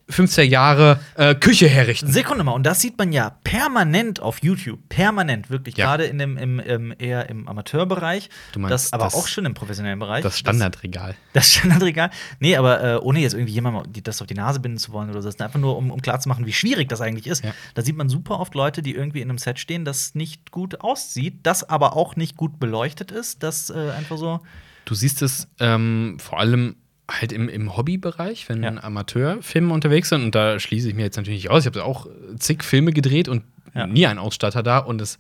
50er 0.10 0.41
Jahre 0.43 0.99
äh, 1.16 1.36
Küche 1.36 1.68
herrichten. 1.68 2.12
Sekunde 2.12 2.43
mal, 2.43 2.51
und 2.53 2.64
das 2.64 2.82
sieht 2.82 2.97
man 2.97 3.12
ja 3.12 3.38
permanent 3.43 4.20
auf 4.22 4.41
YouTube. 4.43 4.80
Permanent, 4.89 5.49
wirklich. 5.49 5.78
Ja. 5.78 5.86
Gerade 5.86 6.05
in 6.05 6.18
dem, 6.18 6.38
im, 6.38 6.60
im, 6.60 6.93
eher 6.97 7.30
im 7.30 7.47
Amateurbereich. 7.47 8.30
Du 8.53 8.60
meinst 8.60 8.74
das, 8.74 8.93
aber 8.93 9.05
das- 9.05 9.14
auch 9.16 9.28
schon 9.28 9.45
im 9.45 9.53
professionellen 9.53 9.99
Bereich. 9.99 10.24
Das 10.24 10.38
Standardregal. 10.38 11.16
Das, 11.34 11.45
das 11.45 11.53
Standardregal. 11.53 12.10
Nee, 12.39 12.55
aber 12.55 12.84
äh, 12.84 12.95
ohne 12.97 13.20
jetzt 13.20 13.34
irgendwie 13.34 13.53
jemandem 13.53 14.03
das 14.03 14.22
auf 14.22 14.28
die 14.28 14.34
Nase 14.34 14.60
binden 14.60 14.78
zu 14.80 14.91
wollen 14.91 15.10
oder 15.10 15.22
so. 15.22 15.30
Einfach 15.30 15.60
nur, 15.60 15.78
um, 15.78 15.91
um 15.91 16.01
klarzumachen, 16.01 16.45
wie 16.45 16.53
schwierig 16.53 16.89
das 16.89 17.01
eigentlich 17.01 17.28
ist. 17.28 17.43
Ja. 17.43 17.53
Da 17.76 17.82
sieht 17.82 17.95
man 17.95 18.10
super 18.10 18.39
oft 18.39 18.55
Leute, 18.55 18.82
die 18.82 18.95
irgendwie 18.95 19.22
in 19.22 19.30
einem 19.30 19.38
Set 19.38 19.60
stehen, 19.60 19.86
das 19.86 20.16
nicht 20.16 20.51
gut 20.51 20.82
aussieht, 20.82 21.39
das 21.43 21.64
aber 21.70 21.95
auch 21.95 22.16
nicht 22.16 22.36
gut 22.36 22.60
beleuchtet 22.60 23.12
ist. 23.12 23.43
Das 23.43 23.70
äh, 23.70 23.91
einfach 23.91 24.18
so. 24.18 24.39
Du 24.86 24.95
siehst 24.95 25.22
es 25.22 25.47
ähm, 25.60 26.18
vor 26.20 26.39
allem 26.39 26.76
halt 27.10 27.32
im, 27.32 27.49
im 27.49 27.76
Hobbybereich, 27.76 28.47
wenn 28.49 28.64
Ja. 28.64 28.76
Amateurfilme 28.84 29.74
unterwegs 29.74 30.10
sind, 30.10 30.24
und 30.24 30.36
da 30.36 30.60
schließe 30.60 30.89
ich 30.89 30.95
mir 30.95 31.03
jetzt 31.03 31.18
natürlich 31.18 31.43
nicht 31.43 31.51
aus. 31.51 31.64
Ich 31.64 31.68
habe 31.68 31.84
auch 31.84 32.07
zig 32.38 32.64
Filme 32.64 32.91
gedreht 32.91 33.28
und 33.28 33.43
Ja. 33.76 33.88
nie 33.88 34.05
einen 34.07 34.20
Ausstatter 34.20 34.64
da 34.64 34.80
und 34.80 35.01
es, 35.01 35.18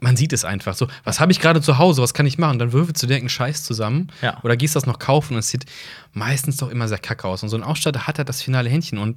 man 0.00 0.16
sieht 0.16 0.32
es 0.32 0.44
einfach 0.44 0.74
so. 0.74 0.88
Was 1.04 1.20
habe 1.20 1.32
ich 1.32 1.40
gerade 1.40 1.60
zu 1.60 1.78
Hause? 1.78 2.02
Was 2.02 2.14
kann 2.14 2.26
ich 2.26 2.38
machen? 2.38 2.58
Dann 2.58 2.72
würfelst 2.72 3.02
du 3.02 3.06
dir 3.06 3.16
einen 3.16 3.28
Scheiß 3.28 3.62
zusammen 3.64 4.08
Ja. 4.22 4.38
oder 4.42 4.56
gehst 4.56 4.74
das 4.76 4.86
noch 4.86 4.98
kaufen 4.98 5.34
und 5.34 5.40
es 5.40 5.48
sieht 5.48 5.66
meistens 6.12 6.56
doch 6.56 6.68
immer 6.70 6.88
sehr 6.88 6.98
kacke 6.98 7.26
aus. 7.28 7.42
Und 7.42 7.48
so 7.48 7.56
ein 7.56 7.62
Ausstatter 7.62 8.06
hat 8.06 8.18
halt 8.18 8.28
das 8.28 8.42
finale 8.42 8.68
Händchen 8.70 8.98
und 8.98 9.16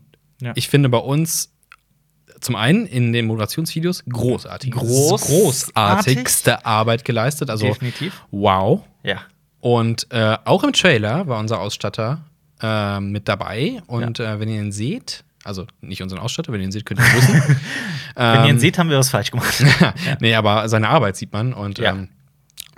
ich 0.55 0.67
finde 0.69 0.87
bei 0.89 0.99
uns 0.99 1.51
zum 2.39 2.55
einen 2.55 2.85
in 2.85 3.11
den 3.13 3.25
Moderationsvideos 3.25 4.03
großartig. 4.05 4.71
Groß- 4.73 5.25
großartigste 5.25 6.63
Arbeit 6.65 7.03
geleistet. 7.05 7.49
Also 7.49 7.65
Definitiv. 7.65 8.21
wow. 8.29 8.83
Ja. 9.03 9.21
Und 9.59 10.07
äh, 10.11 10.37
auch 10.45 10.63
im 10.63 10.73
Trailer 10.73 11.27
war 11.27 11.39
unser 11.39 11.59
Ausstatter 11.59 12.21
äh, 12.61 12.99
mit 12.99 13.27
dabei. 13.27 13.81
Und 13.87 14.19
äh, 14.19 14.39
wenn 14.39 14.49
ihr 14.49 14.61
ihn 14.61 14.71
seht, 14.71 15.23
also 15.43 15.65
nicht 15.81 16.01
unseren 16.01 16.19
Ausstatter, 16.19 16.51
wenn 16.53 16.59
ihr 16.61 16.65
ihn 16.65 16.71
seht, 16.71 16.85
könnt 16.85 16.99
ihr 16.99 17.05
ihn 17.07 17.13
wissen. 17.15 17.57
Wenn 18.15 18.25
ihr 18.41 18.45
ihn 18.45 18.49
Ähm, 18.55 18.59
seht, 18.59 18.77
haben 18.79 18.89
wir 18.89 18.97
was 18.97 19.09
falsch 19.11 19.29
gemacht. 19.31 19.63
nee, 20.21 20.33
aber 20.33 20.67
seine 20.69 20.89
Arbeit 20.89 21.15
sieht 21.17 21.31
man. 21.33 21.53
Und 21.53 21.77
Ja. 21.77 21.91
ähm, 21.91 22.09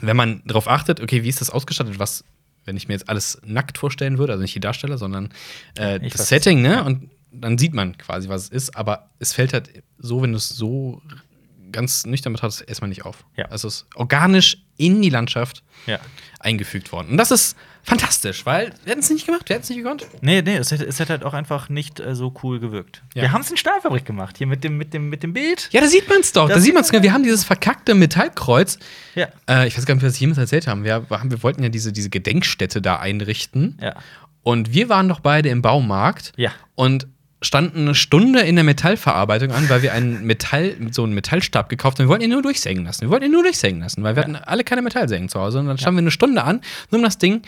wenn 0.02 0.18
man 0.18 0.42
darauf 0.46 0.68
achtet, 0.68 1.00
okay, 1.00 1.24
wie 1.24 1.30
ist 1.30 1.40
das 1.42 1.50
ausgestattet, 1.50 1.98
was, 1.98 2.24
wenn 2.66 2.76
ich 2.76 2.88
mir 2.90 2.94
jetzt 2.96 3.08
alles 3.08 3.40
nackt 3.46 3.78
vorstellen 3.78 4.18
würde, 4.18 4.34
also 4.34 4.42
nicht 4.42 4.54
die 4.56 4.60
Darsteller, 4.60 4.98
sondern 4.98 5.30
äh, 5.78 6.00
das 6.02 6.28
Setting, 6.28 6.62
ne? 6.62 6.74
ja. 6.74 6.82
Und 6.82 7.10
dann 7.32 7.58
sieht 7.58 7.74
man 7.74 7.98
quasi, 7.98 8.28
was 8.28 8.44
es 8.44 8.50
ist, 8.50 8.76
aber 8.76 9.10
es 9.20 9.34
fällt 9.34 9.54
halt 9.54 9.70
so, 9.98 10.22
wenn 10.22 10.32
du 10.32 10.38
es 10.38 10.50
so 10.50 11.02
ganz 11.72 12.06
nüchtern 12.06 12.34
betrachtest, 12.34 12.68
erstmal 12.68 12.90
nicht 12.90 13.06
auf. 13.06 13.24
Ja. 13.38 13.46
Also 13.46 13.68
es 13.68 13.76
ist 13.82 13.86
organisch 13.96 14.58
in 14.78 15.02
die 15.02 15.10
Landschaft 15.10 15.64
ja. 15.88 16.00
eingefügt 16.40 16.92
worden. 16.92 17.10
Und 17.12 17.18
das 17.18 17.32
ist 17.32 17.58
fantastisch, 17.84 18.46
weil 18.46 18.74
wir 18.84 18.92
hätten 18.92 19.00
es 19.02 19.10
nicht 19.10 19.26
gemacht, 19.26 19.48
wir 19.50 19.56
hätten 19.56 19.64
es 19.64 19.70
nicht 19.70 19.80
gekonnt. 19.80 20.06
Nee, 20.22 20.42
nee, 20.42 20.56
es 20.58 20.72
hätte, 20.72 20.86
es 20.86 21.00
hätte 21.00 21.14
halt 21.14 21.24
auch 21.24 21.34
einfach 21.34 21.70
nicht 21.70 22.00
äh, 22.00 22.16
so 22.16 22.34
cool 22.44 22.60
gewirkt. 22.60 23.02
Ja. 23.14 23.24
Wir 23.24 23.32
haben 23.32 23.42
es 23.42 23.50
in 23.52 23.58
Stahlfabrik 23.58 24.06
gemacht, 24.06 24.38
hier 24.38 24.48
mit 24.48 24.64
dem, 24.64 24.78
mit 24.78 24.94
dem, 24.94 25.10
mit 25.10 25.24
dem 25.24 25.34
Bild. 25.34 25.70
Ja, 25.72 25.82
da 25.82 25.88
sieht 25.88 26.08
man 26.08 26.20
es 26.22 26.32
doch. 26.32 26.48
Das 26.48 26.58
Da 26.58 26.62
sieht 26.62 26.74
man 26.74 26.84
es. 26.84 26.92
man, 26.92 27.04
Wir 27.04 27.14
haben 27.14 27.24
dieses 27.24 27.44
verkackte 27.44 27.96
Metallkreuz. 27.96 28.80
Ja. 29.16 29.28
Äh, 29.50 29.68
ich 29.68 29.78
weiß 29.78 29.86
gar 29.86 29.96
nicht, 29.96 30.04
was 30.06 30.14
ich 30.14 30.20
jemals 30.22 30.38
erzählt 30.38 30.68
haben. 30.68 30.84
Wir, 30.84 31.06
haben- 31.10 31.32
wir 31.32 31.44
wollten 31.44 31.64
ja 31.64 31.70
diese, 31.70 31.92
diese 31.92 32.10
Gedenkstätte 32.10 32.82
da 32.82 32.98
einrichten. 33.00 33.78
Ja. 33.82 33.96
Und 34.44 34.74
wir 34.74 34.88
waren 34.90 35.10
doch 35.10 35.20
beide 35.20 35.50
im 35.50 35.62
Baumarkt 35.62 36.32
Ja. 36.38 36.52
und 36.76 37.08
standen 37.42 37.82
eine 37.82 37.96
Stunde 37.96 38.42
in 38.42 38.56
der 38.56 38.64
Metallverarbeitung 38.64 39.52
an, 39.52 39.70
weil 39.70 39.82
wir 39.82 39.94
einen 39.94 40.26
Metall, 40.26 40.76
so 40.92 41.04
einen 41.04 41.14
Metallstab 41.14 41.70
gekauft 41.70 41.98
haben. 41.98 42.06
Wir 42.06 42.10
wollten 42.10 42.24
ihn 42.24 42.32
nur 42.32 42.42
durchsägen 42.42 42.84
lassen. 42.84 43.02
Wir 43.02 43.10
wollten 43.10 43.26
ihn 43.26 43.32
nur 43.32 43.44
durchsägen 43.44 43.80
lassen, 43.80 44.04
weil 44.04 44.16
wir 44.16 44.24
hatten 44.24 44.36
alle 44.36 44.64
keine 44.64 44.82
Metallsägen 44.82 45.30
zu 45.30 45.40
Hause. 45.40 45.60
Und 45.60 45.68
dann 45.68 45.78
standen 45.78 45.98
wir 45.98 46.02
eine 46.02 46.12
Stunde 46.12 46.44
an, 46.44 46.62
nur 46.92 47.00
um 47.00 47.04
das 47.04 47.18
Ding 47.18 47.42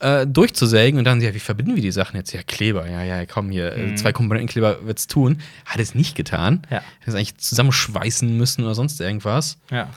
äh, 0.00 0.26
durchzusägen. 0.26 0.98
Und 0.98 1.04
dann, 1.04 1.20
ja, 1.20 1.34
wie 1.34 1.40
verbinden 1.40 1.76
wir 1.76 1.82
die 1.82 1.92
Sachen 1.92 2.16
jetzt? 2.16 2.32
Ja, 2.32 2.42
Kleber. 2.42 2.88
Ja, 2.88 3.02
ja, 3.02 3.26
komm, 3.26 3.50
hier, 3.50 3.76
äh, 3.76 3.94
zwei 3.96 4.12
Komponentenkleber 4.12 4.86
wird's 4.86 5.06
tun. 5.06 5.40
Hat 5.66 5.78
es 5.78 5.94
nicht 5.94 6.16
getan. 6.16 6.62
Ja. 6.70 6.78
Hätte 7.00 7.10
es 7.10 7.14
eigentlich 7.14 7.36
zusammenschweißen 7.36 8.36
müssen 8.36 8.64
oder 8.64 8.74
sonst 8.74 9.00
irgendwas. 9.00 9.58
Ja. 9.70 9.90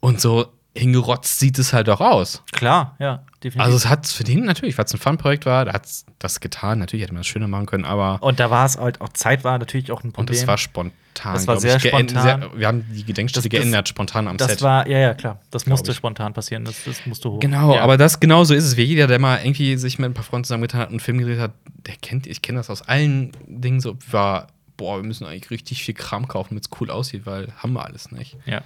Und 0.00 0.20
so 0.20 0.52
hingerotzt 0.76 1.38
sieht 1.38 1.58
es 1.58 1.72
halt 1.72 1.88
auch 1.88 2.00
aus. 2.00 2.42
Klar, 2.52 2.96
ja, 2.98 3.24
definitiv. 3.42 3.60
Also 3.60 3.76
es 3.76 3.88
hat 3.88 4.06
für 4.06 4.24
den 4.24 4.44
natürlich, 4.44 4.76
weil 4.78 4.84
es 4.84 4.94
ein 4.94 4.98
Fun-Projekt 4.98 5.46
war, 5.46 5.64
da 5.64 5.72
hat 5.72 5.86
es 5.86 6.04
das 6.18 6.40
getan. 6.40 6.78
Natürlich 6.78 7.04
hätte 7.04 7.12
man 7.14 7.20
es 7.20 7.26
schöner 7.26 7.48
machen 7.48 7.66
können, 7.66 7.84
aber 7.84 8.22
und 8.22 8.40
da 8.40 8.50
war 8.50 8.66
es 8.66 8.76
halt 8.78 9.00
auch 9.00 9.10
Zeit 9.10 9.44
war 9.44 9.58
natürlich 9.58 9.90
auch 9.92 10.02
ein 10.02 10.08
und 10.08 10.12
Problem. 10.12 10.38
es 10.38 10.46
war 10.46 10.58
spontan. 10.58 10.92
Das 11.34 11.46
war 11.46 11.58
sehr 11.60 11.76
ich, 11.76 11.82
spontan. 11.88 12.22
Sehr, 12.22 12.50
wir 12.58 12.66
haben 12.66 12.84
die 12.92 13.04
Gedenkstätte 13.04 13.48
Das- 13.48 13.50
das- 13.52 13.60
geändert, 13.60 13.88
spontan 13.88 14.28
am 14.28 14.36
das 14.36 14.50
Set. 14.52 14.62
war, 14.62 14.86
ja, 14.88 14.98
ja, 14.98 15.14
klar. 15.14 15.40
Das 15.50 15.66
musste 15.66 15.90
ich. 15.90 15.96
spontan 15.96 16.32
passieren. 16.32 16.64
Das, 16.64 16.84
das 16.84 17.04
musste 17.06 17.30
hoch. 17.30 17.40
genau, 17.40 17.74
ja. 17.74 17.82
aber 17.82 17.96
das 17.96 18.20
genau 18.20 18.44
so 18.44 18.54
ist 18.54 18.64
es. 18.64 18.76
Wie 18.76 18.84
jeder, 18.84 19.06
der 19.06 19.18
mal 19.18 19.38
irgendwie 19.42 19.76
sich 19.76 19.98
mit 19.98 20.10
ein 20.10 20.14
paar 20.14 20.24
Freunden 20.24 20.44
zusammengetan 20.44 20.80
hat 20.80 20.88
und 20.88 20.94
einen 20.94 21.00
Film 21.00 21.18
gedreht 21.18 21.40
hat, 21.40 21.52
der 21.86 21.94
kennt, 21.96 22.26
ich 22.26 22.42
kenne 22.42 22.58
das 22.58 22.70
aus 22.70 22.82
allen 22.82 23.32
Dingen 23.46 23.80
so, 23.80 23.96
war, 24.10 24.48
boah, 24.78 24.96
wir 24.96 25.04
müssen 25.06 25.26
eigentlich 25.26 25.50
richtig 25.50 25.82
viel 25.82 25.94
Kram 25.94 26.26
kaufen, 26.28 26.50
damit 26.50 26.64
es 26.64 26.80
cool 26.80 26.90
aussieht, 26.90 27.26
weil 27.26 27.52
haben 27.58 27.74
wir 27.74 27.84
alles 27.84 28.10
nicht. 28.10 28.36
Ja. 28.46 28.62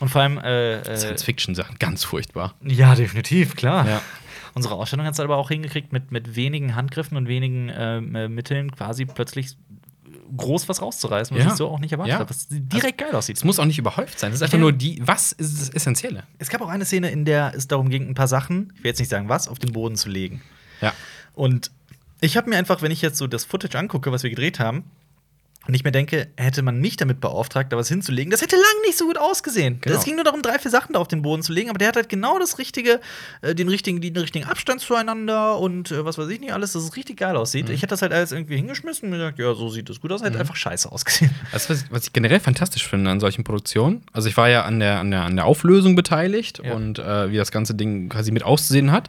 Und 0.00 0.10
vor 0.10 0.20
allem, 0.20 0.36
äh, 0.36 0.80
äh, 0.80 0.96
Science-Fiction-Sachen, 0.98 1.78
ganz 1.78 2.04
furchtbar. 2.04 2.54
ja, 2.62 2.94
definitiv, 2.94 3.56
klar. 3.56 3.88
Ja. 3.88 4.02
Unsere 4.54 4.74
Ausstellung 4.74 5.06
hat 5.06 5.14
es 5.14 5.20
aber 5.20 5.38
auch 5.38 5.48
hingekriegt, 5.48 5.92
mit, 5.94 6.12
mit 6.12 6.36
wenigen 6.36 6.74
Handgriffen 6.74 7.16
und 7.16 7.26
wenigen 7.26 7.72
ähm, 7.74 8.14
äh, 8.14 8.28
Mitteln 8.28 8.70
quasi 8.70 9.06
plötzlich 9.06 9.56
groß 10.36 10.68
was 10.68 10.82
rauszureißen, 10.82 11.34
was 11.36 11.44
Ja. 11.44 11.50
ich 11.52 11.56
so 11.56 11.68
auch 11.68 11.78
nicht 11.78 11.92
erwartet 11.92 12.12
Ja. 12.12 12.18
habe. 12.18 12.28
Was 12.30 12.46
direkt 12.50 12.98
geil 12.98 13.14
aussieht. 13.14 13.36
Es 13.38 13.44
muss 13.44 13.58
auch 13.58 13.64
nicht 13.64 13.78
überhäuft 13.78 14.18
sein. 14.18 14.30
Es 14.30 14.36
ist 14.36 14.42
einfach 14.42 14.58
nur 14.58 14.72
die, 14.72 15.00
was 15.04 15.32
ist 15.32 15.60
das 15.60 15.68
Essentielle? 15.70 16.24
Es 16.38 16.48
gab 16.50 16.60
auch 16.60 16.68
eine 16.68 16.84
Szene, 16.84 17.10
in 17.10 17.24
der 17.24 17.52
es 17.54 17.66
darum 17.68 17.88
ging, 17.88 18.08
ein 18.08 18.14
paar 18.14 18.28
Sachen, 18.28 18.72
ich 18.76 18.82
will 18.84 18.88
jetzt 18.90 18.98
nicht 18.98 19.08
sagen 19.10 19.28
was, 19.28 19.48
auf 19.48 19.58
den 19.58 19.72
Boden 19.72 19.96
zu 19.96 20.08
legen. 20.10 20.42
Ja. 20.80 20.92
Und 21.34 21.70
ich 22.20 22.36
habe 22.36 22.50
mir 22.50 22.56
einfach, 22.56 22.82
wenn 22.82 22.92
ich 22.92 23.00
jetzt 23.02 23.16
so 23.18 23.26
das 23.26 23.44
Footage 23.44 23.78
angucke, 23.78 24.12
was 24.12 24.22
wir 24.22 24.30
gedreht 24.30 24.58
haben, 24.58 24.84
und 25.68 25.74
ich 25.74 25.84
mir 25.84 25.92
denke, 25.92 26.28
hätte 26.36 26.62
man 26.62 26.80
mich 26.80 26.96
damit 26.96 27.20
beauftragt, 27.20 27.72
da 27.72 27.76
was 27.76 27.88
hinzulegen, 27.88 28.30
das 28.30 28.42
hätte 28.42 28.56
lang 28.56 28.64
nicht 28.84 28.98
so 28.98 29.06
gut 29.06 29.16
ausgesehen. 29.18 29.78
Genau. 29.80 29.96
Es 29.96 30.04
ging 30.04 30.16
nur 30.16 30.24
darum, 30.24 30.42
drei, 30.42 30.58
vier 30.58 30.70
Sachen 30.70 30.94
da 30.94 30.98
auf 30.98 31.06
den 31.08 31.22
Boden 31.22 31.42
zu 31.42 31.52
legen, 31.52 31.70
aber 31.70 31.78
der 31.78 31.88
hat 31.88 31.96
halt 31.96 32.08
genau 32.08 32.38
das 32.38 32.58
richtige, 32.58 33.00
äh, 33.42 33.54
den 33.54 33.68
richtigen, 33.68 34.00
den 34.00 34.16
richtigen 34.16 34.44
Abstand 34.46 34.80
zueinander 34.80 35.58
und 35.58 35.90
äh, 35.92 36.04
was 36.04 36.18
weiß 36.18 36.28
ich 36.28 36.40
nicht 36.40 36.52
alles, 36.52 36.72
dass 36.72 36.82
es 36.82 36.96
richtig 36.96 37.18
geil 37.18 37.36
aussieht. 37.36 37.68
Mhm. 37.68 37.74
Ich 37.74 37.82
hätte 37.82 37.90
das 37.90 38.02
halt 38.02 38.12
alles 38.12 38.32
irgendwie 38.32 38.56
hingeschmissen 38.56 39.04
und 39.06 39.10
mir 39.10 39.18
gesagt, 39.18 39.38
ja, 39.38 39.54
so 39.54 39.68
sieht 39.68 39.88
es 39.88 40.00
gut 40.00 40.10
aus, 40.12 40.22
hätte 40.22 40.38
einfach 40.40 40.56
scheiße 40.56 40.90
ausgesehen. 40.90 41.30
Das, 41.52 41.70
was, 41.70 41.84
was 41.90 42.04
ich 42.04 42.12
generell 42.12 42.40
fantastisch 42.40 42.86
finde 42.86 43.10
an 43.10 43.20
solchen 43.20 43.44
Produktionen, 43.44 44.02
also 44.12 44.28
ich 44.28 44.36
war 44.36 44.48
ja 44.48 44.64
an 44.64 44.80
der, 44.80 44.98
an 44.98 45.10
der, 45.10 45.22
an 45.22 45.36
der 45.36 45.44
Auflösung 45.44 45.94
beteiligt 45.94 46.60
Ja. 46.64 46.74
und 46.74 46.98
äh, 46.98 47.30
wie 47.30 47.36
das 47.36 47.52
ganze 47.52 47.74
Ding 47.74 48.08
quasi 48.08 48.32
mit 48.32 48.42
auszusehen 48.42 48.90
hat, 48.90 49.08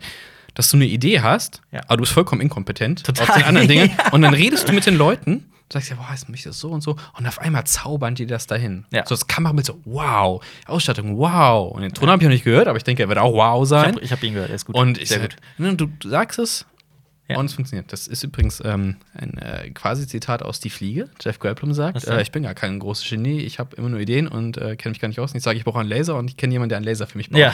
dass 0.54 0.70
du 0.70 0.78
eine 0.78 0.86
Idee 0.86 1.22
hast, 1.22 1.62
Ja. 1.72 1.82
aber 1.88 1.98
du 1.98 2.02
bist 2.02 2.14
vollkommen 2.14 2.42
inkompetent 2.42 3.04
Total. 3.04 3.28
auf 3.28 3.36
den 3.36 3.44
anderen 3.44 3.68
Dingen 3.68 3.90
und 4.12 4.22
dann 4.22 4.36
redest 4.36 4.70
du 4.70 4.74
mit 4.74 4.86
den 4.86 4.96
Leuten, 4.96 5.46
sagst 5.74 5.90
ja, 5.90 5.96
boah, 5.98 6.08
jetzt 6.12 6.30
möchte 6.30 6.50
ich 6.50 6.54
das 6.54 6.60
so 6.60 6.70
und 6.72 6.82
so 6.82 6.96
und 7.18 7.28
auf 7.28 7.40
einmal 7.40 7.66
zaubern 7.66 8.16
die 8.16 8.26
das 8.26 8.48
dahin. 8.48 8.86
Ja. 8.92 9.04
So 9.06 9.16
das 9.16 9.28
Kamerabild 9.28 9.66
so, 9.66 9.80
wow, 9.86 10.44
Ausstattung, 10.68 11.18
wow. 11.18 11.72
Und 11.72 11.82
den 11.82 11.94
Ton 11.94 12.10
habe 12.10 12.22
ich 12.22 12.28
noch 12.28 12.34
nicht 12.34 12.44
gehört, 12.46 12.68
aber 12.68 12.78
ich 12.78 12.84
denke, 12.84 13.04
er 13.04 13.10
wird 13.10 13.20
auch 13.20 13.34
wow 13.34 13.64
Ich 13.64 13.70
sein. 13.70 13.96
habe 13.96 14.02
ich 14.02 14.12
hab 14.12 14.24
ihn 14.24 14.34
gehört, 14.34 14.50
er 14.50 14.56
ist 14.56 14.66
gut. 14.66 14.76
Und 14.76 14.98
ich 14.98 15.10
Sehr 15.10 15.20
gut. 15.20 15.36
ne, 15.58 15.76
du, 15.76 15.88
du 15.88 16.10
sagst 16.10 16.40
es 16.40 16.66
Ja. 17.28 17.38
und 17.38 17.46
es 17.48 17.54
funktioniert. 17.54 17.92
Das 17.92 18.08
ist 18.08 18.24
übrigens 18.24 18.62
ähm, 18.66 18.98
ein 19.14 19.38
äh, 19.38 19.70
quasi 19.72 20.08
Zitat 20.08 20.44
aus 20.44 20.60
Die 20.60 20.70
Fliege. 20.70 21.10
Jeff 21.22 21.40
Goldblum 21.40 21.74
sagt, 21.74 22.06
äh, 22.06 22.22
ich 22.22 22.32
bin 22.32 22.44
gar 22.44 22.54
kein 22.54 22.80
großes 22.80 23.10
Genie, 23.10 23.40
ich 23.42 23.60
habe 23.60 23.76
immer 23.76 23.90
nur 23.90 24.00
Ideen 24.00 24.28
und 24.28 24.58
äh, 24.58 24.76
kenne 24.76 24.92
mich 24.92 25.00
gar 25.00 25.08
nicht 25.08 25.20
aus. 25.20 25.32
Und 25.32 25.38
ich 25.38 25.44
sage, 25.44 25.58
ich 25.58 25.64
brauche 25.64 25.80
einen 25.80 25.90
Laser 25.90 26.16
und 26.18 26.30
ich 26.30 26.38
kenne 26.38 26.54
jemanden, 26.54 26.70
der 26.70 26.78
einen 26.78 26.86
Laser 26.86 27.08
für 27.08 27.18
mich 27.18 27.30
baut. 27.30 27.40
Ja. 27.40 27.54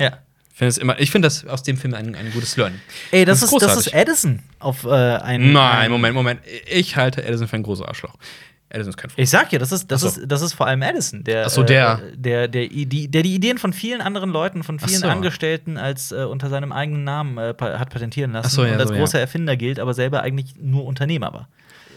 Ja. 0.00 0.18
Ich 0.58 0.60
finde 0.60 0.68
es 0.70 0.78
immer, 0.78 0.98
ich 0.98 1.12
finde 1.12 1.26
das 1.26 1.46
aus 1.46 1.62
dem 1.62 1.76
Film 1.76 1.94
ein, 1.94 2.16
ein 2.16 2.32
gutes 2.32 2.56
Learning. 2.56 2.80
Ey, 3.12 3.24
das, 3.24 3.38
Das 3.38 3.48
ist, 3.52 3.54
ist 3.54 3.62
das 3.62 3.76
ist 3.86 3.94
Edison 3.94 4.42
auf 4.58 4.84
äh, 4.84 4.88
ein. 4.88 5.52
Nein, 5.52 5.76
ein- 5.84 5.90
Moment, 5.92 6.14
Moment. 6.16 6.40
Ich 6.68 6.96
halte 6.96 7.24
Edison 7.24 7.46
für 7.46 7.54
ein 7.54 7.62
großes 7.62 7.84
Arschloch. 7.86 8.14
Edison 8.68 8.90
ist 8.90 8.96
kein 8.96 9.08
Freund. 9.10 9.20
Ich 9.22 9.30
sag 9.30 9.52
ja, 9.52 9.60
das 9.60 9.70
ist, 9.70 9.86
das 9.88 10.00
so. 10.00 10.08
ist, 10.08 10.22
das 10.26 10.42
ist 10.42 10.54
vor 10.54 10.66
allem 10.66 10.82
Edison, 10.82 11.22
der, 11.22 11.48
so, 11.48 11.62
der. 11.62 12.00
äh, 12.12 12.16
der, 12.16 12.48
der, 12.48 12.66
die, 12.66 13.06
der 13.08 13.22
die 13.22 13.34
Ideen 13.36 13.58
von 13.58 13.72
vielen 13.72 14.00
anderen 14.00 14.30
Leuten, 14.30 14.64
von 14.64 14.80
vielen 14.80 14.98
so. 15.02 15.06
Angestellten 15.08 15.76
als 15.78 16.10
äh, 16.10 16.24
unter 16.24 16.48
seinem 16.50 16.72
eigenen 16.72 17.04
Namen 17.04 17.38
äh, 17.38 17.54
hat 17.60 17.90
patentieren 17.90 18.32
lassen 18.32 18.50
so, 18.50 18.64
ja, 18.64 18.72
und 18.72 18.80
als 18.80 18.88
so, 18.88 18.94
ja. 18.94 19.00
großer 19.00 19.20
Erfinder 19.20 19.56
gilt, 19.56 19.78
aber 19.78 19.94
selber 19.94 20.22
eigentlich 20.22 20.56
nur 20.60 20.84
Unternehmer 20.86 21.32
war. 21.32 21.48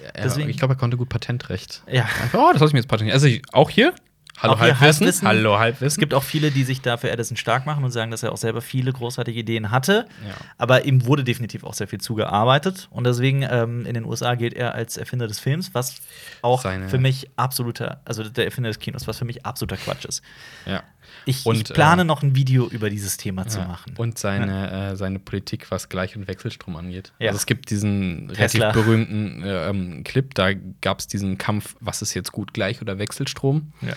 Ja, 0.03 0.21
deswegen- 0.23 0.49
ich 0.51 0.57
glaube, 0.59 0.75
er 0.75 0.77
konnte 0.77 0.97
gut 0.97 1.09
Patentrecht. 1.09 1.81
Ja. 1.91 2.07
Oh, 2.33 2.49
das 2.51 2.61
lasse 2.61 2.67
ich 2.67 2.73
mir 2.73 2.79
jetzt 2.81 2.87
patentieren. 2.89 3.15
Also 3.19 3.27
auch 3.53 3.71
hier. 3.71 3.93
Hallo 4.41 4.59
Halbwissen. 4.59 4.79
Halbwissen. 5.05 5.27
Hallo 5.27 5.53
Es 5.55 5.59
Halbwissen. 5.59 5.99
gibt 5.99 6.13
auch 6.13 6.23
viele, 6.23 6.51
die 6.51 6.63
sich 6.63 6.81
da 6.81 6.97
für 6.97 7.11
Edison 7.11 7.37
stark 7.37 7.65
machen 7.65 7.83
und 7.83 7.91
sagen, 7.91 8.11
dass 8.11 8.23
er 8.23 8.31
auch 8.31 8.37
selber 8.37 8.61
viele 8.61 8.91
großartige 8.91 9.39
Ideen 9.39 9.71
hatte. 9.71 10.07
Ja. 10.27 10.33
Aber 10.57 10.85
ihm 10.85 11.05
wurde 11.05 11.23
definitiv 11.23 11.63
auch 11.63 11.73
sehr 11.73 11.87
viel 11.87 12.01
zugearbeitet. 12.01 12.87
Und 12.91 13.05
deswegen 13.05 13.43
ähm, 13.49 13.85
in 13.85 13.93
den 13.93 14.05
USA 14.05 14.35
gilt 14.35 14.53
er 14.53 14.73
als 14.73 14.97
Erfinder 14.97 15.27
des 15.27 15.39
Films, 15.39 15.73
was 15.73 16.01
auch 16.41 16.61
Seine- 16.63 16.89
für 16.89 16.97
mich 16.97 17.29
absoluter, 17.35 18.01
also 18.05 18.23
der 18.27 18.45
Erfinder 18.45 18.69
des 18.69 18.79
Kinos, 18.79 19.07
was 19.07 19.17
für 19.17 19.25
mich 19.25 19.45
absoluter 19.45 19.77
Quatsch 19.77 20.05
ist. 20.05 20.21
ja. 20.65 20.83
Ich, 21.25 21.45
Und, 21.45 21.55
ich 21.57 21.63
plane 21.65 22.01
äh, 22.03 22.05
noch 22.05 22.23
ein 22.23 22.35
Video 22.35 22.67
über 22.67 22.89
dieses 22.89 23.17
Thema 23.17 23.45
zu 23.45 23.59
Ja. 23.59 23.67
machen. 23.67 23.93
Und 23.97 24.17
seine, 24.17 24.91
äh, 24.91 24.95
seine 24.95 25.19
Politik, 25.19 25.69
was 25.69 25.89
Gleich- 25.89 26.15
und 26.15 26.27
Wechselstrom 26.27 26.75
angeht. 26.77 27.11
Ja. 27.19 27.27
Also 27.29 27.37
es 27.37 27.45
gibt 27.45 27.69
diesen 27.69 28.29
Tesla. 28.29 28.69
relativ 28.69 28.81
berühmten 28.83 29.43
äh, 29.43 29.69
ähm, 29.69 30.03
Clip, 30.03 30.33
da 30.33 30.53
gab 30.79 30.99
es 30.99 31.07
diesen 31.07 31.37
Kampf, 31.37 31.75
was 31.79 32.01
ist 32.01 32.13
jetzt 32.13 32.31
gut, 32.31 32.53
Gleich- 32.53 32.81
oder 32.81 32.97
Wechselstrom? 32.97 33.71
Ja. 33.81 33.93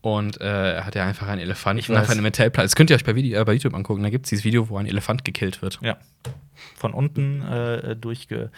Und 0.00 0.40
äh, 0.40 0.74
er 0.76 0.86
hat 0.86 0.94
ja 0.94 1.04
einfach 1.04 1.26
einen 1.28 1.40
Elefanten 1.40 1.80
Ich 1.80 1.90
auf 1.90 1.96
weiß. 1.96 2.10
eine 2.10 2.22
Metallplatte. 2.22 2.66
Das 2.66 2.76
könnt 2.76 2.90
ihr 2.90 2.96
euch 2.96 3.04
bei, 3.04 3.14
Video, 3.16 3.40
äh, 3.40 3.44
bei 3.44 3.52
YouTube 3.54 3.74
angucken. 3.74 4.02
Da 4.02 4.10
gibt 4.10 4.26
es 4.26 4.30
dieses 4.30 4.44
Video, 4.44 4.68
wo 4.68 4.78
ein 4.78 4.86
Elefant 4.86 5.24
gekillt 5.24 5.60
wird. 5.62 5.78
Ja. 5.82 5.96
Von 6.76 6.92
unten 6.94 7.42
äh, 7.42 7.96
durchge 7.96 8.50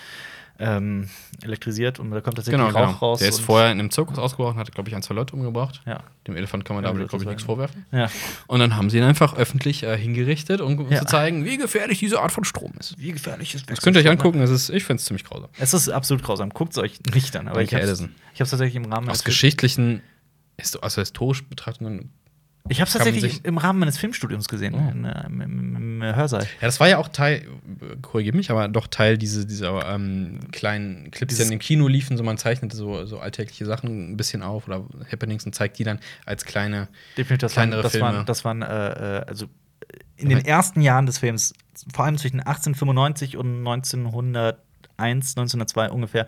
ähm, 0.62 1.09
elektrisiert 1.43 1.99
und 1.99 2.11
da 2.11 2.20
kommt 2.20 2.36
tatsächlich 2.36 2.61
Genau, 2.61 2.70
Rauch 2.78 2.86
genau. 2.88 2.99
raus. 2.99 3.20
Der 3.20 3.30
ist 3.30 3.41
vorher 3.41 3.72
in 3.72 3.78
einem 3.80 3.91
Zirkus 3.91 4.18
ausgebrochen, 4.18 4.59
hat, 4.59 4.70
glaube 4.72 4.91
ich, 4.91 4.95
ein, 4.95 5.03
zwei 5.03 5.14
Leute 5.14 5.34
umgebracht. 5.34 5.80
Ja. 5.86 6.03
Dem 6.26 6.36
Elefant 6.36 6.66
kann 6.66 6.76
man 6.76 6.84
Ja, 6.84 6.93
da, 6.93 6.99
das 6.99 7.09
glaube 7.09 7.24
ich, 7.24 7.28
nichts 7.30 7.45
vorwerfen. 7.45 7.86
ja. 7.93 8.11
Und 8.47 8.61
dann 8.61 8.76
haben 8.76 8.91
sie 8.91 8.99
ihn 8.99 9.05
einfach 9.05 9.34
öffentlich 9.34 9.84
äh, 9.84 9.97
hingerichtet, 9.97 10.61
um 10.61 10.91
Ja. 10.91 10.99
zu 10.99 11.07
zeigen, 11.07 11.47
wie 11.47 11.57
gefährlich 11.57 11.99
diese 11.99 12.20
Art 12.20 12.30
von 12.32 12.45
Strom 12.45 12.72
ist. 12.78 12.99
Wie 12.99 13.12
gefährlich 13.12 13.55
ist 13.55 13.70
Das 13.70 13.80
könnt 13.80 13.97
ihr 13.97 14.03
euch 14.03 14.11
angucken, 14.11 14.41
das 14.41 14.51
ist, 14.51 14.68
ich 14.68 14.84
finde 14.84 15.01
es 15.01 15.07
ziemlich 15.07 15.24
grausam. 15.24 15.49
Es 15.59 15.72
ist 15.72 15.88
absolut 15.88 16.22
grausam. 16.22 16.51
Guckt 16.51 16.72
es 16.72 16.78
euch 16.78 16.99
nicht 17.14 17.34
an. 17.36 17.49
Aber 17.49 17.61
Danke, 17.64 17.76
ich 17.78 17.82
habe 17.82 17.93
es 18.45 18.51
tatsächlich 18.51 18.76
im 18.76 18.93
Rahmen 18.93 19.09
Aus 19.09 19.24
geschichtlichen, 19.24 20.03
also 20.83 21.01
historisch 21.01 21.45
Betrachtungen 21.45 22.11
Ich 22.69 22.81
habe 22.81 22.89
es 22.89 22.93
tatsächlich 22.93 23.45
im 23.45 23.59
Rahmen 23.59 23.79
meines 23.81 23.99
Filmstudiums 23.99 24.49
gesehen, 24.49 24.75
Oh. 24.75 24.91
in, 24.91 25.05
äh, 25.05 25.27
im, 25.27 25.41
im, 25.41 25.77
im 25.77 26.03
Hörsaal. 26.03 26.43
Ja, 26.43 26.49
das 26.61 26.79
war 26.81 26.89
ja 26.89 26.99
auch 26.99 27.09
Teil, 27.09 27.47
korrigiere 28.03 28.37
mich, 28.37 28.51
aber 28.51 28.69
doch 28.69 28.87
Teil 28.87 29.19
diese, 29.19 29.47
dieser 29.47 29.89
ähm, 29.95 30.41
kleinen 30.53 31.11
Clips, 31.11 31.37
die 31.37 31.43
dann 31.43 31.53
im 31.53 31.59
Kino 31.59 31.89
liefen. 31.89 32.17
So 32.17 32.23
man 32.23 32.39
zeichnete 32.39 32.77
so, 32.77 33.05
so 33.07 33.19
alltägliche 33.19 33.65
Sachen 33.67 34.13
ein 34.13 34.17
bisschen 34.17 34.43
auf 34.43 34.67
oder 34.69 34.85
Happenings 35.11 35.45
und 35.47 35.55
zeigt 35.55 35.79
die 35.79 35.85
dann 35.85 35.99
als 36.27 36.45
kleine. 36.45 36.89
Definitiv, 37.17 37.39
das 37.39 37.57
waren, 37.57 37.69
Kleinere 37.71 37.83
das 37.83 37.93
Filme. 37.93 38.07
waren, 38.07 38.27
das 38.27 38.45
waren 38.45 38.63
äh, 38.63 39.19
äh, 39.19 39.25
also 39.27 39.47
in 40.17 40.29
den 40.29 40.45
ersten 40.45 40.83
Jahren 40.83 41.07
des 41.07 41.19
Films, 41.19 41.55
vor 41.93 42.05
allem 42.05 42.19
zwischen 42.19 42.41
1895 42.41 43.37
und 43.37 43.67
1901, 43.67 44.59
1902 44.99 45.91
ungefähr, 45.91 46.27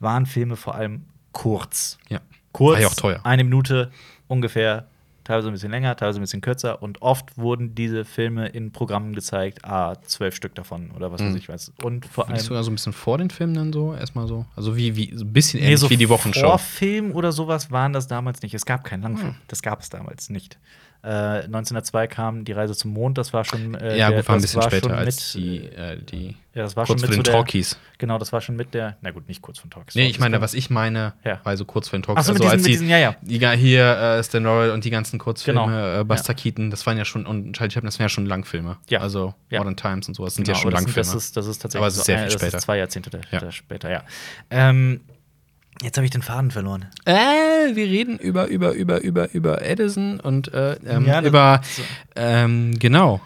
waren 0.00 0.26
Filme 0.26 0.56
vor 0.56 0.74
allem 0.74 1.04
kurz. 1.32 1.98
Ja. 2.08 2.20
Kurz, 2.52 2.74
War 2.76 2.80
ja 2.82 2.88
auch 2.88 2.94
teuer. 2.94 3.20
eine 3.24 3.44
Minute 3.44 3.90
ungefähr, 4.28 4.86
teilweise 5.24 5.48
ein 5.48 5.52
bisschen 5.52 5.70
länger, 5.70 5.94
teilweise 5.96 6.18
ein 6.18 6.22
bisschen 6.22 6.40
kürzer. 6.40 6.82
Und 6.82 7.00
oft 7.00 7.38
wurden 7.38 7.74
diese 7.74 8.04
Filme 8.04 8.48
in 8.48 8.72
Programmen 8.72 9.14
gezeigt, 9.14 9.64
ah, 9.64 9.94
zwölf 10.02 10.34
Stück 10.34 10.54
davon 10.54 10.90
oder 10.90 11.12
was 11.12 11.20
weiß 11.22 11.30
Mhm. 11.30 11.36
ich 11.36 11.48
was. 11.48 11.72
Und 11.82 12.06
vor 12.06 12.28
allem 12.28 12.38
sogar 12.38 12.64
so 12.64 12.70
ein 12.70 12.74
bisschen 12.74 12.92
vor 12.92 13.18
den 13.18 13.30
Filmen 13.30 13.54
dann 13.54 13.72
so, 13.72 13.94
erstmal 13.94 14.26
so. 14.26 14.44
Also 14.56 14.76
wie, 14.76 14.96
wie 14.96 15.12
so 15.14 15.24
ein 15.24 15.32
bisschen 15.32 15.60
Nee, 15.60 15.66
ähnlich 15.66 15.80
so 15.80 15.90
wie 15.90 15.96
die 15.96 16.08
Wochenshow. 16.08 16.40
Vorfilm 16.48 17.12
oder 17.12 17.30
sowas 17.32 17.70
waren 17.70 17.92
das 17.92 18.06
damals 18.08 18.42
nicht. 18.42 18.52
Es 18.54 18.66
gab 18.66 18.84
keinen 18.84 19.02
Langfilm. 19.02 19.30
Hm. 19.30 19.36
Das 19.48 19.62
gab 19.62 19.80
es 19.80 19.88
damals 19.90 20.28
nicht. 20.28 20.58
Äh, 21.04 21.08
1902 21.46 22.06
kam 22.06 22.44
die 22.44 22.52
Reise 22.52 22.76
zum 22.76 22.92
Mond. 22.92 23.18
Das 23.18 23.32
war 23.32 23.44
schon. 23.44 23.74
Äh, 23.74 23.96
ja, 23.98 24.08
der- 24.10 24.18
gut, 24.20 24.28
war 24.28 24.36
ein 24.36 24.40
bisschen 24.40 24.62
später 24.62 24.88
schon 24.88 24.96
als 24.98 25.34
mit, 25.34 25.42
die, 25.44 25.64
äh, 25.66 25.98
die 26.00 26.36
Ja, 26.54 26.62
das 26.62 26.76
war 26.76 26.86
kurz 26.86 27.00
schon 27.00 27.08
vor 27.08 27.16
mit 27.16 27.26
den 27.26 27.32
so 27.32 27.38
Talkies. 27.38 27.76
Genau, 27.98 28.18
das 28.18 28.32
war 28.32 28.40
schon 28.40 28.54
mit 28.54 28.72
der. 28.72 28.96
Na 29.00 29.10
gut, 29.10 29.26
nicht 29.26 29.42
kurz 29.42 29.58
von 29.58 29.68
Talkies. 29.70 29.96
Nee, 29.96 30.06
ich 30.06 30.20
meine, 30.20 30.40
was 30.40 30.54
ich 30.54 30.70
meine, 30.70 31.14
Ja. 31.24 31.40
war 31.42 31.56
so 31.56 31.64
kurz 31.64 31.88
vor 31.88 31.98
den 31.98 32.04
Talkies. 32.04 32.20
Ach 32.22 32.26
so, 32.26 32.32
mit 32.34 32.42
also 32.42 32.54
diesen- 32.54 32.58
als 32.58 32.62
die, 32.66 32.70
diesen- 32.70 32.88
ja, 32.88 32.98
ja. 32.98 33.16
Die, 33.22 33.58
hier 33.58 33.84
äh, 34.18 34.22
Stan 34.22 34.44
Laurel 34.44 34.70
und 34.70 34.84
die 34.84 34.90
ganzen 34.90 35.18
Kurzfilme, 35.18 35.60
Genau. 35.64 36.00
äh, 36.00 36.04
Buster 36.04 36.34
Keaton, 36.34 36.70
das 36.70 36.86
waren 36.86 36.96
ja 36.98 37.04
schon, 37.04 37.26
und 37.26 37.56
Charlie 37.56 37.72
Chaplin, 37.72 37.86
das 37.88 37.98
waren 37.98 38.04
ja 38.04 38.08
schon 38.08 38.26
Langfilme. 38.26 38.76
Ja. 38.88 39.00
Also 39.00 39.34
Ja. 39.50 39.58
Modern 39.58 39.76
Times 39.76 40.06
und 40.06 40.14
sowas 40.14 40.36
sind 40.36 40.44
Genau, 40.44 40.56
ja 40.56 40.62
schon 40.62 40.70
Langfilme. 40.72 40.94
Das 40.98 41.14
ist, 41.16 41.36
das 41.36 41.46
ist 41.46 41.58
tatsächlich 41.62 41.78
Aber 41.80 41.88
es 41.88 41.94
ist 41.94 42.00
so 42.00 42.04
sehr 42.04 42.16
ein- 42.18 42.22
viel 42.26 42.32
das 42.32 42.40
später. 42.42 42.56
Ist 42.58 42.62
zwei 42.64 42.78
Jahrzehnte 42.78 43.20
Ja. 43.32 43.50
später, 43.50 43.90
ja. 43.90 44.02
Ähm, 44.50 45.00
jetzt 45.82 45.96
habe 45.96 46.04
ich 46.04 46.10
den 46.10 46.22
Faden 46.22 46.50
verloren. 46.50 46.86
Äh, 47.04 47.12
wir 47.74 47.86
reden 47.86 48.18
über, 48.18 48.46
über, 48.48 48.72
über, 48.72 49.00
über, 49.02 49.30
über 49.32 49.62
Edison 49.62 50.20
und 50.20 50.52
äh, 50.52 50.74
ähm, 50.86 51.06
Ja, 51.06 51.20
das- 51.20 51.28
über, 51.28 51.60
so. 51.64 51.82
ähm, 52.16 52.78
genau. 52.78 53.20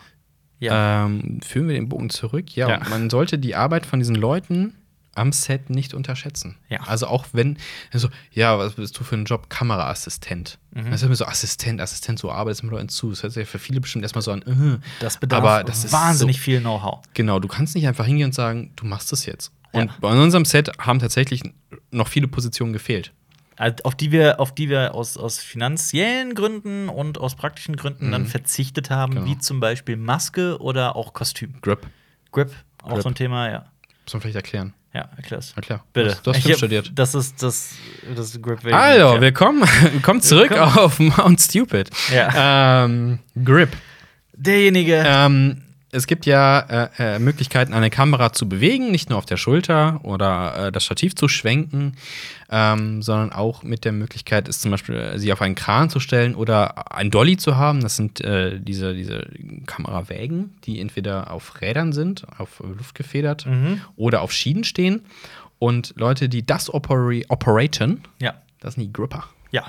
Ja. 0.59 1.05
Ähm, 1.05 1.41
führen 1.45 1.69
wir 1.69 1.75
den 1.75 1.89
Bogen 1.89 2.09
zurück. 2.11 2.57
Ja, 2.57 2.69
Ja. 2.69 2.81
man 2.89 3.11
sollte 3.11 3.39
die 3.39 3.55
Arbeit 3.55 3.85
von 3.87 3.99
diesen 3.99 4.15
Leuten 4.15 4.75
am 5.15 5.33
Set 5.33 5.71
nicht 5.71 5.95
unterschätzen. 5.95 6.57
Ja. 6.69 6.81
Also 6.87 7.07
auch 7.07 7.27
wenn, 7.33 7.57
so, 7.93 8.09
ja, 8.33 8.59
was 8.59 8.75
bist 8.75 8.99
du 8.99 9.05
für 9.05 9.15
einen 9.17 9.25
Job? 9.25 9.49
Kameraassistent. 9.49 10.59
Mhm. 10.75 10.87
Das 10.91 11.01
ist 11.01 11.03
immer 11.07 11.15
so 11.15 11.25
Assistent, 11.25 11.81
Assistent, 11.81 12.19
so 12.19 12.31
arbeitest 12.31 12.63
mit 12.65 12.73
Leuten 12.73 12.89
zu. 12.91 13.11
Das 13.11 13.23
hört 13.23 13.33
sich 13.33 13.41
ja 13.41 13.47
für 13.47 13.59
viele 13.59 13.81
bestimmt 13.81 14.03
erstmal 14.03 14.23
so 14.23 14.33
an, 14.33 14.43
äh. 14.43 14.79
das 15.01 15.19
bedarf 15.19 15.43
aber 15.43 15.65
das 15.65 15.85
ist 15.85 15.93
wahnsinnig 15.93 16.37
so- 16.37 16.43
viel 16.43 16.61
Know-how. 16.61 17.01
Genau, 17.15 17.39
du 17.39 17.49
kannst 17.49 17.75
nicht 17.75 17.87
einfach 17.87 18.05
hingehen 18.07 18.27
und 18.27 18.35
sagen, 18.35 18.73
du 18.77 18.85
machst 18.87 19.11
es 19.13 19.25
jetzt. 19.27 19.53
Ja. 19.77 19.83
Und 19.83 20.01
bei 20.01 20.09
unserem 20.09 20.45
Set 20.45 20.71
haben 20.79 20.99
tatsächlich 20.99 21.43
noch 21.91 22.09
viele 22.09 22.29
Positionen 22.29 22.73
gefehlt. 22.73 23.13
Also, 23.59 23.77
auf 23.85 23.95
die 23.95 24.13
wir, 24.13 24.39
auf 24.39 24.55
die 24.55 24.69
wir 24.69 24.95
aus, 24.95 25.17
aus 25.17 25.39
finanziellen 25.39 26.35
Gründen 26.35 26.89
und 26.91 27.19
aus 27.19 27.37
praktischen 27.37 27.77
Gründen 27.77 28.13
dann 28.13 28.27
verzichtet 28.27 28.91
haben, 28.91 29.15
Genau. 29.15 29.27
wie 29.27 29.39
zum 29.39 29.61
Beispiel 29.61 29.97
Maske 29.97 30.59
oder 30.61 30.95
auch 30.95 31.15
Kostüm. 31.15 31.55
Grip, 31.63 31.87
Grip, 32.33 32.51
auch 32.83 32.91
Grip. 32.91 33.03
so 33.03 33.09
ein 33.09 33.15
Thema, 33.15 33.51
ja. 33.51 33.65
muss 34.05 34.13
man 34.13 34.21
vielleicht 34.21 34.37
erklären. 34.37 34.75
Ja, 34.93 35.09
erklär's. 35.17 35.53
Erklär. 35.57 35.83
Bitte. 35.93 36.17
Du 36.23 36.33
hast, 36.33 36.43
Film 36.43 36.57
studiert. 36.57 36.91
Das 36.95 37.15
ist 37.15 37.43
das, 37.43 37.73
das 38.15 38.27
ist 38.31 38.43
Grip. 38.43 38.61
Hallo, 38.65 39.15
ja. 39.15 39.21
willkommen. 39.21 39.63
Willkommen 39.93 40.23
zurück 40.23 40.51
Willkommen. 40.51 40.79
auf 40.79 40.99
Mount 40.99 41.41
Stupid. 41.41 41.91
Ja. 42.13 42.85
Ähm, 42.85 43.19
Grip. 43.45 43.71
Derjenige. 44.35 45.03
Ähm, 45.07 45.63
es 45.97 46.07
gibt 46.07 46.27
ja 46.27 46.61
äh, 46.61 46.89
äh, 47.17 47.19
Möglichkeiten, 47.19 47.73
eine 47.73 47.91
Kamera 47.91 48.33
zu 48.33 48.49
bewegen, 48.49 48.91
nicht 48.91 49.09
nur 49.11 49.19
auf 49.19 49.27
der 49.27 49.37
Schulter 49.37 50.01
oder 50.05 50.67
äh, 50.67 50.73
das 50.73 50.85
Stativ 50.85 51.15
zu 51.17 51.27
schwenken, 51.29 51.97
ähm, 52.51 53.03
sondern 53.03 53.33
auch 53.33 53.63
mit 53.63 53.85
der 53.85 53.93
Möglichkeit, 53.93 54.49
ist 54.49 54.63
zum 54.63 54.71
Beispiel, 54.71 54.95
äh, 54.97 55.19
sie 55.19 55.33
auf 55.33 55.43
einen 55.43 55.55
Kran 55.55 55.91
zu 55.91 55.99
stellen 56.01 56.35
oder 56.35 56.93
ein 56.95 57.11
Dolly 57.11 57.37
zu 57.37 57.57
haben. 57.57 57.81
Das 57.81 57.97
sind 57.97 58.21
äh, 58.21 58.61
diese, 58.61 58.95
diese 58.95 59.27
Kamerawägen, 59.67 60.55
die 60.65 60.81
entweder 60.81 61.31
auf 61.33 61.61
Rädern 61.61 61.93
sind, 61.93 62.27
auf 62.39 62.61
Luft 62.61 62.95
gefedert 62.95 63.47
Mhm. 63.47 63.81
oder 63.97 64.21
auf 64.23 64.33
Schienen 64.33 64.65
stehen. 64.65 65.03
Und 65.59 65.95
Leute, 65.97 66.29
die 66.29 66.45
das 66.45 66.73
operi 66.73 67.25
operaten, 67.29 68.03
Ja, 68.21 68.35
das 68.61 68.75
sind 68.75 68.85
die 68.85 68.93
Gripper. 68.93 69.25
ja. 69.51 69.65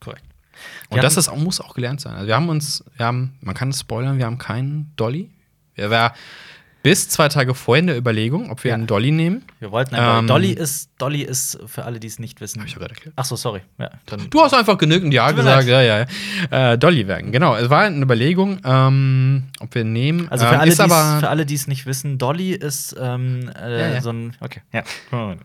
Korrekt. 0.00 0.24
Und 0.90 1.02
das 1.02 1.16
ist, 1.16 1.34
muss 1.36 1.60
auch 1.60 1.74
gelernt 1.74 2.00
sein. 2.00 2.14
Also 2.14 2.26
wir 2.26 2.34
haben 2.36 2.48
uns, 2.48 2.84
wir 2.96 3.06
haben, 3.06 3.34
man 3.40 3.54
kann 3.54 3.70
es 3.70 3.80
spoilern, 3.80 4.18
wir 4.18 4.26
haben 4.26 4.38
keinen 4.38 4.92
Dolly. 4.96 5.30
Wir 5.74 5.90
war 5.90 6.14
bis 6.82 7.08
zwei 7.08 7.28
Tage 7.28 7.54
vorher 7.54 7.78
in 7.78 7.86
der 7.86 7.96
Überlegung, 7.96 8.50
ob 8.50 8.64
wir 8.64 8.70
Ja. 8.70 8.74
einen 8.74 8.88
Dolly 8.88 9.12
nehmen. 9.12 9.44
Wir 9.60 9.70
wollten 9.70 9.94
einen 9.94 10.26
Dolly. 10.26 10.48
Ähm, 10.48 10.56
Dolly 10.56 10.64
ist, 10.64 10.90
Dolly 10.98 11.22
ist 11.22 11.58
für 11.66 11.84
alle, 11.84 12.00
die 12.00 12.08
es 12.08 12.18
nicht 12.18 12.40
wissen. 12.40 12.58
Hab 12.60 12.66
ich 12.66 12.74
gerade 12.74 12.90
erklärt. 12.94 13.14
Ach 13.16 13.24
so, 13.24 13.36
sorry. 13.36 13.60
Ja, 13.78 13.90
Du 14.30 14.40
hast 14.42 14.52
einfach 14.52 14.76
genügend 14.78 15.14
Ja 15.14 15.30
gesagt, 15.30 15.68
ja, 15.68 15.80
ja. 15.80 16.06
ja. 16.50 16.72
Äh, 16.72 16.78
Dolly-Wagen, 16.78 17.30
genau. 17.30 17.54
Es 17.54 17.70
war 17.70 17.82
eine 17.82 18.02
Überlegung, 18.02 18.58
ähm, 18.64 19.44
ob 19.60 19.72
wir 19.76 19.84
nehmen. 19.84 20.28
Also 20.28 20.44
für 20.44 20.54
ähm, 20.54 20.60
alle, 20.60 21.28
alle, 21.28 21.46
die 21.46 21.54
es 21.54 21.68
nicht 21.68 21.86
wissen, 21.86 22.18
Dolly 22.18 22.50
ist 22.52 22.96
ähm, 23.00 23.48
äh, 23.56 23.94
Ja, 23.94 24.00
so 24.02 24.10
ein. 24.10 24.36
Okay, 24.40 24.62
ja. 24.72 24.82
das 25.12 25.36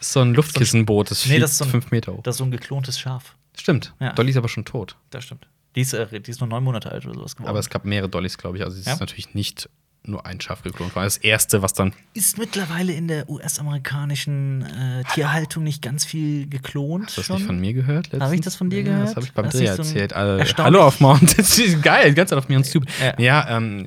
ist 0.00 0.12
so 0.12 0.20
ein 0.20 0.32
Luftkissenboot, 0.32 1.10
das 1.10 1.26
Nee, 1.26 1.40
das 1.40 1.50
ist 1.52 1.58
so 1.58 1.64
ein- 1.64 1.70
fünf 1.72 1.90
Meter 1.90 2.12
hoch. 2.12 2.22
Das 2.22 2.36
ist 2.36 2.38
so 2.38 2.44
ein 2.44 2.52
geklontes 2.52 3.00
Schaf. 3.00 3.34
Stimmt. 3.58 3.92
Dolly 4.14 4.30
ist 4.30 4.36
aber 4.36 4.48
schon 4.48 4.64
tot. 4.64 4.96
Das 5.10 5.24
stimmt. 5.24 5.48
Die 5.74 5.80
ist, 5.80 5.92
äh, 5.92 6.20
die 6.20 6.30
ist 6.30 6.40
nur 6.40 6.48
neun 6.48 6.62
Monate 6.64 6.90
alt 6.92 7.04
oder 7.06 7.14
sowas 7.14 7.34
geworden. 7.36 7.50
Aber 7.50 7.58
es 7.58 7.68
gab 7.70 7.84
mehrere 7.84 8.08
Dollys, 8.08 8.38
glaube 8.38 8.58
ich. 8.58 8.64
Also 8.64 8.78
es 8.78 8.86
Ja. 8.86 8.92
ist 8.94 9.00
natürlich 9.00 9.34
nicht 9.34 9.68
nur 10.06 10.26
ein 10.26 10.40
Schaf 10.40 10.62
geklont. 10.62 10.94
War 10.94 11.04
das 11.04 11.16
erste, 11.16 11.62
was 11.62 11.72
dann. 11.72 11.92
ist 12.12 12.36
mittlerweile 12.38 12.92
in 12.92 13.08
der 13.08 13.28
US-amerikanischen 13.30 14.62
äh, 14.62 15.02
Tierhaltung 15.14 15.64
nicht 15.64 15.82
ganz 15.82 16.04
viel 16.04 16.46
geklont. 16.46 17.06
Hast 17.06 17.16
du 17.16 17.20
das 17.22 17.26
schon? 17.26 17.36
nicht 17.36 17.46
von 17.46 17.58
mir 17.60 17.72
gehört? 17.72 18.12
Habe 18.12 18.34
ich 18.34 18.40
das 18.42 18.54
von 18.56 18.70
dir 18.70 18.78
Ja, 18.80 18.84
gehört? 18.84 19.08
Das 19.08 19.16
habe 19.16 19.26
ich 19.26 19.32
beim 19.32 19.44
Das 19.46 19.54
Dreh 19.54 19.66
so 19.66 19.82
erzählt. 19.82 20.12
Also, 20.12 20.56
hallo 20.58 20.82
auf 20.82 21.00
Mount. 21.00 21.36
Das 21.44 21.58
ist 21.58 21.82
geil. 21.82 22.10
Die 22.10 22.14
ganze 22.14 22.30
Zeit 22.34 22.38
auf 22.38 22.48
mir 22.48 22.56
und 22.58 22.64
Stupid. 22.66 22.88
Ja. 23.00 23.14
Ja, 23.18 23.56
ähm, 23.56 23.86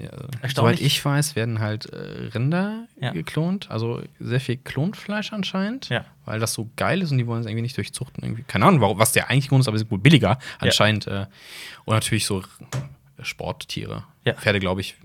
soweit 0.54 0.82
ich 0.82 1.04
weiß, 1.04 1.36
werden 1.36 1.60
halt 1.60 1.86
äh, 1.88 1.98
Rinder 2.34 2.88
Ja. 3.00 3.12
geklont. 3.12 3.70
Also 3.70 4.02
sehr 4.20 4.40
viel 4.40 4.58
Klonfleisch 4.58 5.34
anscheinend. 5.34 5.90
Ja. 5.90 6.06
Weil 6.26 6.40
das 6.40 6.54
so 6.54 6.70
geil 6.76 7.02
ist 7.02 7.12
und 7.12 7.20
die 7.20 7.28
wollen 7.28 7.42
es 7.42 7.46
irgendwie 7.46 7.62
nicht 7.62 7.78
durchzuchten. 7.78 8.24
Irgendwie. 8.24 8.44
Keine 8.44 8.66
Ahnung, 8.66 8.82
warum, 8.82 9.00
was 9.00 9.12
der 9.14 9.30
eigentlich 9.30 9.50
Grund 9.50 9.62
ist, 9.62 9.68
aber 9.68 9.78
es 9.78 9.84
ist 9.84 9.92
wohl 9.92 10.00
billiger 10.00 10.40
anscheinend. 10.60 11.08
Äh, 11.08 11.28
und 11.86 11.94
natürlich 11.94 12.26
so 12.26 12.44
Sporttiere. 13.22 14.04
Ja. 14.26 14.34
Pferde, 14.34 14.60
glaube 14.60 14.82
ich. 14.82 14.96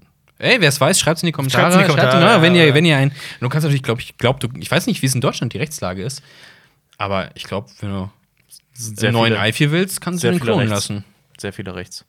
Ey, 0.43 0.61
wer 0.61 0.69
es 0.69 0.81
weiß, 0.81 0.99
schreibt 0.99 1.19
es 1.19 1.23
in 1.23 1.27
die 1.27 1.33
Kommentare. 1.33 1.63
Schreibt's 1.73 1.77
in 1.77 1.83
die 1.83 1.87
Kommentare, 1.89 2.21
Schreibt, 2.23 2.37
na, 2.37 2.43
wenn, 2.43 2.55
ihr, 2.55 2.75
wenn 2.75 2.85
ihr 2.85 2.97
ein. 2.97 3.13
Du 3.41 3.49
kannst 3.49 3.65
natürlich, 3.65 3.83
glaube 3.83 4.01
ich, 4.01 4.17
glaub, 4.19 4.41
du, 4.41 4.49
ich 4.59 4.71
weiß 4.71 4.87
nicht, 4.87 5.01
wie 5.03 5.07
es 5.07 5.15
in 5.15 5.21
Deutschland 5.21 5.53
die 5.53 5.59
Rechtslage 5.59 6.03
ist, 6.03 6.23
aber 6.99 7.31
ich 7.35 7.45
glaube, 7.45 7.69
wenn 7.81 7.91
du 7.91 8.11
einen 9.03 9.13
neuen 9.13 9.33
viele- 9.33 9.41
Eifel 9.41 9.71
willst, 9.71 10.01
kannst 10.01 10.19
du 10.19 10.21
sehr 10.23 10.33
den 10.33 10.41
klonen 10.41 10.69
rechts. 10.69 10.73
lassen. 10.89 11.05
Sehr 11.39 11.53
viele 11.53 11.75
rechts. 11.75 12.05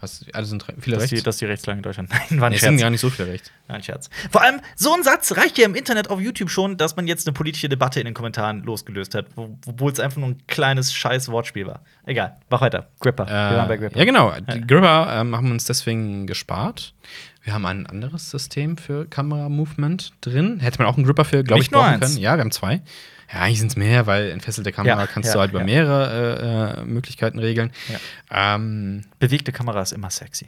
Was, 0.00 0.24
alle 0.32 0.46
sind 0.46 0.64
viele 0.80 0.96
Das 0.96 1.04
rechts. 1.04 1.16
die, 1.16 1.22
das 1.22 1.36
ist 1.36 1.40
die 1.42 1.44
Rechtslage 1.44 1.76
in 1.78 1.82
Deutschland. 1.84 2.10
Nein, 2.30 2.40
war 2.40 2.48
ein 2.48 2.52
nee, 2.52 2.58
Scherz. 2.58 2.70
sind 2.70 2.80
gar 2.80 2.90
nicht 2.90 3.00
so 3.00 3.08
viele 3.08 3.28
rechts. 3.28 3.52
War 3.68 3.76
ein 3.76 3.84
Scherz. 3.84 4.10
Vor 4.32 4.42
allem, 4.42 4.60
so 4.74 4.92
ein 4.94 5.04
Satz 5.04 5.36
reicht 5.36 5.56
ja 5.58 5.64
im 5.64 5.76
Internet 5.76 6.10
auf 6.10 6.20
YouTube 6.20 6.50
schon, 6.50 6.76
dass 6.76 6.96
man 6.96 7.06
jetzt 7.06 7.28
eine 7.28 7.34
politische 7.34 7.68
Debatte 7.68 8.00
in 8.00 8.06
den 8.06 8.14
Kommentaren 8.14 8.64
losgelöst 8.64 9.14
hat, 9.14 9.26
wo- 9.36 9.56
obwohl 9.64 9.92
es 9.92 10.00
einfach 10.00 10.16
nur 10.18 10.30
ein 10.30 10.42
kleines 10.48 10.92
scheiß 10.92 11.28
Wortspiel 11.28 11.68
war. 11.68 11.84
Egal, 12.04 12.36
mach 12.50 12.60
weiter. 12.62 12.88
Gripper. 12.98 13.28
Wir 13.28 13.32
waren 13.32 13.68
bei 13.68 13.74
Äh, 13.74 13.78
Gripper. 13.78 13.98
ja, 14.00 14.04
genau. 14.04 14.32
Die 14.52 14.66
Gripper 14.66 15.20
ähm, 15.20 15.36
haben 15.36 15.52
uns 15.52 15.66
deswegen 15.66 16.26
gespart. 16.26 16.94
Wir 17.42 17.52
haben 17.54 17.66
ein 17.66 17.86
anderes 17.86 18.30
System 18.30 18.76
für 18.76 19.06
Kamera-Movement 19.06 20.12
drin. 20.20 20.60
Hätte 20.60 20.78
man 20.78 20.86
auch 20.86 20.96
einen 20.96 21.04
Gripper 21.04 21.24
für, 21.24 21.42
glaube 21.42 21.62
ich, 21.62 21.70
brauchen 21.70 21.98
können. 22.00 22.16
Ja, 22.16 22.36
wir 22.36 22.40
haben 22.40 22.52
zwei. 22.52 22.82
Ja, 23.32 23.40
eigentlich 23.40 23.58
sind 23.58 23.68
es 23.68 23.76
mehr, 23.76 24.06
weil 24.06 24.30
entfesselte 24.30 24.72
Kamera 24.72 25.00
Ja, 25.00 25.06
kannst 25.06 25.28
ja, 25.28 25.34
du 25.34 25.40
halt 25.40 25.50
über 25.50 25.60
ja. 25.60 25.64
mehrere 25.66 26.76
äh, 26.76 26.80
äh, 26.80 26.84
Möglichkeiten 26.84 27.38
regeln. 27.38 27.72
Ähm, 28.30 29.02
Bewegte 29.18 29.52
Kamera 29.52 29.80
ist 29.82 29.92
immer 29.92 30.10
sexy. 30.10 30.46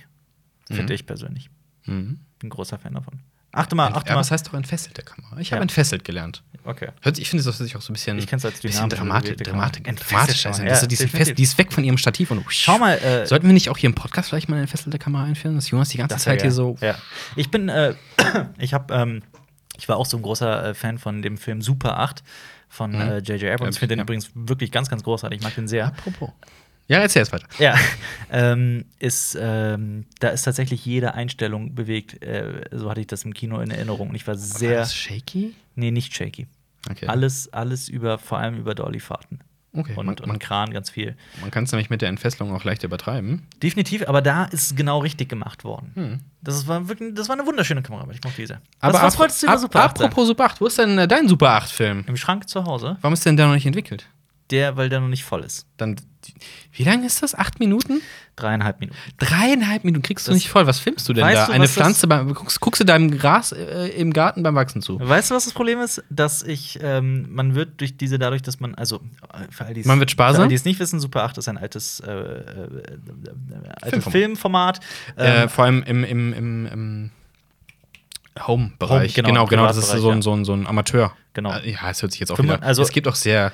Mhm. 0.69 0.75
Finde 0.75 0.95
ich 0.95 1.07
persönlich. 1.07 1.51
mhm. 1.87 2.21
Bin 2.39 2.49
ein 2.49 2.51
großer 2.51 2.79
Fan 2.79 2.95
davon. 2.95 3.21
Achte 3.53 3.75
mal, 3.77 3.87
achte 3.87 3.99
Aber 4.11 4.15
mal. 4.15 4.21
was 4.21 4.31
heißt 4.31 4.49
doch 4.49 4.55
entfesselte 4.55 5.03
Kamera? 5.03 5.39
Ich 5.39 5.53
habe 5.53 5.63
entfesselt 5.63 6.05
gelernt. 6.05 6.43
Okay. 6.65 6.89
Ich 7.19 7.29
finde 7.29 7.49
es 7.49 7.49
auch 7.49 7.81
so 7.83 7.93
ein 7.93 7.93
bisschen, 7.93 8.19
Ich 8.19 8.27
kenn's 8.27 8.45
als 8.45 8.61
bisschen 8.61 8.89
Dramatik, 8.89 9.37
Dramatik, 9.39 9.87
Entfesselt, 9.87 10.55
sein. 10.55 10.67
ja, 10.67 10.73
Das. 10.81 11.03
Fest, 11.11 11.37
die 11.37 11.43
ist 11.43 11.59
weg 11.59 11.73
von 11.73 11.85
ihrem 11.85 11.99
Stativ 11.99 12.31
und 12.31 12.45
Schau 12.49 12.79
mal, 12.79 12.95
äh, 12.99 13.27
Sollten 13.27 13.47
wir 13.47 13.53
nicht 13.53 13.69
auch 13.69 13.77
hier 13.77 13.89
im 13.89 13.95
Podcast 13.95 14.31
vielleicht 14.31 14.49
mal 14.49 14.57
eine 14.57 14.63
entfesselte 14.63 14.99
Kamera 14.99 15.25
einführen, 15.25 15.57
dass 15.57 15.69
Jonas 15.71 15.91
die 15.91 15.99
ganze 15.99 16.15
Das 16.15 16.23
Zeit 16.25 16.41
hier 16.43 16.53
so. 16.53 16.77
Ja. 16.81 16.97
Ich 17.37 17.51
bin, 17.51 17.69
äh, 17.69 17.95
ich 18.59 18.73
habe, 18.73 18.95
ähm, 18.95 19.23
ich 19.77 19.89
war 19.89 19.97
auch 19.97 20.07
so 20.07 20.17
ein 20.17 20.23
großer 20.23 20.69
äh, 20.71 20.75
Fan 20.75 20.99
von 20.99 21.21
dem 21.21 21.37
Film 21.37 21.61
Super 21.61 21.99
8 21.99 22.23
von 22.69 22.93
Mhm. 22.93 23.01
äh, 23.01 23.19
J.J. 23.19 23.53
Abrams. 23.53 23.77
Ich 23.77 23.81
finde 23.81 23.95
den 23.95 23.99
Ja. 23.99 24.05
übrigens 24.05 24.31
wirklich 24.35 24.73
ganz, 24.73 24.89
ganz 24.89 25.03
großartig. 25.03 25.39
Ich 25.41 25.45
mag 25.45 25.55
den 25.55 25.69
sehr. 25.69 25.87
Apropos. 25.89 26.31
Ja, 26.87 26.99
erzähl 26.99 27.23
es 27.23 27.33
weiter. 27.33 27.47
Ja, 27.59 27.75
ähm, 28.31 28.85
ist, 28.99 29.39
ähm, 29.41 30.05
da 30.21 30.29
ist 30.29 30.43
tatsächlich 30.43 30.85
jede 30.85 31.15
Einstellung 31.15 31.75
bewegt. 31.75 32.23
Äh, 32.23 32.63
so 32.73 32.91
hatte 32.91 33.01
ich 33.01 33.07
das 33.07 33.25
im 33.25 33.33
Kino 33.33 33.61
in 33.61 33.71
Erinnerung. 33.71 34.11
Und 34.11 34.15
ich 34.15 34.27
war 34.27 34.35
War 34.35 34.39
sehr, 34.41 34.81
das 34.81 34.95
shaky? 34.95 35.55
nee, 35.77 35.91
nicht 35.91 36.15
shaky. 36.15 36.47
Okay. 36.91 37.07
Alles, 37.07 37.53
alles 37.53 37.89
über, 37.89 38.19
vor 38.19 38.39
allem 38.39 38.57
über 38.59 38.75
Dolly-Fahrten. 38.75 39.41
Okay, 39.77 39.95
und, 39.97 40.07
man- 40.07 40.17
und 40.31 40.39
Kran 40.39 40.73
ganz 40.73 40.89
viel. 40.89 41.17
Man 41.41 41.51
kann 41.51 41.65
es 41.65 41.73
nämlich 41.73 41.91
mit 41.91 42.01
der 42.01 42.09
Entfesselung 42.09 42.55
auch 42.55 42.63
leicht 42.63 42.85
übertreiben. 42.85 43.43
Definitiv, 43.61 44.07
aber 44.09 44.23
da 44.23 44.45
ist 44.45 44.67
es 44.71 44.77
genau 44.77 44.99
richtig 45.01 45.29
gemacht 45.29 45.65
worden. 45.65 46.21
Das 46.43 46.69
war 46.69 46.87
wirklich, 46.89 47.13
das 47.15 47.29
war 47.29 47.37
eine 47.37 47.45
wunderschöne 47.45 47.83
Kamera, 47.83 48.07
ich 48.13 48.23
mochte 48.23 48.41
diese. 48.41 48.55
Hm. 48.55 48.61
Aber 48.81 48.95
was, 48.95 49.03
was 49.03 49.19
wolltest 49.19 49.43
du 49.43 49.47
über 49.49 49.59
Super 49.59 49.81
8 49.85 49.99
sagen? 49.99 50.11
Apropos 50.11 50.29
Super 50.29 50.45
8, 50.45 50.61
wo 50.61 50.67
ist 50.67 50.79
denn 50.79 50.97
äh, 50.97 51.09
dein 51.09 51.27
Super 51.27 51.59
8-Film? 51.59 52.05
Im 52.07 52.17
Schrank 52.17 52.49
zu 52.49 52.65
Hause, 52.65 52.99
Warum 53.01 53.15
ist 53.15 53.27
denn 53.27 53.37
der 53.37 53.47
noch 53.47 53.55
nicht 53.55 53.67
entwickelt? 53.67 54.07
der, 54.51 54.77
weil 54.77 54.91
der 54.91 55.01
noch 55.01 55.09
nicht 55.09 55.25
voll 55.25 55.43
ist. 55.43 55.67
Dann, 55.79 55.97
wie 56.73 56.85
lange 56.85 57.07
ist 57.07 57.23
das? 57.23 57.35
Acht 57.35 57.61
Minuten? 57.61 58.01
Dreieinhalb 58.37 58.81
Minuten. 58.81 58.99
Dreieinhalb 59.19 59.85
Minuten 59.85 60.03
kriegst 60.03 60.27
du 60.27 60.33
Das- 60.33 60.37
nicht 60.39 60.49
voll. 60.49 60.67
Was 60.67 60.79
filmst 60.81 61.09
du 61.09 61.13
denn 61.13 61.25
Weißt 61.25 61.37
da? 61.43 61.47
du, 61.47 61.53
Eine 61.53 61.69
Pflanze 61.69 62.07
beim. 62.09 62.35
Guckst, 62.35 62.61
guckst 62.61 62.81
du 62.81 62.85
deinem 62.85 63.17
Gras 63.17 63.53
äh, 63.53 63.89
im 63.97 64.13
Garten 64.13 64.43
beim 64.43 64.55
Wachsen 64.57 64.83
zu? 64.83 64.99
Weißt 65.01 65.31
du, 65.31 65.35
was 65.37 65.45
das 65.45 65.53
Problem 65.55 65.81
ist? 65.81 66.03
Dass 66.11 66.43
ich, 66.43 66.79
ähm, 66.83 67.27
man 67.33 67.55
wird 67.55 67.81
durch 67.81 67.97
diese, 67.97 68.19
dadurch, 68.19 68.43
dass 68.43 68.59
man, 68.61 68.75
also, 68.75 68.97
äh, 69.33 69.51
für 69.51 69.67
all 69.67 69.75
die 69.75 69.85
Man 69.85 70.01
wird 70.01 70.11
sparsam? 70.11 70.37
Für 70.37 70.43
all 70.43 70.49
die 70.49 70.55
es 70.57 70.65
nicht 70.65 70.81
wissen, 70.81 70.99
Super 70.99 71.23
8 71.25 71.39
ist 71.39 71.49
ein 71.49 71.59
altes, 71.59 72.01
äh, 72.01 72.11
äh, 72.11 72.15
äh, 72.15 72.89
altes 73.83 74.05
Filmformat. 74.05 74.13
Filmformat. 74.13 74.81
äh, 75.17 75.43
Ähm, 75.45 75.49
vor 75.49 75.65
allem 75.65 75.83
im, 75.85 76.03
im, 76.05 76.33
im, 76.33 76.67
im 76.67 77.11
Home-Bereich. 78.47 79.13
Home, 79.17 79.23
genau, 79.29 79.29
genau, 79.29 79.47
genau. 79.47 79.67
Das 79.67 79.77
ist 79.77 79.91
so 79.91 80.11
ein, 80.11 80.23
so 80.23 80.33
ein, 80.35 80.45
so 80.45 80.55
ein 80.55 80.67
Amateur. 80.67 81.13
Genau. 81.35 81.53
Äh, 81.57 81.71
Ja, 81.73 81.91
es 81.91 82.03
hört 82.03 82.11
sich 82.13 82.21
jetzt 82.21 82.33
auch 82.33 82.39
wieder. 82.39 82.63
also- 82.63 82.83
es 82.83 82.91
gibt 82.91 83.07
auch 83.07 83.15
sehr. 83.15 83.53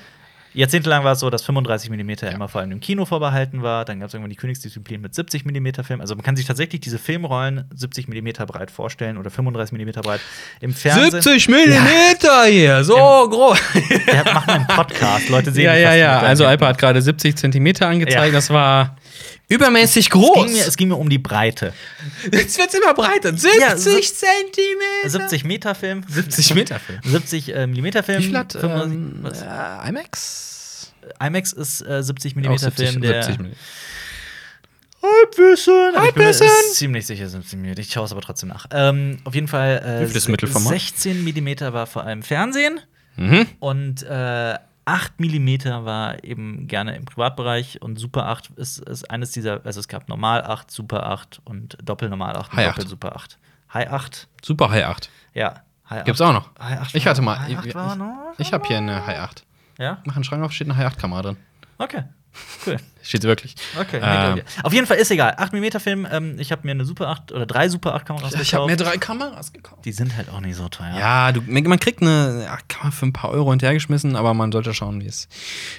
Jahrzehntelang 0.53 1.05
war 1.05 1.13
es 1.13 1.21
so, 1.21 1.31
dass 1.31 1.43
35 1.43 1.91
mm 1.91 2.11
immer 2.35 2.49
vor 2.49 2.61
allem 2.61 2.73
im 2.73 2.81
Kino 2.81 3.05
vorbehalten 3.05 3.63
war. 3.63 3.85
Dann 3.85 4.01
gab 4.01 4.09
es 4.09 4.15
irgendwann 4.15 4.31
die 4.31 4.37
Königsdisziplin 4.37 5.01
mit 5.01 5.15
70 5.15 5.45
mm 5.45 5.83
Film. 5.83 6.01
Also 6.01 6.15
man 6.15 6.25
kann 6.25 6.37
sich 6.37 6.47
tatsächlich 6.47 6.81
diese 6.81 6.99
Filmrollen 6.99 7.65
70 7.75 8.09
mm 8.09 8.29
breit 8.47 8.71
vorstellen 8.71 9.17
oder 9.19 9.31
35 9.31 9.79
mm 9.79 10.01
breit 10.01 10.21
im 10.61 10.73
Fernsehen. 10.73 11.23
Millimeter 11.49 12.45
hier, 12.47 12.85
so 12.85 12.95
groß. 12.95 13.59
Wir 13.75 14.33
machen 14.33 14.51
einen 14.51 14.67
Podcast, 14.67 15.29
Leute 15.29 15.53
sehen 15.53 15.65
Ja, 15.65 15.75
ja, 15.75 15.95
ja. 15.95 16.21
Also 16.21 16.47
Alper 16.47 16.69
hat 16.69 16.79
gerade 16.79 17.01
70 17.01 17.37
Zentimeter 17.37 17.87
angezeigt. 17.87 18.27
Ja. 18.27 18.33
Das 18.33 18.51
war 18.51 18.97
übermäßig 19.51 20.07
es 20.07 20.11
groß. 20.11 20.45
ging, 20.47 20.53
mir, 20.55 20.67
es 20.67 20.77
ging 20.77 20.89
mir 20.89 20.97
um 20.97 21.11
die 21.11 21.19
Breite. 21.19 21.75
Jetzt 22.33 22.59
wird's 22.59 22.75
immer 22.75 22.95
breiter. 22.95 23.37
70 23.37 23.61
Ja, 23.61 23.77
Zentimeter. 23.77 25.09
70 25.09 25.45
Meter 25.45 25.75
Film. 25.75 26.05
70 26.09 26.55
Meter 26.55 26.81
Film. 26.81 27.01
70 27.05 27.55
äh, 27.55 27.67
Millimeter 27.67 28.03
Film. 28.03 28.21
Wie 28.21 28.27
viel 28.27 28.39
hat 28.39 28.53
35 28.53 29.43
ähm, 29.43 29.49
äh, 29.85 29.89
IMAX? 29.89 30.93
IMAX 31.23 31.53
ist 31.53 31.83
äh, 31.87 32.03
70 32.03 32.37
mm 32.37 32.47
Auch 32.49 32.59
70, 32.59 32.89
Film, 32.91 33.03
der 33.03 33.23
70 33.25 33.39
Millimeter. 33.39 33.61
Halbwissen. 35.03 35.95
Aber 35.97 36.09
Ich 36.09 36.15
bin 36.15 36.23
mir 36.25 36.29
Halbwissen. 36.33 36.75
ziemlich 36.75 37.07
sicher 37.07 37.29
70 37.29 37.59
mm. 37.59 37.65
Ich 37.79 37.91
schaue 37.93 38.05
es 38.05 38.13
aber 38.13 38.21
trotzdem 38.21 38.51
nach. 38.51 38.67
Ähm, 38.71 39.19
auf 39.25 39.35
jeden 39.35 39.49
Fall 39.49 39.79
äh, 39.79 40.03
Wie 40.03 40.09
viel 40.09 40.17
ist 40.17 40.29
Mittelformat? 40.29 40.73
16 40.73 41.25
mm 41.25 41.73
war 41.73 41.87
vor 41.87 42.05
allem 42.05 42.23
Fernsehen 42.23 42.81
Mhm. 43.17 43.47
und 43.59 44.03
äh, 44.05 44.55
8 44.91 45.21
mm 45.21 45.85
war 45.85 46.25
eben 46.25 46.67
gerne 46.67 46.97
im 46.97 47.05
Privatbereich 47.05 47.81
und 47.81 47.97
Super 47.97 48.27
8 48.27 48.51
ist, 48.57 48.79
ist 48.81 49.09
eines 49.09 49.31
dieser, 49.31 49.65
also 49.65 49.79
es 49.79 49.87
gab 49.87 50.09
Normal 50.09 50.43
8, 50.43 50.69
Super 50.71 51.07
8 51.07 51.41
und 51.45 51.79
Doppel-Normal 51.83 52.37
8 52.37 52.51
und 52.51 52.57
High 52.57 52.69
8. 52.71 52.79
Doppel-Super 52.79 53.15
8. 53.15 53.39
High 53.73 53.91
8, 53.93 54.29
Super 54.43 54.71
High 54.71 54.85
8. 54.87 55.11
ja. 55.35 55.63
High 55.89 56.05
Gibt's 56.05 56.21
8. 56.21 56.29
auch 56.29 56.33
noch. 56.33 56.51
High 56.61 56.81
8 56.81 56.95
Ich 56.95 57.07
hatte 57.07 57.23
mal. 57.23 57.39
High 57.39 57.59
8 57.59 57.67
ich 57.67 57.75
noch? 57.75 58.35
ich 58.39 58.53
habe 58.53 58.67
hier 58.67 58.79
eine 58.79 59.07
High 59.07 59.19
8. 59.21 59.45
Ja, 59.79 59.99
Mach 60.05 60.15
einen 60.15 60.25
Schrank 60.25 60.43
auf, 60.45 60.53
steht 60.53 60.69
eine 60.69 60.77
High 60.77 60.87
8 60.87 60.99
Kamera 60.99 61.23
drin. 61.23 61.37
okay. 61.79 62.05
Cool. 62.67 62.77
Steht 63.03 63.23
wirklich. 63.25 63.55
Okay, 63.79 64.01
Ähm, 64.03 64.39
ich. 64.47 64.65
Auf 64.65 64.73
jeden 64.73 64.87
Fall 64.87 64.99
ist 64.99 65.11
egal. 65.11 65.35
8 65.37 65.53
mm 65.53 65.79
Film, 65.81 66.07
ähm, 66.11 66.37
ich 66.39 66.53
habe 66.53 66.63
mir 66.65 66.73
eine 66.73 66.85
Super 66.85 67.09
8 67.09 67.33
oder 67.33 67.47
drei 67.47 67.69
Super 67.69 67.95
8 67.95 68.07
Kameras 68.07 68.35
Ich 68.35 68.55
habe 68.55 68.67
mir 68.67 68.77
gekauft. 68.77 68.93
drei 68.95 68.99
Kameras 68.99 69.53
gekauft. 69.53 69.85
Die 69.85 69.93
sind 69.93 70.17
halt 70.17 70.29
auch 70.29 70.41
nicht 70.41 70.57
so 70.57 70.69
teuer. 70.69 70.95
Ja, 70.99 71.33
du, 71.33 71.41
man 71.47 71.81
kriegt 71.81 72.03
eine 72.03 72.43
ja, 72.45 72.59
Kamera 72.69 72.91
für 72.91 73.07
ein 73.07 73.13
paar 73.13 73.31
Euro 73.31 73.51
hinterhergeschmissen, 73.51 74.15
aber 74.17 74.35
man 74.35 74.53
sollte 74.53 74.75
schauen, 74.75 75.01
wie 75.01 75.07
es 75.07 75.29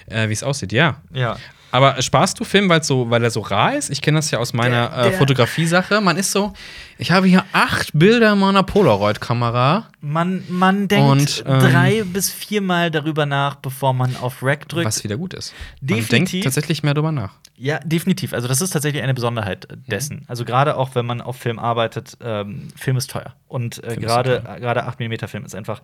äh, 0.07 0.27
wie 0.29 0.33
es 0.33 0.43
aussieht. 0.43 0.71
Ja. 0.73 0.97
Ja. 1.13 1.37
Aber 1.71 2.01
sparst 2.01 2.39
du 2.39 2.43
Film, 2.43 2.67
weil's 2.69 2.87
so, 2.87 3.09
weil 3.09 3.23
er 3.23 3.31
so 3.31 3.39
rar 3.41 3.75
ist? 3.75 3.89
Ich 3.89 4.01
kenne 4.01 4.17
das 4.17 4.29
ja 4.31 4.39
aus 4.39 4.53
meiner 4.53 4.89
Der- 4.89 5.05
äh, 5.05 5.11
Fotografie-Sache. 5.13 6.01
Man 6.01 6.17
ist 6.17 6.31
so, 6.31 6.53
ich 6.97 7.11
habe 7.11 7.27
hier 7.27 7.45
acht 7.53 7.91
Bilder 7.93 8.33
in 8.33 8.39
meiner 8.39 8.63
Polaroid-Kamera. 8.63 9.87
Man, 10.01 10.43
man 10.49 10.87
denkt 10.87 11.09
Und, 11.09 11.43
ähm, 11.47 11.59
drei 11.59 12.03
bis 12.03 12.29
viermal 12.29 12.91
darüber 12.91 13.25
nach, 13.25 13.55
bevor 13.55 13.93
man 13.93 14.15
auf 14.17 14.43
Rack 14.43 14.67
drückt. 14.67 14.85
Was 14.87 15.03
wieder 15.03 15.17
gut 15.17 15.33
ist. 15.33 15.53
Man 15.79 15.87
Definitiv. 15.99 16.29
denkt 16.31 16.43
tatsächlich 16.43 16.83
mehr 16.83 16.93
drüber 16.93 17.11
nach. 17.11 17.33
Ja, 17.55 17.79
definitiv. 17.79 18.33
Also, 18.33 18.47
das 18.47 18.59
ist 18.59 18.71
tatsächlich 18.71 19.03
eine 19.03 19.13
Besonderheit 19.13 19.65
äh, 19.65 19.77
dessen. 19.87 20.25
Also, 20.27 20.45
gerade 20.45 20.75
auch 20.75 20.95
wenn 20.95 21.05
man 21.05 21.21
auf 21.21 21.37
Film 21.37 21.59
arbeitet, 21.59 22.17
ähm, 22.21 22.67
Film 22.75 22.97
ist 22.97 23.11
teuer. 23.11 23.35
Und 23.47 23.83
äh, 23.83 23.95
gerade 23.95 24.41
teuer. 24.43 24.55
äh, 24.57 24.59
gerade 24.59 24.85
8 24.85 24.97
Film 25.29 25.45
ist 25.45 25.55
einfach. 25.55 25.81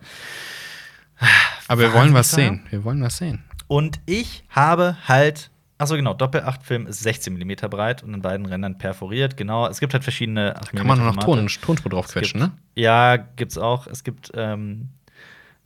Aber 1.68 1.80
wir 1.80 1.92
wollen 1.92 2.14
was 2.14 2.30
sehen. 2.30 2.66
Wir 2.70 2.84
wollen 2.84 3.02
was 3.02 3.16
sehen. 3.18 3.44
Und 3.68 4.00
ich 4.06 4.44
habe 4.50 4.96
halt. 5.06 5.50
Achso, 5.80 5.94
genau, 5.94 6.12
Doppel-8-Film 6.12 6.88
ist 6.88 7.00
16 7.00 7.34
mm 7.34 7.52
breit 7.70 8.02
und 8.02 8.12
in 8.12 8.20
beiden 8.20 8.46
Rändern 8.46 8.78
perforiert. 8.78 9.36
Genau, 9.36 9.68
es 9.68 9.78
gibt 9.78 9.92
halt 9.94 10.02
verschiedene 10.02 10.56
8 10.56 10.72
mm 10.72 10.76
Kann 10.76 10.86
man 10.88 10.98
nur 10.98 11.12
noch. 11.12 11.22
Ton, 11.24 11.46
Tonspur 11.46 11.90
draufquetschen, 11.90 12.40
ne? 12.40 12.50
Ja, 12.74 13.16
gibt's 13.16 13.56
auch. 13.56 13.86
Es 13.86 14.02
gibt, 14.02 14.32
ähm, 14.34 14.88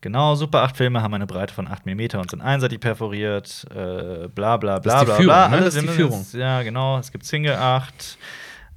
genau, 0.03 0.35
Super 0.35 0.65
8 0.65 0.77
Filme 0.77 1.01
haben 1.03 1.15
eine 1.15 1.27
Breite 1.27 1.55
von 1.55 1.67
8 1.67 1.87
mm 1.87 2.01
und 2.19 2.31
sind 2.31 2.43
einseitig 2.43 2.81
perforiert, 2.81 3.67
äh, 3.75 4.29
bla 4.29 4.59
bla 4.59 4.79
bla 4.81 4.95
ist 4.97 5.01
die 5.01 5.07
bla 5.07 5.15
Führung, 5.15 5.27
bla. 5.35 5.49
ne? 5.49 5.61
Das 5.63 5.75
ist 5.75 5.83
die 5.83 5.89
Führung. 5.89 6.27
Ja, 6.35 6.63
genau. 6.63 6.99
Es 6.99 7.11
gibt 7.11 7.25
Single 7.25 7.55
8. 7.57 8.19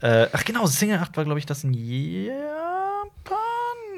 Äh, 0.01 0.27
ach 0.31 0.45
genau, 0.45 0.65
Single 0.67 0.99
8 0.99 1.17
war, 1.17 1.25
glaube 1.25 1.39
ich, 1.39 1.45
das 1.45 1.65
in 1.65 1.73
Japan? 1.73 3.35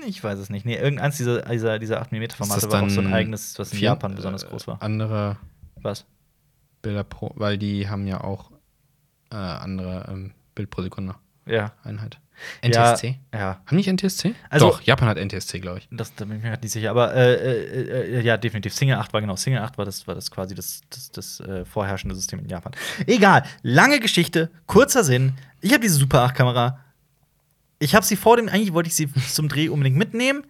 Ich 0.07 0.23
weiß 0.23 0.39
es 0.39 0.49
nicht. 0.49 0.65
Nee, 0.65 0.75
irgendeins 0.77 1.17
dieser, 1.17 1.41
dieser, 1.41 1.79
dieser 1.79 2.01
8 2.01 2.11
mm 2.11 2.23
Formate 2.35 2.61
das 2.61 2.71
war 2.71 2.83
auch 2.83 2.89
so 2.89 3.01
ein 3.01 3.13
eigenes, 3.13 3.57
was 3.59 3.71
in 3.73 3.79
Vier- 3.79 3.89
Japan 3.89 4.15
besonders 4.15 4.43
äh, 4.43 4.47
groß 4.47 4.67
war. 4.67 4.81
Andere 4.81 5.37
Was? 5.81 6.05
Bilder 6.87 7.03
pro, 7.03 7.31
weil 7.35 7.57
die 7.57 7.89
haben 7.89 8.07
ja 8.07 8.21
auch 8.21 8.51
äh, 9.31 9.35
andere 9.35 10.05
ähm, 10.09 10.33
Bild 10.55 10.69
pro 10.69 10.81
Sekunde 10.81 11.15
Ja. 11.45 11.73
Einheit. 11.83 12.19
NTSC? 12.61 13.15
Ja. 13.33 13.59
Haben 13.65 13.75
nicht 13.77 13.87
NTSC? 13.91 14.35
Also- 14.49 14.67
Doch, 14.69 14.81
Japan 14.81 15.09
hat 15.09 15.17
NTSC, 15.17 15.59
glaube 15.59 15.79
ich. 15.79 15.87
Das, 15.91 16.13
da 16.15 16.23
bin 16.25 16.37
ich 16.37 16.43
mir 16.43 16.49
gerade 16.51 16.61
nicht 16.61 16.71
sicher, 16.71 16.91
aber 16.91 17.13
äh, 17.15 17.33
äh, 17.33 18.19
äh, 18.19 18.21
ja, 18.21 18.37
definitiv. 18.37 18.73
Single 18.75 18.95
8 18.97 19.11
war 19.11 19.21
genau. 19.21 19.35
Single 19.35 19.59
8 19.61 19.77
war 19.77 19.85
das, 19.85 20.07
war 20.07 20.13
das 20.15 20.29
quasi 20.31 20.53
das, 20.55 20.81
das, 20.91 21.11
das 21.11 21.39
äh, 21.41 21.65
vorherrschende 21.65 22.15
System 22.15 22.39
in 22.39 22.47
Japan. 22.47 22.73
Egal, 23.07 23.43
lange 23.63 23.99
Geschichte, 23.99 24.49
kurzer 24.67 25.03
Sinn. 25.03 25.33
Ich 25.61 25.71
habe 25.71 25.81
diese 25.81 25.95
Super 25.95 26.23
8-Kamera. 26.27 26.79
Ich 27.79 27.95
habe 27.95 28.05
sie 28.05 28.15
vor 28.15 28.37
dem, 28.37 28.47
eigentlich 28.49 28.73
wollte 28.73 28.87
ich 28.87 28.95
sie 28.95 29.11
zum 29.13 29.49
Dreh 29.49 29.67
unbedingt 29.69 29.97
mitnehmen. 29.97 30.45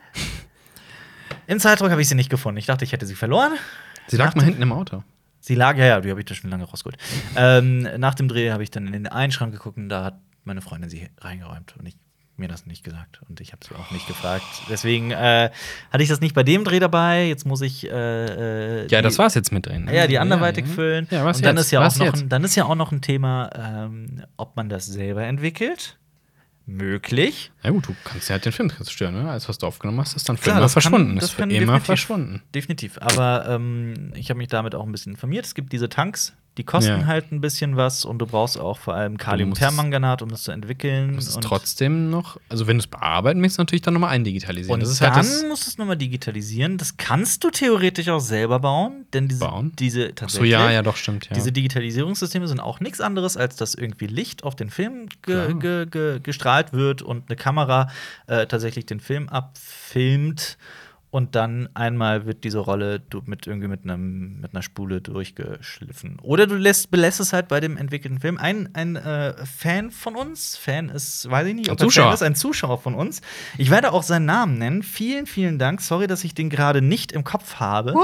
Im 1.48 1.60
Zeitdruck 1.60 1.90
habe 1.90 2.02
ich 2.02 2.10
sie 2.10 2.16
nicht 2.16 2.30
gefunden. 2.30 2.58
Ich 2.58 2.66
dachte, 2.66 2.84
ich 2.84 2.92
hätte 2.92 3.06
sie 3.06 3.16
verloren. 3.16 3.54
Sie 4.08 4.18
lag 4.18 4.36
mal 4.36 4.44
hinten 4.44 4.62
im 4.62 4.74
Auto. 4.74 5.04
Sie 5.40 5.56
lag, 5.56 5.78
ja, 5.78 5.86
ja, 5.86 6.02
die 6.02 6.10
habe 6.10 6.20
ich 6.20 6.26
da 6.26 6.36
schon 6.36 6.50
lange 6.50 6.64
rausgeholt. 6.66 6.98
ähm, 7.36 7.88
nach 7.98 8.16
dem 8.16 8.28
Dreh 8.28 8.52
habe 8.52 8.64
ich 8.64 8.72
dann 8.72 8.88
in 8.88 8.94
den 8.94 9.08
einen 9.08 9.32
Schrank 9.32 9.54
geguckt 9.54 9.78
und 9.78 9.90
da 9.90 10.04
hat 10.04 10.20
meine 10.44 10.62
Freundin 10.62 10.90
sie 10.90 11.10
reingeräumt 11.20 11.76
und 11.78 11.86
ich 11.88 11.96
mir 12.40 12.48
das 12.48 12.68
nicht 12.68 12.84
gesagt 12.84 13.20
und 13.28 13.42
ich 13.42 13.52
habe 13.52 13.66
sie 13.68 13.74
auch 13.74 13.90
nicht 13.92 14.06
gefragt. 14.08 14.44
Deswegen 14.70 15.10
äh, 15.10 15.50
hatte 15.92 16.04
ich 16.04 16.08
das 16.10 16.22
nicht 16.22 16.36
bei 16.36 16.44
dem 16.44 16.64
Dreh 16.64 16.78
dabei. 16.80 17.28
Jetzt 17.28 17.46
muss 17.48 17.62
ich 17.62 17.90
äh, 17.90 17.90
äh, 17.90 18.82
Ja, 18.90 19.00
die- 19.00 19.04
das 19.04 19.18
war's 19.18 19.34
jetzt 19.34 19.52
mit 19.52 19.66
drin. 19.66 19.86
ne? 19.86 19.96
Ja, 19.96 20.06
die 20.06 20.20
anderweitig 20.20 20.68
ja. 20.68 20.72
füllen. 20.74 21.08
Ja, 21.10 21.26
was 21.26 21.38
und 21.38 21.46
dann 21.48 21.56
jetzt? 21.56 21.66
ist 21.66 21.72
ja 21.72 21.80
auch 21.80 21.86
Was 21.86 21.98
noch 21.98 22.06
jetzt? 22.06 22.22
ein, 22.22 22.30
dann 22.30 22.44
ist 22.44 22.56
ja 22.56 22.66
auch 22.66 22.76
noch 22.76 22.92
ein 22.92 23.02
Thema, 23.02 23.50
ähm, 23.56 24.24
ob 24.38 24.56
man 24.56 24.70
das 24.70 24.86
selber 24.86 25.24
entwickelt. 25.26 25.98
Möglich. 26.68 27.52
Ja 27.64 27.70
gut, 27.72 27.88
du 27.88 27.96
kannst 28.04 28.28
ja 28.30 28.34
halt 28.34 28.46
den 28.46 28.52
Film 28.52 28.70
zerstören, 28.70 29.14
ne? 29.16 29.30
Alles, 29.32 29.48
was 29.48 29.58
du 29.58 29.66
aufgenommen 29.66 30.00
hast, 30.02 30.16
ist 30.18 30.28
dann 30.28 30.36
für 30.38 30.44
Klar, 30.44 30.58
immer 30.58 30.66
das 30.66 30.74
kann- 30.74 30.82
verschwunden. 30.84 31.16
das 31.16 31.24
ist 31.26 31.32
für 31.32 31.42
immer 31.44 31.50
definitiv. 31.54 31.86
verschwunden. 31.86 32.44
Definitiv. 32.54 32.98
Aber 33.02 33.48
ähm, 33.50 34.12
ich 34.16 34.30
habe 34.30 34.38
mich 34.38 34.50
damit 34.50 34.76
auch 34.76 34.86
ein 34.86 34.92
bisschen 34.92 35.14
informiert. 35.14 35.46
Es 35.46 35.56
gibt 35.56 35.72
diese 35.72 35.88
Tanks, 35.90 36.36
die 36.58 36.64
kosten 36.64 37.02
Ja. 37.02 37.06
halt 37.06 37.32
ein 37.32 37.40
bisschen 37.40 37.78
was 37.78 38.04
und 38.04 38.18
du 38.20 38.26
brauchst 38.26 38.60
auch 38.60 38.78
vor 38.80 38.96
allem 38.96 39.18
Kaliumpermanganat, 39.18 40.22
um 40.22 40.30
das 40.30 40.44
zu 40.44 40.52
entwickeln. 40.52 41.16
Das 41.16 41.28
ist 41.28 41.36
und 41.36 41.44
trotzdem 41.44 42.10
noch, 42.10 42.38
also 42.50 42.66
wenn 42.68 42.78
du 42.78 42.82
es 42.82 42.88
bearbeiten 42.88 43.40
möchtest, 43.40 43.60
natürlich 43.60 43.84
dann 43.84 43.94
nochmal 43.94 44.10
eindigitalisieren. 44.12 44.74
und 44.74 44.80
das 44.82 44.90
ist 44.90 45.02
dann 45.02 45.14
halt 45.14 45.26
das. 45.26 45.44
musst 45.48 45.66
du 45.68 45.70
es 45.70 45.78
nochmal 45.78 45.98
digitalisieren. 45.98 46.78
Das 46.78 46.98
kannst 46.98 47.44
du 47.44 47.50
theoretisch 47.52 48.10
auch 48.10 48.20
selber 48.20 48.60
bauen, 48.60 49.06
denn 49.14 49.28
diese, 49.28 49.46
Bauen? 49.46 49.72
diese 49.78 50.02
Ach 50.04 50.08
so, 50.08 50.14
tatsächlich, 50.16 50.52
ja, 50.52 50.72
ja, 50.72 50.82
doch, 50.82 50.96
stimmt, 50.96 51.26
ja. 51.30 51.36
diese 51.36 51.52
Digitalisierungssysteme 51.52 52.48
sind 52.48 52.60
auch 52.60 52.80
nichts 52.80 53.00
anderes, 53.02 53.38
als 53.38 53.56
dass 53.56 53.76
irgendwie 53.76 54.08
Licht 54.08 54.44
auf 54.44 54.56
den 54.56 54.70
Film 54.70 55.08
ge 55.22 55.54
ge 55.54 55.86
ge 55.86 56.20
gestrahlt 56.22 56.74
wird 56.74 57.02
und 57.02 57.30
eine 57.30 57.36
Kamera 57.36 57.90
äh, 58.28 58.48
tatsächlich 58.48 58.86
den 58.86 59.00
Film 59.00 59.30
abfilmt. 59.30 60.58
Und 61.18 61.34
dann 61.34 61.68
einmal 61.74 62.28
wird 62.28 62.44
diese 62.44 62.60
Rolle 62.60 63.02
mit 63.26 63.48
irgendwie 63.48 63.68
mit, 63.68 63.84
einem, 63.84 64.40
mit 64.40 64.54
einer 64.54 64.62
Spule 64.62 65.02
durchgeschliffen. 65.02 66.20
Oder 66.22 66.46
du 66.46 66.54
lässt, 66.54 66.92
belässt 66.92 67.20
es 67.20 67.34
halt 67.34 67.48
bei 67.48 67.60
dem 67.60 67.76
entwickelten 67.76 68.20
Film. 68.20 68.38
Ein, 68.38 68.70
ein 68.76 68.98
äh, 68.98 69.34
Fan 69.44 69.90
von 69.90 70.16
uns, 70.16 70.56
Fan 70.56 70.90
ist, 70.90 71.28
weiß 71.28 71.48
ich 71.48 71.56
nicht, 71.56 71.70
Ein 71.70 71.74
ob 71.74 71.80
er 71.80 71.86
Zuschauer. 71.86 72.06
Fan 72.06 72.14
ist, 72.14 72.22
ein 72.22 72.36
Zuschauer 72.36 72.78
von 72.78 72.94
uns. 72.94 73.22
Ich 73.58 73.72
werde 73.72 73.94
auch 73.94 74.04
seinen 74.04 74.26
Namen 74.26 74.60
nennen. 74.60 74.84
Vielen, 74.84 75.26
vielen 75.26 75.58
Dank. 75.58 75.82
Sorry, 75.82 76.06
dass 76.06 76.24
ich 76.24 76.36
den 76.36 76.52
gerade 76.52 76.84
nicht 76.84 77.12
im 77.12 77.24
Kopf 77.24 77.56
habe. 77.56 77.96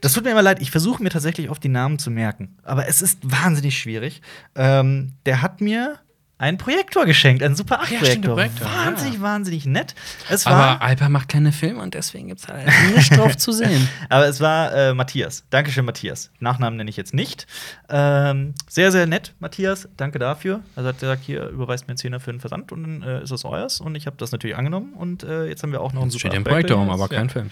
Das 0.00 0.12
tut 0.12 0.22
mir 0.22 0.30
immer 0.30 0.42
leid. 0.42 0.62
Ich 0.62 0.70
versuche 0.70 1.02
mir 1.02 1.10
tatsächlich 1.10 1.50
oft 1.50 1.64
die 1.64 1.68
Namen 1.68 1.98
zu 1.98 2.12
merken. 2.12 2.56
Aber 2.62 2.86
es 2.86 3.02
ist 3.02 3.18
wahnsinnig 3.24 3.76
schwierig. 3.76 4.22
Ähm, 4.54 5.14
der 5.26 5.42
hat 5.42 5.60
mir 5.60 5.98
einen 6.44 6.58
Projektor 6.58 7.06
geschenkt, 7.06 7.42
einen 7.42 7.56
Super 7.56 7.80
8 7.80 7.90
ja, 7.90 8.04
stimmt, 8.04 8.24
der 8.26 8.32
Projektor. 8.32 8.66
Projektor, 8.66 8.86
Wahnsinnig, 8.86 9.14
ja. 9.14 9.20
wahnsinnig 9.22 9.66
nett. 9.66 9.94
Es 10.28 10.44
war, 10.44 10.52
Aber 10.52 10.82
Alper 10.82 11.08
macht 11.08 11.30
keine 11.30 11.52
Filme 11.52 11.80
und 11.82 11.94
deswegen 11.94 12.28
gibt 12.28 12.40
es 12.40 12.48
halt 12.48 12.68
nicht 12.94 13.10
drauf 13.16 13.36
zu 13.36 13.52
sehen. 13.52 13.88
aber 14.10 14.26
es 14.26 14.40
war 14.40 14.74
äh, 14.74 14.94
Matthias. 14.94 15.44
Dankeschön, 15.48 15.86
Matthias. 15.86 16.30
Nachnamen 16.40 16.76
nenne 16.76 16.90
ich 16.90 16.98
jetzt 16.98 17.14
nicht. 17.14 17.46
Ähm, 17.88 18.54
sehr, 18.68 18.92
sehr 18.92 19.06
nett, 19.06 19.32
Matthias. 19.38 19.88
Danke 19.96 20.18
dafür. 20.18 20.60
Also 20.76 20.90
hat 20.90 21.00
gesagt, 21.00 21.24
hier 21.24 21.48
überweist 21.48 21.86
mir 21.86 21.92
einen 21.92 21.98
Zehner 21.98 22.20
für 22.20 22.30
den 22.30 22.40
Versand 22.40 22.72
und 22.72 22.82
dann 22.82 23.02
äh, 23.02 23.22
ist 23.22 23.32
das 23.32 23.44
euers. 23.46 23.80
Und 23.80 23.94
ich 23.94 24.06
habe 24.06 24.16
das 24.18 24.30
natürlich 24.30 24.56
angenommen. 24.56 24.92
Und 24.92 25.22
äh, 25.24 25.46
jetzt 25.46 25.62
haben 25.62 25.72
wir 25.72 25.80
auch 25.80 25.94
noch 25.94 26.02
einen 26.02 26.10
steht 26.10 26.22
Super 26.22 26.34
ein 26.34 26.42
8 26.42 26.48
Projektor 26.48 26.76
um, 26.76 26.88
Projektor 26.88 27.06
aber 27.06 27.16
kein 27.16 27.30
Film. 27.30 27.50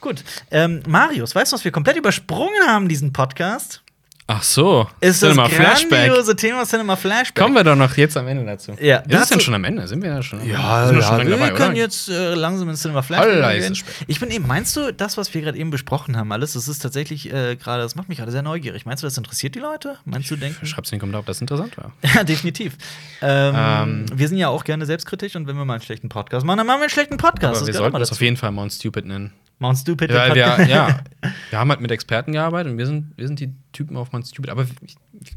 Gut. 0.00 0.24
Ähm, 0.50 0.82
Marius, 0.88 1.32
weißt 1.32 1.52
du, 1.52 1.54
was 1.54 1.64
wir 1.64 1.70
komplett 1.70 1.96
übersprungen 1.96 2.66
haben, 2.66 2.88
diesen 2.88 3.12
Podcast? 3.12 3.82
Ach 4.28 4.42
so. 4.42 4.88
Ist 5.00 5.18
Cinema 5.20 5.44
das 5.44 5.52
Flashback. 5.52 6.06
grandiose 6.06 6.36
Thema 6.36 6.64
Cinema 6.64 6.96
Flashback. 6.96 7.42
Kommen 7.42 7.54
wir 7.54 7.64
doch 7.64 7.74
noch 7.76 7.96
jetzt 7.96 8.16
am 8.16 8.28
Ende 8.28 8.44
dazu. 8.46 8.72
Ja, 8.80 8.98
Ist 8.98 9.06
es 9.06 9.12
dazu- 9.20 9.34
denn 9.34 9.40
schon 9.40 9.54
am 9.54 9.64
Ende? 9.64 9.86
Sind 9.88 10.00
wir 10.02 10.10
ja 10.10 10.22
schon 10.22 10.40
am 10.40 10.48
Ja, 10.48 10.82
Ende? 10.88 10.88
Sind 10.94 10.96
ja, 11.02 11.06
schon 11.08 11.16
lange 11.18 11.30
wir 11.30 11.36
dabei, 11.38 11.50
können 11.50 11.70
oder? 11.72 11.78
jetzt 11.80 12.08
äh, 12.08 12.34
langsam 12.34 12.68
ins 12.70 12.80
Cinema 12.82 13.02
Flashback 13.02 13.60
gehen. 13.60 13.76
Ich 14.06 14.20
bin 14.20 14.30
eben, 14.30 14.46
meinst 14.46 14.76
du, 14.76 14.92
das, 14.92 15.16
was 15.16 15.34
wir 15.34 15.42
gerade 15.42 15.58
eben 15.58 15.70
besprochen 15.70 16.16
haben, 16.16 16.30
alles, 16.32 16.52
das 16.54 16.68
ist 16.68 16.78
tatsächlich 16.78 17.32
äh, 17.32 17.56
gerade, 17.56 17.82
das 17.82 17.96
macht 17.96 18.08
mich 18.08 18.18
gerade 18.18 18.30
sehr 18.32 18.42
neugierig. 18.42 18.86
Meinst 18.86 19.02
du, 19.02 19.06
das 19.08 19.18
interessiert 19.18 19.54
die 19.56 19.58
Leute? 19.60 19.96
Meinst 20.04 20.30
du, 20.30 20.36
denken? 20.36 20.64
Schreib's 20.66 20.90
in 20.92 20.96
den 20.96 21.00
Kommentaren, 21.00 21.22
ob 21.22 21.26
das 21.26 21.40
interessant 21.40 21.76
war. 21.76 21.92
Ja, 22.14 22.22
definitiv. 22.24 22.74
Ähm, 23.20 23.54
Ähm. 23.56 24.06
wir 24.14 24.28
sind 24.28 24.38
ja 24.38 24.48
auch 24.48 24.64
gerne 24.64 24.86
selbstkritisch 24.86 25.34
und 25.36 25.46
wenn 25.48 25.56
wir 25.56 25.64
mal 25.64 25.74
einen 25.74 25.82
schlechten 25.82 26.08
Podcast 26.08 26.46
machen, 26.46 26.58
dann 26.58 26.66
machen 26.66 26.78
wir 26.78 26.82
einen 26.84 26.90
schlechten 26.90 27.16
Podcast. 27.16 27.56
Aber 27.56 27.58
Das 27.58 27.66
wir 27.66 27.74
sollten 27.74 27.98
dazu. 27.98 28.12
auf 28.12 28.20
jeden 28.20 28.36
Fall 28.36 28.52
Mount 28.52 28.72
Stupid 28.72 29.04
nennen. 29.04 29.32
Mount 29.62 29.78
Stupid, 29.78 30.10
der 30.10 30.18
Weil 30.18 30.34
wir, 30.34 30.66
ja, 30.66 31.00
wir 31.50 31.58
haben 31.58 31.70
halt 31.70 31.80
mit 31.80 31.90
Experten 31.90 32.32
gearbeitet 32.32 32.72
und 32.72 32.78
wir 32.78 32.86
sind, 32.86 33.12
wir 33.16 33.26
sind 33.26 33.40
die 33.40 33.54
Typen 33.72 33.96
auf 33.96 34.12
Mount 34.12 34.26
Stupid. 34.26 34.50
Aber 34.50 34.68
wir, 34.68 34.74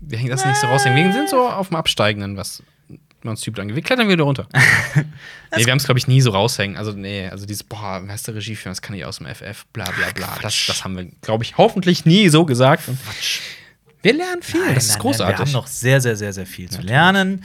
wir 0.02 0.18
hängen 0.18 0.32
das 0.32 0.46
nicht 0.46 0.58
so 0.58 0.68
raushängen. 0.68 1.06
Wir 1.06 1.14
sind 1.14 1.30
so 1.30 1.48
auf 1.48 1.70
dem 1.70 1.78
Absteigenden, 1.78 2.36
was 2.36 2.62
Mount 3.24 3.40
Stupid 3.40 3.60
angeht. 3.60 3.76
Wir 3.76 3.84
klettern 3.84 4.10
wieder 4.10 4.24
runter. 4.24 4.48
nee, 4.56 5.66
wir 5.66 5.72
haben 5.72 5.78
es, 5.78 5.86
glaube 5.86 6.00
ich, 6.00 6.08
nie 6.08 6.22
so 6.22 6.32
raushängen. 6.32 6.76
Also, 6.76 6.92
nee, 6.92 7.28
also 7.28 7.46
dieses, 7.46 7.64
boah, 7.64 8.00
Meister 8.00 8.36
Regiefilm, 8.36 8.72
das 8.72 8.82
kann 8.82 8.96
ich 8.96 9.06
aus 9.06 9.20
dem 9.20 9.28
FF, 9.28 9.66
bla 9.74 9.86
bla 9.86 10.12
bla. 10.14 10.38
Das, 10.42 10.66
das 10.68 10.84
haben 10.84 10.98
wir, 10.98 11.06
glaube 11.22 11.44
ich, 11.44 11.58
hoffentlich 11.58 12.06
nie 12.06 12.28
so 12.30 12.46
gesagt. 12.46 12.88
Und 12.88 12.98
wir 14.02 14.14
lernen 14.14 14.42
viel. 14.42 14.62
Nein, 14.62 14.76
das 14.76 14.86
ist 14.86 14.92
nein, 14.92 15.00
großartig. 15.00 15.38
Nein, 15.38 15.48
wir 15.48 15.54
haben 15.54 15.54
noch 15.54 15.68
sehr, 15.68 16.02
sehr, 16.02 16.16
sehr, 16.16 16.34
sehr 16.34 16.46
viel 16.46 16.70
zu 16.70 16.82
lernen. 16.82 17.44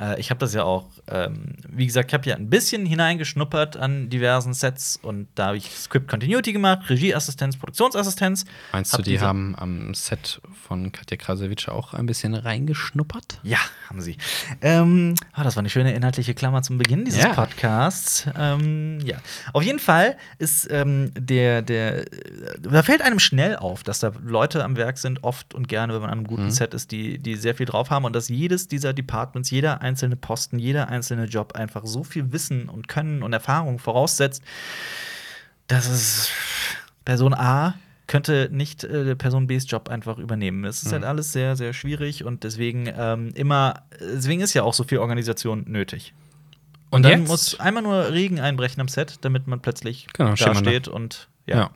Äh, 0.00 0.18
ich 0.20 0.30
habe 0.30 0.38
das 0.38 0.54
ja 0.54 0.64
auch, 0.64 0.88
ähm, 1.08 1.56
wie 1.68 1.86
gesagt, 1.86 2.10
ich 2.10 2.14
habe 2.14 2.28
ja 2.28 2.36
ein 2.36 2.48
bisschen 2.50 2.86
hineingeschnuppert 2.86 3.76
an 3.76 4.08
diversen 4.08 4.54
Sets 4.54 4.98
und 5.02 5.28
da 5.34 5.48
habe 5.48 5.56
ich 5.56 5.70
Script 5.70 6.08
Continuity 6.08 6.52
gemacht, 6.52 6.88
Regieassistenz, 6.88 7.56
Produktionsassistenz. 7.56 8.44
Meinst 8.72 8.96
du, 8.96 9.02
die 9.02 9.20
haben 9.20 9.54
am 9.56 9.94
Set 9.94 10.40
von 10.66 10.92
Katja 10.92 11.16
Krasowitsch 11.16 11.68
auch 11.68 11.94
ein 11.94 12.06
bisschen 12.06 12.34
reingeschnuppert? 12.34 13.40
Ja, 13.42 13.58
haben 13.88 14.00
sie. 14.00 14.16
Ähm, 14.62 15.14
ah, 15.32 15.44
das 15.44 15.56
war 15.56 15.60
eine 15.60 15.70
schöne 15.70 15.92
inhaltliche 15.94 16.34
Klammer 16.34 16.62
zum 16.62 16.78
Beginn 16.78 17.04
dieses 17.04 17.22
Ja. 17.22 17.34
Podcasts. 17.34 18.26
Ähm, 18.38 19.00
ja, 19.04 19.18
auf 19.52 19.62
jeden 19.62 19.78
Fall 19.78 20.16
ist 20.38 20.68
ähm, 20.70 21.12
der, 21.18 21.62
der, 21.62 22.04
da 22.60 22.82
fällt 22.82 23.02
einem 23.02 23.18
schnell 23.18 23.56
auf, 23.56 23.82
dass 23.82 24.00
da 24.00 24.12
Leute 24.24 24.64
am 24.64 24.76
Werk 24.76 24.98
sind, 24.98 25.22
oft 25.22 25.54
und 25.54 25.68
gerne, 25.68 25.92
wenn 25.92 26.00
man 26.00 26.10
an 26.10 26.18
einem 26.18 26.26
guten 26.26 26.50
Set 26.50 26.72
ist, 26.74 26.90
die, 26.92 27.18
die 27.18 27.36
sehr 27.36 27.54
viel 27.54 27.66
drauf 27.66 27.90
haben 27.90 28.04
und 28.04 28.14
dass 28.14 28.28
jedes 28.28 28.68
dieser 28.68 28.92
Departments, 28.92 29.50
jeder 29.50 29.81
einzelne 29.82 30.16
Posten, 30.16 30.58
jeder 30.58 30.88
einzelne 30.88 31.26
Job 31.26 31.54
einfach 31.54 31.82
so 31.84 32.04
viel 32.04 32.32
Wissen 32.32 32.68
und 32.68 32.88
Können 32.88 33.22
und 33.22 33.32
Erfahrung 33.32 33.78
voraussetzt, 33.78 34.42
dass 35.66 35.88
es 35.88 36.30
Person 37.04 37.34
A 37.34 37.74
könnte 38.06 38.48
nicht 38.52 38.84
äh, 38.84 39.16
Person 39.16 39.46
Bs 39.46 39.70
Job 39.70 39.88
einfach 39.88 40.18
übernehmen. 40.18 40.64
Es 40.64 40.82
ist 40.82 40.92
halt 40.92 41.04
alles 41.04 41.32
sehr, 41.32 41.56
sehr 41.56 41.72
schwierig 41.72 42.24
und 42.24 42.44
deswegen 42.44 42.92
ähm, 42.94 43.30
immer, 43.34 43.84
deswegen 44.00 44.40
ist 44.40 44.52
ja 44.54 44.64
auch 44.64 44.74
so 44.74 44.84
viel 44.84 44.98
Organisation 44.98 45.64
nötig. 45.66 46.12
Und, 46.90 46.96
Und 46.96 47.02
dann 47.04 47.20
jetzt? 47.20 47.28
muss 47.28 47.60
einmal 47.60 47.82
nur 47.82 48.12
Regen 48.12 48.38
einbrechen 48.38 48.80
am 48.82 48.88
Set, 48.88 49.18
damit 49.22 49.46
man 49.46 49.60
plötzlich 49.60 50.08
Genau, 50.12 50.34
da 50.34 50.54
steht 50.54 50.88
und 50.88 51.28
ja. 51.46 51.56
Ja. 51.56 51.70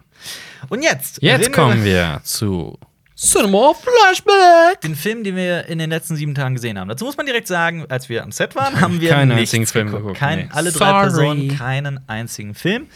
Und 0.68 0.82
jetzt, 0.82 1.22
Jetzt 1.22 1.52
kommen 1.52 1.84
wir 1.84 2.20
zu 2.22 2.78
Cinema 3.16 3.72
Flashback. 3.72 4.82
den 4.82 4.94
Film, 4.94 5.24
den 5.24 5.36
wir 5.36 5.66
in 5.66 5.78
den 5.78 5.88
letzten 5.88 6.16
sieben 6.16 6.34
Tagen 6.34 6.54
gesehen 6.54 6.78
haben. 6.78 6.88
Dazu 6.88 7.06
muss 7.06 7.16
man 7.16 7.24
direkt 7.24 7.48
sagen, 7.48 7.86
als 7.88 8.10
wir 8.10 8.22
am 8.22 8.30
Set 8.30 8.54
waren, 8.54 8.78
haben 8.80 9.00
wir 9.00 9.08
Keinen 9.08 9.32
einzigen 9.32 9.66
Film 9.66 9.90
geguckt. 9.90 10.18
Kein, 10.18 10.38
nee. 10.40 10.48
Alle 10.52 10.70
drei 10.70 10.90
Sorry. 10.90 11.02
Personen 11.02 11.56
keinen 11.56 12.08
einzigen 12.08 12.54
Film. 12.54 12.88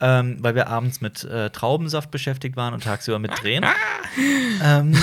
Ähm, 0.00 0.36
weil 0.40 0.54
wir 0.54 0.68
abends 0.68 1.00
mit 1.00 1.24
äh, 1.24 1.50
Traubensaft 1.50 2.12
beschäftigt 2.12 2.56
waren 2.56 2.72
und 2.72 2.84
tagsüber 2.84 3.18
mit 3.18 3.32
Drehen. 3.42 3.64
ähm, 4.64 4.96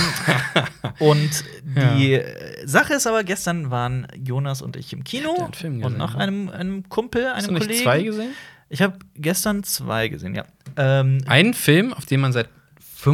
und 0.98 1.44
die 1.62 2.14
äh, 2.14 2.66
Sache 2.66 2.94
ist 2.94 3.06
aber, 3.06 3.22
gestern 3.22 3.70
waren 3.70 4.06
Jonas 4.24 4.62
und 4.62 4.74
ich 4.74 4.94
im 4.94 5.04
Kino 5.04 5.34
Film 5.52 5.74
und 5.74 5.82
gesehen, 5.82 5.98
noch 5.98 6.14
ne? 6.14 6.20
einem, 6.20 6.48
einem 6.48 6.88
Kumpel, 6.88 7.26
Hast 7.30 7.46
du 7.46 7.50
einem 7.50 7.58
nicht 7.58 7.66
Kollegen. 7.66 7.82
zwei 7.84 8.02
gesehen? 8.02 8.30
Ich 8.70 8.80
habe 8.80 8.98
gestern 9.14 9.62
zwei 9.64 10.08
gesehen, 10.08 10.34
ja. 10.34 10.44
Ähm, 10.78 11.18
Einen 11.26 11.52
Film, 11.52 11.92
auf 11.92 12.06
den 12.06 12.20
man 12.20 12.32
seit 12.32 12.48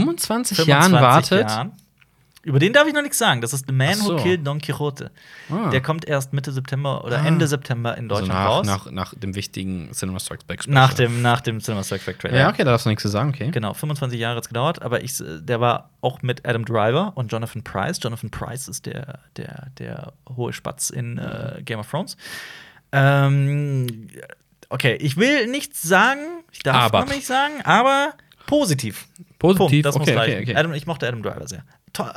25, 0.01 0.57
25 0.57 0.67
Jahren 0.67 0.93
wartet. 0.93 1.49
Jahren. 1.49 1.73
Über 2.45 2.59
den 2.59 2.73
darf 2.73 2.89
ich 2.89 2.93
noch 2.93 3.03
nichts 3.03 3.19
sagen. 3.19 3.41
Das 3.41 3.53
ist 3.53 3.67
The 3.69 3.73
Man 3.73 3.95
so. 3.95 4.15
Who 4.19 4.23
Killed 4.23 4.45
Don 4.45 4.61
Quixote. 4.61 5.13
Ah. 5.49 5.71
Der 5.71 5.81
kommt 5.81 6.07
erst 6.09 6.33
Mitte 6.33 6.51
September 6.51 7.05
oder 7.05 7.21
Ah. 7.21 7.27
Ende 7.27 7.47
September 7.47 7.97
in 7.97 8.11
Also 8.11 8.23
Deutschland 8.27 8.41
nach, 8.41 8.49
raus. 8.51 8.67
nach, 8.67 8.91
nach 8.91 9.15
dem 9.15 9.37
wichtigen 9.37 9.93
Cinema 9.93 10.19
Strikes 10.19 10.43
Back 10.45 10.63
Special. 10.65 10.75
nach, 10.75 10.93
dem, 10.93 11.23
nach 11.23 11.41
dem 11.41 11.61
Cinema 11.61 11.85
Strikes 11.85 12.05
Back 12.07 12.19
Trailer. 12.19 12.37
Ja, 12.39 12.49
okay, 12.51 12.65
da 12.65 12.73
darfst 12.73 12.85
du 12.87 12.91
nichts 12.91 13.03
zu 13.03 13.09
sagen, 13.11 13.29
okay. 13.29 13.53
Genau, 13.53 13.75
25 13.75 14.19
Jahre 14.19 14.35
hat 14.39 14.43
es 14.43 14.49
gedauert, 14.49 14.83
aber 14.83 15.05
ich, 15.05 15.23
der 15.25 15.61
war 15.61 15.91
auch 16.01 16.21
mit 16.23 16.45
Adam 16.45 16.65
Driver 16.65 17.13
und 17.15 17.31
Jonathan 17.31 17.63
Price. 17.63 18.01
Jonathan 18.03 18.31
Price 18.31 18.67
ist 18.67 18.87
der, 18.87 19.21
der, 19.37 19.69
der 19.79 20.13
hohe 20.35 20.53
Spatz 20.53 20.91
in 20.91 21.19
äh, 21.19 21.63
Game 21.65 21.79
of 21.79 21.89
Thrones. 21.89 22.17
Ähm, 22.91 24.09
okay, 24.69 24.97
ich 25.01 25.17
will 25.17 25.47
nichts 25.47 25.81
sagen, 25.83 26.21
ich 26.51 26.59
darf 26.65 26.77
Aber. 26.87 27.01
noch 27.05 27.09
nicht 27.15 27.27
sagen, 27.27 27.55
aber 27.65 28.15
positiv. 28.47 29.07
Positiv, 29.43 29.69
Punkt, 29.83 29.87
das 29.87 29.99
muss 29.99 30.09
okay, 30.09 30.17
okay, 30.17 30.33
reichen. 30.33 30.43
okay. 30.43 30.57
Adam, 30.57 30.73
ich 30.73 30.87
mochte 30.87 31.07
Adam 31.07 31.23
Driver 31.23 31.47
sehr. 31.47 31.65
To 31.93 32.05
äh, 32.05 32.09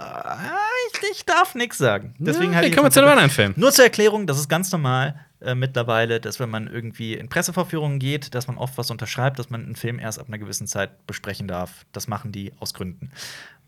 ich, 0.94 1.12
ich 1.12 1.26
darf 1.26 1.54
nichts 1.56 1.78
sagen. 1.78 2.16
Deswegen 2.20 2.52
Ja, 2.52 2.58
halt 2.58 2.68
okay, 2.68 2.76
kommen 2.76 2.88
wir 2.88 2.92
zu 2.92 3.02
einem 3.02 3.10
anderen 3.10 3.30
Film. 3.30 3.54
Nur 3.58 3.72
zur 3.74 3.84
Erklärung, 3.86 4.26
das 4.28 4.40
ist 4.40 4.48
ganz 4.48 4.72
normal 4.72 5.20
äh, 5.42 5.54
mittlerweile, 5.56 6.20
dass 6.22 6.40
wenn 6.40 6.50
man 6.50 6.68
irgendwie 6.68 7.14
in 7.16 7.28
Pressevorführungen 7.28 8.00
geht, 8.00 8.34
dass 8.36 8.48
man 8.48 8.58
oft 8.58 8.78
was 8.78 8.90
unterschreibt, 8.92 9.38
dass 9.40 9.50
man 9.50 9.64
einen 9.66 9.76
Film 9.76 10.00
erst 10.00 10.20
ab 10.20 10.28
einer 10.30 10.38
gewissen 10.38 10.68
Zeit 10.68 11.06
besprechen 11.08 11.48
darf. 11.48 11.86
Das 11.92 12.08
machen 12.08 12.32
die 12.32 12.54
aus 12.60 12.74
Gründen. 12.74 13.12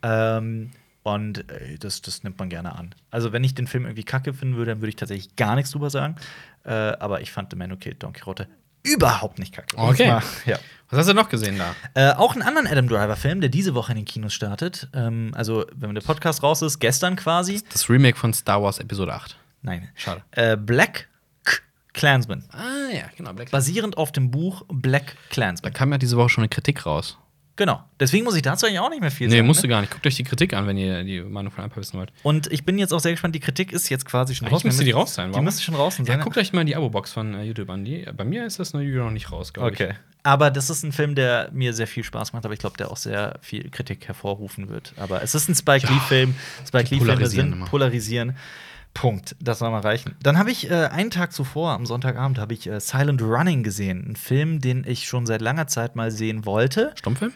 Ähm, 0.04 0.72
und 1.04 1.50
äh, 1.52 1.78
das, 1.80 2.02
das 2.02 2.24
nimmt 2.24 2.38
man 2.40 2.50
gerne 2.50 2.76
an. 2.76 2.94
Also, 3.12 3.32
wenn 3.32 3.44
ich 3.44 3.56
den 3.56 3.68
Film 3.68 3.86
irgendwie 3.86 4.04
kacke 4.04 4.34
finden 4.34 4.56
würde, 4.58 4.72
dann 4.72 4.82
würde 4.82 4.90
ich 4.90 4.96
tatsächlich 4.98 5.36
gar 5.36 5.56
nichts 5.56 5.72
drüber 5.72 5.90
sagen. 5.90 6.16
Äh, 6.66 6.72
aber 6.72 7.22
ich 7.22 7.32
fand 7.32 7.50
The 7.52 7.56
Man 7.58 7.72
Who 7.72 7.78
Killed 7.78 8.04
Don 8.04 8.14
Quixote 8.14 8.48
überhaupt 8.84 9.40
nicht 9.40 9.54
kacke. 9.54 9.78
Okay. 9.78 10.08
mal- 10.08 10.24
Ja. 10.46 10.60
Was 10.90 11.00
hast 11.00 11.10
du 11.10 11.14
noch 11.14 11.28
gesehen 11.30 11.58
da? 11.58 11.76
Äh, 11.96 12.14
auch 12.16 12.34
einen 12.34 12.44
anderen 12.44 12.66
Adam 12.68 12.88
Driver-Film, 12.88 13.42
der 13.42 13.50
diese 13.50 13.76
Woche 13.76 13.92
in 13.92 13.98
den 13.98 14.06
Kinos 14.06 14.34
startet. 14.34 14.88
Ähm, 14.94 15.32
also, 15.36 15.66
wenn 15.76 15.94
der 15.94 16.02
Podcast 16.02 16.44
raus 16.44 16.62
ist, 16.62 16.80
gestern 16.80 17.16
quasi. 17.18 17.62
Das 17.74 17.90
Remake 17.90 18.18
von 18.18 18.34
Star 18.34 18.62
Wars 18.64 18.80
Episode 18.80 19.14
8. 19.14 19.38
Nein. 19.64 19.90
Schade. 19.96 20.22
Äh, 20.32 20.56
Black 20.56 21.10
K 21.44 21.58
Klansman. 21.94 22.46
Ah, 22.52 22.94
ja, 22.94 23.04
genau. 23.18 23.34
Black 23.34 23.52
Basierend 23.52 23.98
auf 23.98 24.12
dem 24.14 24.32
Buch 24.32 24.64
Black 24.70 25.08
Da 25.08 25.34
Klansman. 25.34 25.74
kam 25.74 25.92
ja 25.92 25.98
diese 25.98 26.16
Woche 26.16 26.30
schon 26.30 26.44
eine 26.44 26.50
Kritik 26.50 26.86
raus. 26.86 27.18
Genau. 27.58 27.84
Deswegen 28.00 28.24
muss 28.24 28.36
ich 28.36 28.44
dazu 28.44 28.66
eigentlich 28.66 28.80
auch 28.80 28.90
nicht 28.90 29.02
mehr 29.02 29.12
viel 29.12 29.28
Nee, 29.28 29.38
sagen. 29.38 29.48
musst 29.48 29.62
du 29.64 29.68
ne? 29.68 29.72
gar 29.72 29.82
nicht. 29.82 29.92
Guckt 29.92 30.06
euch 30.08 30.16
die 30.16 30.24
Kritik 30.24 30.54
an, 30.54 30.68
wenn 30.68 30.78
ihr 30.78 31.04
die 31.04 31.22
Meinung 31.22 31.52
von 31.52 31.64
Alper 31.64 31.78
wissen 31.78 31.98
wollt. 31.98 32.14
Und 32.24 32.52
ich 32.52 32.64
bin 32.64 32.78
jetzt 32.78 32.94
auch 32.94 33.00
sehr 33.00 33.12
gespannt. 33.12 33.36
Die 33.36 33.40
Kritik 33.40 33.74
ist 33.74 33.90
jetzt 33.90 34.06
quasi 34.06 34.36
schon 34.36 34.48
raus. 34.48 34.64
müsste 34.64 34.84
die 34.86 34.92
raus 34.92 35.14
sein, 35.16 35.30
Die 35.30 35.34
warum? 35.34 35.46
müsste 35.46 35.64
schon 35.64 35.76
raus 35.76 35.98
sein. 35.98 36.06
Ja, 36.06 36.16
guckt 36.18 36.38
euch 36.38 36.54
mal 36.54 36.64
die 36.64 36.76
Abo-Box 36.76 37.12
von 37.12 37.34
äh, 37.34 37.44
YouTube 37.44 37.70
an. 37.70 37.84
Die, 37.84 38.06
bei 38.16 38.24
mir 38.24 38.46
ist 38.46 38.60
das 38.60 38.74
noch 38.74 38.82
noch 38.82 39.12
nicht 39.12 39.32
raus, 39.32 39.52
glaube 39.54 39.72
ich. 39.74 39.82
Okay. 39.82 39.94
Aber 40.24 40.52
das 40.52 40.70
ist 40.70 40.84
ein 40.84 40.92
Film, 40.92 41.16
der 41.16 41.50
mir 41.54 41.74
sehr 41.74 41.88
viel 41.88 42.04
Spaß 42.04 42.34
macht, 42.34 42.44
aber 42.46 42.54
ich 42.54 42.60
glaube, 42.60 42.78
der 42.78 42.92
auch 42.92 42.98
sehr 42.98 43.40
viel 43.42 43.70
Kritik 43.72 44.08
hervorrufen 44.08 44.68
wird. 44.70 44.94
Aber 44.98 45.24
es 45.24 45.34
ist 45.34 45.48
ein 45.50 45.56
Spike 45.56 45.88
Lee-Film. 45.88 46.36
Spike 46.68 46.94
Lee-Filme 46.94 47.28
sind 47.28 47.54
immer. 47.54 47.66
polarisieren. 47.66 48.36
Punkt. 48.94 49.36
Das 49.40 49.60
soll 49.60 49.70
mal 49.70 49.82
reichen. 49.82 50.16
Dann 50.24 50.38
habe 50.40 50.50
ich 50.52 50.70
äh, 50.72 50.86
einen 50.88 51.12
Tag 51.12 51.32
zuvor, 51.32 51.72
am 51.72 51.86
Sonntagabend, 51.86 52.40
habe 52.40 52.54
ich 52.54 52.68
äh, 52.68 52.80
Silent 52.80 53.22
Running 53.22 53.62
gesehen. 53.64 54.06
Ein 54.10 54.16
Film, 54.16 54.60
den 54.60 54.84
ich 54.88 55.08
schon 55.08 55.26
seit 55.26 55.42
langer 55.42 55.68
Zeit 55.68 55.96
mal 55.96 56.10
sehen 56.12 56.46
wollte. 56.46 56.94
Stummfilm? 56.96 57.34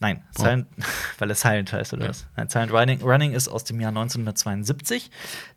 Nein, 0.00 0.24
Silent, 0.36 0.66
weil 1.18 1.28
er 1.30 1.36
Silent 1.36 1.72
heißt 1.72 1.92
oder 1.92 2.04
Ja. 2.04 2.08
was? 2.08 2.26
Nein, 2.36 2.48
Silent 2.48 2.72
Running, 2.72 3.02
Running 3.02 3.32
ist 3.34 3.46
aus 3.48 3.62
dem 3.64 3.78
Jahr 3.80 3.90
1972. 3.90 5.10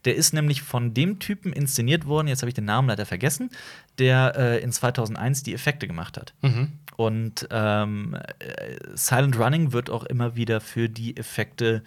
Der 0.04 0.16
ist 0.16 0.34
nämlich 0.34 0.62
von 0.62 0.94
dem 0.94 1.18
Typen 1.20 1.52
inszeniert 1.52 2.06
worden, 2.06 2.28
jetzt 2.28 2.42
habe 2.42 2.50
ich 2.50 2.54
den 2.54 2.66
Namen 2.66 2.90
leider 2.90 3.06
vergessen, 3.08 3.50
der 3.98 4.34
äh, 4.38 4.60
in 4.62 4.72
2001 4.72 5.42
die 5.44 5.54
Effekte 5.56 5.88
gemacht 5.88 6.18
hat. 6.18 6.34
Mhm. 6.44 6.74
Und 6.96 7.48
ähm, 7.50 8.16
äh, 8.40 8.76
Silent 8.94 9.40
Running 9.40 9.72
wird 9.74 9.90
auch 9.90 10.04
immer 10.04 10.36
wieder 10.36 10.62
für 10.62 10.90
die 10.90 11.18
Effekte 11.18 11.82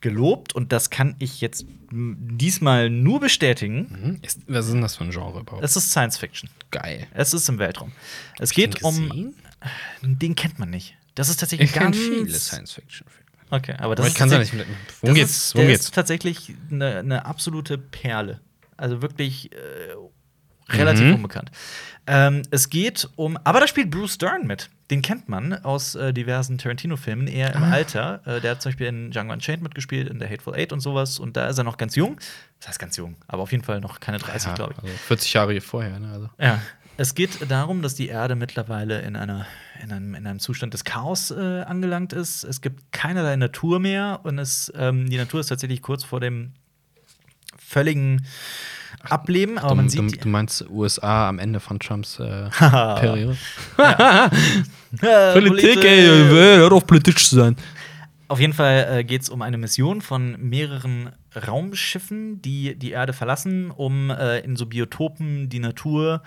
gelobt 0.00 0.54
und 0.54 0.72
das 0.72 0.90
kann 0.90 1.16
ich 1.18 1.40
jetzt 1.40 1.66
diesmal 1.90 2.90
nur 2.90 3.20
bestätigen. 3.20 3.86
Mhm. 3.90 4.18
Ist, 4.22 4.40
was 4.46 4.66
ist 4.66 4.72
denn 4.74 4.82
das 4.82 4.96
für 4.96 5.04
ein 5.04 5.10
Genre 5.10 5.40
überhaupt? 5.40 5.64
Es 5.64 5.76
ist 5.76 5.90
Science 5.90 6.18
Fiction. 6.18 6.48
Geil. 6.70 7.06
Es 7.14 7.32
ist 7.34 7.48
im 7.48 7.58
Weltraum. 7.58 7.92
Es 8.38 8.50
Hab 8.50 8.58
ich 8.58 8.64
geht 8.64 8.82
um. 8.82 9.34
Den 10.02 10.34
kennt 10.36 10.58
man 10.58 10.70
nicht. 10.70 10.94
Das 11.14 11.28
ist 11.28 11.40
tatsächlich 11.40 11.70
Ich 11.70 11.74
kenne 11.74 11.86
ganz. 11.86 11.96
viele 11.96 12.30
Science-Fiction-Filme. 12.30 13.26
Okay, 13.50 13.74
aber 13.78 13.96
das 13.96 14.04
Aber 14.04 14.06
ist 14.08 14.12
ich 14.12 14.18
kann 14.18 14.28
sagen, 14.28 14.42
tatsächlich- 14.42 14.66
worum 15.00 15.14
das 15.14 15.14
geht's? 15.16 15.30
Ist, 15.36 15.54
Worum 15.56 15.66
geht's? 15.68 15.84
ist 15.86 15.94
tatsächlich 15.94 16.52
eine, 16.70 16.98
eine 16.98 17.24
absolute 17.26 17.76
Perle. 17.78 18.40
Also 18.76 19.02
wirklich 19.02 19.50
äh, 19.52 19.56
relativ 20.72 21.06
Mhm. 21.06 21.14
unbekannt. 21.14 21.50
Ähm, 22.10 22.42
es 22.50 22.70
geht 22.70 23.08
um, 23.16 23.36
aber 23.44 23.60
da 23.60 23.68
spielt 23.68 23.90
Bruce 23.90 24.16
Dern 24.18 24.46
mit. 24.46 24.70
Den 24.90 25.02
kennt 25.02 25.28
man 25.28 25.52
aus 25.64 25.94
äh, 25.94 26.14
diversen 26.14 26.56
Tarantino-Filmen, 26.56 27.26
eher 27.26 27.54
im 27.54 27.62
Ah. 27.62 27.70
Alter. 27.72 28.22
Äh, 28.26 28.40
der 28.40 28.52
hat 28.52 28.62
zum 28.62 28.70
Beispiel 28.70 28.86
in 28.86 29.10
Django 29.10 29.34
Unchained 29.34 29.62
mitgespielt, 29.62 30.08
in 30.08 30.18
The 30.18 30.26
Hateful 30.26 30.54
Eight 30.54 30.72
und 30.72 30.80
sowas. 30.80 31.18
Und 31.18 31.36
da 31.36 31.46
ist 31.48 31.58
er 31.58 31.64
noch 31.64 31.76
ganz 31.76 31.94
jung. 31.94 32.18
Das 32.58 32.68
heißt 32.68 32.78
ganz 32.78 32.96
jung, 32.96 33.16
aber 33.26 33.42
auf 33.42 33.52
jeden 33.52 33.62
Fall 33.64 33.80
noch 33.80 34.00
keine 34.00 34.16
30, 34.18 34.48
Ja, 34.48 34.54
glaube 34.54 34.74
ich. 34.78 34.82
also 34.82 34.94
40 34.96 35.32
Jahre 35.34 35.60
vorher, 35.60 35.98
ne? 36.00 36.10
Also. 36.10 36.30
Ja, 36.38 36.62
es 36.96 37.14
geht 37.14 37.38
darum, 37.50 37.82
dass 37.82 37.94
die 37.94 38.08
Erde 38.08 38.34
mittlerweile 38.34 39.02
in, 39.02 39.14
einer, 39.14 39.46
in, 39.84 39.92
einem, 39.92 40.14
in 40.14 40.26
einem 40.26 40.38
Zustand 40.40 40.72
des 40.72 40.84
Chaos 40.84 41.30
äh, 41.30 41.60
angelangt 41.62 42.14
ist. 42.14 42.42
Es 42.42 42.62
gibt 42.62 42.90
keinerlei 42.90 43.36
Natur 43.36 43.78
mehr 43.80 44.20
und 44.22 44.38
es, 44.38 44.72
ähm, 44.74 45.08
die 45.10 45.18
Natur 45.18 45.40
ist 45.40 45.48
tatsächlich 45.48 45.82
kurz 45.82 46.02
vor 46.02 46.18
dem 46.20 46.54
völligen 47.56 48.26
Ableben. 49.02 49.58
Aber 49.58 49.70
Du, 49.70 49.74
man 49.76 49.86
du, 49.88 49.90
sieht. 50.08 50.24
du 50.24 50.28
meinst 50.28 50.64
USA 50.68 51.28
am 51.28 51.38
Ende 51.38 51.60
von 51.60 51.78
Trumps 51.78 52.18
äh. 52.18 52.48
Periode? 52.58 53.36
Äh, 55.02 55.32
Politik, 55.34 55.84
ey, 55.84 56.06
hör 56.06 56.72
auf 56.72 56.86
politisch 56.86 57.28
zu 57.28 57.36
sein. 57.36 57.56
Auf 58.28 58.40
jeden 58.40 58.54
Fall 58.54 58.88
äh, 58.90 59.04
geht 59.04 59.20
es 59.20 59.28
um 59.28 59.42
eine 59.42 59.58
Mission 59.58 60.00
von 60.00 60.36
mehreren 60.40 61.10
Raumschiffen, 61.46 62.40
die 62.40 62.74
die 62.74 62.92
Erde 62.92 63.12
verlassen, 63.12 63.70
um 63.70 64.08
äh, 64.10 64.38
in 64.40 64.56
so 64.56 64.64
Biotopen 64.64 65.50
die 65.50 65.58
Natur. 65.58 66.22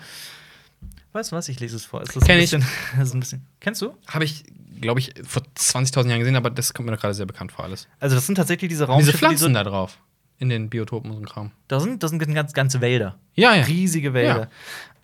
Weißt 1.12 1.32
du 1.32 1.36
was? 1.36 1.48
Ich 1.48 1.58
lese 1.58 1.74
es 1.74 1.84
vor. 1.84 2.02
Ist 2.02 2.12
Kenn 2.12 2.22
ein 2.36 2.38
ich. 2.38 2.50
bisschen, 2.52 2.64
es 3.00 3.08
ist 3.08 3.14
ein 3.14 3.20
bisschen. 3.20 3.46
Kennst 3.60 3.82
du? 3.82 3.94
Habe 4.08 4.24
ich, 4.24 4.44
glaube 4.80 5.00
ich, 5.00 5.12
vor 5.26 5.42
20.000 5.58 6.08
Jahren 6.08 6.20
gesehen, 6.20 6.36
aber 6.36 6.50
das 6.50 6.72
kommt 6.72 6.86
mir 6.88 6.94
doch 6.94 7.00
gerade 7.00 7.14
sehr 7.14 7.26
bekannt 7.26 7.50
vor 7.52 7.64
alles. 7.64 7.88
Also, 7.98 8.14
das 8.14 8.26
sind 8.26 8.36
tatsächlich 8.36 8.68
diese 8.68 8.84
Diese 8.84 8.92
Raumschiffe, 8.92 9.18
Pflanzen 9.18 9.48
die 9.52 9.58
so, 9.58 9.64
da 9.64 9.64
drauf. 9.64 9.98
In 10.42 10.48
den 10.48 10.68
Biotopen 10.68 11.12
und 11.12 11.18
so 11.18 11.22
Kram. 11.22 11.52
da 11.68 11.78
sind, 11.78 12.02
das 12.02 12.10
sind 12.10 12.34
ganz, 12.34 12.52
ganze 12.52 12.80
Wälder. 12.80 13.16
Ja, 13.36 13.54
ja. 13.54 13.62
Riesige 13.62 14.12
Wälder. 14.12 14.48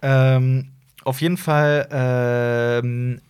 Ähm, 0.03 0.73
auf 1.05 1.21
jeden 1.21 1.37
Fall 1.37 1.89
ähm, 1.93 3.21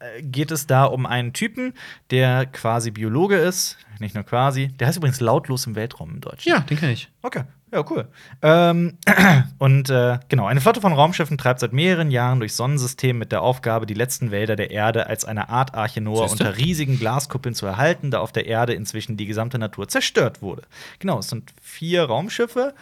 äh, 0.00 0.22
geht 0.22 0.50
es 0.50 0.66
da 0.66 0.86
um 0.86 1.06
einen 1.06 1.32
Typen, 1.32 1.72
der 2.10 2.46
quasi 2.46 2.90
Biologe 2.90 3.36
ist. 3.36 3.78
Nicht 4.00 4.16
nur 4.16 4.24
quasi. 4.24 4.68
Der 4.68 4.88
heißt 4.88 4.96
übrigens 4.96 5.20
lautlos 5.20 5.68
im 5.68 5.76
Weltraum 5.76 6.14
im 6.14 6.20
Deutschen. 6.20 6.50
Ja, 6.50 6.58
den 6.58 6.78
kenne 6.78 6.92
ich. 6.94 7.08
Okay, 7.22 7.44
ja, 7.72 7.84
cool. 7.90 8.08
Ähm, 8.42 8.96
und 9.58 9.90
äh, 9.90 10.18
genau, 10.28 10.46
eine 10.46 10.60
Flotte 10.60 10.80
von 10.80 10.92
Raumschiffen 10.92 11.36
treibt 11.36 11.60
seit 11.60 11.72
mehreren 11.72 12.10
Jahren 12.10 12.38
durchs 12.38 12.56
Sonnensystem 12.56 13.18
mit 13.18 13.32
der 13.32 13.42
Aufgabe, 13.42 13.86
die 13.86 13.94
letzten 13.94 14.30
Wälder 14.30 14.54
der 14.54 14.70
Erde 14.70 15.08
als 15.08 15.24
eine 15.24 15.48
Art 15.48 15.74
Arche 15.74 16.00
Noah 16.00 16.30
unter 16.30 16.56
riesigen 16.56 16.98
Glaskuppeln 16.98 17.54
zu 17.54 17.66
erhalten, 17.66 18.10
da 18.10 18.20
auf 18.20 18.32
der 18.32 18.46
Erde 18.46 18.74
inzwischen 18.74 19.16
die 19.16 19.26
gesamte 19.26 19.58
Natur 19.58 19.88
zerstört 19.88 20.42
wurde. 20.42 20.62
Genau, 21.00 21.18
es 21.18 21.28
sind 21.28 21.52
vier 21.60 22.04
Raumschiffe 22.04 22.74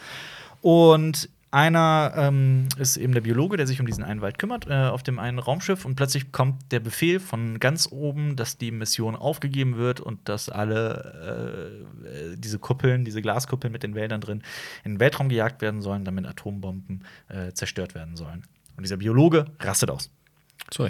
und 0.60 1.28
einer 1.54 2.12
ähm, 2.16 2.68
ist 2.78 2.96
eben 2.96 3.12
der 3.12 3.20
Biologe, 3.20 3.56
der 3.56 3.68
sich 3.68 3.78
um 3.78 3.86
diesen 3.86 4.02
einen 4.02 4.20
Wald 4.20 4.40
kümmert, 4.40 4.66
äh, 4.68 4.74
auf 4.74 5.04
dem 5.04 5.20
einen 5.20 5.38
Raumschiff. 5.38 5.84
Und 5.84 5.94
plötzlich 5.94 6.32
kommt 6.32 6.72
der 6.72 6.80
Befehl 6.80 7.20
von 7.20 7.60
ganz 7.60 7.88
oben, 7.90 8.34
dass 8.34 8.58
die 8.58 8.72
Mission 8.72 9.14
aufgegeben 9.14 9.76
wird 9.76 10.00
und 10.00 10.28
dass 10.28 10.48
alle 10.48 11.86
äh, 12.04 12.08
äh, 12.08 12.36
diese 12.36 12.58
Kuppeln, 12.58 13.04
diese 13.04 13.22
Glaskuppeln 13.22 13.72
mit 13.72 13.84
den 13.84 13.94
Wäldern 13.94 14.20
drin, 14.20 14.42
in 14.82 14.94
den 14.94 15.00
Weltraum 15.00 15.28
gejagt 15.28 15.62
werden 15.62 15.80
sollen, 15.80 16.04
damit 16.04 16.26
Atombomben 16.26 17.04
äh, 17.28 17.52
zerstört 17.52 17.94
werden 17.94 18.16
sollen. 18.16 18.42
Und 18.76 18.82
dieser 18.82 18.96
Biologe 18.96 19.46
rastet 19.60 19.90
aus. 19.90 20.10
Zu. 20.70 20.88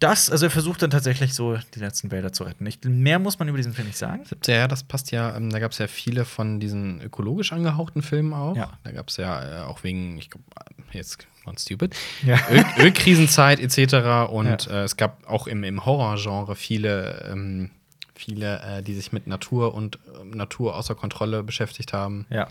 Das, 0.00 0.30
also 0.30 0.46
er 0.46 0.50
versucht 0.50 0.82
dann 0.82 0.90
tatsächlich 0.90 1.34
so 1.34 1.56
die 1.74 1.78
letzten 1.78 2.10
Wälder 2.10 2.32
zu 2.32 2.44
retten. 2.44 2.64
Ich, 2.66 2.78
mehr 2.84 3.18
muss 3.18 3.38
man 3.38 3.48
über 3.48 3.56
diesen 3.58 3.74
Film 3.74 3.86
nicht 3.86 3.98
sagen. 3.98 4.24
Ja, 4.46 4.66
das 4.66 4.82
passt 4.82 5.10
ja. 5.12 5.36
Ähm, 5.36 5.50
da 5.50 5.58
gab 5.60 5.72
es 5.72 5.78
ja 5.78 5.86
viele 5.88 6.24
von 6.24 6.58
diesen 6.58 7.00
ökologisch 7.02 7.52
angehauchten 7.52 8.02
Filmen 8.02 8.32
auch. 8.32 8.56
Ja. 8.56 8.72
Da 8.82 8.92
gab 8.92 9.08
es 9.08 9.18
ja 9.18 9.60
äh, 9.60 9.64
auch 9.66 9.84
wegen, 9.84 10.16
ich 10.18 10.30
glaube, 10.30 10.44
jetzt 10.92 11.26
one 11.46 11.58
stupid, 11.58 11.94
Ja. 12.24 12.38
Öl 12.50 12.64
Ölkrisenzeit 12.78 13.60
etc. 13.60 14.30
Und 14.32 14.66
Ja. 14.66 14.72
äh, 14.80 14.84
es 14.84 14.96
gab 14.96 15.28
auch 15.28 15.46
im, 15.46 15.64
im 15.64 15.84
Horrorgenre 15.84 16.56
viele, 16.56 17.28
ähm, 17.30 17.70
viele, 18.14 18.60
äh, 18.62 18.82
die 18.82 18.94
sich 18.94 19.12
mit 19.12 19.26
Natur 19.26 19.74
und 19.74 19.96
äh, 19.96 20.24
Natur 20.34 20.76
außer 20.76 20.94
Kontrolle 20.94 21.42
beschäftigt 21.42 21.92
haben. 21.92 22.26
Ja. 22.30 22.48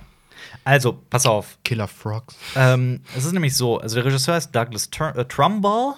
Also, 0.63 1.01
pass 1.09 1.25
auf. 1.25 1.57
Killer 1.65 1.87
Frogs. 1.87 2.35
Ähm, 2.55 3.01
es 3.17 3.25
ist 3.25 3.33
nämlich 3.33 3.55
so, 3.57 3.79
also 3.79 3.95
der 3.95 4.05
Regisseur 4.05 4.37
ist 4.37 4.51
Douglas 4.51 4.89
Tur 4.89 5.15
äh, 5.15 5.25
Trumbull. 5.25 5.95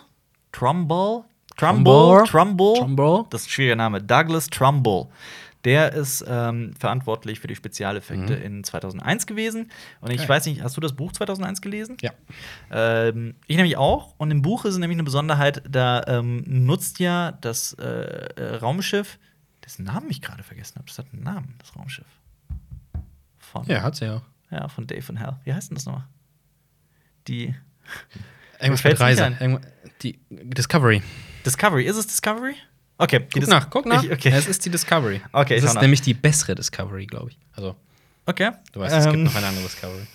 Trumbull? 0.53 1.23
Trumbull? 1.67 2.23
Trumbull? 2.27 2.77
Trumbull? 2.79 3.25
Das 3.29 3.41
ist 3.41 3.47
ein 3.47 3.51
schwieriger 3.51 3.75
Name. 3.75 4.01
Douglas 4.01 4.49
Trumbull. 4.49 5.07
Der 5.63 5.93
ist 5.93 6.25
ähm, 6.27 6.73
verantwortlich 6.79 7.39
für 7.39 7.45
die 7.47 7.55
Spezialeffekte 7.55 8.33
in 8.33 8.63
2001 8.63 9.27
gewesen. 9.27 9.69
Und 9.99 10.09
ich 10.09 10.21
Okay. 10.21 10.29
weiß 10.29 10.47
nicht, 10.47 10.63
hast 10.63 10.75
du 10.75 10.81
das 10.81 10.93
Buch 10.93 11.11
2001 11.11 11.61
gelesen? 11.61 11.97
Ja. 12.01 12.11
Ähm, 12.71 13.35
ich 13.45 13.57
nämlich 13.57 13.77
auch. 13.77 14.15
Und 14.17 14.31
im 14.31 14.41
Buch 14.41 14.65
ist 14.65 14.77
nämlich 14.79 14.95
eine 14.95 15.03
Besonderheit, 15.03 15.61
da 15.69 16.01
ähm, 16.07 16.43
nutzt 16.47 16.97
ja 16.97 17.33
das 17.41 17.73
äh, 17.73 17.83
äh, 17.85 18.55
Raumschiff, 18.55 19.19
dessen 19.63 19.83
Namen 19.85 20.09
ich 20.09 20.23
gerade 20.23 20.41
vergessen 20.41 20.77
habe. 20.77 20.85
Das 20.87 20.97
hat 20.97 21.05
einen 21.13 21.21
Namen, 21.21 21.53
das 21.59 21.75
Raumschiff. 21.75 22.07
Von, 23.37 23.65
Ja, 23.67 23.83
hat's 23.83 23.99
ja. 23.99 24.23
ja, 24.49 24.67
von 24.67 24.87
Dave 24.87 25.07
and 25.09 25.19
Hell. 25.19 25.35
Wie 25.43 25.53
heißt 25.53 25.69
denn 25.69 25.75
das 25.75 25.85
nochmal? 25.85 26.07
Die 27.27 27.53
Irgendwas 28.61 28.83
mit 28.83 28.99
Reise. 28.99 29.59
Die 30.01 30.19
Discovery. 30.29 31.01
Discovery. 31.45 31.85
Ist 31.85 31.97
es 31.97 32.07
Discovery? 32.07 32.55
Okay. 32.97 33.19
die 33.19 33.25
Guck 33.25 33.41
Dis- 33.41 33.49
nach, 33.49 33.69
guck 33.69 33.85
nach. 33.85 34.03
Ich, 34.03 34.11
okay. 34.11 34.31
Es 34.33 34.47
ist 34.47 34.63
die 34.65 34.69
Discovery. 34.69 35.21
Okay, 35.31 35.55
es 35.55 35.63
ist 35.63 35.73
nach. 35.73 35.81
nämlich 35.81 36.01
die 36.01 36.13
bessere 36.13 36.55
Discovery, 36.55 37.07
glaube 37.07 37.31
ich. 37.31 37.39
Also, 37.53 37.75
okay. 38.25 38.51
du 38.71 38.79
weißt, 38.79 38.95
es 38.95 39.05
gibt 39.05 39.15
Ähm, 39.15 39.23
noch 39.23 39.35
eine 39.35 39.47
andere 39.47 39.63
Discovery. 39.65 40.05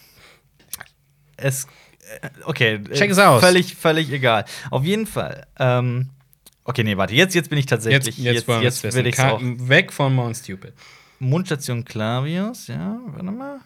Es, 1.36 1.64
äh, 1.64 2.28
okay. 2.44 2.82
Check 2.93 3.09
äh, 3.09 3.12
es 3.12 3.18
aus. 3.18 3.43
Völlig, 3.43 3.74
völlig 3.74 4.10
egal. 4.10 4.44
Auf 4.70 4.85
jeden 4.85 5.06
Fall. 5.06 5.47
Ähm, 5.59 6.10
okay, 6.64 6.85
nee, 6.85 6.97
warte. 6.97 7.14
Jetzt, 7.14 7.35
jetzt 7.35 7.51
bin 7.51 7.59
ich 7.59 7.66
tatsächlich. 7.66 8.16
jetzt, 8.18 8.47
wir 8.47 8.62
jetzt 8.62 8.85
es 8.85 8.94
will 8.94 9.06
ich. 9.06 9.18
Weg 9.18 9.93
von 9.93 10.14
Mount 10.14 10.36
Stupid. 10.36 10.73
Mundstation 11.18 11.85
Clavius, 11.85 12.68
ja, 12.68 13.01
warte 13.06 13.31
mal. 13.32 13.60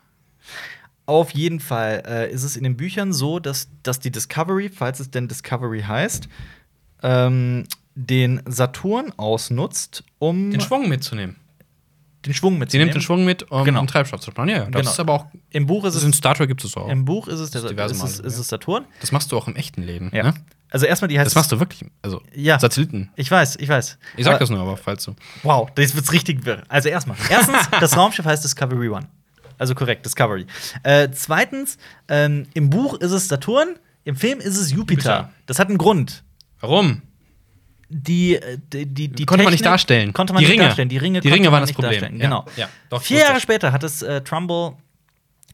Auf 1.10 1.30
jeden 1.32 1.58
Fall 1.58 2.04
äh, 2.06 2.30
ist 2.32 2.44
es 2.44 2.56
in 2.56 2.62
den 2.62 2.76
Büchern 2.76 3.12
so, 3.12 3.40
dass, 3.40 3.68
dass 3.82 3.98
die 3.98 4.12
Discovery, 4.12 4.68
falls 4.68 5.00
es 5.00 5.10
denn 5.10 5.26
Discovery 5.26 5.82
heißt, 5.82 6.28
ähm, 7.02 7.64
den 7.96 8.40
Saturn 8.46 9.12
ausnutzt, 9.16 10.04
um 10.20 10.52
Den 10.52 10.60
Schwung 10.60 10.88
mitzunehmen. 10.88 11.34
den 12.26 12.32
Schwung 12.34 12.52
Sie 12.54 12.58
mitzunehmen. 12.60 12.86
nimmt 12.88 12.94
den 12.94 13.02
Schwung 13.02 13.24
mit, 13.24 13.50
um 13.50 13.64
Genau. 13.64 13.80
um 13.80 13.86
Treibstoff 13.88 14.20
zu 14.20 14.30
sparen. 14.30 14.48
Ja, 14.50 14.56
ja, 14.58 14.64
das 14.66 14.80
Genau. 14.82 14.90
ist 14.92 15.00
aber 15.00 15.12
auch. 15.14 15.26
Im 15.50 15.66
Buch 15.66 15.84
ist 15.84 15.96
es, 15.96 16.04
in 16.04 16.12
Star 16.12 16.34
Trek 16.34 16.48
gibt 16.48 16.62
es 16.62 16.76
auch. 16.76 16.88
im 16.88 17.04
Buch 17.04 17.26
ist 17.28 17.40
es, 17.40 17.50
der, 17.50 17.62
Das 17.62 17.90
ist, 17.92 17.98
Male, 17.98 18.12
ist 18.28 18.38
es 18.38 18.48
Saturn. 18.48 18.84
Das 19.00 19.10
machst 19.10 19.32
du 19.32 19.36
auch 19.36 19.48
im 19.48 19.56
echten 19.56 19.82
Leben. 19.82 20.10
Ja. 20.14 20.22
Ne? 20.24 20.34
Also 20.70 20.86
erstmal 20.86 21.08
die 21.08 21.18
heißt 21.18 21.26
Das 21.26 21.34
machst 21.34 21.50
du 21.50 21.58
wirklich. 21.58 21.90
Also, 22.02 22.22
Ja. 22.34 22.60
Satelliten. 22.60 23.10
Ich 23.16 23.28
weiß, 23.30 23.56
ich 23.56 23.68
weiß. 23.68 23.98
Ich 24.16 24.24
sag 24.24 24.32
Aber- 24.34 24.38
das 24.38 24.50
nur, 24.50 24.60
aber 24.60 24.76
falls 24.76 25.02
du. 25.04 25.16
Wow, 25.42 25.70
das 25.74 25.96
wird's 25.96 26.12
richtig 26.12 26.44
wirr. 26.44 26.62
Also 26.68 26.88
erstmal. 26.88 27.16
Erstens, 27.28 27.56
das 27.80 27.96
Raumschiff 27.96 28.24
heißt 28.24 28.44
Discovery 28.44 28.88
One. 28.90 29.08
Also 29.60 29.74
korrekt, 29.74 30.06
Discovery. 30.06 30.46
Äh, 30.82 31.08
zweitens, 31.12 31.76
ähm, 32.08 32.46
im 32.54 32.70
Buch 32.70 32.94
ist 32.94 33.12
es 33.12 33.28
Saturn, 33.28 33.76
im 34.04 34.16
Film 34.16 34.40
ist 34.40 34.56
es 34.56 34.70
Jupiter. 34.72 34.94
Jupiter. 35.18 35.30
Das 35.46 35.58
hat 35.58 35.68
einen 35.68 35.76
Grund. 35.78 36.24
Warum? 36.60 37.02
Die, 37.90 38.36
äh, 38.36 38.56
die, 38.72 38.86
die, 38.86 39.08
die 39.08 39.26
Konnte 39.26 39.44
man 39.44 39.52
nicht 39.52 39.64
darstellen. 39.66 40.12
Konnte 40.12 40.32
man 40.32 40.40
Die 40.40 40.46
nicht 40.46 40.54
Ringe. 40.54 40.64
darstellen. 40.64 40.88
Die 40.88 40.96
Ringe, 40.96 41.20
Die 41.20 41.28
Ringe 41.28 41.52
waren 41.52 41.60
das 41.60 41.72
Problem. 41.72 41.90
darstellen. 41.92 42.16
Ja. 42.18 42.24
Genau. 42.24 42.46
Ja, 42.56 42.68
doch, 42.88 43.02
Vier 43.02 43.18
Jahre 43.20 43.40
später 43.40 43.72
hat 43.72 43.82
es 43.84 44.00
äh, 44.02 44.22
Trumbull 44.22 44.72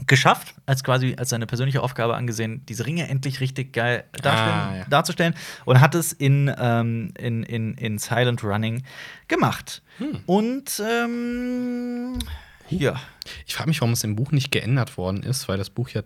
geschafft, 0.06 0.54
als 0.66 0.84
quasi 0.84 1.16
als 1.18 1.30
seine 1.30 1.46
persönliche 1.46 1.82
Aufgabe 1.82 2.14
angesehen, 2.14 2.62
diese 2.68 2.84
Ringe 2.86 3.08
endlich 3.08 3.40
richtig 3.40 3.72
geil 3.72 4.04
Ah, 4.22 4.74
ja. 4.76 4.84
darzustellen 4.90 5.34
und 5.64 5.80
hat 5.80 5.94
es 5.94 6.12
in, 6.12 6.54
ähm, 6.58 7.12
in, 7.18 7.42
in, 7.42 7.74
in 7.74 7.98
Silent 7.98 8.44
Running 8.44 8.82
gemacht. 9.26 9.80
Hm. 9.98 10.20
Und 10.26 10.82
ähm, 10.86 12.18
ja. 12.68 13.00
Ich 13.46 13.54
frage 13.54 13.68
mich, 13.68 13.80
warum 13.80 13.92
es 13.92 14.04
im 14.04 14.16
Buch 14.16 14.32
nicht 14.32 14.50
geändert 14.50 14.96
worden 14.96 15.22
ist, 15.22 15.48
weil 15.48 15.58
das 15.58 15.70
Buch 15.70 15.88
ja 15.90 16.02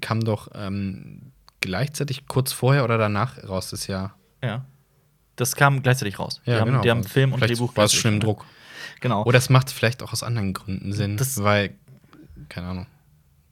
kam 0.00 0.20
doch 0.20 0.48
ähm, 0.54 1.32
gleichzeitig 1.60 2.26
kurz 2.26 2.52
vorher 2.52 2.84
oder 2.84 2.98
danach 2.98 3.42
raus 3.48 3.70
das 3.70 3.86
Jahr. 3.86 4.16
Ja. 4.42 4.64
Das 5.36 5.56
kam 5.56 5.82
gleichzeitig 5.82 6.18
raus. 6.18 6.40
die 6.46 6.52
haben, 6.52 6.82
die 6.82 6.90
haben 6.90 7.04
Film 7.04 7.32
und 7.32 7.38
Vielleicht 7.38 7.54
Drehbuch. 7.60 7.76
war 7.76 7.84
es 7.86 7.94
schon 7.94 8.14
im. 8.14 8.20
Druck. 8.20 8.44
Genau. 9.00 9.24
Oder 9.24 9.38
es 9.38 9.48
macht 9.48 9.70
vielleicht 9.70 10.02
auch 10.02 10.12
aus 10.12 10.22
anderen 10.22 10.52
Gründen 10.52 10.92
Sinn, 10.92 11.16
Das- 11.16 11.42
weil, 11.42 11.74
keine 12.48 12.68
Ahnung, 12.68 12.86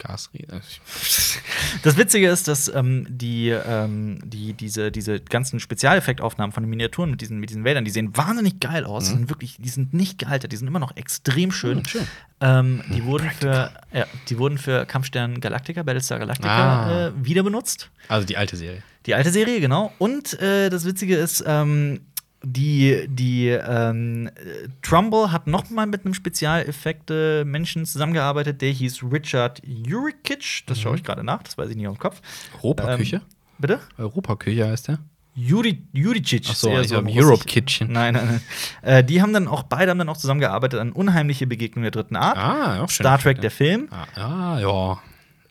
Gas. 0.00 0.30
Das 1.82 1.96
Witzige 1.96 2.28
ist, 2.28 2.48
dass 2.48 2.68
ähm, 2.74 3.06
die, 3.08 3.50
ähm, 3.50 4.18
die, 4.24 4.52
diese, 4.54 4.90
diese 4.90 5.20
ganzen 5.20 5.60
Spezialeffektaufnahmen 5.60 6.52
von 6.52 6.62
den 6.64 6.70
Miniaturen 6.70 7.10
mit 7.10 7.20
diesen, 7.20 7.38
mit 7.38 7.50
diesen 7.50 7.64
Wäldern, 7.64 7.84
die 7.84 7.90
sehen 7.90 8.16
wahnsinnig 8.16 8.60
geil 8.60 8.84
aus. 8.84 9.04
Die 9.04 9.10
sind 9.12 9.28
wirklich, 9.30 9.56
die 9.58 9.68
sind 9.68 9.94
nicht 9.94 10.18
gealtert, 10.18 10.52
die 10.52 10.56
sind 10.56 10.66
immer 10.66 10.78
noch 10.80 10.96
extrem 10.96 11.52
schön. 11.52 11.78
Hm, 11.78 11.84
schön. 11.84 12.06
Ähm, 12.40 12.82
die, 12.88 13.04
wurden 13.04 13.30
für, 13.30 13.70
ja, 13.92 14.06
die 14.28 14.38
wurden 14.38 14.58
für 14.58 14.84
Kampfstern 14.86 15.40
Galactica, 15.40 15.82
Battlestar 15.82 16.18
Galactica 16.18 16.50
Ah. 16.50 17.06
äh, 17.08 17.12
wieder 17.24 17.42
benutzt. 17.42 17.90
Also 18.08 18.26
die 18.26 18.36
alte 18.36 18.56
Serie. 18.56 18.82
Die 19.06 19.14
alte 19.14 19.30
Serie, 19.30 19.60
genau. 19.60 19.92
Und 19.98 20.38
äh, 20.40 20.68
das 20.70 20.84
Witzige 20.84 21.16
ist, 21.16 21.42
ähm, 21.46 22.00
die, 22.42 23.06
die 23.08 23.48
ähm, 23.48 24.28
äh, 24.28 24.68
Trumbull 24.82 25.30
hat 25.30 25.46
noch 25.46 25.68
mal 25.70 25.86
mit 25.86 26.04
einem 26.04 26.14
Spezialeffekte 26.14 27.44
Menschen 27.44 27.84
zusammengearbeitet, 27.84 28.62
der 28.62 28.70
hieß 28.70 29.04
Richard 29.12 29.60
Jurikic. 29.64 30.62
Das 30.66 30.80
schaue 30.80 30.96
ich 30.96 31.04
gerade 31.04 31.22
nach, 31.22 31.42
das 31.42 31.58
weiß 31.58 31.70
ich 31.70 31.76
nicht 31.76 31.88
aus 31.88 31.96
dem 31.96 32.00
Kopf. 32.00 32.20
Europaküche? 32.62 33.16
Ähm, 33.16 33.22
bitte? 33.58 33.80
Europaküche 33.98 34.68
heißt 34.68 34.88
der? 34.88 34.98
Juri, 35.34 35.86
Juricic. 35.92 36.46
Ach 36.50 36.54
so, 36.54 36.78
ich 36.78 36.90
im 36.90 37.06
Europe 37.06 37.44
Kitchen. 37.44 37.92
Nein, 37.92 38.14
nein, 38.14 38.26
nein. 38.26 38.40
Äh, 38.82 39.04
die 39.04 39.22
haben 39.22 39.32
dann 39.32 39.46
auch, 39.46 39.62
beide 39.62 39.90
haben 39.90 39.98
dann 39.98 40.08
auch 40.08 40.16
zusammengearbeitet 40.16 40.80
an 40.80 40.92
Unheimliche 40.92 41.46
Begegnung 41.46 41.82
der 41.82 41.92
dritten 41.92 42.16
Art. 42.16 42.36
Ah, 42.36 42.82
auch 42.82 42.90
schön. 42.90 43.04
Star 43.04 43.18
Trek, 43.18 43.40
der 43.40 43.50
Film. 43.50 43.88
Ah, 43.90 44.06
ah 44.16 44.60
ja. 44.60 44.98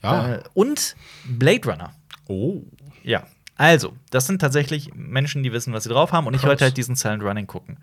Ja. 0.04 0.34
Äh, 0.36 0.44
und 0.54 0.96
Blade 1.26 1.66
Runner. 1.66 1.92
oh. 2.28 2.64
Ja. 3.04 3.24
Also, 3.60 3.94
das 4.10 4.26
sind 4.26 4.40
tatsächlich 4.40 4.92
Menschen, 4.96 5.44
die 5.44 5.52
wissen, 5.52 5.74
was 5.74 5.84
sie 5.84 5.90
drauf 5.90 6.14
haben. 6.14 6.28
Und 6.28 6.34
ich 6.34 6.44
wollte 6.44 6.64
halt 6.64 6.78
diesen 6.78 6.96
Silent 6.96 7.22
Running 7.22 7.46
gucken. 7.46 7.78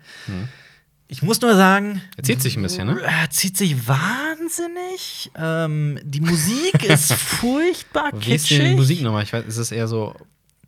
Ich 1.07 1.21
muss 1.21 1.39
nur 1.39 1.55
sagen, 1.55 2.01
Er 2.17 2.23
zieht 2.23 2.41
sich 2.41 2.57
ein 2.57 2.63
bisschen, 2.63 2.87
ne? 2.87 2.99
er 3.01 3.29
zieht 3.29 3.55
sich 3.55 3.87
wahnsinnig. 3.87 5.29
Ähm, 5.37 5.99
die 6.03 6.19
Musik 6.21 6.83
ist 6.83 7.13
furchtbar 7.13 8.09
Wie 8.13 8.33
ist 8.33 8.49
die 8.49 8.55
kitschig. 8.57 8.75
Musik 8.75 9.01
nochmal? 9.03 9.21
Ich 9.23 9.31
weiß, 9.31 9.45
ist 9.45 9.57
es 9.57 9.71
eher 9.71 9.87
so 9.87 10.15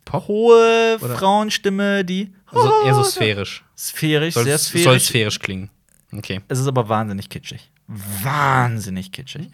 Pop? 0.04 0.28
Hohe 0.28 0.98
Oder- 1.00 1.16
Frauenstimme, 1.18 2.04
die 2.04 2.32
Also 2.46 2.70
eher 2.86 2.94
so 2.94 3.02
sphärisch. 3.02 3.64
sphärisch, 3.76 4.34
Soll, 4.34 4.44
sehr 4.44 4.58
soll 4.58 4.80
sphärisch. 4.82 5.02
sphärisch 5.06 5.38
klingen. 5.40 5.70
Okay. 6.12 6.40
Es 6.46 6.60
ist 6.60 6.68
aber 6.68 6.88
wahnsinnig 6.88 7.28
kitschig. 7.28 7.68
Wahnsinnig 7.88 9.10
kitschig. 9.12 9.48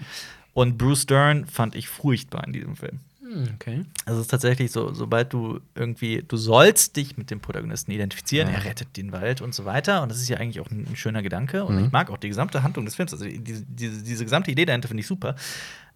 Und 0.53 0.77
Bruce 0.79 1.07
Dern 1.07 1.47
fand 1.47 1.75
ich 1.75 1.89
furchtbar 1.89 2.45
in 2.47 2.53
diesem 2.53 2.77
Film. 2.77 3.01
Hm, 3.37 3.55
Okay. 3.55 3.85
Also 4.05 4.21
es 4.21 4.27
ist 4.27 4.31
tatsächlich 4.31 4.71
so, 4.73 4.93
sobald 4.95 5.33
du 5.33 5.61
irgendwie, 5.75 6.25
du 6.27 6.37
sollst 6.37 6.97
dich 6.97 7.17
mit 7.17 7.31
dem 7.31 7.41
Protagonisten 7.41 7.91
identifizieren, 7.91 8.49
Ja. 8.49 8.55
er 8.57 8.65
rettet 8.65 8.97
den 8.97 9.13
Wald 9.13 9.41
und 9.41 9.55
so 9.55 9.65
weiter. 9.65 10.03
Und 10.03 10.09
das 10.11 10.19
ist 10.21 10.29
ja 10.29 10.39
eigentlich 10.39 10.61
auch 10.61 10.71
ein, 10.71 10.87
ein 10.91 10.97
schöner 10.97 11.23
Gedanke. 11.23 11.65
Und 11.65 11.77
Mhm. 11.79 11.85
ich 11.87 11.93
mag 11.93 12.11
auch 12.11 12.19
die 12.19 12.29
gesamte 12.29 12.63
Handlung 12.63 12.85
des 12.85 12.95
Films. 12.95 13.13
Also 13.13 13.25
diese, 13.27 13.65
diese, 13.69 14.03
diese 14.03 14.25
gesamte 14.25 14.51
Idee 14.51 14.65
dahinter 14.65 14.89
finde 14.89 15.01
ich 15.03 15.07
super. 15.07 15.35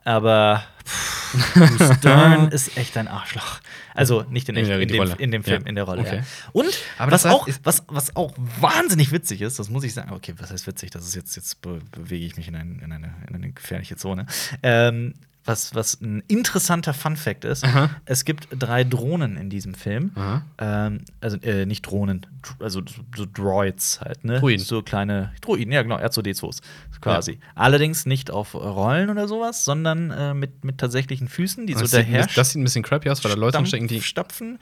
Aber 0.02 0.62
pff, 0.86 2.00
Dern 2.02 2.48
ist 2.48 2.76
echt 2.78 2.96
ein 2.96 3.06
Arschloch. 3.06 3.60
Also 3.94 4.24
nicht 4.30 4.48
in, 4.48 4.56
In 4.56 4.64
echt, 4.64 4.70
in, 4.80 4.88
die 4.88 4.94
dem, 4.98 5.14
in 5.18 5.30
dem 5.30 5.44
Film, 5.44 5.62
Ja. 5.62 5.68
in 5.68 5.74
der 5.74 5.84
Rolle. 5.84 6.00
Okay. 6.00 6.16
Ja. 6.18 6.22
Und 6.52 6.66
Aber 6.98 7.12
was, 7.12 7.24
heißt, 7.26 7.34
auch, 7.34 7.48
was, 7.64 7.82
was 7.88 8.16
auch 8.16 8.32
wahnsinnig 8.60 9.12
witzig 9.12 9.42
ist, 9.42 9.58
das 9.58 9.68
muss 9.68 9.84
ich 9.84 9.92
sagen, 9.92 10.10
okay, 10.12 10.34
was 10.38 10.50
heißt 10.50 10.66
witzig? 10.66 10.90
Das 10.90 11.06
ist 11.06 11.14
jetzt, 11.14 11.36
jetzt 11.36 11.60
be 11.60 11.80
bewege 11.92 12.24
ich 12.24 12.36
mich 12.38 12.48
in, 12.48 12.56
ein, 12.56 12.80
in, 12.82 12.92
eine, 12.92 13.14
in 13.28 13.34
eine 13.34 13.52
gefährliche 13.52 13.96
Zone. 13.96 14.26
Ähm, 14.62 15.14
was, 15.50 15.74
was 15.74 16.00
ein 16.00 16.22
interessanter 16.28 16.94
Fun-Fact 16.94 17.44
ist, 17.44 17.64
Aha. 17.64 17.90
es 18.04 18.24
gibt 18.24 18.48
drei 18.56 18.84
Drohnen 18.84 19.36
in 19.36 19.50
diesem 19.50 19.74
Film. 19.74 20.12
Ähm, 20.58 21.04
also 21.20 21.36
äh, 21.42 21.66
nicht 21.66 21.82
Drohnen, 21.82 22.24
dr- 22.42 22.56
also 22.62 22.80
so- 22.86 23.02
so 23.16 23.26
Droids 23.26 24.00
halt, 24.00 24.24
ne? 24.24 24.38
Druiden. 24.40 24.64
So 24.64 24.82
kleine 24.82 25.32
Droiden, 25.42 25.72
ja 25.72 25.82
genau, 25.82 25.96
R2D2s 25.96 26.60
quasi. 27.00 27.38
Allerdings 27.54 28.06
nicht 28.06 28.30
auf 28.30 28.54
Rollen 28.54 29.10
oder 29.10 29.26
sowas, 29.26 29.64
sondern 29.64 30.10
äh, 30.10 30.34
mit, 30.34 30.64
mit 30.64 30.78
tatsächlichen 30.78 31.28
Füßen, 31.28 31.66
die 31.66 31.74
so 31.74 31.80
Das 31.80 31.94
ein 31.94 32.06
daher 32.06 32.26
das 32.34 32.50
sieht 32.50 32.60
ein 32.60 32.64
bisschen 32.64 32.82
crappy 32.82 33.10
aus, 33.10 33.22
weil 33.24 33.32
da 33.32 33.36
Leute 33.38 33.56
stampf- 33.58 33.68
stecken, 33.68 33.88
die. 33.88 34.00
stapfen. 34.02 34.58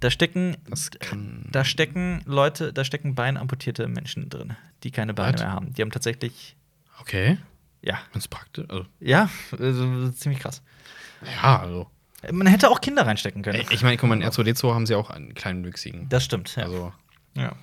Da 0.00 0.10
stecken, 0.10 0.56
da 1.52 1.64
stecken 1.64 2.22
Leute, 2.26 2.72
da 2.72 2.82
stecken 2.84 3.14
beinamputierte 3.14 3.86
Menschen 3.86 4.28
drin, 4.28 4.56
die 4.82 4.90
keine 4.90 5.14
Beine 5.14 5.34
What? 5.34 5.40
mehr 5.40 5.52
haben. 5.52 5.72
Die 5.74 5.80
haben 5.82 5.92
tatsächlich, 5.92 6.56
Okay. 7.00 7.38
Ja, 7.82 7.98
Ganz 8.12 8.28
praktisch. 8.28 8.64
Also, 8.68 8.86
ja, 9.00 9.28
also, 9.52 10.10
ziemlich 10.10 10.40
krass. 10.40 10.62
ja, 11.42 11.60
also. 11.60 11.88
Man 12.30 12.46
hätte 12.46 12.70
auch 12.70 12.80
Kinder 12.80 13.04
reinstecken 13.04 13.42
können. 13.42 13.64
Ich 13.70 13.82
meine, 13.82 13.96
guck 13.96 14.08
mal, 14.08 14.14
in 14.14 14.22
R2D2 14.22 14.74
haben 14.74 14.86
sie 14.86 14.94
auch 14.94 15.10
einen 15.10 15.34
kleinen 15.34 15.64
Wüchsigen. 15.64 16.08
Das 16.08 16.24
stimmt. 16.24 16.54
Ja. 16.54 16.64
Also, 16.64 16.92
ja. 17.34 17.56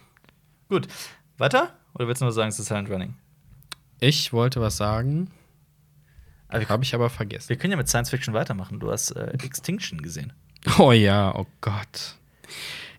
Gut. 0.67 0.87
Weiter? 1.37 1.73
Oder 1.93 2.07
willst 2.07 2.21
du 2.21 2.25
nur 2.25 2.33
sagen, 2.33 2.49
es 2.49 2.59
ist 2.59 2.67
Silent 2.67 2.89
Running? 2.89 3.15
ich 4.01 4.31
wollte 4.31 4.61
was 4.61 4.77
sagen, 4.77 5.29
wir, 6.49 6.67
habe 6.69 6.83
ich 6.83 6.95
aber 6.95 7.09
vergessen. 7.09 7.49
wir 7.49 7.57
können 7.57 7.71
ja 7.71 7.77
mit 7.77 7.89
Science 7.89 8.09
Fiction 8.09 8.33
weitermachen. 8.33 8.79
Du 8.79 8.91
hast 8.91 9.11
äh, 9.11 9.31
Extinction 9.43 10.01
gesehen. 10.01 10.33
Oh 10.77 10.91
ja, 10.91 11.33
oh 11.35 11.45
Gott. 11.61 12.15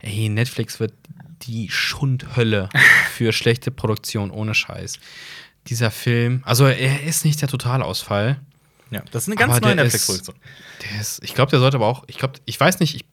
Ey, 0.00 0.28
Netflix 0.28 0.80
wird 0.80 0.94
die 1.42 1.68
Schundhölle 1.68 2.68
für 3.12 3.32
schlechte 3.32 3.70
Produktion 3.70 4.30
ohne 4.30 4.54
Scheiß. 4.54 4.98
Dieser 5.70 5.90
Film, 5.90 6.42
also 6.44 6.66
er 6.66 7.04
ist 7.04 7.24
nicht 7.24 7.40
der 7.40 7.48
Totalausfall. 7.48 8.40
Ja, 8.90 9.02
das 9.12 9.22
ist 9.22 9.28
eine 9.28 9.36
ganz 9.36 9.60
neue 9.60 9.76
Netflix-Produktion. 9.76 10.36
Der 10.82 11.00
ist, 11.00 11.22
ich 11.22 11.34
glaube, 11.34 11.50
der 11.50 11.60
sollte 11.60 11.76
aber 11.76 11.86
auch, 11.86 12.04
ich 12.08 12.18
glaube, 12.18 12.34
ich 12.44 12.58
weiß 12.58 12.80
nicht, 12.80 12.96
ich. 12.96 13.04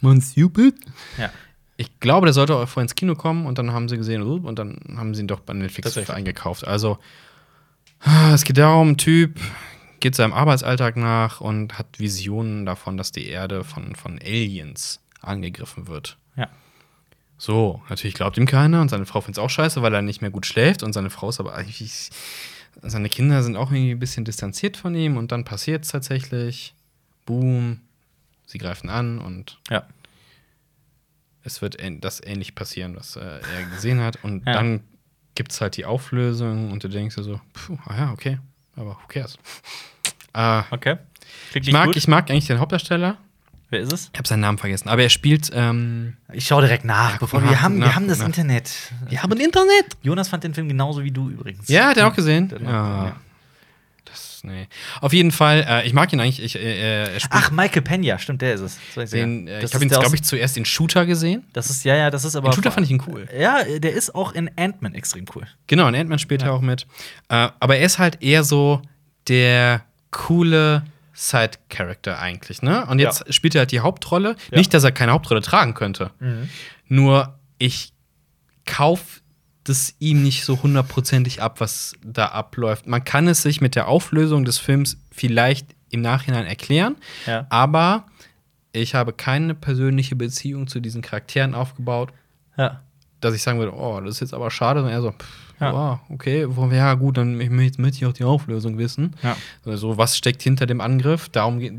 Man 0.00 0.20
stupid? 0.20 0.74
Ja. 1.16 1.30
Ich 1.76 2.00
glaube, 2.00 2.26
der 2.26 2.32
sollte 2.32 2.56
auch 2.56 2.68
vorher 2.68 2.82
ins 2.82 2.96
Kino 2.96 3.14
kommen 3.14 3.46
und 3.46 3.56
dann 3.56 3.72
haben 3.72 3.88
sie 3.88 3.96
gesehen, 3.96 4.22
und 4.22 4.58
dann 4.58 4.80
haben 4.96 5.14
sie 5.14 5.22
ihn 5.22 5.28
doch 5.28 5.40
bei 5.40 5.52
Netflix 5.54 5.96
eingekauft. 6.10 6.66
Also, 6.66 6.98
ah, 8.00 8.34
es 8.34 8.42
geht 8.42 8.58
darum, 8.58 8.90
ein 8.90 8.96
Typ 8.96 9.40
geht 10.00 10.14
seinem 10.14 10.32
Arbeitsalltag 10.32 10.96
nach 10.96 11.40
und 11.40 11.78
hat 11.78 11.98
Visionen 11.98 12.66
davon, 12.66 12.96
dass 12.96 13.12
die 13.12 13.26
Erde 13.26 13.64
von, 13.64 13.94
von 13.94 14.18
Aliens 14.18 15.00
angegriffen 15.20 15.86
wird. 15.86 16.18
So, 17.38 17.80
natürlich 17.88 18.14
glaubt 18.14 18.36
ihm 18.36 18.46
keiner 18.46 18.80
und 18.80 18.88
seine 18.88 19.06
Frau 19.06 19.20
findet 19.20 19.38
es 19.38 19.44
auch 19.44 19.48
scheiße, 19.50 19.80
weil 19.80 19.94
er 19.94 20.02
nicht 20.02 20.20
mehr 20.20 20.30
gut 20.30 20.44
schläft 20.44 20.82
und 20.82 20.92
seine 20.92 21.08
Frau 21.10 21.28
ist 21.28 21.38
aber 21.40 21.54
eigentlich. 21.54 22.10
Seine 22.82 23.08
Kinder 23.08 23.42
sind 23.42 23.56
auch 23.56 23.70
irgendwie 23.72 23.92
ein 23.92 23.98
bisschen 23.98 24.24
distanziert 24.24 24.76
von 24.76 24.94
ihm 24.94 25.16
und 25.16 25.32
dann 25.32 25.44
passiert 25.44 25.84
es 25.84 25.90
tatsächlich. 25.90 26.74
Boom. 27.26 27.80
Sie 28.46 28.58
greifen 28.58 28.88
an 28.88 29.18
und 29.18 29.58
Ja. 29.70 29.84
es 31.44 31.60
wird 31.62 31.76
das 32.00 32.20
ähnlich 32.24 32.54
passieren, 32.54 32.96
was 32.96 33.16
äh, 33.16 33.20
er 33.20 33.64
gesehen 33.72 34.00
hat. 34.00 34.22
Und 34.22 34.46
Ja. 34.46 34.52
dann 34.52 34.80
gibt 35.34 35.52
es 35.52 35.60
halt 35.60 35.76
die 35.76 35.84
Auflösung 35.84 36.72
und 36.72 36.82
du 36.84 36.88
denkst 36.88 37.16
dir 37.16 37.22
so, 37.22 37.40
puh, 37.52 37.78
ah 37.86 37.96
ja, 37.96 38.12
okay, 38.12 38.38
aber 38.76 38.90
who 38.96 39.06
cares? 39.08 39.38
Äh, 40.34 40.62
Okay. 40.70 40.96
Klingt 41.50 41.66
ich, 41.68 41.72
mag, 41.72 41.86
gut. 41.86 41.96
ich 41.96 42.08
mag 42.08 42.30
eigentlich 42.30 42.46
den 42.46 42.58
Hauptdarsteller. 42.58 43.16
Wer 43.70 43.80
ist 43.80 43.92
es? 43.92 44.10
Ich 44.12 44.18
habe 44.18 44.26
seinen 44.26 44.40
Namen 44.40 44.56
vergessen, 44.58 44.88
aber 44.88 45.02
er 45.02 45.10
spielt. 45.10 45.50
Ähm, 45.52 46.16
Ich 46.32 46.46
schaue 46.46 46.62
direkt 46.62 46.84
nach, 46.84 47.12
Ja, 47.12 47.16
bevor 47.18 47.42
wir 47.42 47.50
nach, 47.50 47.60
haben, 47.60 47.74
guck 47.74 47.80
wir 47.82 47.86
nach, 47.88 47.94
haben 47.96 48.08
das 48.08 48.18
nach. 48.18 48.26
Internet. 48.26 48.70
wir 49.08 49.22
haben 49.22 49.32
Internet. 49.38 49.96
Jonas 50.02 50.28
fand 50.28 50.44
den 50.44 50.54
Film 50.54 50.68
genauso 50.68 51.04
wie 51.04 51.10
du 51.10 51.28
übrigens. 51.28 51.68
Ja, 51.68 51.88
hat 51.88 51.96
er 51.98 52.06
auch 52.08 52.14
gesehen. 52.14 52.48
Der- 52.48 52.60
Ja. 52.62 53.04
ja. 53.06 53.16
Das, 54.06 54.40
nee. 54.42 54.66
Auf 55.02 55.12
jeden 55.12 55.32
Fall, 55.32 55.66
äh, 55.68 55.86
ich 55.86 55.92
mag 55.92 56.10
ihn 56.14 56.20
eigentlich. 56.20 56.42
Ich, 56.42 56.56
äh, 56.56 57.02
er 57.12 57.20
spielt 57.20 57.30
Ach, 57.30 57.50
Michael 57.50 57.82
Pena, 57.82 58.18
stimmt, 58.18 58.40
der 58.40 58.54
ist 58.54 58.60
es. 58.62 59.10
Den, 59.10 59.46
ja. 59.46 59.54
äh, 59.58 59.64
ich 59.64 59.74
habe 59.74 59.84
ist 59.84 59.92
ihn, 59.92 60.00
glaube 60.00 60.14
ich, 60.16 60.22
zuerst 60.22 60.56
in 60.56 60.64
Shooter 60.64 61.04
gesehen. 61.04 61.44
Das 61.52 61.68
ist, 61.68 61.84
ja, 61.84 61.94
ja, 61.94 62.08
das 62.10 62.24
ist 62.24 62.34
aber. 62.36 62.46
In 62.48 62.54
Shooter 62.54 62.70
fand 62.72 62.86
ich 62.86 62.90
ihn 62.90 63.02
cool. 63.06 63.28
Ja, 63.38 63.64
der 63.64 63.92
ist 63.92 64.14
auch 64.14 64.32
in 64.32 64.50
Ant-Man 64.56 64.94
extrem 64.94 65.26
cool. 65.34 65.46
Genau, 65.66 65.86
und 65.88 65.94
Ant-Man 65.94 66.18
spielt 66.18 66.40
er 66.42 66.54
auch 66.54 66.62
mit. 66.62 66.86
Äh, 67.28 67.48
aber 67.60 67.76
er 67.76 67.84
ist 67.84 67.98
halt 67.98 68.22
eher 68.22 68.44
so 68.44 68.80
der 69.28 69.82
coole 70.10 70.84
Side-Character 71.18 72.18
eigentlich, 72.20 72.62
ne? 72.62 72.86
Und 72.86 72.98
jetzt 73.00 73.24
Ja. 73.26 73.32
spielt 73.32 73.54
er 73.54 73.60
halt 73.60 73.72
die 73.72 73.80
Hauptrolle. 73.80 74.36
Ja. 74.50 74.58
Nicht, 74.58 74.72
dass 74.72 74.84
er 74.84 74.92
keine 74.92 75.12
Hauptrolle 75.12 75.42
tragen 75.42 75.74
könnte. 75.74 76.10
Nur 76.86 77.38
ich 77.58 77.92
kauf 78.64 79.22
das 79.64 79.94
ihm 79.98 80.22
nicht 80.22 80.44
so 80.44 80.62
hundertprozentig 80.62 81.42
ab, 81.42 81.60
was 81.60 81.94
da 82.02 82.26
abläuft. 82.26 82.86
Man 82.86 83.04
kann 83.04 83.28
es 83.28 83.42
sich 83.42 83.60
mit 83.60 83.74
der 83.74 83.88
Auflösung 83.88 84.44
des 84.46 84.56
Films 84.58 84.96
vielleicht 85.10 85.74
im 85.90 86.00
Nachhinein 86.00 86.46
erklären, 86.46 86.96
Ja. 87.26 87.46
aber 87.50 88.06
ich 88.72 88.94
habe 88.94 89.12
keine 89.12 89.54
persönliche 89.54 90.16
Beziehung 90.16 90.68
zu 90.68 90.80
diesen 90.80 91.02
Charakteren 91.02 91.54
aufgebaut, 91.54 92.12
Ja. 92.56 92.80
dass 93.20 93.34
ich 93.34 93.42
sagen 93.42 93.58
würde, 93.58 93.74
oh, 93.74 94.00
das 94.00 94.14
ist 94.16 94.20
jetzt 94.20 94.34
aber 94.34 94.50
schade, 94.50 94.80
sondern 94.80 94.94
eher 94.96 95.02
so, 95.02 95.10
pff, 95.12 95.47
Ja. 95.60 95.72
ja. 95.72 96.00
okay, 96.08 96.46
ja 96.72 96.94
gut, 96.94 97.16
dann 97.16 97.36
möchte 97.36 97.82
ich 97.98 98.06
auch 98.06 98.12
die 98.12 98.24
Auflösung 98.24 98.78
wissen. 98.78 99.14
Ja. 99.22 99.36
Also, 99.64 99.96
was 99.98 100.16
steckt 100.16 100.42
hinter 100.42 100.66
dem 100.66 100.80
Angriff? 100.80 101.28
Darum, 101.28 101.58
ge 101.58 101.72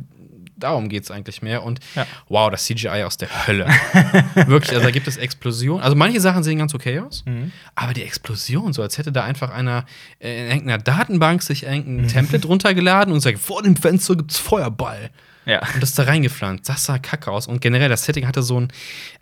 darum 0.57 0.89
geht 0.89 1.03
es 1.03 1.11
eigentlich 1.11 1.41
mehr. 1.41 1.63
Und 1.63 1.79
Ja. 1.95 2.05
wow, 2.27 2.51
das 2.51 2.65
CGI 2.65 3.03
aus 3.05 3.15
der 3.15 3.29
Hölle. 3.47 3.65
Wirklich, 4.35 4.71
also 4.71 4.83
da 4.83 4.91
gibt 4.91 5.07
es 5.07 5.15
Explosionen. 5.15 5.81
Also 5.81 5.95
manche 5.95 6.19
Sachen 6.19 6.43
sehen 6.43 6.57
ganz 6.57 6.75
okay 6.75 6.99
aus, 6.99 7.23
Mhm. 7.25 7.53
aber 7.75 7.93
die 7.93 8.03
Explosion, 8.03 8.73
so 8.73 8.81
als 8.81 8.97
hätte 8.97 9.13
da 9.13 9.23
einfach 9.23 9.51
einer 9.51 9.85
äh, 10.19 10.41
in 10.43 10.47
irgendeiner 10.51 10.77
Datenbank 10.83 11.43
sich 11.43 11.63
irgendein 11.63 12.01
Mhm. 12.03 12.07
Template 12.09 12.45
runtergeladen 12.45 13.13
und 13.13 13.21
sagt, 13.21 13.39
vor 13.39 13.63
dem 13.63 13.77
Fenster 13.77 14.17
gibt's 14.17 14.37
Feuerball. 14.37 15.11
Ja. 15.45 15.61
Und 15.73 15.81
das 15.81 15.93
da 15.93 16.03
reingepflanzt. 16.03 16.67
Das 16.67 16.83
sah 16.83 16.99
kacke 16.99 17.31
aus. 17.31 17.47
Und 17.47 17.61
generell, 17.61 17.87
das 17.87 18.03
Setting 18.03 18.27
hatte 18.27 18.43
so 18.43 18.59
ein, 18.59 18.67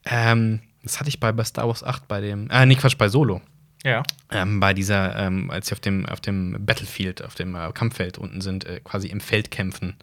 ähm, 0.06 0.62
das 0.84 1.00
hatte 1.00 1.10
ich 1.10 1.20
bei, 1.20 1.32
bei 1.32 1.44
Star 1.44 1.68
Wars 1.68 1.84
8 1.84 2.08
bei 2.08 2.20
dem, 2.20 2.50
äh, 2.50 2.66
nee, 2.66 2.74
Quatsch, 2.76 2.98
bei 2.98 3.10
Solo. 3.10 3.42
Ja. 3.88 4.04
Ähm, 4.32 4.60
bei 4.60 4.74
dieser, 4.74 5.16
ähm, 5.18 5.50
als 5.50 5.68
sie 5.68 5.74
auf 5.74 5.80
dem, 5.80 6.06
auf 6.06 6.20
dem 6.20 6.58
Battlefield, 6.66 7.24
auf 7.24 7.36
dem 7.36 7.56
äh, 7.56 7.72
Kampffeld 7.74 8.18
unten 8.18 8.42
sind, 8.42 8.66
äh, 8.66 8.82
quasi 8.84 9.08
im 9.08 9.22
Feld 9.22 9.50
kämpfen, 9.52 9.96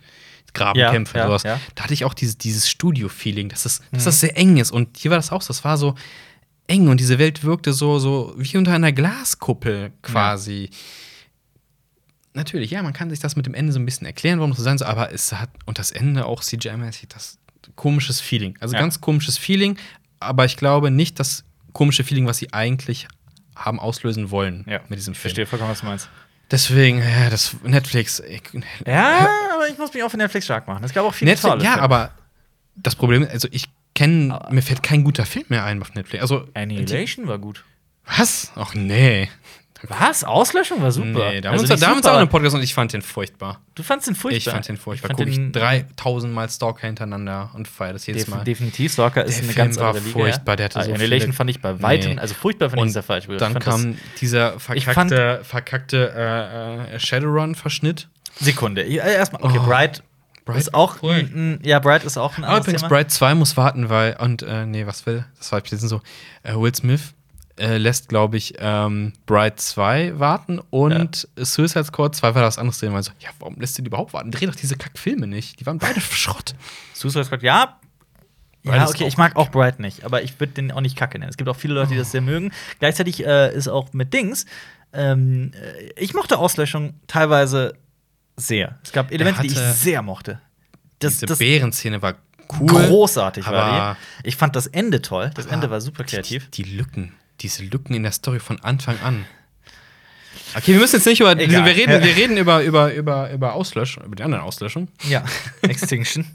Grabenkämpfe, 0.54 1.18
Ja, 1.18 1.24
ja, 1.24 1.28
sowas. 1.28 1.42
ja. 1.42 1.60
Da 1.74 1.82
hatte 1.84 1.94
ich 1.94 2.04
auch 2.04 2.14
dieses, 2.14 2.38
dieses 2.38 2.68
Studio-Feeling, 2.70 3.48
dass, 3.48 3.64
das, 3.64 3.80
dass 3.90 4.02
Mhm. 4.02 4.04
das 4.04 4.20
sehr 4.20 4.36
eng 4.36 4.56
ist. 4.56 4.70
Und 4.70 4.96
hier 4.98 5.10
war 5.10 5.18
das 5.18 5.32
auch 5.32 5.42
so, 5.42 5.48
das 5.48 5.64
war 5.64 5.76
so 5.76 5.94
eng 6.68 6.88
und 6.88 6.98
diese 7.00 7.18
Welt 7.18 7.42
wirkte 7.44 7.72
so, 7.72 7.98
so 7.98 8.34
wie 8.38 8.56
unter 8.56 8.72
einer 8.72 8.92
Glaskuppel 8.92 9.92
quasi. 10.02 10.70
Natürlich, 12.32 12.70
ja, 12.72 12.82
man 12.82 12.92
kann 12.92 13.10
sich 13.10 13.20
das 13.20 13.36
mit 13.36 13.46
dem 13.46 13.54
Ende 13.54 13.72
so 13.72 13.78
ein 13.78 13.84
bisschen 13.84 14.06
erklären, 14.06 14.38
warum 14.38 14.50
das 14.50 14.58
so 14.58 14.64
sein 14.64 14.78
soll, 14.78 14.88
aber 14.88 15.12
es 15.12 15.32
hat, 15.32 15.50
und 15.66 15.78
das 15.78 15.90
Ende 15.92 16.24
auch 16.26 16.42
CGI-mäßig, 16.42 17.06
das 17.08 17.38
komisches 17.76 18.20
Feeling. 18.20 18.56
Also 18.60 18.76
ganz 18.76 19.00
komisches 19.00 19.38
Feeling, 19.38 19.76
aber 20.20 20.44
ich 20.44 20.56
glaube 20.56 20.90
nicht, 20.90 21.20
dass 21.20 21.44
komische 21.72 22.02
Feeling, 22.02 22.26
was 22.26 22.38
sie 22.38 22.52
eigentlich 22.52 23.06
haben 23.56 23.78
auslösen 23.80 24.30
wollen 24.30 24.64
Ja, 24.68 24.80
mit 24.88 24.98
diesem 24.98 25.12
Ich 25.12 25.18
Film. 25.18 25.30
verstehe 25.30 25.46
vollkommen, 25.46 25.70
was 25.70 25.80
du 25.80 25.86
meinst. 25.86 26.08
Deswegen, 26.50 26.98
ja, 26.98 27.30
das 27.30 27.56
Netflix. 27.62 28.20
Ich, 28.20 28.42
Ja, 28.86 29.28
aber 29.54 29.68
ich 29.68 29.78
muss 29.78 29.92
mich 29.94 30.02
auch 30.02 30.10
für 30.10 30.16
Netflix 30.18 30.44
stark 30.44 30.68
machen. 30.68 30.84
Es 30.84 30.92
gab 30.92 31.04
auch 31.04 31.14
viele 31.14 31.30
Netflix 31.30 31.50
tolle 31.52 31.64
ja, 31.64 31.72
Filme. 31.72 31.82
aber 31.82 32.10
das 32.76 32.94
Problem 32.96 33.22
ist, 33.22 33.30
also 33.32 33.48
ich 33.50 33.66
kenne, 33.94 34.38
mir 34.50 34.62
fällt 34.62 34.82
kein 34.82 35.04
guter 35.04 35.24
Film 35.24 35.46
mehr 35.48 35.64
ein 35.64 35.80
auf 35.80 35.94
Netflix. 35.94 36.22
Also, 36.22 36.48
Annihilation 36.54 37.26
war 37.28 37.38
gut. 37.38 37.64
was? 38.04 38.52
Ach 38.56 38.74
nee. 38.74 39.28
Was? 39.88 40.24
Auslöschung 40.24 40.80
war 40.82 40.92
super. 40.92 41.06
Nee, 41.08 41.40
da 41.40 41.48
haben 41.48 41.54
Also 41.54 41.68
wir 41.68 41.72
uns, 41.74 41.80
da 41.80 41.94
super, 41.94 42.12
auch 42.14 42.18
einen 42.18 42.28
Podcast 42.28 42.54
und 42.54 42.62
ich 42.62 42.74
fand 42.74 42.92
den 42.92 43.02
furchtbar. 43.02 43.60
Du 43.74 43.82
fandst 43.82 44.06
den 44.08 44.14
furchtbar. 44.14 44.36
Ich 44.38 44.44
fand 44.48 44.68
den 44.68 44.76
furchtbar. 44.76 45.08
fand 45.08 45.18
Gucke 45.18 45.30
ich 45.30 45.36
den- 45.36 45.52
3000 45.52 46.32
Mal 46.32 46.48
Stalker 46.48 46.86
hintereinander 46.86 47.50
und 47.54 47.68
feiere 47.68 47.92
das 47.94 48.06
jedes 48.06 48.24
Def 48.26 48.34
Mal. 48.34 48.44
definitiv, 48.44 48.92
Stalker 48.92 49.24
ist 49.24 49.36
Der 49.38 49.44
eine 49.44 49.52
Film 49.52 49.66
ganz 49.66 49.78
war 49.78 49.88
andere 49.88 50.04
Liga. 50.04 50.18
furchtbar, 50.18 50.56
der 50.56 50.64
hatte 50.66 50.78
ja. 50.78 50.84
so 50.84 50.90
Annihilation 50.92 51.20
viele- 51.28 51.32
fand 51.36 51.50
ich 51.50 51.60
bei 51.60 51.82
weitem, 51.82 52.12
Nee. 52.14 52.18
also 52.18 52.34
furchtbar 52.34 52.70
finde 52.70 52.86
ich 52.88 52.96
Und 52.96 53.02
falsche 53.02 53.26
Begriff. 53.28 53.40
Dann 53.40 53.56
Ich 53.56 53.64
fand 53.64 53.82
kam 53.84 53.98
dieser 54.20 54.56
Ich 54.56 54.62
fand- 54.62 54.82
verkackte, 55.10 55.40
verkackte 55.44 56.12
äh, 56.16 56.94
äh, 56.94 56.98
Shadowrun-Verschnitt. 56.98 58.08
Sekunde. 58.40 58.82
Erstmal, 58.82 59.42
okay, 59.42 59.58
Oh. 59.62 59.66
Bright, 59.66 60.02
Bright, 60.44 60.58
ist 60.58 60.74
auch, 60.74 61.02
ein, 61.02 61.10
ein, 61.34 61.60
ja, 61.62 61.78
Bright 61.78 62.04
ist 62.04 62.18
auch 62.18 62.36
ein 62.36 62.44
Aber 62.44 62.54
anderes 62.54 62.66
übrigens, 62.66 62.82
Thema. 62.82 62.88
Bright 62.88 63.10
2 63.10 63.34
muss 63.34 63.56
warten, 63.56 63.88
weil, 63.88 64.16
und, 64.18 64.42
äh, 64.42 64.66
nee, 64.66 64.86
was 64.86 65.06
will? 65.06 65.24
Das 65.38 65.52
war 65.52 65.60
ein 65.60 65.62
bisschen 65.62 65.88
so. 65.88 66.02
Äh, 66.42 66.54
Will 66.54 66.74
Smith 66.74 67.14
äh, 67.58 67.76
lässt, 67.78 68.08
glaube 68.08 68.36
ich, 68.36 68.54
ähm, 68.58 69.12
Bright 69.26 69.60
2 69.60 70.18
warten 70.18 70.60
und 70.70 71.28
Suicide 71.36 71.84
Squad 71.84 72.14
2 72.14 72.34
war 72.34 72.42
das 72.42 72.58
anderes 72.58 72.78
Thema. 72.78 72.96
Also, 72.96 73.12
ja, 73.20 73.30
warum 73.38 73.56
lässt 73.60 73.78
du 73.78 73.82
die 73.82 73.88
überhaupt 73.88 74.12
warten? 74.12 74.30
Dreh 74.30 74.46
doch 74.46 74.56
diese 74.56 74.76
Kackfilme 74.76 75.26
nicht. 75.26 75.60
Die 75.60 75.66
waren 75.66 75.78
beide 75.78 76.00
Schrott. 76.00 76.54
Suicide 76.94 77.24
Squad, 77.24 77.42
ja. 77.42 77.78
Bright 78.64 78.76
Ja, 78.76 78.88
okay, 78.88 79.06
ich 79.06 79.18
mag 79.18 79.36
auch 79.36 79.50
Bright 79.50 79.78
nicht, 79.78 80.04
aber 80.04 80.22
ich 80.22 80.40
würde 80.40 80.54
den 80.54 80.72
auch 80.72 80.80
nicht 80.80 80.96
kacke 80.96 81.18
nennen. 81.18 81.30
Es 81.30 81.36
gibt 81.36 81.50
auch 81.50 81.56
viele 81.56 81.74
Leute, 81.74 81.90
die 81.90 81.98
das 81.98 82.10
sehr 82.10 82.22
mögen. 82.22 82.50
Gleichzeitig 82.78 83.24
äh, 83.24 83.54
ist 83.54 83.68
auch 83.68 83.92
mit 83.92 84.14
Dings, 84.14 84.46
ähm, 84.94 85.50
äh, 85.54 85.90
ich 85.96 86.14
mochte 86.14 86.38
Auslöschung 86.38 86.94
teilweise 87.06 87.74
sehr. 88.36 88.78
Es 88.84 88.92
gab 88.92 89.10
Elemente, 89.12 89.42
die 89.42 89.48
ich 89.48 89.58
sehr 89.58 90.02
mochte. 90.02 90.40
Das, 91.00 91.18
Diese 91.18 91.36
Bärenszene 91.36 92.00
war 92.00 92.14
cool. 92.60 92.68
großartig 92.68 93.46
war 93.46 93.96
die. 94.22 94.28
Ich 94.28 94.36
fand 94.36 94.56
das 94.56 94.68
Ende 94.68 95.02
toll. 95.02 95.30
Das 95.34 95.46
aber 95.46 95.54
Ende 95.54 95.70
war 95.70 95.80
super 95.80 96.04
kreativ. 96.04 96.48
Die, 96.50 96.62
die 96.62 96.76
Lücken, 96.76 97.12
diese 97.40 97.64
Lücken 97.64 97.94
in 97.94 98.02
der 98.02 98.12
Story 98.12 98.40
von 98.40 98.60
Anfang 98.62 98.98
an. 99.00 99.24
Okay, 100.56 100.72
wir 100.72 100.78
müssen 100.80 100.96
jetzt 100.96 101.06
nicht 101.06 101.20
über. 101.20 101.32
Egal. 101.38 101.64
Wir 101.64 101.74
reden, 101.74 102.02
wir 102.02 102.16
reden 102.16 102.36
über, 102.36 102.62
über, 102.62 102.92
über, 102.94 103.30
über 103.32 103.54
Auslöschung, 103.54 104.04
über 104.04 104.14
die 104.16 104.22
anderen 104.22 104.44
Auslöschungen. 104.44 104.88
Ja, 105.08 105.24
Extinction. 105.62 106.26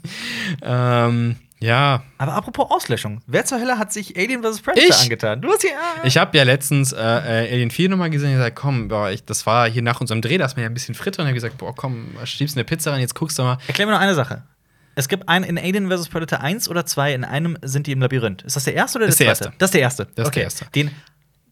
Ähm, 0.62 1.36
ja, 1.62 2.02
Aber 2.16 2.32
apropos 2.34 2.70
Auslöschung, 2.70 3.20
wer 3.26 3.44
zur 3.44 3.60
Hölle 3.60 3.76
hat 3.78 3.92
sich 3.92 4.16
Alien 4.16 4.42
vs. 4.42 4.62
Predator 4.62 4.88
Ich. 4.88 5.02
angetan? 5.02 5.42
Du 5.42 5.50
hast 5.50 5.60
hier. 5.60 5.72
ah. 5.78 6.00
Ich 6.04 6.16
habe 6.16 6.36
ja 6.36 6.44
letztens 6.44 6.92
äh, 6.92 6.96
äh, 6.98 7.52
Alien 7.52 7.70
4 7.70 7.90
nochmal 7.90 8.08
gesehen 8.08 8.30
und 8.30 8.36
gesagt, 8.36 8.56
komm, 8.56 8.88
boah, 8.88 9.10
ich, 9.10 9.24
das 9.24 9.44
war 9.44 9.68
hier 9.68 9.82
nach 9.82 10.00
unserem 10.00 10.22
Dreh, 10.22 10.38
da 10.38 10.46
ist 10.46 10.56
mir 10.56 10.62
ja 10.62 10.68
ein 10.70 10.74
bisschen 10.74 10.94
fritter 10.94 11.20
und 11.22 11.26
habe 11.28 11.34
gesagt, 11.34 11.58
boah, 11.58 11.74
komm, 11.74 12.08
schiebst 12.24 12.56
eine 12.56 12.64
Pizza 12.64 12.92
rein, 12.92 13.00
jetzt 13.00 13.14
guckst 13.14 13.38
du 13.38 13.42
mal. 13.42 13.58
Erklär 13.66 13.86
mir 13.86 13.92
noch 13.92 14.00
eine 14.00 14.14
Sache. 14.14 14.42
Es 14.94 15.08
gibt 15.08 15.28
einen 15.28 15.44
in 15.44 15.58
Alien 15.58 15.88
vs. 15.90 16.08
Predator 16.08 16.40
1 16.40 16.68
oder 16.68 16.84
2, 16.84 17.14
in 17.14 17.24
einem 17.24 17.56
sind 17.62 17.86
die 17.86 17.92
im 17.92 18.00
Labyrinth. 18.00 18.42
Ist 18.42 18.56
das 18.56 18.64
der 18.64 18.74
erste 18.74 18.98
oder 18.98 19.06
Das 19.06 19.16
der 19.16 19.32
ist 19.32 19.40
der 19.40 19.48
zweite? 19.50 19.50
erste. 19.50 19.58
Das 19.58 19.68
ist 19.68 19.74
der 19.74 19.80
erste. 19.80 20.04
Das 20.16 20.22
ist 20.24 20.28
okay. 20.28 20.34
der 20.40 20.44
erste. 20.44 20.66
Den, 20.74 20.90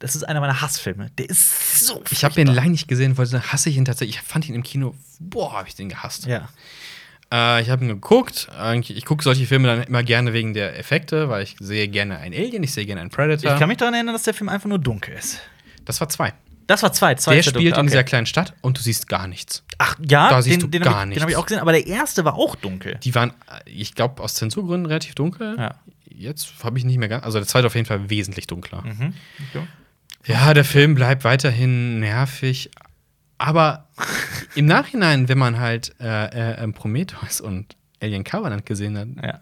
das 0.00 0.16
ist 0.16 0.22
einer 0.24 0.40
meiner 0.40 0.60
Hassfilme. 0.60 1.10
Der 1.18 1.28
ist 1.30 1.86
so. 1.86 2.02
Ich 2.10 2.24
habe 2.24 2.34
den 2.34 2.48
lange 2.48 2.70
nicht 2.70 2.88
gesehen, 2.88 3.16
wollte 3.16 3.40
hasse 3.52 3.70
ich 3.70 3.76
ihn 3.76 3.84
tatsächlich. 3.84 4.16
Ich 4.16 4.22
fand 4.22 4.48
ihn 4.48 4.54
im 4.54 4.62
Kino, 4.62 4.94
boah, 5.20 5.52
habe 5.54 5.68
ich 5.68 5.74
den 5.74 5.88
gehasst. 5.88 6.26
Ja. 6.26 6.48
Äh, 7.32 7.62
ich 7.62 7.70
habe 7.70 7.84
ihn 7.84 7.88
geguckt. 7.88 8.48
Ich 8.88 9.04
gucke 9.04 9.22
solche 9.22 9.46
Filme 9.46 9.68
dann 9.68 9.82
immer 9.84 10.02
gerne 10.02 10.32
wegen 10.32 10.54
der 10.54 10.78
Effekte, 10.78 11.28
weil 11.28 11.42
ich 11.42 11.56
sehe 11.60 11.88
gerne 11.88 12.18
einen 12.18 12.34
Alien, 12.34 12.62
ich 12.62 12.72
sehe 12.72 12.86
gerne 12.86 13.00
einen 13.00 13.10
Predator. 13.10 13.52
Ich 13.52 13.58
kann 13.58 13.68
mich 13.68 13.78
daran 13.78 13.94
erinnern, 13.94 14.14
dass 14.14 14.22
der 14.24 14.34
Film 14.34 14.48
einfach 14.48 14.68
nur 14.68 14.78
dunkel 14.78 15.14
ist. 15.14 15.40
das 15.84 16.00
war 16.00 16.08
zwei. 16.08 16.32
Das 16.68 16.82
war 16.84 16.92
zwei. 16.92 17.14
zwei 17.16 17.34
Der 17.34 17.42
spielt 17.42 17.56
dunkel. 17.56 17.68
in 17.72 17.74
Okay. 17.74 17.86
dieser 17.86 18.04
kleinen 18.04 18.26
Stadt 18.26 18.54
und 18.60 18.78
du 18.78 18.82
siehst 18.82 19.08
gar 19.08 19.26
nichts. 19.26 19.64
Ach 19.78 19.96
ja, 20.08 20.28
Da 20.30 20.40
siehst 20.42 20.56
den, 20.56 20.60
du 20.60 20.66
den 20.68 20.82
gar 20.82 20.92
ich, 20.94 21.00
Den 21.00 21.08
nichts. 21.08 21.22
habe 21.22 21.30
ich 21.32 21.36
auch 21.36 21.46
gesehen, 21.46 21.60
aber 21.60 21.72
der 21.72 21.86
erste 21.86 22.24
war 22.24 22.34
auch 22.34 22.54
dunkel. 22.54 22.98
Die 23.02 23.14
waren, 23.14 23.30
äh, 23.30 23.68
ich 23.70 23.94
glaube, 23.94 24.22
aus 24.22 24.34
Zensurgründen 24.34 24.86
relativ 24.86 25.14
dunkel. 25.16 25.56
Ja. 25.58 25.74
Jetzt 26.08 26.52
habe 26.62 26.78
ich 26.78 26.84
nicht 26.84 26.98
mehr 26.98 27.08
ganz. 27.08 27.24
Also 27.24 27.38
der 27.38 27.46
zweite 27.48 27.66
auf 27.66 27.74
jeden 27.74 27.86
Fall 27.86 28.08
wesentlich 28.10 28.46
dunkler. 28.46 28.82
Mhm. 28.82 29.14
Okay. 29.54 29.66
Ja, 30.26 30.52
der 30.54 30.64
Film 30.64 30.94
bleibt 30.94 31.24
weiterhin 31.24 32.00
nervig. 32.00 32.70
Aber 33.38 33.86
im 34.56 34.66
Nachhinein, 34.66 35.28
wenn 35.28 35.38
man 35.38 35.58
halt 35.58 35.94
äh, 36.00 36.62
äh, 36.64 36.68
Prometheus 36.72 37.40
und 37.40 37.76
Alien 38.02 38.24
Covenant 38.24 38.66
gesehen 38.66 38.98
hat, 38.98 39.08
Ja. 39.24 39.38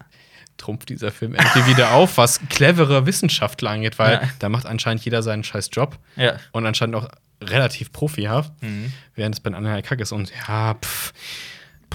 Trumpft 0.57 0.89
dieser 0.89 1.11
Film 1.11 1.35
irgendwie 1.35 1.67
wieder 1.67 1.91
auf, 1.93 2.17
was 2.17 2.39
clevere 2.49 3.05
Wissenschaftler 3.05 3.71
angeht, 3.71 3.99
weil 3.99 4.13
Ja. 4.13 4.21
da 4.39 4.49
macht 4.49 4.65
anscheinend 4.65 5.03
jeder 5.05 5.21
seinen 5.23 5.43
scheiß 5.43 5.69
Job 5.71 5.97
Ja. 6.15 6.37
und 6.51 6.65
anscheinend 6.65 6.95
auch 6.95 7.07
relativ 7.43 7.91
profihaft, 7.91 8.51
Mhm. 8.61 8.91
während 9.15 9.35
es 9.35 9.39
bei 9.39 9.49
den 9.51 9.55
anderen 9.55 9.75
halt 9.75 9.85
kack 9.85 9.99
ist. 9.99 10.11
Und 10.11 10.31
ja, 10.47 10.73
pff, 10.73 11.13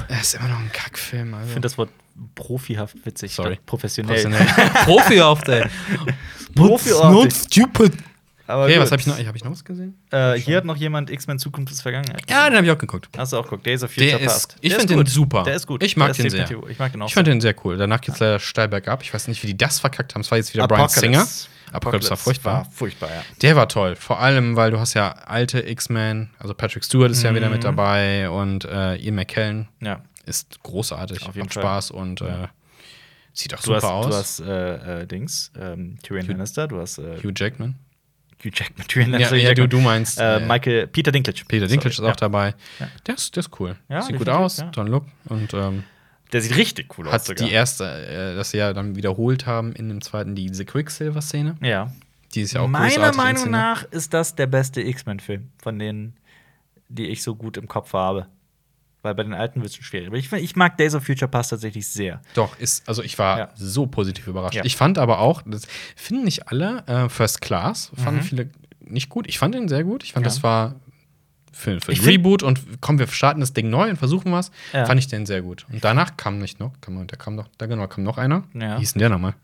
es 0.09 0.21
ist 0.23 0.35
immer 0.35 0.49
noch 0.49 0.59
ein 0.61 0.71
Kackfilm. 0.73 1.35
Also. 1.35 1.47
Ich 1.47 1.53
finde 1.53 1.67
das 1.67 1.77
Wort 1.79 1.91
profihaft 2.35 2.95
witzig. 3.05 3.35
Sorry. 3.35 3.59
Professionell. 3.67 4.23
Professionell. 4.23 4.71
profihaft, 4.85 5.49
ey. 5.49 5.65
Profihaft. 6.55 7.11
Not 7.13 7.33
stupid. 7.33 7.93
Aber 8.53 8.65
Okay, 8.65 8.75
gut. 8.75 8.83
was 8.83 8.93
habe 8.93 9.01
ich 9.01 9.07
noch? 9.07 9.19
Hab 9.19 9.35
ich 9.37 9.45
noch 9.45 9.51
was 9.51 9.65
gesehen? 9.65 9.97
Äh, 10.11 10.35
hier 10.35 10.57
hat 10.59 10.65
noch 10.65 10.77
jemand 10.77 11.11
X-Men 11.11 11.39
Zukunft 11.39 11.73
ist 11.73 11.81
Vergangenheit. 11.83 12.23
Ja, 12.31 12.49
den 12.49 12.57
habe 12.57 12.67
ich 12.67 12.73
auch 12.73 12.79
geguckt. 12.79 13.09
Hast 13.17 13.33
du 13.33 13.39
auch 13.39 13.45
geguckt? 13.45 13.67
Days 13.67 13.83
of 13.83 13.91
Future 13.91 14.11
Der 14.11 14.21
ist- 14.21 14.27
Past. 14.27 14.57
ich 14.61 14.71
Der 14.71 14.79
find 14.81 14.91
ist 14.91 14.97
den 14.99 15.07
super. 15.07 15.43
Der 15.45 15.55
ist 15.55 15.67
gut. 15.67 15.83
Ich 15.83 15.97
mag 15.97 16.13
den 16.15 16.31
sehr. 16.31 16.49
Ich 16.69 16.79
mag 16.79 16.93
den 16.93 17.03
auch. 17.03 17.09
Ich 17.09 17.15
fand 17.15 17.27
den 17.27 17.41
sehr 17.41 17.55
cool. 17.65 17.77
Danach 17.77 18.01
geht's 18.01 18.21
leider 18.21 18.39
steil 18.39 18.69
bergab. 18.69 19.03
Ich 19.03 19.13
weiß 19.13 19.29
nicht, 19.29 19.43
wie 19.43 19.49
die 19.49 19.57
das 19.57 19.81
verkackt 19.81 20.15
haben. 20.15 20.21
Es 20.23 20.31
war 20.31 20.39
jetzt 20.39 20.53
wieder 20.55 20.69
Brian 20.69 20.89
Singer. 20.89 21.27
Apocalypse 21.73 22.11
war 22.11 22.17
furchtbar. 22.19 22.53
War 22.55 22.65
furchtbar, 22.71 23.09
ja. 23.09 23.23
Der 23.41 23.57
war 23.57 23.67
toll. 23.67 23.97
Vor 23.97 24.21
allem, 24.21 24.57
weil 24.57 24.71
du 24.71 24.79
hast 24.79 24.93
ja 24.93 25.13
alte 25.13 25.61
X-Men, 25.67 26.29
also 26.39 26.53
Patrick 26.53 26.85
Stewart 26.85 27.11
ist 27.11 27.23
ja 27.23 27.35
wieder 27.35 27.47
Mhm. 27.47 27.53
mit 27.55 27.65
dabei 27.65 28.29
und 28.29 28.67
äh, 28.67 28.97
Ian 28.97 29.15
McKellen 29.15 29.69
Ja. 29.81 30.03
ist 30.27 30.63
großartig, 30.63 31.23
Auf 31.27 31.35
jeden 31.35 31.47
macht 31.47 31.55
Fall. 31.55 31.63
Spaß 31.63 31.91
und 31.93 32.21
äh, 32.21 32.49
sieht 33.33 33.55
auch 33.55 33.61
Du 33.61 33.65
super 33.73 33.77
hast, 33.79 33.85
aus. 33.85 34.07
du 34.07 34.15
hast 34.15 34.41
äh, 34.41 35.03
äh, 35.03 35.07
Dings, 35.07 35.51
ähm, 35.59 35.97
Tyrion 36.03 36.27
Hugh- 36.27 36.33
Lannister, 36.33 36.69
du 36.69 36.79
hast 36.79 36.99
äh, 36.99 37.17
Hugh 37.23 37.33
Jackman. 37.35 37.77
Hugh 38.45 38.51
Jackman, 38.53 38.87
Tyrion 38.87 39.13
Ja, 39.21 39.35
ja 39.35 39.55
du, 39.55 39.69
du 39.69 39.81
meinst 39.81 40.19
äh, 40.21 40.41
Michael, 40.41 40.87
Peter 40.89 41.13
Dinklage. 41.13 41.45
Peter 41.47 41.67
Dinklage 41.67 41.95
Sorry, 41.95 42.09
ist 42.09 42.13
auch 42.13 42.17
dabei. 42.17 42.55
Der, 43.07 43.15
ist, 43.15 43.37
der 43.37 43.41
ist 43.41 43.61
cool. 43.61 43.77
Sieht 44.01 44.19
gut 44.19 44.29
aus, 44.29 44.59
ja. 44.59 44.71
tollen 44.71 44.89
Look 44.89 45.07
und 45.27 45.55
ähm, 45.55 45.85
Der 46.33 46.41
sieht 46.41 46.57
richtig 46.57 46.99
cool 46.99 47.09
aus. 47.09 47.29
hat 47.29 47.41
die 47.41 47.51
erste, 47.51 47.85
äh, 47.85 48.35
das 48.35 48.51
sie 48.51 48.59
ja 48.59 48.73
dann 48.73 48.97
wiederholt 48.97 49.47
haben 49.47 49.73
in 49.73 49.89
dem 49.89 50.01
zweiten, 50.01 50.35
die, 50.35 50.47
diese 50.47 50.65
Quicksilver-Szene. 50.65 51.57
Ja. 51.61 51.93
Die 52.35 52.43
ist 52.43 52.55
ja 52.55 52.63
auch 52.63 52.69
Meiner 52.69 53.15
Meinung 53.15 53.51
nach 53.51 53.85
ist 53.85 54.15
das 54.15 54.35
der 54.35 54.47
beste 54.47 54.81
X-Men-Film 54.81 55.51
von 55.63 55.79
denen, 55.79 56.17
die 56.89 57.07
ich 57.09 57.23
so 57.23 57.35
gut 57.35 57.57
im 57.57 57.69
Kopf 57.69 57.93
habe. 57.93 58.27
Weil 59.03 59.15
bei 59.17 59.25
den 59.25 59.35
alten 59.35 59.61
wird 59.63 59.71
es 59.77 59.85
schwierig. 59.85 60.07
Aber 60.07 60.17
ich, 60.17 60.33
ich 60.33 60.55
mag 60.57 60.77
Days 60.77 60.95
of 60.95 61.05
Future 61.05 61.29
Past 61.29 61.51
tatsächlich 61.51 61.89
sehr. 61.89 62.21
Doch, 62.35 62.57
ist, 62.59 62.89
also 62.89 63.03
ich 63.03 63.19
war 63.19 63.39
Ja. 63.39 63.49
so 63.57 63.87
positiv 63.87 64.29
überrascht. 64.29 64.55
Ja. 64.55 64.65
Ich 64.65 64.77
fand 64.77 64.97
aber 64.99 65.19
auch, 65.19 65.43
das 65.45 65.67
finden 65.97 66.25
nicht 66.25 66.49
alle, 66.49 66.85
äh, 66.87 67.09
First 67.09 67.41
Class, 67.41 67.91
fanden 67.97 68.21
Mhm. 68.21 68.25
viele 68.25 68.51
nicht 68.81 69.09
gut. 69.09 69.27
Ich 69.27 69.39
fand 69.39 69.55
den 69.55 69.69
sehr 69.69 69.83
gut. 69.85 70.05
Ich 70.05 70.13
fand, 70.13 70.25
Ja. 70.25 70.31
das 70.31 70.43
war 70.45 70.77
für, 71.53 71.81
für 71.81 71.93
ein 71.93 71.99
Reboot 72.01 72.43
und 72.43 72.61
komm, 72.81 72.99
wir 72.99 73.07
starten 73.09 73.41
das 73.41 73.53
Ding 73.53 73.71
neu 73.71 73.91
und 73.91 73.97
versuchen 73.97 74.31
was. 74.33 74.51
Fand 74.71 74.99
ich 75.01 75.09
den 75.09 75.27
sehr 75.27 75.43
gut. 75.43 75.67
Und 75.73 75.83
danach 75.85 76.17
kam 76.17 76.39
nicht 76.39 76.61
noch, 76.61 76.73
kam, 76.81 77.07
der 77.07 77.19
kam 77.19 77.35
noch, 77.35 77.49
da 77.59 77.67
genau, 77.67 77.87
kam 77.89 78.05
noch 78.05 78.19
einer. 78.19 78.45
Ja. 78.55 78.77
Wie 78.77 78.81
hieß 78.81 78.93
denn 78.95 79.01
der 79.01 79.09
nochmal? 79.09 79.35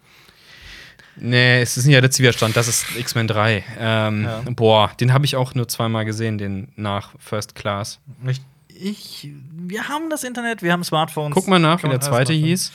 Nee, 1.16 1.60
es 1.62 1.76
ist 1.76 1.84
nicht 1.86 1.94
der 1.94 2.02
letzte 2.02 2.22
Widerstand, 2.22 2.56
das 2.56 2.68
ist 2.68 2.86
X-Men 2.96 3.26
3. 3.26 3.64
Ähm. 3.80 4.28
Boah, 4.54 4.92
den 5.00 5.12
habe 5.12 5.24
ich 5.24 5.34
auch 5.34 5.52
nur 5.54 5.66
zweimal 5.66 6.04
gesehen, 6.04 6.38
den 6.38 6.68
nach 6.76 7.10
First 7.18 7.56
Class. 7.56 7.98
Ich, 8.28 8.40
ich, 8.80 9.28
wir 9.52 9.88
haben 9.88 10.10
das 10.10 10.24
Internet, 10.24 10.62
wir 10.62 10.72
haben 10.72 10.84
Smartphones. 10.84 11.34
Guck 11.34 11.48
mal 11.48 11.58
nach, 11.58 11.82
wie 11.82 11.88
der 11.88 12.00
zweite 12.00 12.32
machen. 12.32 12.44
hieß. 12.44 12.72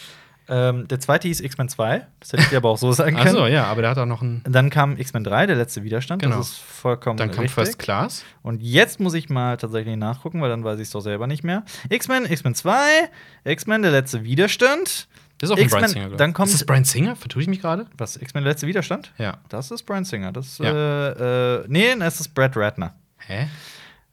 Ähm, 0.50 0.90
der 0.90 1.00
zweite 1.00 1.30
hieß 1.30 1.40
X-Men 1.40 1.70
2. 1.70 2.06
Das 2.20 2.34
hätte 2.34 2.44
ich 2.44 2.50
dir 2.50 2.58
aber 2.58 2.70
auch 2.70 2.78
so 2.78 2.92
sagen 2.92 3.16
können. 3.16 3.28
Achso, 3.30 3.48
ja, 3.48 3.64
aber 3.66 3.82
der 3.82 3.92
hat 3.92 3.98
auch 3.98 4.06
noch 4.06 4.22
einen. 4.22 4.44
Dann 4.44 4.70
kam 4.70 4.98
X-Men 4.98 5.24
3, 5.24 5.46
der 5.48 5.56
letzte 5.56 5.84
Widerstand. 5.84 6.22
Genau. 6.22 6.38
Das 6.38 6.50
ist 6.50 6.58
vollkommen 6.58 7.16
Dann 7.16 7.32
kam 7.32 7.44
richtig. 7.44 7.54
First 7.66 7.80
Class. 7.80 8.26
Und 8.42 8.62
jetzt 8.62 9.00
muss 9.00 9.14
ich 9.14 9.30
mal 9.30 9.56
tatsächlich 9.56 9.96
nachgucken, 9.96 10.42
weil 10.42 10.50
dann 10.50 10.66
weiß 10.66 10.80
ich 10.80 10.88
es 10.88 10.92
doch 10.92 11.00
selber 11.00 11.28
nicht 11.28 11.46
mehr. 11.46 11.64
X-Men, 11.90 12.26
X-Men 12.30 12.56
2, 12.56 12.76
X-Men, 13.46 13.84
der 13.84 13.92
letzte 13.92 14.26
Widerstand. 14.26 15.08
Das 15.40 15.50
ist 15.50 15.56
auch 15.56 15.58
ein 15.62 15.68
Brian 15.70 15.88
Singer. 15.90 16.02
glaub 16.06 16.12
ich. 16.14 16.18
dann 16.18 16.34
kommt- 16.34 16.50
ist 16.50 16.56
das 16.56 16.66
Brian 16.66 16.84
Singer? 16.84 17.16
Vertue 17.16 17.42
ich 17.42 17.48
mich 17.48 17.62
gerade? 17.62 17.86
Was? 17.98 18.18
X-Men, 18.18 18.44
der 18.44 18.52
letzte 18.52 18.68
Widerstand? 18.68 19.14
Ja. 19.18 19.38
Das 19.48 19.72
ist 19.72 19.84
Brian 19.84 20.04
Singer. 20.04 20.34
Das, 20.34 20.58
Ja. 20.58 20.72
äh, 20.74 21.62
äh, 21.62 21.66
nee, 21.70 21.96
das 21.98 22.20
ist 22.20 22.30
Brad 22.36 22.56
Ratner. 22.58 22.94
Hä? 23.18 23.48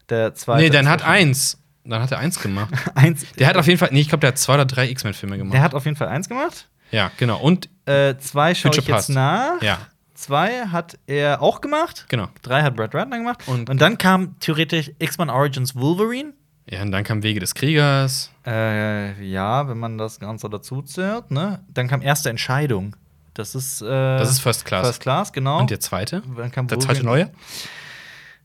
Der 0.08 0.32
zweite. 0.34 0.62
Nee, 0.62 0.70
dann 0.70 0.88
hat 0.88 1.02
eins. 1.04 1.56
Dann 1.84 2.02
hat 2.02 2.10
er 2.12 2.18
eins 2.18 2.38
gemacht. 2.40 2.72
eins. 2.94 3.24
Der 3.38 3.46
hat 3.46 3.56
auf 3.56 3.66
jeden 3.66 3.78
Fall, 3.78 3.88
nee, 3.92 4.00
ich 4.00 4.08
glaube, 4.08 4.20
der 4.20 4.28
hat 4.28 4.38
zwei 4.38 4.54
oder 4.54 4.66
drei 4.66 4.88
X-Men-Filme 4.90 5.38
gemacht. 5.38 5.54
Der 5.54 5.62
hat 5.62 5.74
auf 5.74 5.84
jeden 5.84 5.96
Fall 5.96 6.08
eins 6.08 6.28
gemacht. 6.28 6.68
ja, 6.90 7.10
genau. 7.16 7.38
Und, 7.40 7.68
Äh, 7.86 8.16
zwei 8.18 8.54
schaue 8.54 8.72
ich 8.76 8.86
jetzt 8.86 9.08
nach. 9.08 9.60
ja, 9.62 9.78
Zwei 10.14 10.66
hat 10.66 10.98
er 11.06 11.40
auch 11.40 11.62
gemacht. 11.62 12.04
genau. 12.08 12.28
Drei 12.42 12.62
hat 12.62 12.76
Brad 12.76 12.94
Ratner 12.94 13.16
gemacht. 13.16 13.42
Und- 13.46 13.70
Und, 13.70 13.80
dann 13.80 13.96
kam 13.96 14.38
theoretisch 14.38 14.90
X-Men 14.98 15.30
Origins 15.30 15.74
Wolverine. 15.74 16.34
Ja, 16.68 16.82
und 16.82 16.92
dann 16.92 17.02
kam 17.04 17.22
Wege 17.22 17.40
des 17.40 17.54
Kriegers. 17.54 18.30
Äh, 18.46 19.24
ja, 19.24 19.66
wenn 19.66 19.78
man 19.78 19.96
das 19.96 20.20
Ganze 20.20 20.50
dazu 20.50 20.82
zählt, 20.82 21.30
ne? 21.30 21.64
Dann 21.72 21.88
kam 21.88 22.02
erste 22.02 22.28
Entscheidung. 22.28 22.94
Das 23.32 23.54
ist, 23.54 23.80
äh, 23.80 23.86
Das 23.86 24.30
ist 24.30 24.40
First 24.40 24.66
Class. 24.66 24.86
First 24.86 25.00
Class, 25.00 25.32
genau. 25.32 25.60
Und 25.60 25.70
der 25.70 25.80
zweite? 25.80 26.22
Dann 26.36 26.52
kam 26.52 26.66
Der 26.68 26.76
Wolverine- 26.76 27.00
zweite 27.00 27.06
neue? 27.06 27.30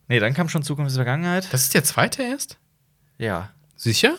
Nee, 0.08 0.20
dann 0.20 0.34
kam 0.34 0.48
schon 0.50 0.64
Zukunft 0.64 0.96
Vergangenheit. 0.96 1.48
Das 1.52 1.64
ist 1.64 1.74
der 1.74 1.84
zweite 1.84 2.24
erst? 2.24 2.58
Ja. 3.18 3.50
Sicher? 3.76 4.16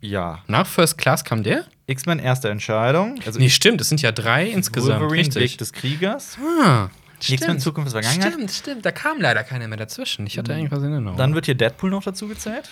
Ja. 0.00 0.42
Nach 0.46 0.66
First 0.66 0.98
Class 0.98 1.24
kam 1.24 1.42
der? 1.42 1.64
X-Men 1.86 2.18
erste 2.18 2.48
Entscheidung. 2.50 3.20
Also 3.26 3.38
Nee, 3.38 3.50
stimmt, 3.50 3.80
es 3.80 3.88
sind 3.88 4.00
ja 4.02 4.12
drei 4.12 4.46
insgesamt. 4.48 5.00
Wolverine 5.00 5.26
richtig. 5.26 5.42
Weg 5.52 5.58
des 5.58 5.72
Kriegers. 5.72 6.38
Ah, 6.60 6.88
X-Men 7.20 7.58
Zukunft 7.58 7.88
ist 7.88 7.92
Vergangenheit. 7.92 8.32
Stimmt, 8.32 8.50
stimmt. 8.50 8.86
Da 8.86 8.92
kam 8.92 9.20
leider 9.20 9.42
keiner 9.44 9.66
mehr 9.68 9.76
dazwischen. 9.76 10.26
Ich 10.26 10.38
hatte 10.38 10.52
irgendwas 10.52 10.82
in 10.82 10.92
Erinnerung. 10.92 11.16
Dann 11.18 11.34
wird 11.34 11.46
hier 11.46 11.54
Deadpool 11.54 11.90
noch 11.90 12.02
dazu 12.02 12.28
gezählt. 12.28 12.70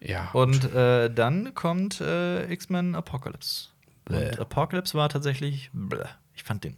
ja. 0.00 0.30
Und 0.32 0.72
äh, 0.74 1.10
dann 1.12 1.54
kommt 1.54 2.00
äh, 2.00 2.50
X-Men 2.52 2.94
Apocalypse. 2.94 3.68
Und 4.08 4.38
Apocalypse 4.40 4.94
war 4.96 5.08
tatsächlich. 5.08 5.70
Bläh. 5.72 6.04
Ich 6.34 6.42
fand 6.44 6.64
den 6.64 6.76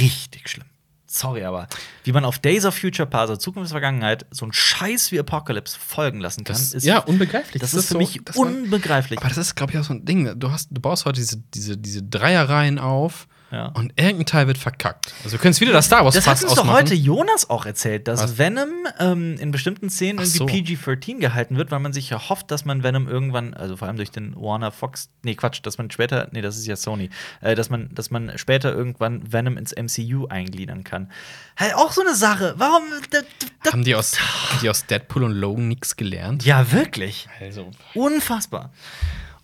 richtig 0.00 0.48
schlimm. 0.48 0.66
Sorry, 1.10 1.42
aber 1.42 1.68
wie 2.04 2.12
man 2.12 2.24
auf 2.26 2.38
Days 2.38 2.66
of 2.66 2.74
Future 2.76 3.08
Past, 3.08 3.30
also 3.30 3.36
Zukunft 3.36 3.70
Vergangenheit, 3.70 4.26
so 4.30 4.44
einen 4.44 4.52
Scheiß 4.52 5.10
wie 5.10 5.18
Apocalypse 5.18 5.78
folgen 5.78 6.20
lassen 6.20 6.44
kann, 6.44 6.54
das, 6.54 6.74
ist, 6.74 6.84
ja, 6.84 6.98
unbegreiflich. 6.98 7.60
das, 7.62 7.72
ist 7.72 7.86
für 7.86 7.94
so- 7.94 7.98
mich 7.98 8.20
das 8.22 8.36
unbegreiflich. 8.36 9.18
Aber 9.18 9.28
das 9.28 9.38
ist, 9.38 9.54
glaube 9.54 9.72
ich, 9.72 9.78
auch 9.78 9.84
so 9.84 9.94
ein 9.94 10.04
Ding. 10.04 10.38
Du, 10.38 10.50
hast, 10.50 10.68
du 10.70 10.80
baust 10.80 11.06
heute 11.06 11.18
diese, 11.20 11.38
diese, 11.54 11.78
diese 11.78 12.02
Dreierreihen 12.02 12.78
auf 12.78 13.26
Ja. 13.50 13.66
und 13.68 13.92
irgendein 13.96 14.26
Teil 14.26 14.46
wird 14.46 14.58
verkackt. 14.58 15.14
Also 15.24 15.32
wir 15.32 15.38
können 15.38 15.52
es 15.52 15.60
wieder 15.60 15.72
das 15.72 15.86
Star 15.86 16.04
Wars 16.04 16.14
Das 16.14 16.26
hat 16.26 16.42
uns 16.42 16.54
doch 16.54 16.66
heute 16.66 16.94
Jonas 16.94 17.48
auch 17.48 17.64
erzählt, 17.64 18.06
dass 18.06 18.22
Was? 18.22 18.38
Venom 18.38 18.68
ähm, 18.98 19.36
in 19.38 19.50
bestimmten 19.52 19.88
Szenen 19.88 20.18
Ach 20.20 20.24
irgendwie 20.24 20.76
so. 20.76 20.82
PG-13 20.90 21.18
gehalten 21.18 21.56
wird, 21.56 21.70
weil 21.70 21.78
man 21.80 21.94
sich 21.94 22.10
ja 22.10 22.28
hofft, 22.28 22.50
dass 22.50 22.66
man 22.66 22.82
Venom 22.82 23.08
irgendwann, 23.08 23.54
also 23.54 23.76
vor 23.76 23.88
allem 23.88 23.96
durch 23.96 24.10
den 24.10 24.36
Warner 24.36 24.70
Fox, 24.70 25.08
nee, 25.22 25.34
Quatsch, 25.34 25.60
dass 25.62 25.78
man 25.78 25.90
später, 25.90 26.28
nee, 26.32 26.42
das 26.42 26.58
ist 26.58 26.66
ja 26.66 26.76
Sony, 26.76 27.08
äh, 27.40 27.54
dass 27.54 27.70
man, 27.70 27.88
dass 27.94 28.10
man 28.10 28.36
später 28.36 28.74
irgendwann 28.74 29.32
Venom 29.32 29.56
ins 29.56 29.74
MCU 29.74 30.26
eingliedern 30.26 30.84
kann. 30.84 31.10
Halt 31.56 31.74
auch 31.74 31.92
so 31.92 32.02
eine 32.02 32.14
Sache. 32.14 32.54
Warum? 32.58 32.82
Da, 33.10 33.20
da, 33.62 33.72
Haben 33.72 33.84
die 33.84 33.94
aus, 33.94 34.18
haben 34.20 34.60
die 34.60 34.68
aus 34.68 34.84
Deadpool 34.86 35.24
und 35.24 35.32
Logan 35.32 35.68
nichts 35.68 35.96
gelernt? 35.96 36.44
ja, 36.44 36.70
wirklich. 36.72 37.28
Also. 37.40 37.70
Unfassbar. 37.94 38.70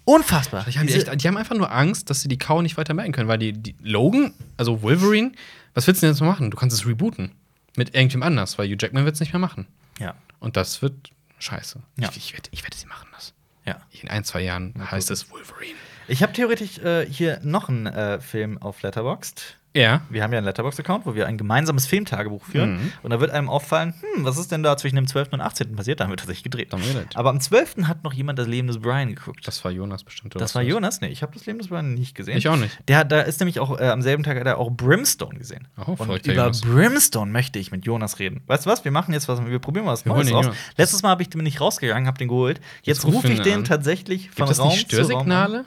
Unfassbar. 0.04 0.64
Die 0.68 0.78
haben, 0.78 0.86
die, 0.86 0.94
echt, 0.94 1.22
die 1.22 1.28
haben 1.28 1.36
einfach 1.36 1.56
nur 1.56 1.72
Angst, 1.72 2.10
dass 2.10 2.20
sie 2.20 2.28
die 2.28 2.38
Kau 2.38 2.60
nicht 2.62 2.76
weiter 2.76 2.92
merken 2.94 3.12
können, 3.12 3.28
weil 3.28 3.38
die, 3.38 3.52
die 3.52 3.74
Logan, 3.82 4.34
also 4.56 4.82
Wolverine, 4.82 5.32
was 5.72 5.86
willst 5.86 6.02
du 6.02 6.06
denn 6.06 6.14
jetzt 6.14 6.20
machen? 6.20 6.50
Du 6.50 6.56
kannst 6.56 6.76
es 6.76 6.86
rebooten. 6.86 7.32
Mit 7.76 7.94
irgendwem 7.94 8.22
anders, 8.22 8.58
weil 8.58 8.68
Hugh 8.68 8.76
Jackman 8.80 9.04
wird 9.04 9.14
es 9.14 9.20
nicht 9.20 9.32
mehr 9.32 9.40
machen. 9.40 9.66
ja, 9.98 10.14
Und 10.38 10.56
das 10.56 10.80
wird 10.82 11.10
scheiße. 11.38 11.80
Ja. 11.98 12.08
Ich, 12.10 12.16
ich, 12.18 12.36
wette, 12.36 12.50
ich 12.52 12.64
wette, 12.64 12.76
sie 12.78 12.86
machen 12.86 13.08
das. 13.12 13.34
ja. 13.66 13.80
In 14.02 14.08
ein, 14.08 14.24
zwei 14.24 14.42
Jahren 14.42 14.74
heißt 14.90 15.10
es 15.10 15.30
Wolverine. 15.30 15.74
Ich 16.06 16.22
habe 16.22 16.32
theoretisch 16.34 16.78
äh, 16.78 17.06
hier 17.10 17.40
noch 17.42 17.68
einen 17.68 17.86
äh, 17.86 18.20
Film 18.20 18.58
auf 18.58 18.82
Letterboxd. 18.82 19.56
Ja. 19.76 20.02
Wir 20.08 20.22
haben 20.22 20.32
ja 20.32 20.38
einen 20.38 20.46
Letterbox-Account, 20.46 21.04
wo 21.04 21.14
wir 21.14 21.26
ein 21.26 21.36
gemeinsames 21.36 21.86
Filmtagebuch 21.86 22.44
führen. 22.44 22.74
Mhm. 22.74 22.92
Und 23.02 23.10
da 23.10 23.20
wird 23.20 23.32
einem 23.32 23.48
auffallen, 23.48 23.94
hm, 24.00 24.24
was 24.24 24.38
ist 24.38 24.52
denn 24.52 24.62
da 24.62 24.76
zwischen 24.76 24.96
dem 24.96 25.06
12. 25.06 25.32
und 25.32 25.40
18. 25.40 25.74
passiert? 25.74 26.00
Da 26.00 26.04
haben 26.04 26.12
wir 26.12 26.16
tatsächlich 26.16 26.44
gedreht. 26.44 26.72
Aber 27.14 27.30
am 27.30 27.40
12. 27.40 27.88
hat 27.88 28.04
noch 28.04 28.12
jemand 28.12 28.38
das 28.38 28.46
Leben 28.46 28.68
des 28.68 28.78
Brian 28.78 29.14
geguckt. 29.14 29.46
Das 29.46 29.64
war 29.64 29.70
Jonas 29.72 30.04
bestimmt. 30.04 30.34
oder 30.34 30.44
das 30.44 30.54
war? 30.54 30.62
Jonas? 30.62 31.00
Nee, 31.00 31.08
ich 31.08 31.22
habe 31.22 31.32
das 31.34 31.44
Leben 31.46 31.58
des 31.58 31.68
Brian 31.68 31.94
nicht 31.94 32.14
gesehen. 32.14 32.38
Ich 32.38 32.48
auch 32.48 32.56
nicht. 32.56 32.78
Der 32.88 33.04
da 33.04 33.20
ist 33.20 33.40
nämlich 33.40 33.60
auch 33.60 33.78
äh, 33.78 33.88
am 33.88 34.00
selben 34.02 34.22
Tag 34.22 34.38
hat 34.38 34.46
er 34.46 34.58
auch 34.58 34.70
Brimstone 34.70 35.38
gesehen. 35.38 35.66
Oh, 35.76 35.96
und 35.98 36.26
über 36.26 36.34
Jonas. 36.34 36.60
Brimstone 36.60 37.30
möchte 37.30 37.58
ich 37.58 37.72
mit 37.72 37.84
Jonas 37.84 38.18
reden. 38.18 38.42
Weißt 38.46 38.66
du 38.66 38.70
was? 38.70 38.84
Wir 38.84 38.92
machen 38.92 39.12
jetzt 39.12 39.28
was, 39.28 39.44
wir 39.44 39.58
probieren 39.58 39.86
mal 39.86 39.92
was 39.92 40.04
Neues 40.04 40.32
aus. 40.32 40.46
Letztes 40.76 41.02
Mal 41.02 41.10
habe 41.10 41.22
ich 41.22 41.28
den 41.30 41.42
nicht 41.42 41.60
rausgegangen, 41.60 42.06
habe 42.06 42.18
den 42.18 42.28
geholt. 42.28 42.60
Jetzt 42.82 42.94
Jetzt 42.94 43.06
ruf 43.06 43.16
rufe 43.16 43.32
ich 43.32 43.40
den 43.40 43.58
an. 43.58 43.64
tatsächlich 43.64 44.30
von 44.30 44.46
Gibt 44.46 44.58
Raum 44.58 44.68
nicht 44.68 44.88
zu 44.90 44.96
Raum 44.96 45.02
an. 45.02 45.06
Störsignale? 45.10 45.64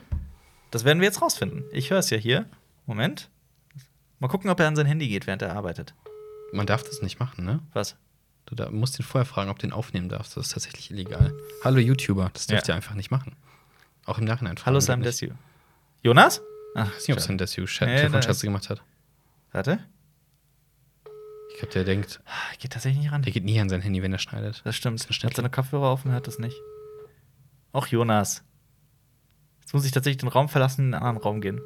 Das 0.70 0.84
werden 0.84 1.00
wir 1.00 1.06
jetzt 1.06 1.20
rausfinden. 1.22 1.64
Ich 1.72 1.90
höre 1.90 1.98
es 1.98 2.10
ja 2.10 2.16
hier. 2.16 2.46
Moment. 2.86 3.28
Mal 4.20 4.28
gucken, 4.28 4.50
ob 4.50 4.58
er 4.60 4.66
an 4.68 4.76
sein 4.76 4.86
Handy 4.86 5.08
geht, 5.08 5.26
während 5.26 5.42
er 5.42 5.54
arbeitet. 5.54 5.94
Man 6.52 6.66
darf 6.66 6.82
das 6.82 7.02
nicht 7.02 7.20
machen, 7.20 7.44
ne? 7.44 7.60
Was? 7.72 7.96
Du 8.46 8.54
da, 8.54 8.70
musst 8.70 8.98
ihn 8.98 9.04
vorher 9.04 9.26
fragen, 9.26 9.50
ob 9.50 9.58
du 9.58 9.66
den 9.66 9.72
aufnehmen 9.72 10.08
darfst. 10.08 10.36
Das 10.36 10.46
ist 10.46 10.52
tatsächlich 10.54 10.90
illegal. 10.90 11.34
Hallo 11.62 11.78
YouTuber, 11.78 12.30
das 12.32 12.46
dürft 12.46 12.66
Ja. 12.68 12.74
ihr 12.74 12.76
einfach 12.76 12.94
nicht 12.94 13.10
machen. 13.10 13.36
Auch 14.06 14.18
im 14.18 14.24
Nachhinein 14.24 14.56
fragen. 14.56 14.66
Hallo 14.66 14.80
Sam. 14.80 15.02
Desu. 15.02 15.28
Jonas? 16.02 16.40
Ach, 16.74 16.86
Ich 16.88 16.94
weiß 16.94 17.08
nicht, 17.08 17.16
ob. 17.16 17.20
Sam 17.20 17.38
Desu 17.38 17.66
Telefonschatz 17.66 18.36
ist- 18.38 18.42
gemacht 18.42 18.70
hat. 18.70 18.82
Warte. 19.52 19.78
Ich 21.52 21.58
glaube, 21.60 21.72
der 21.74 21.84
denkt, 21.84 22.20
Ah, 22.24 22.30
Geht 22.58 22.72
tatsächlich 22.72 23.02
nicht 23.02 23.12
ran. 23.12 23.22
der 23.22 23.32
geht 23.32 23.44
nie 23.44 23.60
an 23.60 23.68
sein 23.68 23.82
Handy, 23.82 24.02
wenn 24.02 24.12
er 24.12 24.18
schneidet. 24.18 24.62
Das 24.64 24.76
stimmt. 24.76 25.06
Das 25.08 25.18
Hat 25.22 25.34
seine 25.34 25.50
Kopfhörer 25.50 25.88
auf 25.88 26.04
und 26.04 26.12
hört 26.12 26.26
das 26.26 26.38
nicht. 26.38 26.56
Auch 27.72 27.86
Jonas. 27.88 28.44
Jetzt 29.60 29.74
muss 29.74 29.84
ich 29.84 29.92
tatsächlich 29.92 30.18
den 30.18 30.28
Raum 30.28 30.48
verlassen 30.48 30.82
und 30.82 30.88
in 30.88 30.94
einen 30.94 31.02
anderen 31.04 31.22
Raum 31.22 31.40
gehen. 31.40 31.60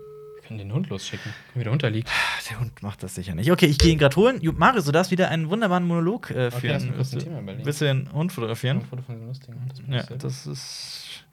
Können 0.52 0.68
den 0.68 0.72
Hund 0.74 0.90
losschicken. 0.90 1.32
Wie 1.54 1.62
der 1.64 1.72
Hund 1.72 1.82
da 1.82 1.88
liegt. 1.88 2.10
Ah, 2.10 2.12
Der 2.50 2.60
Hund 2.60 2.82
macht 2.82 3.02
das 3.02 3.14
sicher 3.14 3.34
nicht. 3.34 3.50
Okay, 3.50 3.64
ich 3.64 3.78
gehe 3.78 3.90
ihn 3.90 3.96
gerade 3.98 4.14
holen. 4.16 4.38
Marius, 4.58 4.84
du 4.84 4.92
darfst 4.92 5.10
wieder 5.10 5.30
einen 5.30 5.48
wunderbaren 5.48 5.86
Monolog 5.86 6.30
äh, 6.30 6.50
führen. 6.50 6.82
ein 6.82 6.92
Willst 6.94 7.14
du-. 7.14 7.64
Willst 7.64 7.80
du 7.80 7.84
den 7.86 8.12
Hund 8.12 8.32
fotografieren? 8.32 8.82
Foto 8.82 9.00
von 9.02 9.18
dem 9.18 9.28
lustigen 9.28 9.54
Hund. 9.54 9.82
Ja, 9.88 10.02
das 10.02 10.46
ist. 10.46 11.24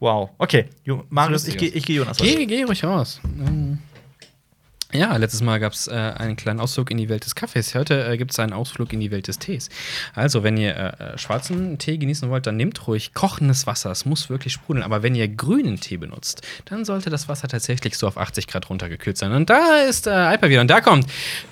Wow. 0.00 0.30
Okay, 0.38 0.66
Marius, 1.10 1.46
ich 1.46 1.56
gehe 1.56 1.68
ich 1.68 1.84
geh 1.84 1.94
Jonas. 1.94 2.16
Geh, 2.16 2.44
geh 2.44 2.64
ruhig 2.64 2.82
raus. 2.82 3.20
Ähm, 3.24 3.78
Ja, 4.94 5.16
letztes 5.16 5.40
Mal 5.40 5.58
gab 5.58 5.72
es 5.72 5.88
äh, 5.88 5.92
einen 5.92 6.36
kleinen 6.36 6.60
Ausflug 6.60 6.90
in 6.90 6.98
die 6.98 7.08
Welt 7.08 7.24
des 7.24 7.34
Kaffees. 7.34 7.74
Heute 7.74 8.04
äh, 8.06 8.18
gibt 8.18 8.32
es 8.32 8.38
einen 8.38 8.52
Ausflug 8.52 8.92
in 8.92 9.00
die 9.00 9.10
Welt 9.10 9.26
des 9.26 9.38
Tees. 9.38 9.70
Also, 10.14 10.42
wenn 10.42 10.58
ihr 10.58 10.76
äh, 10.76 11.14
äh, 11.14 11.18
schwarzen 11.18 11.78
Tee 11.78 11.96
genießen 11.96 12.28
wollt, 12.28 12.46
dann 12.46 12.58
nehmt 12.58 12.86
ruhig 12.86 13.14
kochendes 13.14 13.66
Wasser. 13.66 13.90
Es 13.90 14.04
muss 14.04 14.28
wirklich 14.28 14.52
sprudeln. 14.52 14.84
Aber 14.84 15.02
wenn 15.02 15.14
ihr 15.14 15.28
grünen 15.28 15.80
Tee 15.80 15.96
benutzt, 15.96 16.42
dann 16.66 16.84
sollte 16.84 17.08
das 17.08 17.26
Wasser 17.26 17.48
tatsächlich 17.48 17.96
so 17.96 18.06
auf 18.06 18.18
80 18.18 18.46
Grad 18.46 18.68
runtergekühlt 18.68 19.16
sein. 19.16 19.32
Und 19.32 19.48
da 19.48 19.78
ist 19.78 20.06
äh, 20.06 20.10
Alper 20.10 20.50
wieder. 20.50 20.60
Und 20.60 20.68
da 20.68 20.82
kommt 20.82 21.06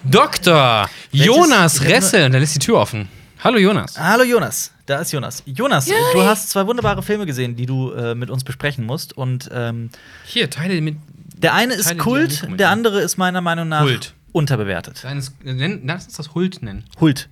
Dr. 0.04 0.90
Jonas 1.10 1.82
Ressel. 1.84 2.26
Und 2.26 2.32
da 2.32 2.38
lässt 2.38 2.56
die 2.56 2.58
Tür 2.58 2.76
offen. 2.76 3.08
Hallo 3.42 3.56
Jonas. 3.56 3.98
Hallo 3.98 4.22
Jonas, 4.22 4.70
da 4.84 4.98
ist 4.98 5.12
Jonas. 5.12 5.42
Jonas, 5.46 5.86
du 5.86 6.22
hast 6.22 6.50
zwei 6.50 6.66
wunderbare 6.66 7.02
Filme 7.02 7.24
gesehen, 7.24 7.56
die 7.56 7.64
du 7.64 7.90
äh, 7.92 8.14
mit 8.14 8.28
uns 8.28 8.44
besprechen 8.44 8.84
musst. 8.84 9.16
Und 9.16 9.48
ähm, 9.50 9.88
Hier, 10.26 10.50
teile 10.50 10.78
mit. 10.82 10.96
Der 11.42 11.54
eine 11.54 11.74
ist 11.74 11.86
Teile 11.86 11.98
Kult, 11.98 12.48
der 12.58 12.70
andere 12.70 13.00
ist 13.00 13.16
meiner 13.16 13.40
Meinung 13.40 13.68
nach 13.68 13.82
Kult. 13.82 14.14
unterbewertet. 14.32 15.04
Nenn, 15.42 15.82
lass 15.86 16.06
uns 16.06 16.16
das 16.16 16.34
Hult 16.34 16.62
nennen. 16.62 16.84
Hult. 17.00 17.28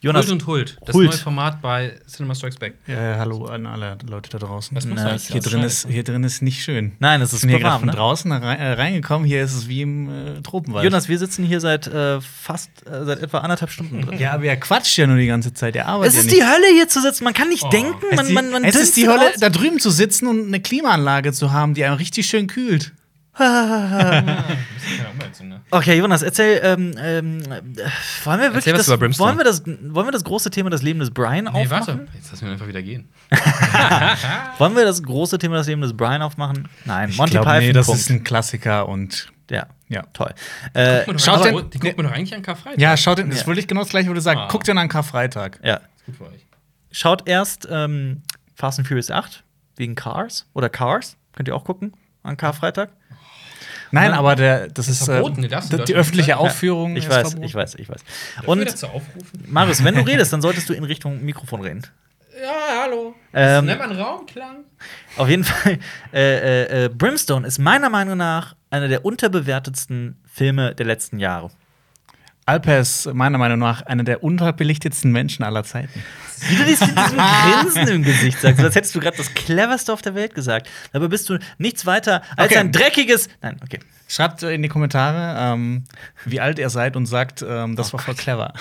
Jonas, 0.00 0.26
Hult 0.26 0.32
und 0.32 0.46
Hult. 0.46 0.76
Das 0.84 0.94
Hult. 0.94 1.08
neue 1.08 1.16
Format 1.16 1.62
bei 1.62 1.94
Cinema 2.06 2.34
Strikes 2.34 2.58
Back. 2.58 2.74
Ja, 2.86 3.16
hallo 3.16 3.46
an 3.46 3.64
alle 3.64 3.96
Leute 4.06 4.28
da 4.28 4.36
draußen. 4.36 4.76
Na? 4.94 5.16
Hier 5.16 5.40
drin, 5.40 5.62
ist, 5.62 5.88
hier 5.88 6.04
drin 6.04 6.22
ist 6.24 6.42
nicht 6.42 6.62
schön. 6.62 6.92
Nein, 6.98 7.22
es 7.22 7.30
Ich 7.30 7.36
ist 7.36 7.40
bin 7.40 7.56
hier 7.56 7.62
warm. 7.62 7.80
von 7.80 7.88
Ne? 7.88 7.94
draußen 7.94 8.30
äh, 8.30 8.72
reingekommen. 8.72 9.26
Hier 9.26 9.42
ist 9.42 9.54
es 9.54 9.66
wie 9.66 9.80
im 9.80 10.10
äh, 10.10 10.42
Tropenwald. 10.42 10.84
Jonas, 10.84 11.08
wir 11.08 11.18
sitzen 11.18 11.42
hier 11.46 11.58
seit 11.60 11.86
äh, 11.86 12.20
fast 12.20 12.68
äh, 12.86 13.06
seit 13.06 13.20
etwa 13.22 13.38
anderthalb 13.38 13.70
Stunden 13.70 14.02
drin. 14.02 14.18
ja, 14.18 14.32
aber 14.32 14.44
er 14.44 14.58
quatscht 14.58 14.94
ja 14.98 15.06
nur 15.06 15.16
die 15.16 15.26
ganze 15.26 15.54
Zeit. 15.54 15.74
Er 15.74 15.88
arbeitet 15.88 16.12
Es 16.12 16.20
ist 16.26 16.30
ja 16.30 16.36
die. 16.36 16.44
Hölle 16.52 16.74
hier 16.74 16.86
zu 16.88 17.00
sitzen. 17.00 17.24
Man 17.24 17.32
kann 17.32 17.48
nicht 17.48 17.72
denken. 17.72 17.94
Es 18.10 18.16
Man, 18.16 18.26
ist 18.26 18.28
die, 18.28 18.34
man, 18.34 18.50
man 18.50 18.64
es 18.64 18.76
ist 18.76 18.96
die 18.98 19.08
Hölle, 19.08 19.28
aus. 19.30 19.40
da 19.40 19.48
drüben 19.48 19.80
zu 19.80 19.88
sitzen 19.88 20.26
und 20.26 20.48
eine 20.48 20.60
Klimaanlage 20.60 21.32
zu 21.32 21.50
haben, 21.50 21.72
die 21.72 21.82
einen 21.82 21.96
richtig 21.96 22.26
schön 22.26 22.46
kühlt. 22.46 22.92
Okay, 25.70 25.98
Jonas, 25.98 26.22
erzähl. 26.22 26.60
Ähm, 26.62 26.94
ähm, 26.98 27.40
äh, 27.42 27.60
wollen 28.24 28.40
wir 28.40 28.54
wirklich 28.54 28.66
Erzähl 28.66 28.72
was 28.74 28.78
das, 28.80 28.88
über 28.88 28.98
Brimstone. 28.98 29.28
wollen 29.28 29.38
wir 29.38 29.44
das, 29.44 29.66
wollen 29.66 30.06
wir 30.06 30.12
das 30.12 30.24
große 30.24 30.50
Thema 30.50 30.70
das 30.70 30.82
Leben 30.82 31.00
des 31.00 31.10
Brian 31.10 31.44
Nee, 31.44 31.50
aufmachen? 31.50 31.70
warte. 31.70 32.06
Jetzt 32.14 32.30
lassen 32.30 32.46
wir 32.46 32.52
einfach 32.52 32.66
wieder 32.68 32.82
gehen. 32.82 33.08
Wollen 34.58 34.76
wir 34.76 34.84
das 34.84 35.02
große 35.02 35.38
Thema 35.38 35.56
das 35.56 35.66
Leben 35.66 35.80
des 35.82 35.96
Brian 35.96 36.22
aufmachen? 36.22 36.68
Nein, 36.84 37.10
Ich 37.10 37.16
Monty 37.16 37.32
glaub, 37.32 37.44
Python. 37.44 37.60
nee, 37.66 37.72
das 37.72 37.86
Punkt. 37.86 38.00
ist 38.00 38.10
ein 38.10 38.24
Klassiker 38.24 38.88
und 38.88 39.28
ja, 39.50 39.66
ja. 39.88 40.02
toll. 40.12 40.32
Äh, 40.74 41.02
Guck 41.06 41.20
Schaut 41.20 41.40
mal, 41.40 41.52
denn- 41.62 41.70
die 41.70 41.78
guckt 41.78 41.96
man 41.96 42.06
doch 42.06 42.12
eigentlich 42.12 42.34
an 42.34 42.42
Karfreitag. 42.42 42.80
Ja, 42.80 42.96
schaut, 42.96 43.18
das 43.18 43.40
Ja. 43.40 43.46
wollte 43.46 43.60
ich 43.60 43.66
genau 43.66 43.80
das 43.82 43.90
gleiche, 43.90 44.08
wo 44.10 44.14
du 44.14 44.20
sagst. 44.20 44.42
Ah. 44.44 44.48
Guckt 44.48 44.68
den 44.68 44.78
an 44.78 44.88
Karfreitag. 44.88 45.58
ja. 45.62 45.76
Ist 45.96 46.06
gut 46.06 46.16
für 46.16 46.24
euch. 46.28 46.46
Schaut 46.92 47.28
erst 47.28 47.66
ähm, 47.70 48.22
Fast 48.54 48.78
and 48.78 48.86
Furious 48.86 49.10
8 49.10 49.42
wegen 49.76 49.94
Cars 49.96 50.46
oder 50.54 50.68
Cars. 50.68 51.16
Könnt 51.34 51.48
ihr 51.48 51.56
auch 51.56 51.64
gucken 51.64 51.92
an 52.22 52.36
Karfreitag. 52.36 52.90
Nein, 53.94 54.10
Ja. 54.10 54.18
aber 54.18 54.34
der, 54.36 54.68
das 54.68 54.88
ist, 54.88 55.04
verboten, 55.04 55.44
äh, 55.44 55.48
du 55.48 55.76
die, 55.78 55.84
die 55.84 55.94
öffentliche. 55.94 56.36
Aufführung. 56.36 56.96
Ich 56.96 57.04
ist 57.04 57.10
weiß, 57.10 57.28
verboten. 57.28 57.44
ich 57.44 57.54
weiß, 57.54 57.74
ich 57.76 57.88
weiß. 57.88 58.00
Und 58.46 58.60
Und 58.60 58.68
dazu 58.68 58.86
aufrufen? 58.86 59.44
Marius, 59.46 59.82
wenn 59.84 59.94
du 59.94 60.00
redest, 60.06 60.32
dann 60.32 60.42
solltest 60.42 60.68
du 60.68 60.72
in 60.74 60.84
Richtung 60.84 61.24
Mikrofon 61.24 61.60
reden. 61.60 61.82
Ja, 62.42 62.82
hallo. 62.82 63.14
Ähm, 63.32 63.66
Nennt 63.66 63.78
man 63.78 63.92
Raumklang? 63.92 64.56
Auf 65.16 65.28
jeden 65.28 65.44
Fall, 65.44 65.78
äh, 66.12 66.18
äh, 66.64 66.84
äh, 66.84 66.88
Brimstone 66.88 67.46
ist 67.46 67.58
meiner 67.58 67.88
Meinung 67.88 68.16
nach 68.18 68.56
einer 68.70 68.88
der 68.88 69.04
unterbewertetsten 69.04 70.16
Filme 70.30 70.74
der 70.74 70.86
letzten 70.86 71.18
Jahre. 71.20 71.50
Alper 72.46 72.78
ist 72.80 73.06
meiner 73.14 73.38
Meinung 73.38 73.58
nach 73.60 73.82
einer 73.82 74.02
der 74.04 74.22
unterbelichtetsten 74.22 75.10
Menschen 75.12 75.44
aller 75.44 75.64
Zeiten. 75.64 76.02
Wie 76.48 76.56
du 76.56 76.64
das 76.64 76.80
mit 76.80 76.98
diesem 76.98 77.18
Grinsen 77.72 77.88
im 77.96 78.02
Gesicht 78.02 78.40
sagst, 78.40 78.60
als 78.62 78.74
hättest 78.74 78.94
du 78.94 79.00
gerade 79.00 79.16
das 79.16 79.32
cleverste 79.34 79.92
auf 79.92 80.02
der 80.02 80.14
Welt 80.14 80.34
gesagt. 80.34 80.68
Dabei 80.92 81.08
bist 81.08 81.28
du 81.28 81.38
nichts 81.58 81.86
weiter 81.86 82.22
als 82.36 82.50
Okay. 82.52 82.58
ein 82.60 82.72
dreckiges. 82.72 83.28
Nein, 83.42 83.58
okay. 83.62 83.80
Schreibt 84.06 84.42
in 84.42 84.62
die 84.62 84.68
Kommentare, 84.68 85.54
ähm, 85.54 85.84
wie 86.26 86.38
alt 86.40 86.58
ihr 86.58 86.68
seid 86.68 86.94
und 86.96 87.06
sagt, 87.06 87.42
ähm, 87.42 87.72
Oh 87.72 87.74
das 87.76 87.92
war 87.92 88.00
voll 88.00 88.14
clever. 88.14 88.52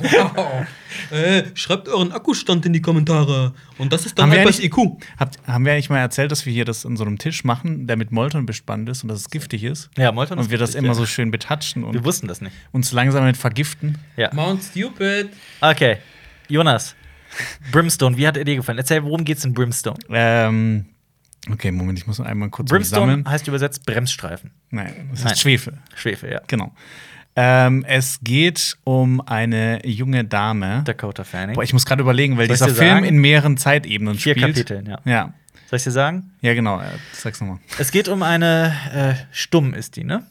Wow. 0.00 0.66
Äh, 1.10 1.44
schreibt 1.54 1.88
euren 1.90 2.10
Akkustand 2.10 2.64
in 2.64 2.72
die 2.72 2.80
Kommentare. 2.80 3.52
Und 3.76 3.92
das 3.92 4.06
ist 4.06 4.18
dann 4.18 4.24
Haben 4.24 4.32
wir 4.32 4.38
halt 4.38 4.48
das 4.48 4.60
IQ. 4.60 4.76
Habt, 5.18 5.38
haben 5.46 5.64
wir 5.66 5.72
eigentlich 5.72 5.90
mal 5.90 5.98
erzählt, 5.98 6.32
dass 6.32 6.46
wir 6.46 6.52
hier 6.54 6.64
das 6.64 6.86
an 6.86 6.96
so 6.96 7.04
einem 7.04 7.18
Tisch 7.18 7.44
machen, 7.44 7.86
der 7.86 7.96
mit 7.98 8.12
Molton 8.12 8.46
bespannt 8.46 8.88
ist 8.88 9.02
und 9.02 9.08
dass 9.10 9.20
es 9.20 9.28
giftig 9.30 9.62
ist? 9.64 9.90
Ja, 9.98 10.10
Molton 10.10 10.38
Und 10.38 10.50
wir 10.50 10.56
das 10.56 10.74
immer 10.74 10.88
ja. 10.88 10.94
so 10.94 11.04
schön 11.04 11.30
betatschen 11.30 11.82
Wir 11.82 11.88
und 11.90 12.04
wussten 12.04 12.26
das 12.28 12.40
nicht. 12.40 12.54
uns 12.72 12.92
langsam 12.92 13.20
damit 13.22 13.36
vergiften. 13.36 13.98
Ja. 14.16 14.30
Mount 14.32 14.62
Stupid. 14.64 15.28
Okay. 15.60 15.98
Jonas. 16.48 16.94
Brimstone, 17.72 18.16
wie 18.16 18.26
hat 18.26 18.36
er 18.36 18.44
dir 18.44 18.56
gefallen? 18.56 18.78
Erzähl, 18.78 19.02
worum 19.04 19.24
geht's 19.24 19.44
in 19.44 19.52
Brimstone? 19.52 19.98
Ähm, 20.10 20.86
okay, 21.50 21.70
Moment, 21.70 21.98
ich 21.98 22.06
muss 22.06 22.20
einmal 22.20 22.48
kurz 22.50 22.70
Brimstone 22.70 23.12
sammeln. 23.12 23.28
heißt 23.28 23.46
übersetzt 23.48 23.84
Bremsstreifen. 23.84 24.52
Nein, 24.70 25.08
das 25.10 25.24
Nein. 25.24 25.32
ist 25.32 25.40
Schwefel. 25.40 25.78
Schwefel, 25.94 26.32
ja. 26.32 26.40
Genau. 26.46 26.72
Ähm, 27.38 27.84
es 27.86 28.20
geht 28.22 28.78
um 28.84 29.20
eine 29.20 29.86
junge 29.86 30.24
Dame. 30.24 30.82
Dakota 30.84 31.24
Fanning. 31.24 31.54
Boah, 31.56 31.64
ich 31.64 31.74
muss 31.74 31.84
gerade 31.84 32.00
überlegen, 32.00 32.38
weil 32.38 32.46
Soll 32.46 32.68
dieser 32.68 32.74
Film 32.74 32.90
sagen? 32.96 33.04
in 33.04 33.18
mehreren 33.18 33.58
Zeitebenen 33.58 34.14
Vier 34.14 34.32
spielt. 34.34 34.54
Kapiteln, 34.54 34.86
ja. 34.86 35.00
Ja, 35.04 35.34
Soll 35.68 35.76
ich 35.76 35.84
dir 35.84 35.90
sagen? 35.90 36.32
ja 36.40 36.54
genau. 36.54 36.80
Äh, 36.80 36.86
sag's 37.12 37.40
nochmal. 37.40 37.58
Es 37.78 37.90
geht 37.90 38.08
um 38.08 38.22
eine 38.22 38.72
äh, 38.94 39.14
stumm 39.32 39.74
ist 39.74 39.96
die, 39.96 40.04
ne? 40.04 40.22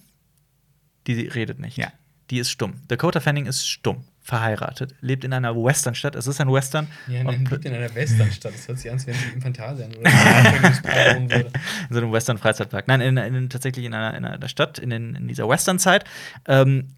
Die 1.06 1.28
redet 1.28 1.60
nicht. 1.60 1.78
Ja. 1.78 1.90
Die 2.32 2.40
ist 2.40 2.50
stumm. 2.50 2.82
Dakota 2.88 3.20
Fanning 3.20 3.46
ist 3.46 3.68
stumm, 3.70 4.04
verheiratet, 4.26 4.95
lebt 5.02 5.23
in 5.23 5.34
einer 5.34 5.56
Westernstadt. 5.56 6.15
Es 6.15 6.26
ist 6.26 6.41
ein 6.41 6.52
Western. 6.52 6.88
Ja, 7.07 7.23
nein, 7.23 7.45
liegt 7.45 7.64
in 7.64 7.76
einer 7.76 7.93
Westernstadt. 7.93 8.56
Das 8.56 8.68
hört 8.68 8.80
sich 8.80 8.89
an, 8.89 8.97
als 8.97 9.06
wenn 9.06 9.14
sie 9.14 9.27
im 9.35 9.41
Phantasialand 9.41 9.97
oder 9.97 11.15
in 11.15 11.30
so 11.91 11.97
einem 11.99 12.11
Western-Freizeitpark. 12.11 12.88
Nein, 12.88 13.02
in, 13.02 13.18
in, 13.18 13.49
tatsächlich 13.52 13.85
in 13.85 13.93
einer, 13.93 14.18
in 14.18 14.26
einer 14.26 14.49
Stadt, 14.49 14.80
in, 14.80 14.89
den, 14.89 15.14
in 15.14 15.27
dieser 15.27 15.47
Western-Zeit. 15.47 16.06
Ähm, 16.47 16.95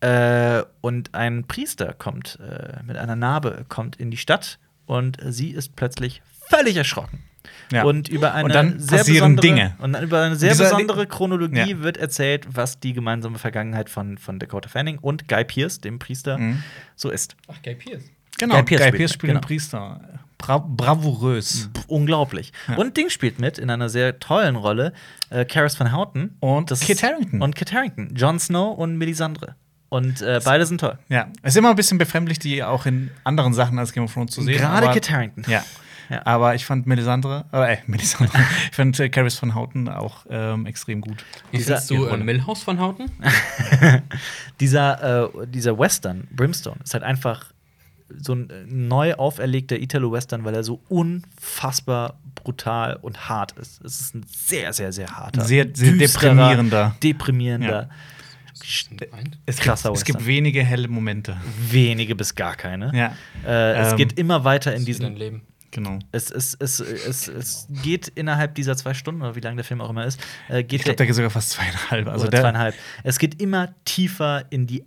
äh, 0.00 0.64
und 0.80 1.14
ein 1.14 1.44
Priester 1.44 1.92
kommt 1.92 2.40
äh, 2.40 2.82
mit 2.84 2.96
einer 2.96 3.14
Narbe, 3.14 3.64
kommt 3.68 3.94
in 3.94 4.10
die 4.10 4.16
Stadt 4.16 4.58
und 4.86 5.18
sie 5.24 5.50
ist 5.50 5.76
plötzlich 5.76 6.20
völlig 6.48 6.76
erschrocken. 6.76 7.22
Ja. 7.72 7.84
Und 7.84 8.08
über 8.08 8.34
eine 8.34 8.44
Und 8.44 8.54
dann 8.54 8.78
sehr 8.80 8.98
passieren 8.98 9.36
besondere, 9.36 9.46
Dinge. 9.46 9.74
Und 9.78 9.92
dann 9.92 10.02
über 10.04 10.22
eine 10.22 10.36
sehr 10.36 10.50
Dieser- 10.52 10.64
besondere 10.64 11.06
Chronologie 11.06 11.70
Ja. 11.72 11.80
wird 11.80 11.96
erzählt, 11.96 12.46
was 12.50 12.80
die 12.80 12.92
gemeinsame 12.92 13.38
Vergangenheit 13.38 13.88
von, 13.90 14.18
von 14.18 14.38
Dakota 14.38 14.68
Fanning 14.68 14.98
und 14.98 15.28
Guy 15.28 15.44
Pierce, 15.44 15.80
dem 15.80 15.98
Priester, 15.98 16.38
Mhm. 16.38 16.62
so 16.96 17.10
ist. 17.10 17.36
Ach, 17.48 17.56
Guy 17.62 17.74
Pierce. 17.74 18.02
Genau, 18.38 18.54
Guy 18.56 18.62
Pearce 18.64 18.90
Guy 18.90 18.98
mit, 19.00 19.10
spielt 19.10 19.20
genau. 19.30 19.40
den 19.40 19.46
Priester. 19.46 20.00
Bra 20.38 20.58
bravourös. 20.58 21.68
Pff, 21.76 21.84
Unglaublich. 21.88 22.52
Und 22.76 22.96
Ding 22.96 23.08
spielt 23.10 23.40
mit 23.40 23.58
in 23.58 23.70
einer 23.70 23.88
sehr 23.88 24.20
tollen 24.20 24.54
Rolle. 24.56 24.92
Äh, 25.30 25.44
Karis 25.44 25.78
Van 25.80 25.92
Houten. 25.92 26.36
Und 26.40 26.70
Das 26.70 26.80
Kit 26.80 27.02
Harington. 27.02 27.42
Und 27.42 27.56
Kit 27.56 27.72
Harington. 27.72 28.14
Jon 28.14 28.38
Snow 28.38 28.76
und 28.78 28.96
Melisandre. 28.96 29.56
Und 29.88 30.20
äh, 30.22 30.40
beide 30.44 30.64
sind 30.66 30.80
toll. 30.80 30.98
Ja, 31.08 31.28
es 31.42 31.54
ist 31.54 31.56
immer 31.56 31.70
ein 31.70 31.76
bisschen 31.76 31.98
befremdlich, 31.98 32.38
die 32.38 32.62
auch 32.62 32.86
in 32.86 33.10
anderen 33.24 33.52
Sachen 33.54 33.78
als 33.78 33.92
Game 33.92 34.04
of 34.04 34.12
Thrones 34.14 34.32
zu 34.32 34.42
sehen. 34.42 34.58
Gerade 34.58 34.90
Kit 34.92 35.10
Harington. 35.10 35.44
Ja. 35.48 35.64
Ja. 36.10 36.24
Aber 36.24 36.54
ich 36.54 36.64
fand 36.64 36.86
Melisandre, 36.86 37.44
äh, 37.52 37.74
äh, 37.74 37.78
Melisandre, 37.86 38.38
ich 38.70 38.76
fand 38.76 38.98
äh, 38.98 39.08
Caris 39.10 39.34
von 39.38 39.54
Houten 39.54 39.88
auch 39.88 40.24
ähm, 40.30 40.64
extrem 40.66 41.00
gut. 41.00 41.24
Wie 41.50 41.58
Dieser- 41.58 41.76
findest 41.76 41.90
du 41.90 42.04
äh, 42.06 42.10
Rolle. 42.10 42.24
Millhouse 42.24 42.62
von 42.62 42.80
Houten? 42.80 43.10
Dieser, 44.60 45.24
äh, 45.34 45.46
dieser 45.46 45.78
Western, 45.78 46.26
Brimstone, 46.30 46.76
ist 46.82 46.94
halt 46.94 47.04
einfach 47.04 47.52
so 48.20 48.34
ein 48.34 48.50
äh, 48.50 48.64
neu 48.66 49.14
auferlegter 49.14 49.78
Italo-Western, 49.78 50.44
weil 50.44 50.54
er 50.54 50.64
so 50.64 50.80
unfassbar 50.88 52.18
brutal 52.34 52.96
und 53.02 53.28
hart 53.28 53.52
ist. 53.52 53.84
Es 53.84 54.00
ist 54.00 54.14
ein 54.14 54.24
sehr, 54.28 54.72
sehr, 54.72 54.92
sehr 54.92 55.08
harter. 55.08 55.44
Sehr- 55.44 55.66
sehr 55.74 55.92
düsterer, 55.92 56.30
deprimierender. 56.34 56.96
Deprimierender. 57.02 57.88
Es 59.46 59.58
Krasser 59.58 59.90
gibt, 59.90 59.98
es 59.98 60.04
gibt 60.04 60.26
wenige 60.26 60.64
helle 60.64 60.88
Momente. 60.88 61.36
Wenige 61.70 62.16
bis 62.16 62.34
gar 62.34 62.56
keine. 62.56 62.90
Ja, 62.96 63.12
Äh, 63.46 63.74
es 63.82 63.90
Ähm, 63.92 63.96
geht 63.98 64.18
immer 64.18 64.42
weiter 64.44 64.74
in 64.74 64.84
diesen 64.84 65.14
Leben. 65.14 65.42
Genau. 65.70 65.98
Es, 66.12 66.30
es, 66.30 66.56
es, 66.58 66.80
es, 66.80 67.28
es 67.28 67.68
geht 67.82 68.08
innerhalb 68.08 68.54
dieser 68.54 68.76
zwei 68.76 68.94
Stunden, 68.94 69.22
oder 69.22 69.34
wie 69.36 69.40
lang 69.40 69.56
der 69.56 69.64
Film 69.64 69.80
auch 69.80 69.90
immer 69.90 70.06
ist, 70.06 70.20
äh, 70.48 70.62
geht 70.62 70.80
Ich 70.80 70.84
glaube, 70.84 70.96
der, 70.96 71.06
geht 71.06 71.14
sogar 71.14 71.30
fast 71.30 71.50
zweieinhalb. 71.50 72.08
Also 72.08 72.22
oder 72.22 72.30
der, 72.30 72.40
zweieinhalb. 72.40 72.74
Es 73.04 73.18
geht 73.18 73.40
immer 73.40 73.74
tiefer 73.84 74.44
in 74.50 74.66
die 74.66 74.84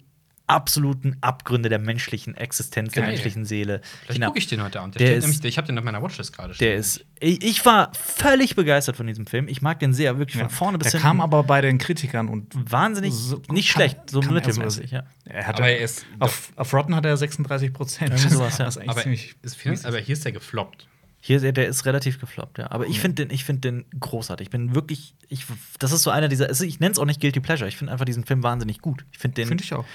absoluten 0.51 1.17
Abgründe 1.21 1.69
der 1.69 1.79
menschlichen 1.79 2.35
Existenz, 2.35 2.93
der 2.93 3.03
Geil. 3.03 3.11
menschlichen 3.13 3.45
Seele. 3.45 3.81
Vielleicht 4.03 4.15
Genau. 4.15 4.27
gucke 4.27 4.39
ich 4.39 4.47
den 4.47 4.61
heute 4.61 4.79
Abend. 4.81 4.95
Der 4.95 4.99
Der 4.99 5.07
steht 5.07 5.17
ist- 5.17 5.23
nämlich, 5.23 5.45
ich 5.45 5.57
habe 5.57 5.67
den 5.67 5.77
auf 5.77 5.83
meiner 5.83 6.01
Watchlist 6.03 6.33
gerade 6.33 6.53
Der 6.55 6.75
ist. 6.75 7.03
Ich, 7.19 7.43
ich 7.43 7.65
war 7.65 7.91
völlig 7.93 8.55
begeistert 8.55 8.95
von 8.97 9.07
diesem 9.07 9.25
Film. 9.25 9.47
Ich 9.47 9.61
mag 9.61 9.79
den 9.79 9.93
sehr, 9.93 10.17
wirklich 10.17 10.39
von 10.39 10.49
vorne 10.49 10.77
bis 10.77 10.91
der 10.91 10.99
hinten. 11.01 11.07
kam 11.07 11.21
aber 11.21 11.43
bei 11.43 11.61
den 11.61 11.77
Kritikern 11.77 12.29
und 12.29 12.47
wahnsinnig 12.71 13.13
So- 13.13 13.41
nicht 13.49 13.69
kann- 13.73 13.89
schlecht, 13.89 14.09
so 14.09 14.19
kann 14.19 14.29
er 14.29 14.33
mittelmäßig. 14.35 14.91
Ja. 14.91 15.03
er 15.25 15.47
hatte 15.47 15.63
Aber 15.63 15.71
er 15.71 15.79
ist. 15.79 16.05
auf, 16.19 16.51
auf 16.55 16.73
Rotten 16.73 16.95
hat 16.95 17.05
er 17.05 17.15
36 17.17 17.73
Prozent. 17.73 18.17
Sowas, 18.19 18.57
ja. 18.57 18.65
Aber, 18.87 19.05
ist 19.05 19.85
aber 19.85 19.97
hier 19.99 20.13
ist 20.13 20.25
der 20.25 20.31
gefloppt. 20.31 20.87
Hier, 21.23 21.37
ist 21.37 21.43
er- 21.43 21.51
der 21.51 21.67
ist 21.67 21.85
relativ 21.85 22.19
gefloppt, 22.19 22.57
ja. 22.57 22.71
Aber 22.71 22.87
ich 22.87 22.99
finde 22.99 23.25
den, 23.25 23.33
ich 23.35 23.43
find 23.45 23.63
den 23.63 23.85
großartig. 23.99 24.47
Ich 24.47 24.49
bin 24.51 24.73
wirklich, 24.73 25.13
ich, 25.29 25.45
das 25.77 25.91
ist 25.91 26.01
so 26.01 26.09
einer 26.09 26.27
dieser, 26.27 26.49
ich 26.49 26.79
nenne 26.79 26.93
es 26.93 26.97
auch 26.97 27.05
nicht 27.05 27.21
Guilty 27.21 27.39
Pleasure. 27.39 27.67
Ich 27.67 27.77
finde 27.77 27.93
einfach 27.93 28.05
diesen 28.05 28.25
Film 28.25 28.41
wahnsinnig 28.41 28.79
gut. 28.79 29.05
Ich 29.11 29.19
finde 29.19 29.35
den 29.35 29.47
Finde 29.47 29.63
ich 29.63 29.71
auch. 29.73 29.85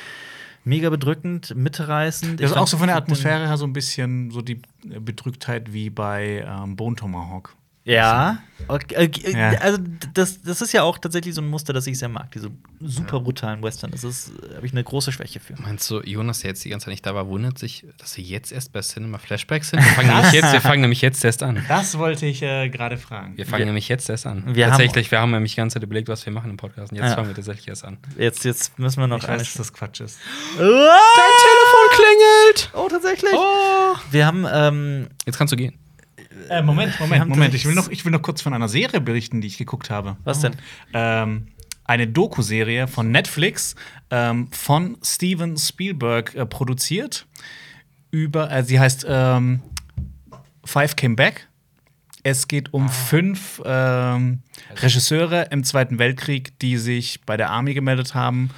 Mega 0.67 0.91
bedrückend, 0.91 1.55
mitreißend. 1.55 2.41
Das 2.41 2.51
ist 2.51 2.57
auch 2.57 2.67
so 2.67 2.77
von 2.77 2.89
der 2.89 2.97
Atmosphäre 2.97 3.47
her 3.47 3.57
so 3.57 3.65
ein 3.65 3.73
bisschen 3.73 4.31
so 4.33 4.43
die 4.43 4.61
Bedrücktheit 4.83 5.73
wie 5.73 5.91
bei 5.91 6.45
ähm, 6.47 6.77
Bone 6.77 6.97
Tomahawk. 6.97 7.57
Ja. 7.87 8.39
Okay, 8.69 8.95
äh, 8.97 9.31
Ja. 9.33 9.51
Also, 9.61 9.79
das, 10.15 10.41
das 10.43 10.61
ist 10.61 10.73
ja 10.73 10.83
auch 10.83 10.99
tatsächlich 10.99 11.35
so 11.35 11.41
ein 11.41 11.47
Muster, 11.47 11.73
das 11.73 11.87
ich 11.87 11.99
sehr 11.99 12.09
mag. 12.09 12.33
Diese 12.33 12.51
super 12.81 13.21
brutalen 13.21 13.63
Western. 13.63 13.93
Das 13.93 14.03
ist, 14.03 14.31
äh, 14.51 14.57
habe 14.57 14.67
ich 14.67 14.73
eine 14.73 14.83
große 14.83 15.13
Schwäche 15.13 15.39
für. 15.39 15.55
Meinst 15.61 15.89
du, 15.91 16.01
Jonas, 16.01 16.41
der 16.41 16.51
jetzt 16.51 16.65
die 16.65 16.71
ganze 16.71 16.87
Zeit 16.87 16.93
nicht 16.93 17.07
da 17.07 17.15
war, 17.15 17.29
wundert 17.29 17.59
sich, 17.59 17.87
dass 17.99 18.17
wir 18.17 18.25
jetzt 18.25 18.51
erst 18.51 18.73
bei 18.73 18.81
Cinema 18.81 19.19
Flashbacks 19.19 19.69
sind? 19.71 19.85
Wir 19.85 19.93
fangen, 19.93 20.09
nämlich 20.09 20.33
jetzt, 20.33 20.53
wir 20.53 20.61
fangen 20.61 20.81
nämlich 20.81 21.01
jetzt 21.03 21.25
erst 21.25 21.43
an. 21.45 21.65
Das 21.69 21.97
wollte 21.99 22.27
ich 22.27 22.43
äh, 22.43 22.69
gerade 22.71 22.97
fragen. 22.97 23.37
Wir 23.37 23.45
fangen 23.47 23.61
Wir- 23.61 23.67
nämlich 23.67 23.89
jetzt 23.89 24.09
erst 24.11 24.27
an. 24.27 24.43
Wir 24.57 24.65
haben- 24.65 24.71
Tatsächlich, 24.73 25.11
wir 25.13 25.21
haben 25.21 25.31
nämlich 25.31 25.53
die 25.53 25.59
ganze 25.59 25.75
Zeit 25.75 25.85
überlegt, 25.85 26.09
was 26.09 26.27
wir 26.27 26.33
machen 26.33 26.51
im 26.51 26.57
Podcast. 26.57 26.91
Und 26.91 26.99
jetzt 26.99 27.11
Ja. 27.11 27.15
fangen 27.15 27.29
wir 27.29 27.37
tatsächlich 27.37 27.69
erst 27.69 27.85
an. 27.85 27.99
Jetzt, 28.19 28.45
jetzt 28.45 28.79
müssen 28.81 28.99
wir 29.01 29.07
noch 29.07 29.19
Ich 29.23 29.29
weiß, 29.29 29.43
dass 29.43 29.55
das 29.55 29.73
Quatsch 29.73 30.01
ist. 30.01 30.19
Dein 30.59 30.65
Telefon 30.67 31.89
klingelt! 31.93 32.71
Oh, 32.75 32.89
tatsächlich. 32.91 33.31
Wir 34.11 34.27
haben, 34.27 34.45
ähm, 34.51 35.09
Jetzt 35.25 35.39
kannst 35.39 35.53
du 35.53 35.57
gehen. 35.57 35.75
Äh, 36.49 36.63
Moment, 36.63 36.99
Moment, 37.01 37.29
Moment. 37.29 37.55
Ich 37.55 37.65
will, 37.67 37.75
noch, 37.75 37.89
ich 37.89 38.05
will 38.05 38.13
noch 38.13 38.23
kurz 38.23 38.43
von 38.43 38.53
einer 38.55 38.69
Serie 38.69 39.01
berichten, 39.01 39.41
die 39.41 39.47
ich 39.49 39.59
geguckt 39.59 39.91
habe. 39.91 40.17
was 40.25 40.41
denn? 40.41 40.55
Ähm, 40.93 41.49
eine 41.85 42.07
Doku-Serie 42.09 42.89
von 42.89 43.11
Netflix 43.11 43.75
ähm, 44.11 44.49
von 44.51 44.97
Steven 45.05 45.57
Spielberg 45.57 46.35
äh, 46.35 46.45
produziert. 46.47 47.27
Über, 48.11 48.51
äh, 48.51 48.63
sie 48.65 48.81
heißt 48.81 49.07
ähm, 49.09 49.61
Five 50.65 50.97
Came 50.97 51.17
Back. 51.17 51.49
Es 52.23 52.49
geht 52.49 52.75
um 52.75 52.89
fünf 52.89 53.63
ähm, 53.65 54.41
Regisseure 54.83 55.43
im 55.53 55.63
Zweiten 55.63 56.01
Weltkrieg, 56.01 56.59
die 56.59 56.77
sich 56.77 57.21
bei 57.25 57.37
der 57.37 57.51
Army 57.51 57.73
gemeldet 57.73 58.15
haben 58.17 58.51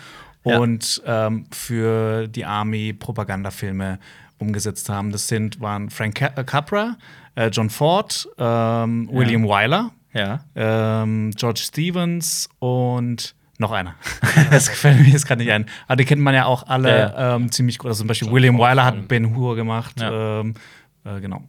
Ja. 0.45 0.59
und 0.59 1.03
ähm, 1.05 1.45
für 1.53 2.29
die 2.29 2.47
Army 2.47 2.95
Propagandafilme 2.95 3.99
umgesetzt 4.39 4.89
haben. 4.89 5.11
Das 5.13 5.29
sind, 5.29 5.61
waren 5.61 5.91
Frank 5.91 6.21
äh, 6.21 6.45
Capra, 6.45 6.97
äh, 7.35 7.49
John 7.49 7.71
Ford, 7.71 8.29
ähm, 8.39 9.09
William 9.13 9.45
Wyler 9.45 9.91
Ja. 10.13 10.41
ähm, 10.55 11.33
George 11.37 11.61
Stevens 11.65 12.49
und 12.59 13.35
noch 13.59 13.73
einer. 13.73 13.95
das 14.51 14.69
gefällt 14.71 15.01
mir 15.01 15.09
jetzt 15.09 15.27
gerade 15.27 15.43
nicht 15.43 15.51
ein. 15.53 15.67
Aber 15.89 15.97
die 15.97 16.05
kennt 16.05 16.23
man 16.23 16.35
ja 16.35 16.45
auch 16.47 16.67
alle 16.69 16.99
Ja, 16.99 17.37
Ähm, 17.37 17.51
ziemlich 17.51 17.79
gut. 17.79 17.89
Also 17.89 17.99
zum 18.03 18.09
Beispiel 18.09 18.31
William 18.31 18.57
Ford 18.57 18.71
Wyler 18.71 18.85
hat 18.85 19.09
Ben 19.09 19.35
Hur 19.35 19.57
gemacht. 19.57 20.01
Ja. 20.01 20.41
Ähm, 20.41 20.55
äh, 21.05 21.21
genau. 21.21 21.43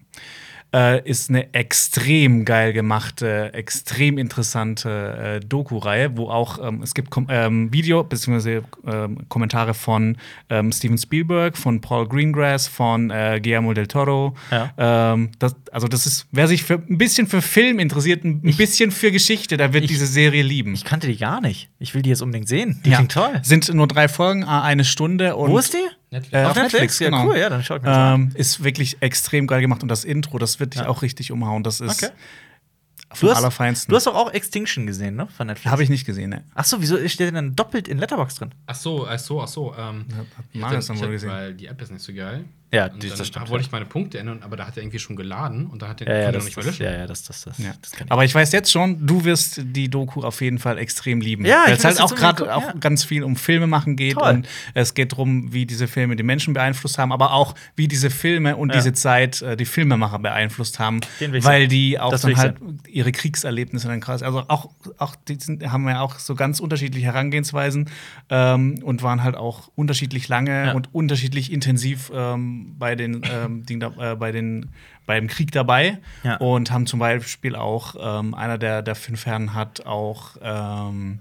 Äh, 0.71 1.09
ist 1.09 1.31
eine 1.31 1.51
extrem 1.55 2.45
geil 2.45 2.73
gemachte, 2.73 3.51
extrem 3.55 4.19
interessante 4.19 5.39
äh, 5.39 5.39
Doku-Reihe, 5.39 6.15
wo 6.15 6.29
auch 6.29 6.59
ähm, 6.63 6.83
es 6.83 6.93
gibt 6.93 7.09
Kom 7.09 7.25
ähm, 7.27 7.73
Video 7.73 8.03
bzw. 8.03 8.61
Ähm, 8.85 9.17
Kommentare 9.29 9.73
von 9.73 10.17
ähm, 10.51 10.71
Steven 10.71 10.99
Spielberg, 10.99 11.57
von 11.57 11.81
Paul 11.81 12.07
Greengrass, 12.07 12.67
von 12.67 13.09
äh, 13.09 13.39
Guillermo 13.41 13.73
del 13.73 13.87
Toro. 13.87 14.35
Ja. 14.51 14.71
Ähm, 15.13 15.31
das, 15.39 15.55
also 15.71 15.87
das 15.87 16.05
ist, 16.05 16.27
wer 16.31 16.47
sich 16.47 16.61
für 16.61 16.75
ein 16.75 16.99
bisschen 16.99 17.25
für 17.25 17.41
Film 17.41 17.79
interessiert, 17.79 18.23
ein 18.23 18.41
bisschen 18.41 18.91
für 18.91 19.11
Geschichte, 19.11 19.57
der 19.57 19.73
wird 19.73 19.85
ich- 19.85 19.89
diese 19.89 20.05
Serie 20.05 20.43
lieben. 20.43 20.75
Ich 20.75 20.83
kannte 20.85 21.07
die 21.07 21.17
gar 21.17 21.41
nicht. 21.41 21.69
Ich 21.79 21.95
will 21.95 22.03
die 22.03 22.09
jetzt 22.09 22.21
unbedingt 22.21 22.47
sehen. 22.47 22.79
Die 22.85 22.91
Ja. 22.91 22.97
klingt 22.97 23.13
toll. 23.13 23.39
Sind 23.41 23.73
nur 23.73 23.87
drei 23.87 24.07
Folgen, 24.07 24.43
eine 24.43 24.83
Stunde 24.83 25.35
und 25.35 25.49
Wo 25.49 25.57
ist 25.57 25.73
die? 25.73 25.87
Netflix. 26.11 26.33
Äh, 26.33 26.43
Auf 26.43 26.51
auf 26.51 26.55
Netflix? 26.57 26.73
Netflix, 26.73 26.99
Ja, 26.99 27.09
genau. 27.09 27.25
cool, 27.27 27.37
ja, 27.37 27.49
dann 27.49 27.63
schaut 27.63 27.81
mir 27.83 27.89
das 27.89 27.97
an. 27.97 28.21
ähm, 28.21 28.31
ist 28.35 28.63
wirklich 28.63 28.97
extrem 29.01 29.47
geil 29.47 29.61
gemacht 29.61 29.83
und 29.83 29.89
das 29.89 30.03
Intro, 30.03 30.37
das 30.39 30.59
wird 30.59 30.73
dich 30.73 30.81
Ja. 30.81 30.87
auch 30.87 31.01
richtig 31.01 31.31
umhauen. 31.31 31.63
Das 31.63 31.79
ist 31.81 32.03
Okay. 32.03 32.11
vom 33.13 33.27
Du 33.27 33.31
hast, 33.31 33.37
allerfeinsten. 33.39 33.91
du 33.91 33.95
hast 33.95 34.07
doch 34.07 34.15
auch 34.15 34.31
Extinction 34.33 34.85
gesehen, 34.87 35.15
ne? 35.15 35.27
Von 35.27 35.47
Netflix. 35.47 35.71
Habe 35.71 35.83
ich 35.83 35.89
nicht 35.89 36.05
gesehen, 36.05 36.29
ne? 36.31 36.43
Ach 36.55 36.65
so, 36.65 36.81
wieso 36.81 36.97
steht 37.07 37.27
denn 37.27 37.35
dann 37.35 37.55
doppelt 37.55 37.87
in 37.87 37.97
Letterbox 37.99 38.35
drin? 38.35 38.53
Ach 38.65 38.75
so, 38.75 39.07
ach 39.07 39.19
so, 39.19 39.41
ach 39.41 39.47
so. 39.47 39.75
Ähm, 39.77 40.05
ich 40.51 40.61
Marius 40.61 40.87
hatte- 40.87 40.87
dann 40.87 40.95
ich 40.95 41.01
wohl 41.01 41.07
hatte- 41.07 41.11
gesehen. 41.11 41.29
Weil 41.29 41.53
die 41.53 41.67
App 41.67 41.81
ist 41.81 41.91
nicht 41.91 42.03
so 42.03 42.13
geil. 42.13 42.45
Ja, 42.71 42.85
und 42.85 43.01
die- 43.01 43.09
dann 43.09 43.17
das 43.17 43.27
stimmt, 43.27 43.49
wollte 43.49 43.65
ich 43.65 43.71
meine 43.71 43.85
Punkte 43.85 44.19
ändern, 44.19 44.39
aber 44.43 44.55
da 44.55 44.67
hat 44.67 44.77
er 44.77 44.83
irgendwie 44.83 44.99
schon 44.99 45.15
geladen 45.15 45.65
und 45.67 45.81
dann 45.81 45.89
hat 45.89 46.01
der 46.01 46.07
Ja, 46.07 46.13
ja, 46.13 46.19
er 46.25 46.31
das, 46.33 46.43
noch 46.43 46.45
nicht 46.45 46.57
mehr 46.57 46.65
das, 46.65 46.77
löschen. 46.79 46.93
ja, 46.93 46.99
ja, 46.99 47.07
das, 47.07 47.23
das, 47.23 47.41
das, 47.41 47.57
Ja. 47.57 47.73
das. 47.81 47.91
Aber 48.09 48.25
ich 48.25 48.35
weiß 48.35 48.51
jetzt 48.51 48.71
schon, 48.71 49.07
du 49.07 49.23
wirst 49.25 49.61
die 49.63 49.89
Doku 49.89 50.21
auf 50.21 50.39
jeden 50.41 50.59
Fall 50.59 50.77
extrem 50.77 51.19
lieben. 51.19 51.45
Ja, 51.45 51.63
ich 51.63 51.69
Weil 51.69 51.77
es 51.77 51.85
halt 51.85 51.95
das 51.99 52.01
auch 52.11 52.15
gerade 52.15 52.55
auch 52.55 52.61
ja. 52.67 52.73
ganz 52.79 53.03
viel 53.03 53.23
um 53.23 53.35
Filme 53.35 53.65
machen 53.65 53.95
geht 53.95 54.17
Toll. 54.17 54.29
und 54.29 54.47
es 54.75 54.93
geht 54.93 55.13
darum, 55.13 55.51
wie 55.51 55.65
diese 55.65 55.87
Filme 55.87 56.15
die 56.15 56.21
Menschen 56.23 56.53
beeinflusst 56.53 56.99
haben, 56.99 57.11
aber 57.11 57.33
auch 57.33 57.55
wie 57.75 57.87
diese 57.87 58.11
Filme 58.11 58.55
und 58.55 58.69
Ja. 58.69 58.75
diese 58.75 58.93
Zeit 58.93 59.41
äh, 59.41 59.57
die 59.57 59.65
Filmemacher 59.65 60.19
beeinflusst 60.19 60.77
haben, 60.77 60.99
weil 61.41 61.67
die 61.67 61.99
auch 61.99 62.11
Das 62.11 62.21
dann 62.21 62.37
halt 62.37 62.57
ihre 62.87 63.11
Kriegserlebnisse 63.11 63.87
dann 63.87 63.99
krass, 63.99 64.21
also 64.21 64.43
auch 64.47 64.69
auch 64.99 65.15
die 65.27 65.39
sind, 65.39 65.63
haben 65.71 65.87
ja 65.89 66.01
auch 66.01 66.19
so 66.19 66.35
ganz 66.35 66.59
unterschiedliche 66.59 67.05
Herangehensweisen 67.07 67.89
ähm, 68.29 68.79
und 68.83 69.01
waren 69.01 69.23
halt 69.23 69.35
auch 69.35 69.69
unterschiedlich 69.75 70.27
lange 70.27 70.67
Ja. 70.67 70.71
und 70.73 70.93
unterschiedlich 70.93 71.51
intensiv 71.51 72.11
ähm, 72.13 72.58
bei 72.77 72.95
den 72.95 73.21
ähm, 73.31 73.65
Ding 73.65 73.81
äh, 73.81 74.15
bei 74.15 74.31
den 74.31 74.69
beim 75.05 75.27
Krieg 75.27 75.51
dabei 75.51 75.97
Ja. 76.23 76.37
und 76.37 76.71
haben 76.71 76.85
zum 76.85 76.99
Beispiel 76.99 77.55
auch 77.55 77.95
ähm, 77.99 78.33
einer 78.35 78.57
der, 78.57 78.81
der 78.81 78.95
fünf 78.95 79.25
Herren 79.25 79.53
hat 79.55 79.85
auch 79.85 80.37
ähm, 80.41 81.19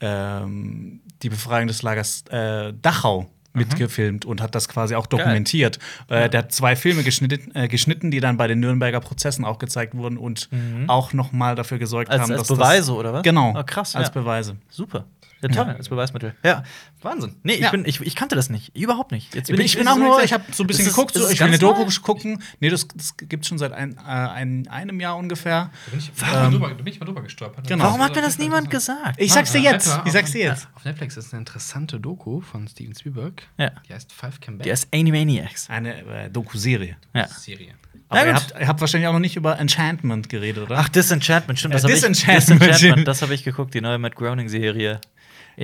ähm, 0.00 1.00
die 1.22 1.28
Befreiung 1.28 1.66
des 1.68 1.82
Lagers 1.82 2.24
äh, 2.30 2.72
Dachau 2.80 3.30
mitgefilmt 3.52 4.24
und 4.24 4.40
hat 4.40 4.54
das 4.54 4.68
quasi 4.68 4.94
auch 4.94 5.06
dokumentiert. 5.06 5.80
Äh, 6.08 6.28
der 6.30 6.38
hat 6.44 6.52
zwei 6.52 6.76
Filme 6.76 7.02
geschnitten, 7.02 7.50
äh, 7.56 7.66
geschnitten, 7.66 8.12
die 8.12 8.20
dann 8.20 8.36
bei 8.36 8.46
den 8.46 8.60
Nürnberger 8.60 9.00
Prozessen 9.00 9.44
auch 9.44 9.58
gezeigt 9.58 9.94
wurden 9.96 10.18
und 10.18 10.48
auch 10.86 11.12
noch 11.12 11.32
mal 11.32 11.56
dafür 11.56 11.78
gesorgt 11.78 12.10
Als- 12.10 12.22
haben, 12.22 12.30
als 12.32 12.42
dass 12.46 12.48
Beweise, 12.56 12.92
das, 12.92 12.98
oder 12.98 13.12
was? 13.12 13.22
Genau, 13.24 13.52
Ah, 13.56 13.64
krass, 13.64 13.96
als 13.96 14.06
ja. 14.08 14.12
Beweise. 14.14 14.56
Super. 14.68 15.04
Ja, 15.42 15.48
toll, 15.48 15.74
als 15.76 15.88
Beweismittel. 15.88 16.34
Ja, 16.44 16.64
Wahnsinn. 17.02 17.36
Nee, 17.42 17.54
ich, 17.54 17.60
Ja. 17.60 17.70
bin, 17.70 17.84
ich, 17.86 18.00
ich 18.00 18.14
kannte 18.14 18.36
das 18.36 18.50
nicht. 18.50 18.76
Überhaupt 18.76 19.10
nicht. 19.10 19.34
Jetzt 19.34 19.48
Ich 19.48 19.56
bin, 19.56 19.64
ich 19.64 19.76
bin 19.78 19.88
auch 19.88 19.96
nur, 19.96 20.22
ich 20.22 20.32
habe 20.34 20.44
so 20.52 20.62
ein 20.64 20.66
bisschen 20.66 20.86
Ist 20.86 20.94
geguckt, 20.94 21.16
ist 21.16 21.22
so, 21.22 21.30
ich 21.30 21.40
will 21.40 21.46
eine 21.46 21.58
Doku 21.58 21.86
gucken. 22.02 22.42
Nee, 22.60 22.68
das, 22.68 22.86
das 22.88 23.16
gibt 23.16 23.44
es 23.44 23.48
schon 23.48 23.56
seit 23.58 23.72
ein, 23.72 23.96
äh, 23.96 24.00
ein, 24.10 24.68
einem 24.68 25.00
Jahr 25.00 25.16
ungefähr. 25.16 25.70
Da 25.86 25.90
bin 25.90 25.98
ich, 26.00 26.10
ich 26.14 26.20
mal 26.20 26.50
drüber- 26.50 26.74
bin 26.74 26.86
ich 26.86 27.00
mal 27.00 27.06
drüber 27.06 27.22
gestolpert. 27.22 27.66
Genau. 27.66 27.84
Warum 27.84 28.02
hat 28.02 28.14
mir 28.14 28.20
Das 28.22 28.38
niemand 28.38 28.68
gesagt? 28.70 29.14
Ich 29.18 29.32
sag's 29.32 29.52
dir 29.52 29.60
jetzt. 29.60 29.86
Ich 30.04 30.12
sag's 30.12 30.28
auf- 30.28 30.32
dir 30.32 30.40
jetzt. 30.44 30.68
Auf 30.74 30.84
Netflix 30.84 31.16
ist 31.16 31.32
eine 31.32 31.40
interessante 31.40 31.98
Doku 32.00 32.40
von 32.42 32.68
Steven 32.68 32.94
Spielberg. 32.94 33.42
Ja. 33.58 33.70
Die 33.88 33.94
heißt 33.94 34.12
Five 34.12 34.40
Came 34.40 34.58
Back. 34.58 34.64
Die 34.64 34.70
ist 34.70 34.88
Animaniacs. 34.92 35.70
Eine 35.70 36.24
äh, 36.24 36.30
Doku-Serie. 36.30 36.96
Ja. 37.14 37.26
Serie. 37.28 37.74
Aber 38.08 38.26
ihr 38.26 38.34
habt, 38.34 38.54
ihr 38.58 38.66
habt 38.68 38.80
wahrscheinlich 38.80 39.06
auch 39.08 39.12
noch 39.12 39.20
nicht 39.20 39.36
über 39.36 39.58
Enchantment 39.58 40.28
geredet, 40.28 40.64
oder? 40.64 40.78
Ach, 40.78 40.88
Disenchantment, 40.88 41.58
stimmt. 41.60 41.74
Das 41.74 41.82
Äh, 41.82 41.84
habe 41.84 41.92
ich, 41.94 42.00
Disenchantment. 42.00 42.60
Disenchantment, 42.62 43.06
das 43.08 43.22
habe 43.22 43.34
ich 43.34 43.44
geguckt, 43.44 43.72
die 43.72 43.80
neue 43.80 43.98
Matt 43.98 44.16
Groening-Serie. 44.16 45.00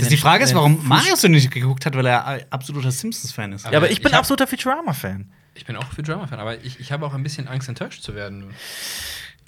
Das 0.01 0.09
die 0.09 0.17
Frage 0.17 0.45
ist, 0.45 0.55
warum 0.55 0.87
Marius 0.87 1.23
so 1.23 1.29
nicht 1.29 1.51
geguckt 1.51 1.87
hat, 1.87 1.97
weil 1.97 2.07
er 2.07 2.47
absoluter 2.51 2.91
Simpsons-Fan 2.91 3.53
ist. 3.53 3.65
Ja, 3.65 3.79
aber 3.79 3.91
ich 3.91 4.01
bin 4.01 4.13
Ich 4.13 4.19
absoluter 4.19 4.47
Futurama-Fan. 4.47 5.31
Ich 5.55 5.65
bin 5.65 5.77
auch 5.77 5.91
für 5.91 6.03
Drama-Fan, 6.03 6.39
aber 6.39 6.63
ich, 6.63 6.79
ich 6.81 6.93
habe 6.93 7.07
auch 7.07 7.15
ein 7.15 7.23
bisschen 7.23 7.49
Angst, 7.49 7.69
enttäuscht 7.69 8.03
zu 8.03 8.15
werden. 8.15 8.45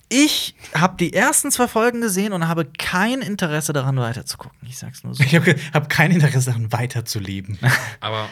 Ich 0.08 0.54
habe 0.74 0.96
die 0.96 1.12
ersten 1.12 1.50
zwei 1.50 1.68
Folgen 1.68 2.00
gesehen 2.00 2.32
und 2.32 2.48
habe 2.48 2.64
kein 2.64 3.20
Interesse 3.20 3.74
daran, 3.74 3.98
weiterzugucken. 3.98 4.58
Ich 4.66 4.78
sag's 4.78 5.04
nur 5.04 5.14
so. 5.14 5.22
Ich 5.22 5.34
habe 5.34 5.54
hab 5.74 5.90
kein 5.90 6.10
Interesse 6.10 6.46
daran, 6.46 6.72
weiterzuleben. 6.72 7.58
Aber 8.00 8.30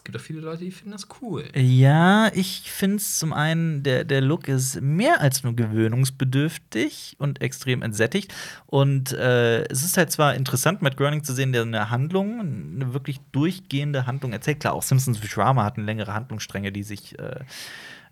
es 0.00 0.04
gibt 0.04 0.16
auch 0.16 0.22
viele 0.22 0.40
Leute, 0.40 0.64
die 0.64 0.70
finden 0.70 0.92
das 0.92 1.08
cool. 1.20 1.44
Ja, 1.54 2.32
ich 2.32 2.70
finde 2.70 2.96
es 2.96 3.18
zum 3.18 3.34
einen, 3.34 3.82
der, 3.82 4.04
der 4.04 4.22
Look 4.22 4.48
ist 4.48 4.80
mehr 4.80 5.20
als 5.20 5.42
nur 5.42 5.54
gewöhnungsbedürftig 5.54 7.16
und 7.18 7.42
extrem 7.42 7.82
entsättigt. 7.82 8.32
Und 8.64 9.12
äh, 9.12 9.64
es 9.64 9.84
ist 9.84 9.98
halt 9.98 10.10
zwar 10.10 10.36
interessant, 10.36 10.80
Matt 10.80 10.96
Groening 10.96 11.22
zu 11.22 11.34
sehen, 11.34 11.52
der 11.52 11.62
eine 11.62 11.90
Handlung, 11.90 12.40
eine 12.40 12.94
wirklich 12.94 13.20
durchgehende 13.32 14.06
Handlung 14.06 14.32
erzählt. 14.32 14.60
Klar, 14.60 14.72
auch 14.72 14.82
Simpsons 14.82 15.18
Futurama 15.18 15.64
hatten 15.64 15.84
längere 15.84 16.14
Handlungsstränge, 16.14 16.72
die 16.72 16.82
sich. 16.82 17.18
Äh, 17.18 17.40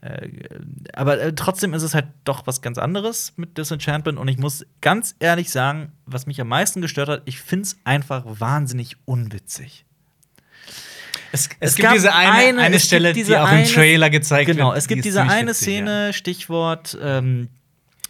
äh, 0.03 0.29
aber 0.93 1.19
äh, 1.19 1.35
trotzdem 1.35 1.73
ist 1.73 1.83
es 1.83 1.95
halt 1.95 2.09
doch 2.25 2.47
was 2.47 2.61
ganz 2.61 2.77
anderes 2.77 3.33
mit 3.37 3.57
Disenchantment. 3.57 4.19
Und 4.19 4.29
ich 4.29 4.37
muss 4.37 4.67
ganz 4.83 5.17
ehrlich 5.21 5.51
sagen, 5.51 5.93
was 6.05 6.27
mich 6.27 6.39
am 6.39 6.49
meisten 6.49 6.83
gestört 6.83 7.09
hat, 7.09 7.23
ich 7.25 7.41
finde 7.41 7.63
es 7.63 7.79
einfach 7.85 8.25
wahnsinnig 8.27 8.97
unwitzig. 9.07 9.87
Es, 11.33 11.49
Es 11.61 11.75
gibt 11.77 11.85
gab 11.87 11.95
diese 11.95 12.15
eine, 12.15 12.31
eine- 12.33 12.61
eine, 12.63 12.77
es 12.77 12.83
gibt 12.83 12.87
Stelle, 12.87 13.13
diese 13.13 13.33
die 13.33 13.37
auch 13.39 13.47
eine- 13.49 13.63
im 13.63 13.69
Trailer 13.69 14.11
gezeigt 14.11 14.47
Genau, 14.51 14.69
wird. 14.69 14.79
es 14.79 14.85
die 14.85 14.89
gibt 14.89 14.99
ist 15.01 15.05
diese 15.07 15.23
eine 15.23 15.51
witzig, 15.51 15.57
Szene, 15.67 16.13
Stichwort 16.13 16.97
ähm, 17.03 17.49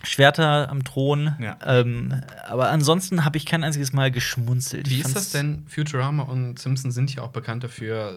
Schwerter 0.04 0.70
am 0.70 0.84
Thron. 0.84 1.34
Ja. 1.40 1.58
Ähm, 1.66 2.22
aber 2.46 2.70
ansonsten 2.70 3.24
habe 3.24 3.36
ich 3.36 3.46
kein 3.46 3.64
einziges 3.64 3.92
Mal 3.92 4.10
geschmunzelt. 4.12 4.88
Wie 4.88 5.00
Ich 5.00 5.04
ist 5.06 5.16
das 5.16 5.30
denn? 5.30 5.64
Futurama 5.68 6.22
und 6.22 6.58
Simpsons 6.58 6.94
sind 6.94 7.12
ja 7.14 7.22
auch 7.22 7.30
bekannt 7.30 7.64
dafür, 7.64 8.12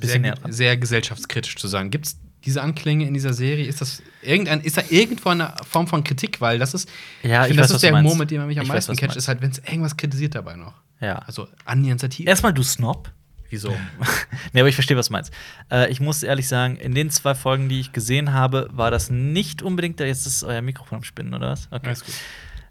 äh, 0.00 0.06
sehr, 0.06 0.34
sehr 0.48 0.76
gesellschaftskritisch 0.76 1.56
zu 1.56 1.66
sein. 1.66 1.90
Gibt 1.90 2.06
es 2.06 2.16
diese 2.44 2.62
Anklänge 2.62 3.04
in 3.08 3.14
dieser 3.14 3.32
Serie? 3.32 3.66
Ist 3.66 3.80
das 3.80 4.00
irgendein, 4.22 4.60
ist 4.60 4.76
da 4.76 4.82
irgendwo 4.88 5.30
eine 5.30 5.54
Form 5.68 5.88
von 5.88 6.04
Kritik? 6.04 6.40
Weil 6.40 6.60
das 6.60 6.72
ist, 6.74 6.88
Ja, 7.24 7.42
ich 7.42 7.48
finde, 7.48 7.62
weiß, 7.64 7.68
das 7.68 7.74
was 7.74 7.82
ist 7.82 7.90
der. 7.90 7.98
Humor, 7.98 8.14
mit 8.14 8.30
dem 8.30 8.38
man 8.38 8.46
mich 8.46 8.58
am 8.58 8.62
Ich 8.62 8.68
weiß, 8.68 8.86
meisten 8.86 8.92
du 8.94 9.00
catcht, 9.00 9.16
ist 9.16 9.26
halt, 9.26 9.42
wenn 9.42 9.50
es 9.50 9.58
irgendwas 9.58 9.96
kritisiert 9.96 10.36
dabei 10.36 10.54
noch. 10.54 10.74
Ja. 11.00 11.16
Also 11.26 11.48
annähernd 11.64 12.00
Satire. 12.00 12.28
Erstmal 12.28 12.52
du 12.54 12.62
Snob. 12.62 13.10
Wieso? 13.50 13.74
nee, 14.52 14.60
aber 14.60 14.68
ich 14.68 14.74
verstehe, 14.74 14.96
was 14.96 15.06
du 15.08 15.12
meinst. 15.12 15.32
Äh, 15.70 15.90
ich 15.90 16.00
muss 16.00 16.22
ehrlich 16.22 16.48
sagen, 16.48 16.76
in 16.76 16.94
den 16.94 17.10
zwei 17.10 17.34
Folgen, 17.34 17.68
die 17.68 17.80
ich 17.80 17.92
gesehen 17.92 18.32
habe, 18.32 18.68
war 18.72 18.90
das 18.90 19.10
nicht 19.10 19.62
unbedingt. 19.62 19.98
Jetzt 20.00 20.26
ist 20.26 20.44
euer 20.44 20.60
Mikrofon 20.62 20.98
am 20.98 21.04
Spinnen, 21.04 21.32
oder 21.34 21.50
was? 21.50 21.68
Okay. 21.70 21.86
Alles 21.88 22.04
gut. 22.04 22.14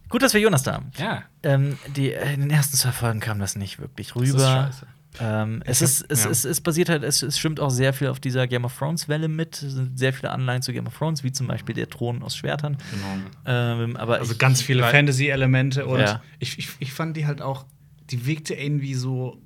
Gut, 0.10 0.22
dass 0.22 0.34
wir 0.34 0.40
Jonas 0.40 0.64
da 0.64 0.74
haben. 0.74 0.92
Ja. 0.98 1.24
Ähm, 1.44 1.78
die, 1.96 2.14
äh, 2.14 2.34
in 2.34 2.42
den 2.42 2.50
ersten 2.52 2.78
zwei 2.78 2.92
Folgen 2.92 3.20
kam 3.20 3.40
das 3.40 3.56
nicht 3.56 3.80
wirklich 3.80 4.14
Das 4.14 4.24
ist 4.24 4.34
rüber. 4.36 4.40
scheiße. 4.72 4.88
Ähm, 5.20 5.64
es, 5.66 5.82
ist, 5.82 6.06
es, 6.10 6.26
ja. 6.26 6.30
es, 6.30 6.46
es 6.46 6.62
basiert 6.62 6.90
halt, 6.90 7.04
es, 7.04 7.24
es 7.24 7.40
schwimmt 7.40 7.60
auch 7.60 7.72
sehr 7.72 7.92
viel 7.92 8.08
auf 8.10 8.20
dieser 8.20 8.46
Game 8.46 8.66
of 8.66 8.78
Thrones-Welle 8.78 9.28
mit. 9.28 9.56
Es 9.64 9.74
sind 9.74 9.98
sehr 9.98 10.14
viele 10.14 10.30
Anleihen 10.32 10.62
zu 10.62 10.72
Game 10.74 10.86
of 10.86 10.96
Thrones, 10.96 11.24
wie 11.24 11.32
zum 11.32 11.48
Beispiel 11.48 11.74
der 11.74 11.90
Thron 11.90 12.22
aus 12.22 12.38
Schwertern. 12.38 12.78
Ähm, 13.46 13.98
aber 13.98 14.20
Also 14.20 14.36
ganz 14.38 14.62
viele 14.62 14.84
Fantasy-Elemente 14.84 15.88
und 15.88 16.00
Ja. 16.02 16.22
ich, 16.40 16.60
ich, 16.60 16.70
ich 16.80 16.94
fand 16.94 17.18
die 17.18 17.26
halt 17.26 17.42
auch, 17.42 17.66
die 18.12 18.26
wirkte 18.28 18.54
irgendwie 18.54 18.94
so 18.94 19.42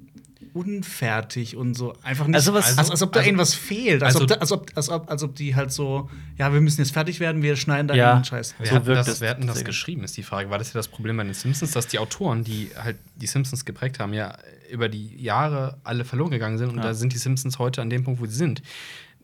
unfertig 0.54 1.56
und 1.56 1.74
so 1.76 1.96
einfach 2.04 2.28
nicht, 2.28 2.36
Also 2.36 2.54
was- 2.54 2.78
als, 2.78 2.90
als 2.92 3.02
ob 3.02 3.12
da 3.14 3.20
also- 3.20 3.28
irgendwas 3.30 3.54
fehlt. 3.54 4.04
Als, 4.04 4.16
also- 4.16 4.24
ob, 4.26 4.30
da, 4.30 4.36
als, 4.36 4.52
ob, 4.52 4.72
als, 4.76 4.90
ob, 4.90 5.10
als 5.10 5.24
ob 5.24 5.36
die 5.36 5.56
halt 5.56 5.72
so, 5.72 6.10
ja, 6.38 6.52
wir 6.54 6.62
müssen 6.62 6.82
jetzt 6.82 6.92
fertig 6.94 7.20
werden, 7.20 7.42
wir 7.42 7.56
schneiden 7.56 7.88
da 7.88 7.94
Ja. 7.96 8.04
irgendeinen 8.10 8.26
Scheiß. 8.26 8.56
Wer, 8.58 8.68
So 8.68 8.76
hat 8.76 8.86
wirkt 8.86 9.00
das, 9.00 9.08
es 9.08 9.22
wer 9.22 9.30
hat 9.32 9.40
denn 9.40 9.48
das 9.48 9.64
geschrieben, 9.64 10.04
ist 10.04 10.18
die 10.18 10.24
Frage. 10.24 10.50
War 10.50 10.58
das 10.58 10.70
ja 10.74 10.80
das 10.80 10.88
Problem 10.88 11.18
bei 11.18 11.24
den 11.24 11.34
Simpsons, 11.34 11.72
dass 11.72 11.88
die 11.88 12.00
Autoren, 12.00 12.44
die 12.44 12.70
halt 12.76 12.98
die 13.16 13.28
Simpsons 13.28 13.66
geprägt 13.66 14.00
haben, 14.00 14.14
ja 14.14 14.38
über 14.72 14.88
die 14.90 15.22
Jahre 15.22 15.78
alle 15.84 16.06
verloren 16.06 16.32
gegangen 16.32 16.58
sind 16.58 16.70
und 16.70 16.78
Ja. 16.78 16.84
da 16.84 16.94
sind 16.94 17.14
die 17.14 17.18
Simpsons 17.18 17.60
heute 17.60 17.82
an 17.82 17.90
dem 17.90 18.04
Punkt, 18.04 18.22
wo 18.22 18.26
sie 18.26 18.36
sind. 18.36 18.62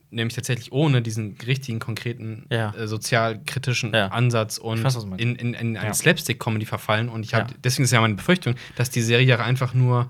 Nämlich 0.09 0.35
tatsächlich 0.35 0.71
ohne 0.71 1.01
diesen 1.01 1.35
richtigen, 1.45 1.79
konkreten, 1.79 2.45
Ja. 2.49 2.73
äh, 2.75 2.87
sozialkritischen 2.87 3.93
Ja. 3.93 4.07
Ansatz 4.07 4.57
und 4.57 4.81
weiß, 4.81 4.95
in, 5.17 5.35
in, 5.35 5.53
in 5.53 5.75
eine 5.77 5.87
Ja. 5.87 5.93
Slapstick-Comedy 5.93 6.65
verfallen. 6.65 7.09
Und 7.09 7.23
ich 7.25 7.33
habe, 7.33 7.49
Ja. 7.51 7.57
deswegen 7.61 7.83
ist 7.83 7.91
ja 7.91 7.99
meine 7.99 8.13
Befürchtung, 8.15 8.55
dass 8.77 8.89
die 8.89 9.01
Serie 9.01 9.27
ja 9.27 9.39
einfach 9.39 9.73
nur, 9.73 10.09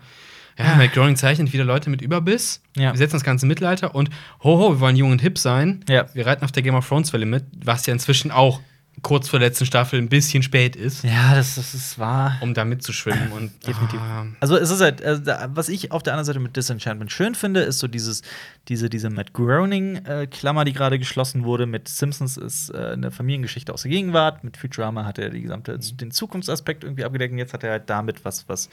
ja, 0.57 0.75
Matt 0.75 0.93
Groening 0.93 1.15
zeichnet 1.15 1.53
wieder 1.53 1.63
Leute 1.63 1.89
mit 1.89 2.01
Überbiss. 2.01 2.61
Ja. 2.75 2.93
Wir 2.93 2.97
setzen 2.97 3.15
das 3.15 3.23
ganze 3.23 3.45
Mittelalter 3.45 3.93
und 3.93 4.09
ho, 4.43 4.57
ho, 4.57 4.71
wir 4.71 4.79
wollen 4.79 4.95
jung 4.95 5.11
und 5.11 5.21
hip 5.21 5.37
sein. 5.37 5.83
Ja. 5.87 6.05
Wir 6.13 6.25
reiten 6.25 6.43
auf 6.43 6.51
der 6.51 6.63
Game 6.63 6.75
of 6.75 6.87
Thrones-Welle 6.87 7.25
mit, 7.25 7.45
was 7.63 7.85
ja 7.85 7.93
inzwischen 7.93 8.31
auch 8.31 8.61
kurz 9.03 9.29
vor 9.29 9.39
der 9.39 9.49
letzten 9.49 9.65
Staffel 9.65 9.99
ein 9.99 10.09
bisschen 10.09 10.41
spät 10.43 10.75
ist, 10.75 11.03
ja, 11.03 11.35
das, 11.35 11.55
das 11.55 11.73
ist 11.73 11.99
wahr. 11.99 12.37
um 12.41 12.53
da 12.53 12.65
mitzuschwimmen. 12.65 13.31
Und 13.31 13.51
Definitiv. 13.65 13.99
Ah, 14.01 14.25
Also 14.39 14.57
es 14.57 14.69
ist 14.71 14.81
halt, 14.81 15.03
also, 15.03 15.23
was 15.49 15.69
ich 15.69 15.91
auf 15.91 16.03
der 16.03 16.13
anderen 16.13 16.25
Seite 16.25 16.39
mit 16.39 16.55
Disenchantment 16.57 17.11
schön 17.11 17.35
finde, 17.35 17.61
ist 17.61 17.79
so 17.79 17.87
dieses, 17.87 18.23
diese, 18.67 18.89
diese 18.89 19.09
Matt 19.09 19.33
Groening-Klammer, 19.33 20.65
die 20.65 20.73
gerade 20.73 20.97
geschlossen 20.99 21.43
wurde. 21.43 21.65
Mit 21.67 21.87
Simpsons 21.87 22.37
ist 22.37 22.69
äh, 22.71 22.93
eine 22.93 23.11
Familiengeschichte 23.11 23.73
aus 23.73 23.83
der 23.83 23.91
Gegenwart. 23.91 24.43
Mit 24.43 24.57
Futurama 24.57 25.05
hat 25.05 25.19
er 25.19 25.29
die 25.29 25.41
gesamte, 25.41 25.77
den 25.77 26.11
Zukunftsaspekt 26.11 26.83
irgendwie 26.83 27.05
abgedeckt. 27.05 27.31
Und 27.31 27.37
jetzt 27.37 27.53
hat 27.53 27.63
er 27.63 27.71
halt 27.71 27.89
damit 27.89 28.25
was, 28.25 28.49
was 28.49 28.69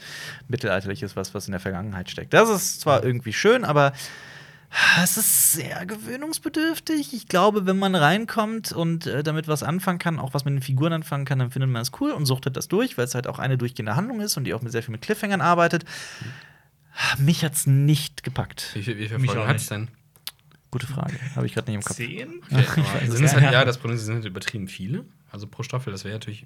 mittelalterliches, 0.47 1.15
was, 1.15 1.33
was 1.33 1.47
in 1.47 1.51
der 1.51 1.61
Vergangenheit 1.61 2.09
steckt. 2.09 2.33
Das 2.33 2.49
ist 2.49 2.81
zwar 2.81 3.03
irgendwie 3.03 3.33
schön, 3.33 3.63
aber 3.63 3.93
es 5.01 5.17
ist 5.17 5.51
sehr 5.53 5.85
gewöhnungsbedürftig. 5.85 7.13
Ich 7.13 7.27
glaube, 7.27 7.65
wenn 7.65 7.77
man 7.77 7.95
reinkommt 7.95 8.71
und 8.71 9.07
äh, 9.07 9.23
damit 9.23 9.47
was 9.47 9.63
anfangen 9.63 9.99
kann, 9.99 10.19
auch 10.19 10.33
was 10.33 10.45
mit 10.45 10.53
den 10.53 10.61
Figuren 10.61 10.93
anfangen 10.93 11.25
kann, 11.25 11.39
dann 11.39 11.51
findet 11.51 11.69
man 11.69 11.81
es 11.81 11.91
cool 11.99 12.11
und 12.11 12.25
suchtet 12.25 12.57
das 12.57 12.67
durch, 12.67 12.97
weil 12.97 13.05
es 13.05 13.15
halt 13.15 13.27
auch 13.27 13.39
eine 13.39 13.57
durchgehende 13.57 13.95
Handlung 13.95 14.21
ist 14.21 14.37
und 14.37 14.43
die 14.43 14.53
auch 14.53 14.61
mit 14.61 14.71
sehr 14.71 14.83
viel 14.83 14.91
mit 14.91 15.01
Cliffhangern 15.01 15.41
arbeitet. 15.41 15.85
Mich 17.17 17.43
hat's 17.43 17.67
nicht 17.67 18.23
gepackt. 18.23 18.71
wie, 18.73 18.83
viel- 18.83 18.97
wie 18.97 19.07
viele 19.07 19.19
Mich 19.19 19.29
Folgen 19.31 19.43
auch 19.43 19.47
hat 19.47 19.57
es 19.57 19.63
nicht. 19.63 19.71
denn? 19.71 19.87
Gute 20.71 20.87
Frage. 20.87 21.13
Habe 21.35 21.45
ich 21.45 21.53
gerade 21.53 21.71
nicht 21.71 21.75
im 21.75 21.83
Kopf. 21.83 21.95
Zehn? 21.97 22.41
Okay, 22.51 22.63
aber 22.81 23.01
weiß 23.01 23.11
sind 23.11 23.23
es 23.25 23.31
es 23.33 23.39
halt, 23.39 23.53
ja, 23.53 23.63
das 23.65 23.77
Problem 23.77 23.95
ist, 23.95 24.01
sie 24.01 24.05
sind 24.07 24.15
halt 24.15 24.25
übertrieben 24.25 24.67
viele. 24.67 25.05
Also 25.31 25.47
pro 25.47 25.63
Staffel, 25.63 25.91
das 25.91 26.03
wäre 26.03 26.15
natürlich. 26.15 26.45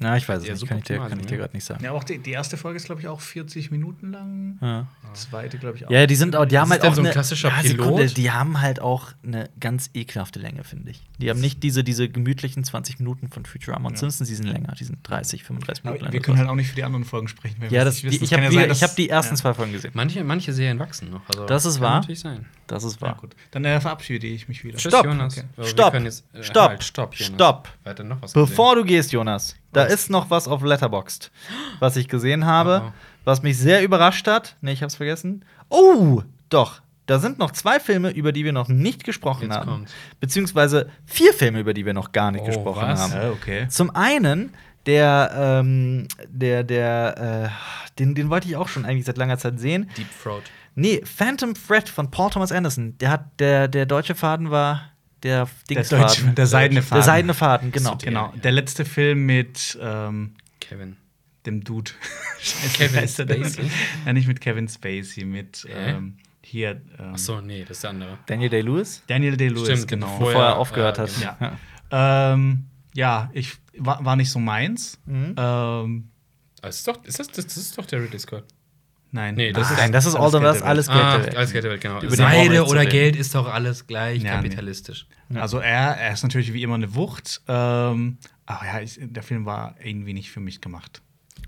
Na, 0.00 0.16
ich 0.16 0.28
weiß 0.28 0.42
es 0.42 0.46
Ja, 0.46 0.54
nicht. 0.54 0.66
Kann 0.68 0.78
ich 0.78 0.84
dir, 0.84 0.98
kann 0.98 1.10
ich 1.18 1.24
ne? 1.24 1.26
dir 1.26 1.36
gerade 1.38 1.54
nicht 1.56 1.64
sagen. 1.64 1.82
Ja, 1.82 1.90
auch 1.90 2.04
die, 2.04 2.18
die 2.18 2.30
erste 2.30 2.56
Folge 2.56 2.76
ist, 2.76 2.84
glaube 2.86 3.00
ich, 3.00 3.08
auch 3.08 3.20
40 3.20 3.72
Minuten 3.72 4.12
lang. 4.12 4.56
Ja. 4.60 4.86
Die 5.02 5.12
zweite, 5.18 5.58
glaube 5.58 5.76
ich, 5.76 5.86
auch. 5.86 5.90
Ja, 5.90 6.06
die 6.06 6.14
sind 6.14 6.36
auch, 6.36 6.44
die 6.44 6.56
haben 6.56 6.66
Ist 6.70 6.82
halt 6.82 6.84
auch 6.84 6.94
so 6.94 7.00
ein 7.00 7.06
eine, 7.06 7.12
klassischer 7.12 7.48
ja, 7.48 7.62
Sekunde, 7.62 8.02
Pilot? 8.02 8.16
die 8.16 8.30
haben 8.30 8.60
halt 8.60 8.80
auch 8.80 9.08
eine 9.24 9.50
ganz 9.58 9.90
ekelhafte 9.94 10.38
Länge, 10.38 10.62
finde 10.62 10.90
ich. 10.92 11.02
Die 11.18 11.28
haben 11.30 11.40
nicht 11.40 11.62
diese, 11.64 11.82
diese 11.82 12.08
gemütlichen 12.08 12.62
20 12.62 13.00
Minuten 13.00 13.28
von 13.28 13.44
Futurama 13.44 13.88
und 13.88 13.98
Simpsons, 13.98 14.28
die 14.28 14.36
sind 14.36 14.46
länger, 14.46 14.72
die 14.78 14.84
sind 14.84 14.98
30, 15.02 15.42
35 15.42 15.82
Minuten 15.82 15.98
Aber 16.00 16.04
lang. 16.06 16.12
wir 16.12 16.20
können 16.20 16.38
halt 16.38 16.48
auch 16.48 16.54
nicht 16.54 16.68
für 16.68 16.76
die 16.76 16.84
anderen 16.84 17.04
Folgen 17.04 17.26
sprechen. 17.26 17.56
ja, 17.70 17.82
es 17.82 17.96
das, 17.96 18.02
nicht 18.04 18.20
die, 18.20 18.24
ich 18.24 18.32
habe 18.32 18.44
ja 18.44 18.50
die, 18.50 18.70
hab 18.80 18.94
die 18.94 19.08
ersten 19.08 19.34
ja. 19.34 19.40
zwei 19.40 19.54
Folgen 19.54 19.72
gesehen. 19.72 19.90
Manche, 19.94 20.22
manche 20.22 20.52
Serien 20.52 20.78
wachsen 20.78 21.10
noch. 21.10 21.22
Also, 21.28 21.46
Das 21.46 21.64
ist 21.66 21.74
kann 21.74 21.82
wahr. 21.82 21.94
natürlich 22.00 22.20
sein. 22.20 22.46
Das 22.68 22.84
ist 22.84 23.00
Ja, 23.00 23.08
wahr. 23.08 23.16
gut. 23.16 23.34
Dann 23.50 23.64
äh, 23.64 23.80
verabschiede 23.80 24.26
ich 24.26 24.46
mich 24.46 24.62
wieder. 24.62 24.76
Tschüss, 24.78 24.92
Stopp. 24.92 25.06
Jonas. 25.06 25.38
Okay. 25.38 25.46
Wir 25.56 25.64
Stopp. 25.64 25.94
jetzt- 25.94 26.24
äh, 26.34 26.42
Stopp. 26.44 26.68
Halt, 26.68 26.84
stopp, 26.84 27.14
Jonas. 27.14 27.34
Stopp. 27.34 27.68
Bevor 28.34 28.76
du 28.76 28.84
gehst, 28.84 29.10
Jonas, 29.10 29.56
da 29.72 29.84
ist 29.84 30.10
noch 30.10 30.30
was 30.30 30.48
auf 30.48 30.62
Letterboxd, 30.62 31.30
was 31.78 31.96
ich 31.96 32.08
gesehen 32.08 32.46
habe, 32.46 32.82
Oh, 32.86 32.92
was 33.24 33.42
mich 33.42 33.58
sehr 33.58 33.82
überrascht 33.82 34.26
hat. 34.26 34.56
Nee, 34.60 34.72
ich 34.72 34.82
hab's 34.82 34.96
vergessen. 34.96 35.44
Oh, 35.68 36.22
doch. 36.48 36.80
Da 37.06 37.18
sind 37.18 37.38
noch 37.38 37.52
zwei 37.52 37.80
Filme, 37.80 38.10
über 38.10 38.32
die 38.32 38.44
wir 38.44 38.52
noch 38.52 38.68
nicht 38.68 39.02
gesprochen 39.04 39.44
Jetzt 39.44 39.54
haben. 39.56 39.70
kommt's. 39.70 39.92
Beziehungsweise 40.20 40.90
vier 41.06 41.32
Filme, 41.32 41.60
über 41.60 41.72
die 41.72 41.86
wir 41.86 41.94
noch 41.94 42.12
gar 42.12 42.30
nicht 42.30 42.42
Oh, 42.42 42.46
gesprochen 42.46 42.82
was? 42.86 43.00
haben. 43.00 43.12
Ja, 43.12 43.30
okay. 43.30 43.66
Zum 43.68 43.94
einen 43.96 44.52
der, 44.86 45.30
ähm, 45.34 46.06
der, 46.28 46.64
der, 46.64 47.50
äh, 47.50 47.98
den, 47.98 48.14
den 48.14 48.28
wollte 48.30 48.48
ich 48.48 48.56
auch 48.56 48.68
schon 48.68 48.84
eigentlich 48.84 49.06
seit 49.06 49.16
langer 49.16 49.38
Zeit 49.38 49.58
sehen. 49.58 49.88
Deep 49.96 50.06
Throat. 50.22 50.42
Nee, 50.74 51.02
Phantom 51.04 51.54
Thread 51.54 51.88
von 51.88 52.10
Paul 52.10 52.30
Thomas 52.30 52.52
Anderson. 52.52 52.96
Der 52.98 53.10
hat, 53.10 53.24
der, 53.40 53.68
der 53.68 53.84
deutsche 53.86 54.14
Faden 54.14 54.50
war 54.50 54.82
der 55.22 55.46
Der, 55.68 55.76
Dingsfaden. 55.76 56.06
Deutsche, 56.06 56.26
der 56.34 56.46
seidene 56.46 56.82
Faden. 56.82 56.96
Der 56.98 57.02
seidene 57.04 57.34
Faden, 57.34 57.72
genau. 57.72 57.90
So, 57.92 57.96
Genau. 57.98 58.32
Der 58.42 58.52
letzte 58.52 58.84
Film 58.84 59.26
mit 59.26 59.78
ähm, 59.80 60.34
Kevin. 60.60 60.96
dem 61.46 61.64
Dude. 61.64 61.90
Scheiße, 62.40 62.76
Kevin 63.26 63.42
der? 63.42 63.48
Spacey? 63.48 63.70
Ja, 64.06 64.12
nicht 64.12 64.28
mit 64.28 64.40
Kevin 64.40 64.68
Spacey, 64.68 65.24
mit 65.24 65.66
ähm, 65.70 66.16
hier 66.42 66.80
ähm, 66.98 67.12
Achso, 67.14 67.40
nee, 67.40 67.62
das 67.62 67.78
ist 67.78 67.82
der 67.84 67.90
andere. 67.90 68.18
Daniel 68.26 68.48
Day-Lewis, 68.50 69.02
Daniel 69.06 69.36
Day-Lewis, 69.36 69.64
Stimmt, 69.68 69.88
genau. 69.88 70.06
bevor 70.06 70.26
bevor 70.28 70.42
er 70.44 70.56
aufgehört 70.56 70.98
äh, 70.98 71.02
hat. 71.02 71.10
Ja. 71.20 71.36
Ja. 71.90 72.32
Ähm, 72.32 72.66
ja, 72.94 73.30
ich 73.32 73.54
war, 73.76 74.04
war 74.04 74.16
nicht 74.16 74.30
so 74.30 74.38
meins. 74.38 74.98
Mhm. 75.06 75.34
Ähm, 75.36 76.10
Ah, 76.60 76.68
ist, 76.68 76.88
doch, 76.88 77.04
ist 77.04 77.20
das, 77.20 77.28
das, 77.28 77.46
das 77.46 77.56
ist 77.56 77.78
doch 77.78 77.86
der 77.86 78.02
Ridley 78.02 78.18
Scott. 78.18 78.44
Nein. 79.12 79.34
Nee, 79.34 79.52
das 79.52 79.70
Nein, 79.76 79.92
das 79.92 80.06
ist 80.06 80.14
all 80.14 80.30
the 80.30 80.40
was, 80.40 80.62
alles 80.62 80.86
Geld 80.88 80.98
Ah, 81.00 81.16
der 81.18 81.26
Welt. 81.26 81.36
alles 81.36 81.52
Geld 81.52 81.64
der 81.64 81.70
Welt, 81.72 81.80
genau. 81.80 82.00
Über 82.02 82.16
Seide 82.16 82.64
oder 82.66 82.80
reden. 82.80 82.90
Geld 82.90 83.16
ist 83.16 83.34
doch 83.34 83.46
alles 83.52 83.86
gleich 83.86 84.22
Ja, 84.22 84.30
nee. 84.40 84.48
kapitalistisch. 84.48 85.06
Also 85.34 85.58
er, 85.58 85.96
er 85.96 86.12
ist 86.12 86.22
natürlich 86.22 86.52
wie 86.52 86.62
immer 86.62 86.74
eine 86.76 86.94
Wucht. 86.94 87.42
Ähm, 87.48 88.18
aber 88.46 88.64
ja, 88.66 88.80
ich, 88.80 88.98
der 89.00 89.22
Film 89.22 89.44
war 89.46 89.74
irgendwie 89.82 90.12
nicht 90.14 90.30
für 90.30 90.40
mich 90.40 90.60
gemacht. 90.60 91.02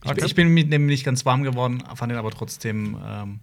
Ich, 0.05 0.11
Okay. 0.11 0.25
ich 0.25 0.35
bin 0.35 0.49
mit 0.49 0.73
dem 0.73 0.87
nicht 0.87 1.05
ganz 1.05 1.27
warm 1.27 1.43
geworden, 1.43 1.83
fand 1.95 2.11
ihn 2.11 2.17
aber 2.19 2.31
trotzdem 2.31 2.99
ähm, 3.05 3.41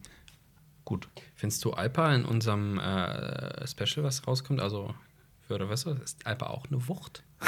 gut. 0.85 1.07
Findest 1.35 1.64
du 1.65 1.73
Alpa 1.73 2.14
in 2.15 2.26
unserem 2.26 2.80
äh, 2.80 3.68
Special, 3.68 4.03
was 4.03 4.26
rauskommt? 4.27 4.60
Also, 4.60 4.95
für 5.48 5.53
oder 5.56 5.69
was? 5.69 5.85
Ist 5.85 6.26
Alpa 6.26 6.48
auch 6.48 6.65
eine 6.65 6.88
Wucht? 6.88 7.23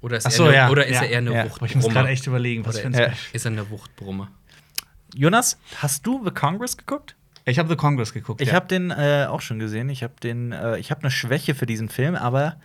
Oder 0.00 0.18
ist, 0.18 0.30
so, 0.30 0.44
er, 0.44 0.48
eine, 0.48 0.56
ja, 0.56 0.70
oder 0.70 0.86
ist 0.86 0.94
ja, 0.94 1.02
er 1.02 1.10
eher 1.10 1.18
eine 1.18 1.34
ja. 1.34 1.44
Aber 1.52 1.66
ich 1.66 1.74
muss 1.74 1.88
gerade 1.88 2.08
echt 2.08 2.24
überlegen, 2.28 2.64
was 2.64 2.76
Oder 2.76 2.82
für 2.82 2.86
ein 2.98 3.10
Ja. 3.10 3.16
Ist 3.32 3.44
er 3.46 3.50
eine 3.50 3.68
Wuchtbrumme? 3.68 4.28
Jonas, 5.18 5.58
hast 5.82 6.06
du 6.06 6.22
The 6.24 6.30
Congress 6.30 6.76
geguckt? 6.76 7.16
Ich 7.44 7.58
habe 7.58 7.68
The 7.68 7.74
Congress 7.74 8.12
geguckt. 8.12 8.40
Ich 8.40 8.48
ja. 8.50 8.54
habe 8.54 8.68
den 8.68 8.92
äh, 8.92 9.26
auch 9.28 9.40
schon 9.40 9.58
gesehen. 9.58 9.88
Ich 9.88 10.04
habe 10.04 10.14
den, 10.22 10.52
äh, 10.52 10.78
ich 10.78 10.92
habe 10.92 11.00
eine 11.00 11.10
Schwäche 11.10 11.56
für 11.56 11.66
diesen 11.66 11.88
Film, 11.88 12.14
aber 12.14 12.56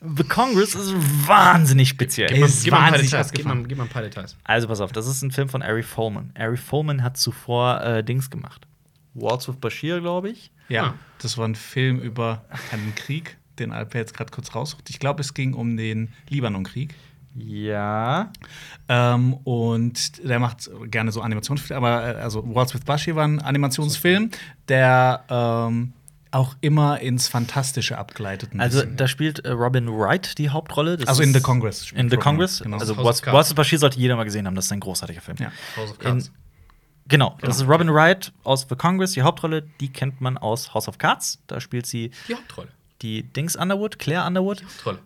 The 0.00 0.24
Congress 0.24 0.74
ist 0.74 0.94
wahnsinnig 1.28 1.90
speziell. 1.90 2.28
Gib 2.28 2.38
mal, 2.40 2.46
Ist 2.46 2.64
gib 2.64 2.72
mal 2.72 2.78
ein 2.78 2.82
paar 2.84 2.92
wahnsinnig 2.92 3.10
Details. 3.10 3.32
Gib 3.32 3.44
mal, 3.44 3.62
gib 3.64 3.76
mal 3.76 3.84
ein 3.84 3.90
paar 3.90 4.02
Details. 4.02 4.36
Also 4.44 4.66
pass 4.66 4.80
auf, 4.80 4.92
das 4.92 5.06
ist 5.06 5.20
ein 5.20 5.30
Film 5.30 5.50
von 5.50 5.60
Ari 5.60 5.82
Folman. 5.82 6.32
Ari 6.38 6.56
Folman 6.56 7.02
hat 7.02 7.18
zuvor 7.18 7.82
äh, 7.82 8.02
Dings 8.02 8.30
gemacht. 8.30 8.66
Waltz 9.12 9.46
with 9.46 9.56
Bashir, 9.56 10.00
glaube 10.00 10.30
ich. 10.30 10.50
Ja, 10.70 10.84
Ah. 10.84 10.94
das 11.18 11.36
war 11.36 11.46
ein 11.46 11.54
Film 11.54 11.98
über 12.00 12.44
einen 12.72 12.94
Krieg, 12.94 13.36
den 13.58 13.72
Alper 13.72 13.98
jetzt 13.98 14.14
gerade 14.14 14.30
kurz 14.30 14.54
raussucht. 14.54 14.88
Ich 14.88 15.00
glaube, 15.00 15.20
es 15.20 15.34
ging 15.34 15.52
um 15.52 15.76
den 15.76 16.14
Libanonkrieg. 16.30 16.94
Ja. 17.40 18.32
Ähm, 18.88 19.34
und 19.44 20.26
der 20.26 20.38
macht 20.38 20.70
gerne 20.86 21.12
so 21.12 21.20
Animationsfilme, 21.20 21.76
aber 21.86 22.16
äh, 22.16 22.20
also 22.20 22.42
Waltz 22.54 22.74
with 22.74 22.82
Bashir 22.84 23.16
war 23.16 23.24
ein 23.26 23.40
Animationsfilm, 23.40 24.30
der 24.68 25.24
ähm, 25.28 25.92
auch 26.30 26.56
immer 26.60 27.00
ins 27.00 27.28
Fantastische 27.28 27.96
abgleitet. 27.98 28.52
ein 28.54 28.60
Also 28.60 28.80
bisschen. 28.80 28.96
da 28.96 29.08
spielt 29.08 29.44
äh, 29.44 29.50
Robin 29.50 29.88
Wright 29.88 30.36
die 30.38 30.50
Hauptrolle. 30.50 30.96
Das 30.96 31.08
Also 31.08 31.22
ist- 31.22 31.28
in 31.28 31.34
The 31.34 31.40
Congress 31.40 31.90
In 31.92 32.10
The 32.10 32.16
Congress. 32.16 32.60
Genau. 32.62 32.78
Also 32.78 32.96
Waltz 32.96 33.22
with 33.24 33.54
Bashir 33.54 33.78
sollte 33.78 33.98
jeder 33.98 34.16
mal 34.16 34.24
gesehen 34.24 34.46
haben. 34.46 34.54
Das 34.54 34.66
ist 34.66 34.72
ein 34.72 34.80
großartiger 34.80 35.20
Film. 35.20 35.36
ja. 35.40 35.50
House 35.76 35.90
of 35.90 35.96
In, 35.98 36.04
Cards. 36.04 36.32
genau, 37.08 37.36
das 37.40 37.56
ist 37.60 37.68
Robin 37.68 37.92
Wright 37.92 38.32
aus 38.44 38.66
The 38.68 38.74
Congress, 38.76 39.12
die 39.12 39.22
Hauptrolle. 39.22 39.62
Die 39.80 39.88
kennt 39.90 40.20
man 40.20 40.36
aus 40.38 40.74
House 40.74 40.88
of 40.88 40.98
Cards. 40.98 41.38
Da 41.46 41.60
spielt 41.60 41.86
sie 41.86 42.10
Die 42.28 42.34
Hauptrolle. 42.34 42.68
die 43.02 43.22
Dings 43.22 43.56
Underwood, 43.56 43.98
Claire 43.98 44.26
Underwood. 44.26 44.62
Hauptrolle. 44.64 44.98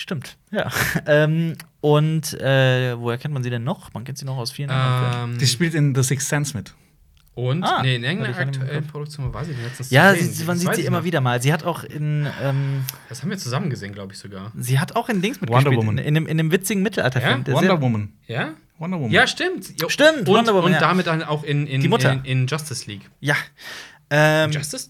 Stimmt, 0.00 0.38
ja. 0.50 0.70
ähm, 1.06 1.56
und 1.82 2.32
äh, 2.40 2.98
woher 2.98 3.18
kennt 3.18 3.34
man 3.34 3.42
sie 3.42 3.50
denn 3.50 3.64
noch? 3.64 3.92
Man 3.92 4.04
kennt 4.04 4.16
sie 4.16 4.24
noch 4.24 4.38
aus 4.38 4.50
vielen 4.50 4.70
anderen 4.70 5.12
Filmen. 5.12 5.32
Ähm, 5.34 5.38
Die 5.38 5.46
spielt 5.46 5.74
in 5.74 5.94
The 5.94 6.02
Sixth 6.02 6.26
Sense 6.28 6.56
mit. 6.56 6.72
und, 7.34 7.62
Ah, 7.64 7.82
nee, 7.82 7.96
in 7.96 8.04
irgendeiner 8.04 8.38
aktuellen. 8.38 8.86
Produktion 8.86 9.32
war 9.34 9.44
sie 9.44 9.52
denn 9.52 9.62
letztens 9.62 9.90
Ja, 9.90 10.12
zu 10.14 10.20
sie, 10.20 10.24
sehen. 10.24 10.34
sie, 10.34 10.44
man 10.44 10.56
Das 10.56 10.62
sieht 10.62 10.74
sie 10.76 10.86
immer 10.86 10.98
noch. 10.98 11.04
wieder 11.04 11.20
mal. 11.20 11.42
Sie 11.42 11.52
hat 11.52 11.64
auch 11.64 11.84
in, 11.84 12.26
ähm, 12.42 12.82
Das 13.10 13.20
haben 13.22 13.28
wir 13.28 13.36
zusammen 13.36 13.68
gesehen, 13.68 13.92
glaube 13.92 14.14
ich 14.14 14.18
sogar. 14.18 14.52
sie 14.56 14.78
hat 14.78 14.96
auch 14.96 15.10
in 15.10 15.20
Dings 15.20 15.38
Wonder 15.42 15.54
mitgespielt. 15.56 15.76
Woman. 15.78 15.98
In, 15.98 16.04
in, 16.06 16.14
dem, 16.14 16.26
in 16.26 16.38
dem 16.38 16.50
witzigen 16.50 16.82
Mittelalterfilm. 16.82 17.38
Ja? 17.40 17.44
der 17.44 17.54
Wonder 17.54 17.80
Woman. 17.82 18.12
Ja? 18.26 18.54
Wonder 18.78 18.96
Woman. 18.98 19.10
Ja, 19.12 19.26
stimmt. 19.26 19.78
Jo. 19.80 19.90
Stimmt, 19.90 20.20
Und, 20.20 20.26
Wonder 20.28 20.54
Woman, 20.54 20.64
und 20.68 20.72
ja. 20.72 20.80
damit 20.80 21.06
dann 21.06 21.22
auch 21.22 21.42
in, 21.44 21.66
in, 21.66 21.82
Die 21.82 21.88
Mutter. 21.88 22.12
in, 22.12 22.24
in 22.24 22.46
Justice 22.46 22.86
League. 22.90 23.10
Ja. 23.20 23.36
Ähm, 24.08 24.50
Justice? 24.50 24.88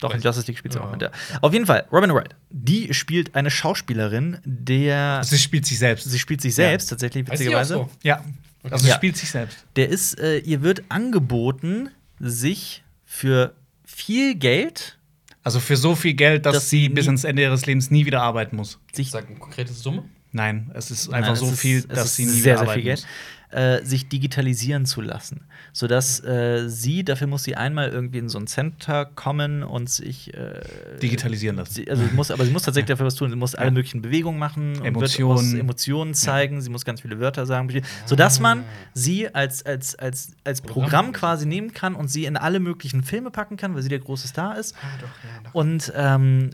Doch, 0.00 0.12
in 0.12 0.20
Weiß- 0.20 0.24
Justice 0.24 0.46
League 0.48 0.58
spielt 0.58 0.72
sie 0.74 0.78
Ja. 0.80 0.84
auch 0.86 0.90
mit. 0.92 1.02
Ja. 1.02 1.10
Auf 1.40 1.52
jeden 1.52 1.66
Fall, 1.66 1.86
Robin 1.92 2.12
Wright. 2.12 2.34
Die 2.50 2.92
spielt 2.94 3.34
eine 3.34 3.50
Schauspielerin, 3.50 4.38
der. 4.44 5.22
Sie 5.24 5.38
spielt 5.38 5.66
sich 5.66 5.78
selbst. 5.78 6.04
Sie 6.10 6.18
spielt 6.18 6.40
sich 6.40 6.54
selbst, 6.54 6.88
tatsächlich, 6.88 7.24
die 7.24 7.30
auch 7.30 7.34
witzigerweise. 7.34 7.74
so? 7.74 7.90
ja. 8.02 8.24
Also 8.64 8.86
Ja. 8.86 8.92
sie 8.92 8.96
spielt 8.96 9.16
sich 9.16 9.30
selbst. 9.30 9.58
Der 9.76 9.88
ist, 9.90 10.18
äh, 10.18 10.38
ihr 10.38 10.62
wird 10.62 10.84
angeboten, 10.88 11.90
sich 12.18 12.82
für 13.04 13.54
viel 13.84 14.34
Geld 14.34 14.98
Also 15.46 15.60
für 15.60 15.76
so 15.76 15.94
viel 15.94 16.14
Geld, 16.14 16.46
dass, 16.46 16.54
Dass 16.54 16.70
sie 16.70 16.88
bis 16.88 17.04
ans 17.06 17.22
Ende 17.24 17.42
ihres 17.42 17.66
Lebens 17.66 17.90
nie 17.90 18.06
wieder 18.06 18.22
arbeiten 18.22 18.56
muss. 18.56 18.78
sich 18.94 19.10
Sag 19.10 19.26
eine 19.28 19.38
konkrete 19.38 19.74
Summe. 19.74 20.04
Nein, 20.32 20.70
es 20.74 20.90
ist 20.90 21.10
Nein, 21.10 21.22
einfach 21.22 21.34
es 21.34 21.40
so 21.40 21.50
ist- 21.50 21.60
viel, 21.60 21.82
dass 21.82 22.16
sie 22.16 22.24
nie 22.24 22.30
sehr, 22.30 22.36
wieder 22.38 22.42
sehr 22.44 22.58
arbeiten 22.60 22.74
viel 22.80 22.84
Geld, 22.84 23.06
äh, 23.54 23.84
sich 23.84 24.08
digitalisieren 24.08 24.84
zu 24.84 25.00
lassen. 25.00 25.42
Sodass 25.72 26.22
äh, 26.24 26.68
sie, 26.68 27.04
dafür 27.04 27.28
muss 27.28 27.44
sie 27.44 27.54
einmal 27.54 27.88
irgendwie 27.88 28.18
in 28.18 28.28
so 28.28 28.38
ein 28.38 28.46
Center 28.46 29.04
kommen 29.04 29.62
und 29.62 29.88
sich 29.88 30.34
äh. 30.34 30.60
Digitalisieren 31.00 31.56
lassen. 31.56 31.72
Sie, 31.72 31.90
also 31.90 32.02
muss, 32.14 32.30
aber 32.30 32.44
sie 32.44 32.50
muss 32.50 32.62
tatsächlich 32.62 32.88
dafür 32.94 33.06
was 33.06 33.14
tun. 33.14 33.30
Sie 33.30 33.36
muss 33.36 33.54
alle 33.54 33.70
möglichen 33.70 34.02
Bewegungen 34.02 34.38
machen, 34.38 34.84
Emotionen. 34.84 35.60
Emotionen 35.60 36.14
zeigen. 36.14 36.60
Sie 36.62 36.70
muss 36.70 36.84
ganz 36.84 37.02
viele 37.02 37.20
Wörter 37.20 37.46
sagen, 37.46 37.70
sodass 38.06 38.40
man 38.40 38.64
sie 38.92 39.32
als, 39.32 39.64
als, 39.64 39.94
als, 39.94 40.32
als 40.42 40.60
Programm 40.60 41.12
quasi 41.12 41.46
nehmen 41.46 41.72
kann 41.72 41.94
und 41.94 42.08
sie 42.08 42.24
in 42.24 42.36
alle 42.36 42.58
möglichen 42.60 43.04
Filme 43.04 43.30
packen 43.30 43.56
kann, 43.56 43.74
weil 43.74 43.82
sie 43.82 43.88
der 43.88 44.00
große 44.00 44.26
Star 44.26 44.58
ist. 44.58 44.74
Ah, 44.82 44.98
doch, 45.00 45.06
ja, 45.06 45.42
doch. 45.44 45.54
Und 45.54 45.92
ähm, 45.94 46.50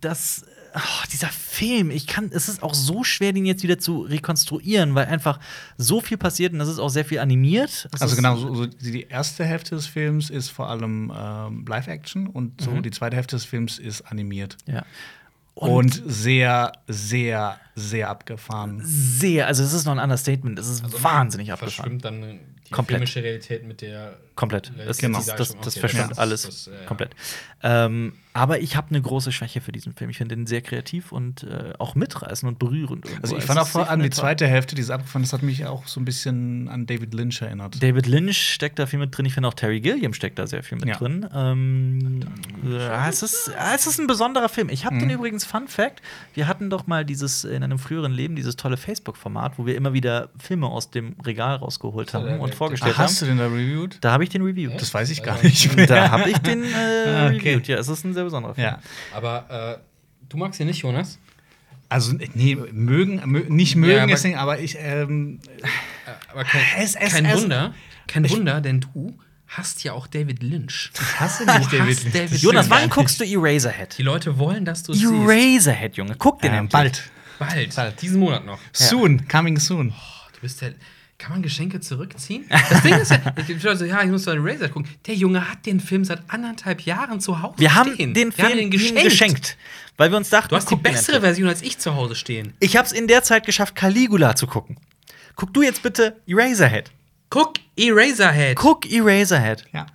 das, 0.00 0.44
oh, 0.74 1.04
dieser 1.12 1.28
Film, 1.28 1.90
ich 1.90 2.06
kann, 2.06 2.30
es 2.32 2.48
ist 2.48 2.62
auch 2.62 2.74
so 2.74 3.04
schwer, 3.04 3.32
den 3.32 3.46
jetzt 3.46 3.62
wieder 3.62 3.78
zu 3.78 4.02
rekonstruieren, 4.02 4.94
weil 4.94 5.06
einfach 5.06 5.38
so 5.78 6.00
viel 6.00 6.16
passiert 6.16 6.52
und 6.52 6.58
das 6.58 6.68
ist 6.68 6.78
auch 6.78 6.88
sehr 6.88 7.04
viel 7.04 7.18
animiert. 7.20 7.88
Es 7.92 8.02
Also 8.02 8.16
genau, 8.16 8.36
so, 8.36 8.54
so 8.54 8.66
die 8.66 9.02
erste 9.02 9.44
Hälfte 9.44 9.74
des 9.76 9.86
Films 9.86 10.30
ist 10.30 10.48
vor 10.50 10.68
allem 10.68 11.12
ähm, 11.16 11.64
Live-Action 11.68 12.26
und 12.26 12.60
so 12.60 12.70
Mhm. 12.72 12.82
die 12.82 12.90
zweite 12.90 13.16
Hälfte 13.16 13.36
des 13.36 13.44
Films 13.44 13.78
ist 13.78 14.02
animiert. 14.02 14.56
Ja. 14.66 14.84
Und, 15.56 16.02
sehr, 16.06 16.72
sehr, 16.88 17.60
sehr 17.76 18.10
abgefahren. 18.10 18.82
sehr, 18.84 19.46
also 19.46 19.62
es 19.62 19.72
ist 19.72 19.84
noch 19.84 19.92
ein 19.92 20.00
Understatement, 20.00 20.58
es 20.58 20.66
ist 20.68 21.02
wahnsinnig 21.04 21.52
abgefahren. 21.52 22.00
Verschwimmt 22.00 22.04
dann 22.04 22.40
die 22.66 22.70
Komplett. 22.72 22.96
filmische 22.96 23.22
Realität 23.22 23.64
mit 23.64 23.80
der. 23.80 24.16
Komplett. 24.34 24.72
Das, 24.84 24.98
Genau. 24.98 25.18
das, 25.18 25.26
das, 25.26 25.48
das 25.50 25.56
Okay, 25.68 25.80
verschwimmt 25.80 26.10
das- 26.10 26.18
alles 26.18 26.42
das, 26.42 26.66
äh, 26.66 26.84
komplett. 26.86 27.10
Ähm, 27.62 28.14
aber 28.34 28.60
ich 28.60 28.76
habe 28.76 28.88
eine 28.90 29.00
große 29.00 29.32
Schwäche 29.32 29.60
für 29.62 29.72
diesen 29.72 29.94
Film. 29.94 30.10
Ich 30.10 30.18
finde 30.18 30.34
ihn 30.34 30.46
sehr 30.46 30.60
kreativ 30.60 31.12
und 31.12 31.44
äh, 31.44 31.72
auch 31.78 31.94
mitreißend 31.94 32.46
und 32.52 32.58
berührend. 32.58 33.06
irgendwo. 33.06 33.22
Also 33.22 33.36
ich 33.36 33.42
Es 33.42 33.46
fand 33.46 33.58
auch 33.60 33.66
vor 33.66 33.88
allem 33.88 34.02
die 34.02 34.10
zweite 34.10 34.46
Hälfte, 34.46 34.74
dieses 34.74 34.90
abgefahren, 34.90 35.22
das 35.22 35.32
hat 35.32 35.42
mich 35.42 35.64
auch 35.66 35.86
so 35.86 36.00
ein 36.00 36.04
bisschen 36.04 36.68
an 36.68 36.84
David 36.86 37.14
Lynch 37.14 37.40
erinnert. 37.40 37.82
David 37.82 38.06
Lynch 38.06 38.36
steckt 38.52 38.78
da 38.78 38.86
viel 38.86 38.98
mit 38.98 39.16
drin. 39.16 39.24
Ich 39.24 39.34
finde 39.34 39.48
auch 39.48 39.54
Terry 39.54 39.80
Gilliam 39.80 40.12
steckt 40.12 40.38
da 40.38 40.46
sehr 40.46 40.62
viel 40.62 40.76
mit 40.78 40.88
Ja. 40.88 40.96
drin. 40.96 41.26
Ähm, 41.34 42.20
ja, 42.68 43.08
es, 43.08 43.22
ist, 43.22 43.50
es 43.74 43.86
ist 43.86 43.98
ein 43.98 44.06
besonderer 44.06 44.48
Film. 44.48 44.68
Ich 44.68 44.84
habe 44.84 44.98
den 44.98 45.08
Mhm. 45.08 45.14
übrigens, 45.14 45.44
Fun 45.44 45.68
Fact, 45.68 46.02
wir 46.34 46.48
hatten 46.48 46.70
doch 46.70 46.86
mal 46.88 47.04
dieses 47.04 47.44
in 47.44 47.62
einem 47.62 47.78
früheren 47.78 48.12
Leben, 48.12 48.34
dieses 48.36 48.56
tolle 48.56 48.76
Facebook-Format, 48.76 49.58
wo 49.58 49.66
wir 49.66 49.76
immer 49.76 49.92
wieder 49.92 50.30
Filme 50.38 50.66
aus 50.66 50.90
dem 50.90 51.14
Regal 51.24 51.56
rausgeholt 51.56 52.12
haben 52.14 52.40
und 52.40 52.54
vorgestellt 52.54 52.96
Ah, 52.98 53.02
hast 53.02 53.20
haben. 53.22 53.28
du 53.28 53.34
den 53.34 53.38
da 53.38 53.46
reviewed? 53.54 53.98
Da 54.00 54.12
habe 54.12 54.24
ich 54.24 54.30
den 54.30 54.42
reviewed. 54.42 54.80
Das 54.80 54.92
weiß 54.92 55.10
ich 55.10 55.22
gar 55.22 55.40
nicht 55.42 55.74
mehr. 55.76 55.86
Da 55.86 56.10
habe 56.10 56.30
ich 56.30 56.38
den 56.38 56.64
äh, 56.64 56.66
Ah, 57.06 57.26
okay. 57.26 57.36
reviewed. 57.54 57.68
Ja, 57.68 57.78
es 57.78 57.88
ist 57.88 58.04
ein 58.04 58.12
sehr 58.14 58.23
besonderer 58.24 58.54
Film. 58.54 58.66
Ja. 58.66 58.78
Aber 59.14 59.78
äh, 59.80 60.26
du 60.28 60.36
magst 60.36 60.58
ihn 60.60 60.66
nicht, 60.66 60.78
Jonas? 60.82 61.18
Also, 61.88 62.14
nee, 62.34 62.56
mögen, 62.72 63.22
mö 63.26 63.44
nicht 63.48 63.76
mögen 63.76 64.08
Ja, 64.08 64.32
aber- 64.34 64.40
aber 64.40 64.58
ich, 64.58 64.76
ähm, 64.78 65.38
Äh, 65.62 66.10
aber 66.32 66.44
kein, 66.44 66.62
Es- 66.78 66.94
es- 66.96 67.12
kein 67.12 67.24
es- 67.26 67.42
Wunder. 67.42 67.74
Kein 68.06 68.28
Wunder, 68.30 68.60
denn 68.60 68.80
du 68.80 69.16
hast 69.46 69.84
ja 69.84 69.92
auch 69.92 70.06
David 70.06 70.42
Lynch. 70.42 70.90
ich 70.94 71.20
hasse 71.20 71.46
Du 71.46 71.52
nicht 71.58 71.72
David. 71.72 71.96
hast 72.04 72.14
David 72.14 72.38
Jonas, 72.42 72.68
Lynch. 72.68 72.80
wann 72.82 72.90
guckst 72.90 73.20
du 73.20 73.24
Eraserhead? 73.24 73.96
Die 73.98 74.02
Leute 74.02 74.38
wollen, 74.38 74.64
dass 74.64 74.82
du 74.82 74.92
es 74.92 74.98
siehst. 74.98 75.12
Eraserhead, 75.12 75.96
Junge. 75.96 76.16
Guck 76.18 76.40
den 76.42 76.52
Ähm, 76.52 76.58
endlich. 76.64 76.72
bald. 76.72 77.10
Bald. 77.38 78.02
Diesen 78.02 78.20
Monat 78.20 78.44
noch. 78.46 78.58
Soon, 78.72 79.26
coming 79.28 79.58
soon. 79.58 79.90
Oh, 79.90 80.30
du 80.34 80.40
bist 80.40 80.60
der. 80.62 80.74
Kann 81.24 81.32
man 81.32 81.42
Geschenke 81.42 81.80
zurückziehen? 81.80 82.44
Das 82.50 82.82
Ding 82.82 82.92
ist 82.98 83.10
ja, 83.10 83.18
ich 83.38 83.46
bin 83.46 83.58
so, 83.58 83.82
ja, 83.86 84.02
ich 84.02 84.10
muss 84.10 84.26
mal 84.26 84.36
Razor 84.38 84.68
gucken. 84.68 84.90
Der 85.06 85.14
Junge 85.14 85.50
hat 85.50 85.64
den 85.64 85.80
Film 85.80 86.04
seit 86.04 86.20
anderthalb 86.28 86.82
Jahren 86.82 87.18
zu 87.18 87.40
Hause 87.40 87.54
Wir 87.56 87.74
haben 87.74 87.94
stehen. 87.94 88.12
den 88.12 88.28
Wir 88.28 88.32
Film 88.34 88.48
haben 88.50 88.56
den 88.58 88.70
geschenkt. 88.70 89.02
geschenkt. 89.04 89.56
Weil 89.96 90.10
wir 90.10 90.18
uns 90.18 90.28
dachten, 90.28 90.50
Du 90.50 90.56
hast 90.56 90.70
die 90.70 90.74
den 90.74 90.82
bessere. 90.82 91.22
Version 91.22 91.48
als 91.48 91.62
ich 91.62 91.78
zu 91.78 91.94
Hause 91.94 92.14
stehen. 92.14 92.52
Ich 92.60 92.76
hab's 92.76 92.92
in 92.92 93.06
der 93.08 93.22
Zeit 93.22 93.46
geschafft, 93.46 93.74
Caligula 93.74 94.36
zu 94.36 94.46
gucken. 94.46 94.76
Guck 95.34 95.54
du 95.54 95.62
jetzt 95.62 95.82
bitte 95.82 96.20
Eraserhead. 96.26 96.90
Guck, 97.30 97.54
Eraserhead. 97.74 98.56
Guck 98.58 98.84
Eraserhead. 98.92 99.64
Ja. 99.72 99.86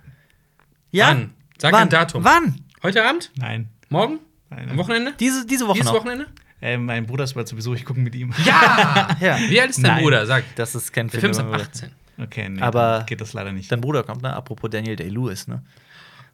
Ja? 0.90 1.10
Wann? 1.10 1.30
Sag 1.58 1.72
Wann? 1.72 1.82
ein 1.82 1.88
Datum. 1.90 2.24
Wann? 2.24 2.56
Heute 2.82 3.04
Abend? 3.04 3.30
Nein. 3.36 3.68
Morgen? 3.88 4.18
Nein. 4.48 4.68
Am 4.68 4.76
Wochenende? 4.78 5.12
Diese, 5.20 5.46
diese 5.46 5.68
Woche 5.68 5.74
Dieses 5.78 5.92
noch. 5.92 6.00
Wochenende? 6.00 6.26
Äh, 6.62 6.76
mein 6.76 7.06
Bruder 7.06 7.24
ist 7.24 7.34
bald 7.34 7.48
zu 7.48 7.56
Besuch, 7.56 7.74
ich 7.74 7.84
gucke 7.84 8.00
mit 8.00 8.14
ihm. 8.14 8.32
Ja! 8.44 9.08
Ja. 9.20 9.38
Wie 9.48 9.60
alt 9.60 9.70
ist 9.70 9.82
dein 9.82 9.92
Nein. 9.94 10.02
Bruder? 10.02 10.26
Sag. 10.26 10.44
Das 10.56 10.74
ist 10.74 10.92
kein 10.92 11.08
Der 11.08 11.20
Film. 11.20 11.32
Film 11.34 11.48
ist 11.50 11.54
ab 11.54 11.60
über- 11.60 11.62
18. 11.62 11.90
Okay, 12.22 12.48
nee, 12.50 12.60
Aber- 12.60 13.04
geht 13.08 13.20
das 13.20 13.32
leider 13.32 13.50
nicht. 13.52 13.72
Dein 13.72 13.80
Bruder 13.80 14.02
kommt, 14.02 14.22
ne? 14.22 14.34
Apropos 14.34 14.68
Daniel 14.70 14.96
Day-Lewis, 14.96 15.48
ne? 15.48 15.62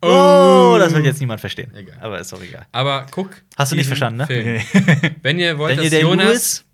Oh, 0.02 0.76
das 0.78 0.92
wird 0.94 1.04
jetzt 1.06 1.20
niemand 1.20 1.40
verstehen. 1.40 1.72
Egal. 1.74 1.96
Aber 2.00 2.18
ist 2.20 2.32
auch 2.34 2.42
egal. 2.42 2.66
Aber 2.72 3.06
guck. 3.10 3.30
Hast 3.56 3.72
du 3.72 3.76
nicht 3.76 3.86
verstanden, 3.86 4.18
ne? 4.18 4.26
Film. 4.26 4.60
Wenn 5.22 5.38
ihr 5.38 5.56
wollt, 5.58 5.78
Daniel 5.78 5.90
dass 5.90 6.00
Jonas. 6.02 6.18
Day-Lewis. 6.26 6.64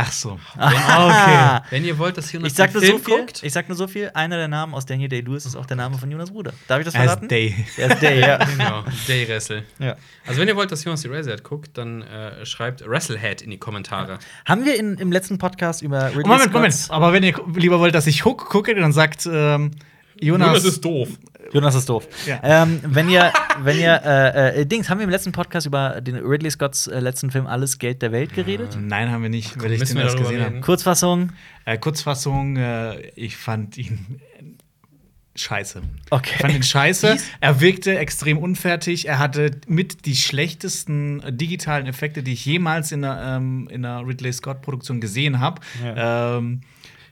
Ach 0.00 0.12
so. 0.12 0.38
Ah, 0.56 1.62
Wenn 1.70 1.84
ihr 1.84 1.98
wollt, 1.98 2.16
dass 2.16 2.30
Jonas 2.32 2.52
Ich 2.52 2.56
sag 2.56 2.72
den 2.72 2.74
nur 2.74 2.82
so 2.82 2.86
Film 2.98 3.04
viel. 3.04 3.16
guckt. 3.18 3.42
Ich 3.42 3.52
sag 3.52 3.68
nur 3.68 3.76
so 3.76 3.88
viel. 3.88 4.10
Einer 4.14 4.36
der 4.36 4.46
Namen 4.48 4.74
aus 4.74 4.86
Daniel 4.86 5.08
Day-Lewis 5.08 5.44
ist 5.44 5.56
auch 5.56 5.66
der 5.66 5.76
Name 5.76 5.98
von 5.98 6.08
Jonas 6.10 6.30
Bruder. 6.30 6.52
Darf 6.68 6.78
ich 6.78 6.84
das 6.84 6.94
Er 6.94 7.00
ist 7.04 7.10
verraten? 7.10 7.28
Day. 7.28 7.54
Er 7.76 7.90
ist 7.90 8.00
Day, 8.02 8.20
ja. 8.20 8.38
Genau, 8.44 8.84
Day 9.08 9.28
Wrestle. 9.28 9.64
ja. 9.78 9.96
Also, 10.26 10.40
wenn 10.40 10.46
ihr 10.48 10.54
wollt, 10.56 10.70
dass 10.70 10.84
Jonas 10.84 11.02
die 11.02 11.08
Razorhead 11.08 11.42
guckt, 11.42 11.76
dann 11.76 12.02
äh, 12.02 12.46
schreibt 12.46 12.86
Wrestlehead 12.88 13.42
in 13.42 13.50
die 13.50 13.58
Kommentare. 13.58 14.18
Haben 14.46 14.64
wir 14.64 14.78
in, 14.78 14.94
im 14.98 15.10
letzten 15.10 15.38
Podcast 15.38 15.82
über 15.82 16.08
Ridley 16.10 16.26
Moment, 16.28 16.52
Moment. 16.52 16.74
Scott's- 16.74 16.90
Aber 16.90 17.12
wenn 17.12 17.22
ihr 17.24 17.34
lieber 17.54 17.80
wollt, 17.80 17.94
dass 17.94 18.06
ich 18.06 18.24
Hook 18.24 18.46
gucke, 18.48 18.74
dann 18.74 18.92
sagt 18.92 19.28
ähm, 19.30 19.72
Jonas. 20.20 20.80
doof. 20.80 21.08
Jonas 21.52 21.74
ist 21.74 21.88
doof. 21.88 22.06
Ja. 22.26 22.40
Ähm, 22.42 22.80
wenn 22.84 23.08
ihr, 23.08 23.32
wenn 23.62 23.78
ihr, 23.78 24.00
äh, 24.04 24.60
äh, 24.60 24.66
Dings, 24.66 24.88
haben 24.88 24.98
wir 24.98 25.04
im 25.04 25.10
letzten 25.10 25.32
Podcast 25.32 25.66
über 25.66 26.00
den 26.00 26.16
Ridley 26.16 26.50
Scotts 26.50 26.86
äh, 26.86 27.00
letzten 27.00 27.30
Film 27.30 27.46
Alles 27.46 27.78
Geld 27.78 28.02
der 28.02 28.12
Welt 28.12 28.34
geredet? 28.34 28.76
Nein, 28.80 29.10
haben 29.10 29.22
wir 29.22 29.30
nicht, 29.30 29.60
weil 29.62 29.72
ich 29.72 29.80
müssen 29.80 29.96
den 29.96 30.04
erst 30.04 30.18
gesehen 30.18 30.44
habe. 30.44 30.60
Kurzfassung. 30.60 31.32
Äh, 31.64 31.78
Kurzfassung, 31.78 32.56
äh, 32.56 33.00
ich 33.10 33.36
fand 33.36 33.78
ihn 33.78 34.20
äh, 34.38 35.38
scheiße. 35.38 35.82
Okay. 36.10 36.32
Ich 36.34 36.40
fand 36.40 36.54
ihn 36.54 36.62
scheiße. 36.62 37.16
Er 37.40 37.60
wirkte 37.60 37.98
extrem 37.98 38.38
unfertig. 38.38 39.08
Er 39.08 39.18
hatte 39.18 39.52
mit 39.66 40.04
die 40.04 40.16
schlechtesten 40.16 41.20
äh, 41.22 41.32
digitalen 41.32 41.86
Effekte, 41.86 42.22
die 42.22 42.34
ich 42.34 42.44
jemals 42.44 42.92
in 42.92 43.04
einer, 43.04 43.36
ähm, 43.36 43.68
in 43.70 43.84
einer 43.84 44.06
Ridley 44.06 44.32
Scott-Produktion 44.32 45.00
gesehen 45.00 45.40
habe. 45.40 45.62
Ähm, 45.82 46.60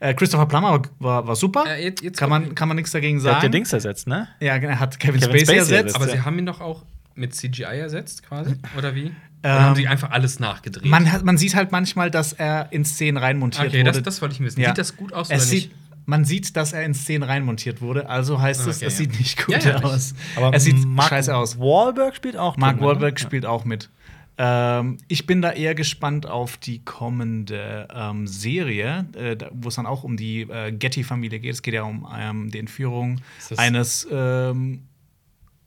äh, 0.01 0.15
Christopher 0.15 0.47
Plummer 0.47 0.83
war, 0.99 1.27
war 1.27 1.37
super. 1.37 1.65
Äh, 1.69 1.85
jetzt- 1.85 2.03
jetzt 2.03 2.19
kann, 2.19 2.31
man, 2.31 2.55
kann 2.55 2.69
man 2.69 2.77
nichts 2.77 2.93
dagegen 2.93 3.23
Der 3.23 3.33
hat 3.35 3.41
sagen. 3.43 3.45
ja 3.47 3.49
Dings 3.59 3.73
ersetzt, 3.73 4.07
ne? 4.07 4.29
Ja, 4.41 4.57
er 4.57 4.81
hat 4.81 4.99
Kevin, 4.99 5.21
Kevin 5.21 5.31
Spacey, 5.31 5.45
Spacey 5.45 5.57
ersetzt. 5.59 5.73
ersetzt. 5.73 5.97
Aber 5.97 6.07
Ja. 6.07 6.13
sie 6.13 6.21
haben 6.23 6.39
ihn 6.39 6.47
doch 6.47 6.61
auch 6.61 6.85
mit 7.15 7.35
CGI 7.35 7.79
ersetzt, 7.79 8.23
quasi? 8.23 8.57
Oder 8.77 8.95
wie? 8.95 9.07
Oder 9.07 9.13
Ähm, 9.57 9.61
haben 9.61 9.75
sie 9.77 9.87
einfach 9.89 10.11
alles 10.11 10.39
nachgedreht? 10.41 10.85
Man, 10.91 11.11
hat, 11.11 11.25
man 11.25 11.39
sieht 11.39 11.55
halt 11.55 11.73
manchmal, 11.73 12.11
dass 12.11 12.33
er 12.33 12.69
in 12.73 12.85
Szenen 12.85 13.17
reinmontiert 13.17 13.69
okay, 13.69 13.83
das, 13.83 13.95
wurde. 13.97 14.03
das 14.03 14.21
wollte 14.23 14.35
ich 14.35 14.41
wissen. 14.41 14.61
Ja. 14.61 14.69
Sieht 14.71 14.79
das 14.79 14.97
gut 14.97 15.13
aus 15.13 15.29
es 15.31 15.37
oder 15.37 15.41
sieht, 15.41 15.71
nicht? 15.71 15.75
man 16.05 16.25
sieht, 16.25 16.57
dass 16.57 16.73
er 16.73 16.85
in 16.85 16.95
Szenen 16.95 17.23
reinmontiert 17.23 17.81
wurde, 17.81 18.09
also 18.09 18.41
heißt 18.41 18.61
es, 18.67 18.77
Okay, 18.79 18.87
es 18.87 18.99
ja. 18.99 19.05
sieht 19.05 19.19
nicht 19.19 19.45
gut 19.47 19.65
Ja, 19.65 19.71
ja, 19.73 19.83
aus. 19.83 20.15
Aber 20.37 20.53
es 20.55 20.65
sieht 20.65 20.85
Mark 20.85 21.09
scheiße 21.09 21.35
aus. 21.35 21.59
Wahlberg 21.59 22.15
spielt 22.17 22.37
auch. 22.37 22.57
Mark 22.57 22.73
drin, 22.77 22.81
ne? 22.81 22.87
Wahlberg 22.87 23.19
spielt 23.21 23.47
auch 23.47 23.65
mit. 23.65 23.89
Ähm, 24.39 24.99
ich 25.09 25.27
bin 25.27 25.41
da 25.41 25.53
eher 25.53 25.75
gespannt 25.75 26.27
auf 26.27 26.57
die 26.59 26.85
kommende 26.85 27.89
ähm, 27.91 28.27
Serie, 28.27 29.07
äh, 29.15 29.37
wo 29.53 29.69
es 29.69 29.77
dann 29.77 29.87
auch 29.87 30.05
um 30.05 30.17
die 30.17 30.43
äh, 30.43 30.73
Getty-Familie 30.73 31.41
geht. 31.41 31.53
Es 31.55 31.63
geht 31.63 31.75
ja 31.75 31.85
um 31.85 32.07
ähm, 32.15 32.51
die 32.51 32.59
Entführung 32.59 33.21
das- 33.49 33.59
eines 33.59 34.07
ähm, 34.11 34.83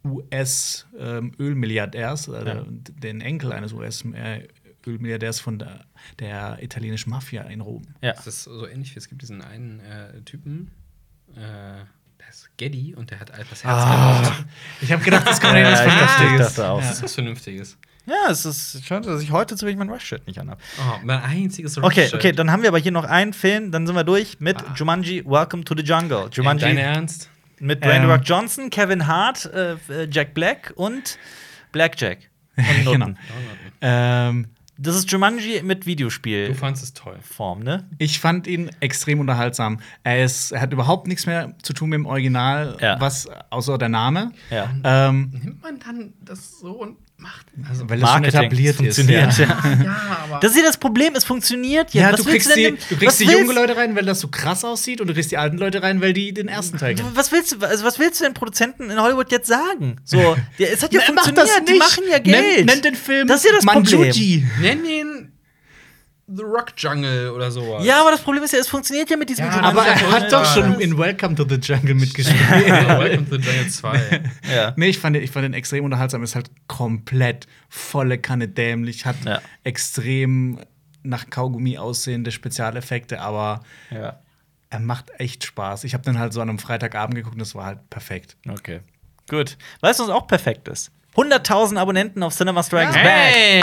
US-Ölmilliardärs, 0.06 2.28
äh, 2.28 2.46
Ja. 2.48 2.64
den 2.68 3.22
Enkel 3.22 3.52
eines 3.54 3.74
US-Ölmilliardärs 3.74 5.40
von 5.40 5.58
der, 5.60 5.86
der 6.20 6.62
italienischen 6.64 7.10
Mafia 7.10 7.42
in 7.44 7.62
Rom. 7.62 7.84
Ja. 8.02 8.14
Das 8.14 8.28
ist 8.28 8.44
so 8.44 8.68
ähnlich 8.68 8.94
wie 8.96 9.00
es 9.00 9.10
gibt 9.10 9.22
diesen 9.22 9.42
einen 9.42 9.80
äh, 9.82 10.22
Typen, 10.22 10.72
äh, 11.36 11.84
der 12.20 12.30
ist 12.30 12.50
Geddy 12.58 12.94
und 12.96 13.12
der 13.12 13.20
hat 13.20 13.30
etwas 13.32 13.64
Herz 13.64 13.74
Ah. 13.84 14.32
Ich 14.82 14.92
habe 14.92 15.04
gedacht, 15.04 15.28
das 15.28 15.40
kommt 15.42 15.54
Ja, 15.54 15.60
ja, 15.60 15.70
ja, 15.70 15.72
was 15.74 15.80
ich 15.82 15.86
dachte, 15.88 16.04
ich 16.04 16.10
Vernünftiges. 16.12 16.56
dachte 16.56 16.70
auch. 16.70 16.80
Das 16.82 16.92
ist 16.92 17.04
was 17.04 17.14
Vernünftiges. 17.16 17.78
Ja, 18.06 18.32
es 18.32 18.46
ist 18.46 18.86
schade, 18.86 19.08
dass 19.10 19.22
ich 19.22 19.32
heute 19.32 19.56
zufällig 19.56 19.78
mein 19.78 19.90
Rush-Shirt 19.90 20.26
nicht 20.26 20.40
anhabe. 20.40 20.60
Oh, 20.80 21.00
mein 21.04 21.22
einziges 21.22 21.78
Okay, 21.78 22.02
Rush-Shirt. 22.02 22.14
okay, 22.16 22.32
dann 22.32 22.52
haben 22.52 22.62
wir 22.64 22.70
aber 22.70 22.80
hier 22.80 22.92
noch 22.92 23.04
einen 23.06 23.34
Film, 23.34 23.72
dann 23.72 23.86
sind 23.86 23.96
wir 23.96 24.04
durch 24.04 24.40
mit 24.40 24.58
Jumanji 24.76 25.24
Welcome 25.26 25.64
to 25.64 25.76
the 25.78 25.84
Jungle. 25.84 26.28
Jumanji 26.32 26.66
Dein 26.66 26.78
Ernst? 26.78 27.30
mit 27.60 27.84
Dwayne 27.84 28.06
Ähm. 28.06 28.12
Rock 28.12 28.22
Johnson, 28.24 28.70
Kevin 28.70 29.06
Hart, 29.06 29.46
äh, 29.54 29.74
äh, 29.90 30.08
Jack 30.10 30.34
Black 30.34 30.74
und 30.76 31.18
Blackjack. 31.72 32.20
Und. 32.58 32.66
Genau. 32.92 33.10
Ähm, 33.82 34.48
Das 34.82 34.96
ist 34.96 35.12
Jumanji 35.12 35.62
mit 35.62 35.84
Du 35.84 35.88
Videospielform, 35.88 36.56
fandest 36.58 36.84
es 36.86 36.94
toll. 36.94 37.20
ne? 37.64 37.88
Ich 37.98 38.20
fand 38.20 38.48
ihn 38.48 38.70
extrem 38.80 39.20
unterhaltsam. 39.20 39.80
Er, 40.04 40.24
ist, 40.24 40.52
er 40.52 40.62
hat 40.62 40.72
überhaupt 40.72 41.08
nichts 41.08 41.26
mehr 41.26 41.54
zu 41.62 41.74
tun 41.74 41.90
mit 41.90 41.98
dem 41.98 42.06
Original, 42.06 42.78
Ja. 42.80 43.00
was 43.02 43.28
außer 43.50 43.78
der 43.78 43.90
Name. 43.90 44.32
Ja. 44.50 44.70
Ähm, 44.84 45.32
Nimmt 45.44 45.62
man 45.62 45.80
dann 45.80 46.14
das 46.24 46.60
so 46.60 46.72
und 46.72 46.98
macht. 47.20 47.46
Also, 47.70 47.90
weil 47.90 48.02
es 48.02 48.10
schon 48.10 48.24
etabliert 48.24 48.76
funktioniert, 48.78 49.30
ist. 49.30 49.40
ja. 49.40 49.48
ja, 49.84 50.18
aber. 50.24 50.40
Das 50.40 50.52
ist 50.52 50.58
ja 50.58 50.64
das 50.64 50.78
Problem, 50.78 51.14
es 51.16 51.24
funktioniert 51.24 51.94
ja. 51.94 52.04
Ja, 52.04 52.12
Was 52.14 52.22
du 52.22 52.30
kriegst, 52.30 52.56
die, 52.56 52.64
denn- 52.64 52.76
du 52.90 52.96
kriegst 52.96 53.06
was 53.06 53.18
die 53.18 53.26
jungen 53.26 53.54
Leute 53.56 53.76
rein, 53.76 53.96
weil 53.96 54.06
das 54.06 54.20
so 54.22 54.28
krass 54.30 54.64
aussieht, 54.64 55.02
und 55.02 55.08
du 55.08 55.14
kriegst 55.14 55.32
die 55.32 55.38
alten 55.38 55.58
Leute 55.58 55.84
rein, 55.84 56.02
weil 56.02 56.14
die 56.14 56.34
den 56.34 56.48
ersten 56.48 56.78
Teil 56.78 56.96
kennen. 56.96 57.12
Was 57.14 57.32
willst 57.32 57.52
du, 57.52 57.66
also 57.66 57.84
was 57.86 58.00
willst 58.00 58.20
du 58.22 58.26
den 58.26 58.34
Produzenten 58.34 58.90
in 58.90 59.02
Hollywood 59.02 59.32
jetzt 59.32 59.48
sagen? 59.48 59.98
So, 60.06 60.38
es 60.58 60.82
hat 60.84 60.94
ja 60.94 61.00
Ne, 61.02 61.06
funktioniert, 61.08 61.48
das 61.48 61.66
die 61.66 61.78
machen 61.78 62.04
ja 62.10 62.20
Geld. 62.20 62.58
Nenn, 62.58 62.66
nenn 62.66 62.82
den 62.82 62.96
Film 62.96 63.28
Das 63.28 63.44
ist 63.44 63.46
ja 63.50 63.56
das 63.56 63.66
Problem. 63.66 64.00
Manjuji. 64.02 64.48
Nenn 64.62 64.86
ihn 64.86 65.29
The 66.32 66.44
Rock 66.44 66.74
Jungle 66.78 67.32
oder 67.32 67.50
sowas. 67.50 67.84
Ja, 67.86 68.02
aber 68.02 68.12
das 68.12 68.22
Problem 68.22 68.44
ist 68.44 68.54
ja, 68.54 68.60
es 68.60 68.68
funktioniert 68.68 69.10
ja 69.10 69.18
mit 69.18 69.30
diesem 69.30 69.46
Ja, 69.46 69.56
Jumanji. 69.56 69.80
Aber 69.80 69.88
er 69.88 70.12
hat 70.12 70.32
doch 70.32 70.46
schon 70.46 70.80
in 70.80 70.98
Welcome 70.98 71.34
to 71.36 71.46
the 71.48 71.56
Jungle 71.56 71.96
mitgespielt. 71.96 72.40
Welcome 72.50 73.28
to 73.30 73.38
the 73.38 73.42
Jungle 73.50 73.68
2. 73.70 74.22
Ja. 74.56 74.74
Nee, 74.76 74.88
ich 74.90 75.00
fand, 75.00 75.16
den- 75.16 75.24
ich 75.24 75.32
fand 75.32 75.44
den 75.46 75.54
extrem 75.54 75.84
unterhaltsam. 75.86 76.22
Ist 76.24 76.36
halt 76.36 76.52
komplett 76.68 77.48
volle 77.70 78.18
Kanne 78.20 78.48
dämlich, 78.48 79.06
hat 79.06 79.16
Ja. 79.26 79.42
extrem 79.64 80.60
nach 81.04 81.30
Kaugummi 81.30 81.78
aussehende 81.78 82.32
Spezialeffekte, 82.32 83.22
aber 83.22 83.62
ja. 83.90 84.20
er 84.70 84.80
macht 84.80 85.12
echt 85.18 85.46
Spaß. 85.46 85.84
Ich 85.86 85.94
habe 85.94 86.04
den 86.04 86.20
halt 86.20 86.34
so 86.34 86.42
an 86.42 86.50
einem 86.50 86.60
Freitagabend 86.60 87.16
geguckt 87.16 87.36
und 87.36 87.40
das 87.40 87.56
war 87.56 87.66
halt 87.66 87.90
perfekt. 87.90 88.36
Okay. 88.48 88.82
Gut. 89.30 89.58
Weißt 89.82 90.00
du, 90.00 90.04
was 90.04 90.10
auch 90.10 90.28
perfekt 90.28 90.68
ist? 90.68 90.92
100.000 91.20 91.78
Abonnenten 91.78 92.24
auf 92.24 92.36
Cinema 92.36 92.64
Strikes 92.64 92.94
Back. 92.94 93.04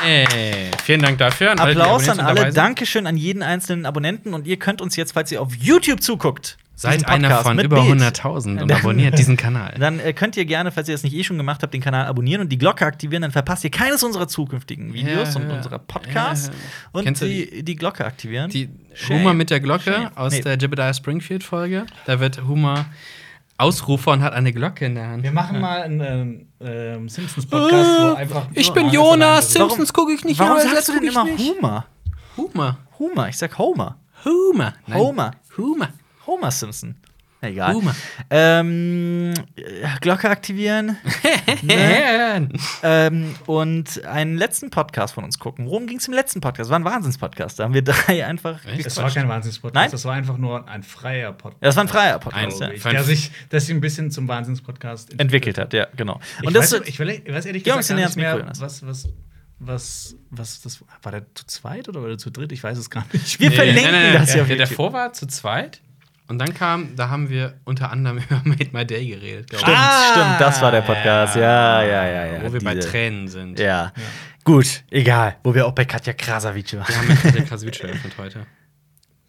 Hey! 0.03 0.71
Vielen 0.85 1.01
Dank 1.03 1.19
dafür. 1.19 1.53
An 1.53 1.59
alle, 1.59 1.71
Applaus 1.73 2.09
an 2.09 2.21
alle. 2.21 2.35
dabei 2.35 2.51
sind. 2.51 2.57
Dankeschön 2.57 3.07
an 3.07 3.17
jeden 3.17 3.43
einzelnen 3.43 3.87
Abonnenten. 3.87 4.35
Und 4.35 4.47
ihr 4.47 4.59
könnt 4.59 4.81
uns 4.81 4.97
jetzt, 4.97 5.13
falls 5.13 5.33
ihr 5.33 5.41
auf 5.41 5.55
YouTube 5.55 6.03
zuguckt, 6.03 6.59
Seid 6.79 7.09
einer 7.09 7.39
von 7.43 7.59
über 7.59 7.83
Bild, 7.83 8.03
100.000 8.03 8.61
und 8.61 8.71
abonniert 8.71 9.17
diesen 9.19 9.39
Kanal. 9.39 9.75
Dann 9.81 9.99
äh, 9.99 10.13
könnt 10.13 10.37
ihr 10.37 10.45
gerne, 10.45 10.71
falls 10.71 10.89
ihr 10.89 10.95
das 10.95 11.03
nicht 11.05 11.15
eh 11.17 11.25
schon 11.25 11.39
gemacht 11.39 11.63
habt, 11.63 11.73
den 11.73 11.81
Kanal 11.81 12.05
abonnieren 12.05 12.43
und 12.43 12.51
die 12.51 12.59
Glocke 12.59 12.85
aktivieren. 12.85 13.23
Dann 13.23 13.33
verpasst 13.33 13.65
ihr 13.65 13.71
keines 13.71 14.03
unserer 14.05 14.29
zukünftigen 14.29 14.93
Videos 14.93 15.33
Ja, 15.35 15.41
und 15.41 15.49
ja. 15.49 15.57
unserer 15.57 15.79
Podcasts. 15.79 16.49
Ja. 16.49 16.53
Und 16.93 17.05
Kennst 17.05 17.23
die, 17.23 17.63
die 17.65 17.77
Glocke 17.77 18.05
aktivieren. 18.05 18.51
Die 18.51 18.69
Shame. 18.93 19.21
Humor 19.21 19.33
mit 19.33 19.49
der 19.49 19.61
Glocke 19.61 19.85
Shame. 19.91 20.11
aus 20.17 20.35
Nee. 20.35 20.43
der 20.43 20.59
Jebediah 20.59 20.93
Springfield-Folge. 20.93 21.87
Da 22.05 22.21
wird 22.21 22.43
Humor 22.47 22.85
Ausrufer 23.59 24.13
und 24.13 24.23
hat 24.23 24.35
eine 24.35 24.53
Glocke 24.53 24.87
in 24.87 24.95
der 24.95 25.09
Hand. 25.09 25.23
Wir 25.23 25.33
machen 25.33 25.61
mal 25.61 25.83
einen 25.83 26.01
ähm, 26.01 26.47
ähm, 26.61 27.09
Simpsons-Podcast, 27.09 28.01
wo 28.01 28.15
einfach. 28.15 28.47
Ich 28.55 28.71
bin 28.73 28.91
Jonas. 28.91 29.53
Simpsons 29.53 29.93
gucke 29.93 30.13
ich 30.13 30.25
nicht, 30.25 30.39
Warum 30.39 30.61
sagst 30.61 30.89
du 30.89 30.93
denn 30.93 31.05
immer 31.05 31.25
nicht. 31.25 31.55
Homer? 31.57 31.87
Humor. 32.37 32.79
Homer, 32.99 33.29
ich 33.29 33.39
sag 33.39 33.57
Homer. 33.59 33.97
Nein. 34.87 34.99
Homer. 34.99 35.31
Humor. 35.57 35.89
Homer 36.27 36.51
Simpson. 36.51 36.97
Egal. 37.47 37.77
Ähm, 38.31 39.33
äh, 39.57 39.63
Glocke 40.01 40.29
aktivieren 40.29 40.97
Ne? 41.63 42.49
ähm, 42.83 43.35
und 43.47 44.05
einen 44.05 44.37
letzten 44.37 44.71
Podcast 44.71 45.15
von 45.15 45.25
uns 45.25 45.39
gucken. 45.39 45.67
Worum 45.67 45.87
ging 45.87 45.99
es 45.99 46.09
im 46.09 46.15
letzten 46.15 46.41
Podcast? 46.41 46.71
War 46.71 46.79
ein 46.79 46.85
Wahnsinnspodcast. 46.85 47.59
Da 47.59 47.65
haben 47.65 47.75
wir 47.75 47.83
drei 47.83 48.27
einfach. 48.27 48.61
Das 48.83 48.97
war 48.97 49.11
kein 49.11 49.29
Wahnsinnspodcast, 49.29 49.75
Nein? 49.75 49.91
das 49.91 50.05
war 50.05 50.15
einfach 50.15 50.37
nur 50.39 50.69
ein 50.69 50.83
freier 50.83 51.33
Podcast. 51.33 51.63
Ja, 51.63 51.69
das 51.69 51.77
war 51.77 51.85
ein 51.85 51.89
freier 51.89 52.19
Podcast, 52.19 52.63
Ein- 52.63 52.69
ja. 52.71 52.75
Ich, 52.75 52.83
der 52.83 53.05
sich, 53.05 53.31
der 53.51 53.61
sich 53.61 53.71
ein 53.71 53.81
bisschen 53.81 54.11
zum 54.11 54.29
Wahnsinnspodcast 54.29 55.19
entwickelt 55.19 55.59
hat, 55.59 55.73
ja, 55.73 55.87
genau. 55.97 56.21
Ich, 56.41 56.47
Und 56.47 56.55
das 56.55 56.73
weiß, 56.73 56.83
ich, 56.87 56.99
will, 56.99 57.11
ich 57.11 57.33
weiß 57.33 57.47
ehrlich 57.47 57.65
gesagt 57.65 57.89
gar 57.89 57.97
nicht 57.97 58.17
mehr, 58.17 58.47
was, 58.59 58.85
was, 58.87 59.09
was, 59.59 60.17
was 60.31 60.61
das 60.63 60.81
war. 61.03 61.13
der 61.13 61.23
zu 61.35 61.47
zweit 61.47 61.89
oder 61.89 62.03
war 62.03 62.09
der 62.09 62.19
zu 62.19 62.31
dritt? 62.31 62.53
Ich 62.53 62.63
weiß 62.63 62.77
es 62.77 62.91
gar 62.91 63.07
nicht. 63.13 63.41
Wir 63.41 63.49
mehr. 63.49 63.57
verlinken 63.59 64.13
das 64.15 64.35
ja 64.35 64.43
auf 64.43 64.49
Der 64.49 64.57
YouTube. 64.57 64.69
davor 64.71 64.93
war 64.93 65.13
zu 65.13 65.27
zweit. 65.27 65.81
Und 66.29 66.39
dann 66.39 66.53
kam, 66.55 66.97
da 66.97 67.09
haben 67.09 67.29
wir 67.29 67.55
unter 67.65 67.91
anderem 67.93 68.19
über 68.29 68.41
Made 68.45 68.69
My 68.73 68.85
Day 68.85 69.07
geredet. 69.07 69.49
Stimmt, 69.55 69.77
Ah, 69.77 70.11
stimmt, 70.13 70.41
das 70.41 70.61
war 70.61 70.71
der 70.73 70.81
Podcast. 70.83 71.37
Ja, 71.37 71.83
ja, 71.83 72.07
ja, 72.07 72.27
ja. 72.27 72.43
Wo 72.43 72.53
wir 72.53 72.61
bei 72.61 72.75
diese- 72.75 72.89
Tränen 72.91 73.29
sind. 73.29 73.59
Ja. 73.61 73.93
Gut, 74.45 74.83
egal. 74.91 75.37
Wo 75.45 75.55
wir 75.55 75.67
auch 75.67 75.73
bei 75.73 75.85
Katja 75.85 76.13
Krasavice 76.13 76.75
waren. 76.79 76.87
Wir 76.89 76.97
haben 76.97 77.19
mit 77.25 77.35
der 77.35 77.45
Kraswitsch 77.45 77.81
eröffnet 77.81 78.13
heute. 78.19 78.47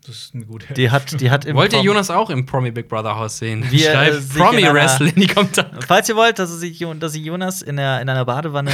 Das 0.05 0.15
ist 0.15 0.35
eine 0.35 0.45
gute 0.45 0.73
Die 0.73 0.89
hat, 0.89 1.19
die 1.19 1.29
hat 1.29 1.43
im 1.45 1.55
Wollt 1.57 1.73
ihr 1.73 1.81
Jonas 1.81 2.09
auch 2.09 2.29
im 2.29 2.45
Promi 2.45 2.71
Big 2.71 2.87
Brother 2.87 3.15
Haus 3.17 3.39
sehen? 3.39 3.65
Wir, 3.69 3.89
äh, 3.89 3.93
Schreibt 3.93 4.15
in 4.15 4.29
Promi 4.29 4.73
Wrestling 4.73 5.13
in 5.15 5.21
die 5.21 5.27
Kommentare. 5.27 5.79
Falls 5.85 6.07
ihr 6.07 6.15
wollt, 6.15 6.39
dass, 6.39 6.61
ich, 6.61 6.85
dass 6.99 7.13
ich 7.15 7.25
Jonas 7.25 7.61
in, 7.61 7.75
der, 7.75 7.99
in 8.01 8.07
einer 8.09 8.23
Badewanne. 8.23 8.71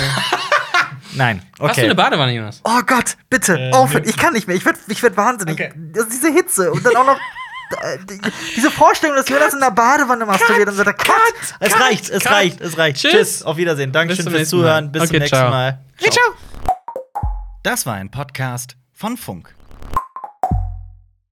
Nein, 1.16 1.42
okay. 1.60 1.70
Hast 1.70 1.78
du 1.80 1.84
eine 1.86 1.96
Badewanne, 1.96 2.34
Jonas? 2.34 2.62
Oh 2.64 2.82
Gott, 2.86 3.18
bitte, 3.30 3.58
Äh, 3.58 3.72
aufhören. 3.72 4.04
Ich 4.08 4.18
kann 4.18 4.34
nicht 4.34 4.48
mehr. 4.48 4.56
Ich 4.56 4.66
werd, 4.66 4.78
ich 4.88 5.02
werd 5.02 5.16
wahnsinnig. 5.18 5.54
Okay. 5.56 5.72
Das 5.94 6.04
ist 6.06 6.14
diese 6.14 6.32
Hitze 6.34 6.72
und 6.72 6.86
dann 6.86 6.96
auch 6.98 7.06
noch 7.06 7.18
äh, 7.18 7.20
diese 8.56 8.72
Vorstellung, 8.72 9.16
dass 9.16 9.28
Jonas 9.30 9.54
in 9.54 9.60
der 9.60 9.72
Badewanne 9.72 10.26
masturbiert 10.26 10.70
und 10.70 10.76
so. 10.76 10.84
Der 10.84 10.94
Cut, 10.94 11.14
es 11.60 11.80
reicht, 11.80 12.10
es 12.10 12.24
cut. 12.24 12.32
reicht, 12.32 12.62
es 12.62 12.78
reicht. 12.78 13.02
Tschüss. 13.02 13.12
Tschüss. 13.12 13.44
Auf 13.44 13.58
Wiedersehen. 13.58 13.92
Dankeschön 13.92 14.24
zum 14.26 14.34
fürs. 14.34 14.50
Zuhören. 14.50 14.92
Bis 14.92 15.02
zum 15.04 15.10
Okay, 15.10 15.20
nächsten 15.20 15.36
ciao. 15.38 15.50
Mal. 15.50 15.80
Ciao. 16.00 16.34
Das 17.64 17.86
war 17.86 17.96
ein 17.96 18.12
Podcast 18.12 18.76
von 18.94 19.18
Funk. 19.18 19.54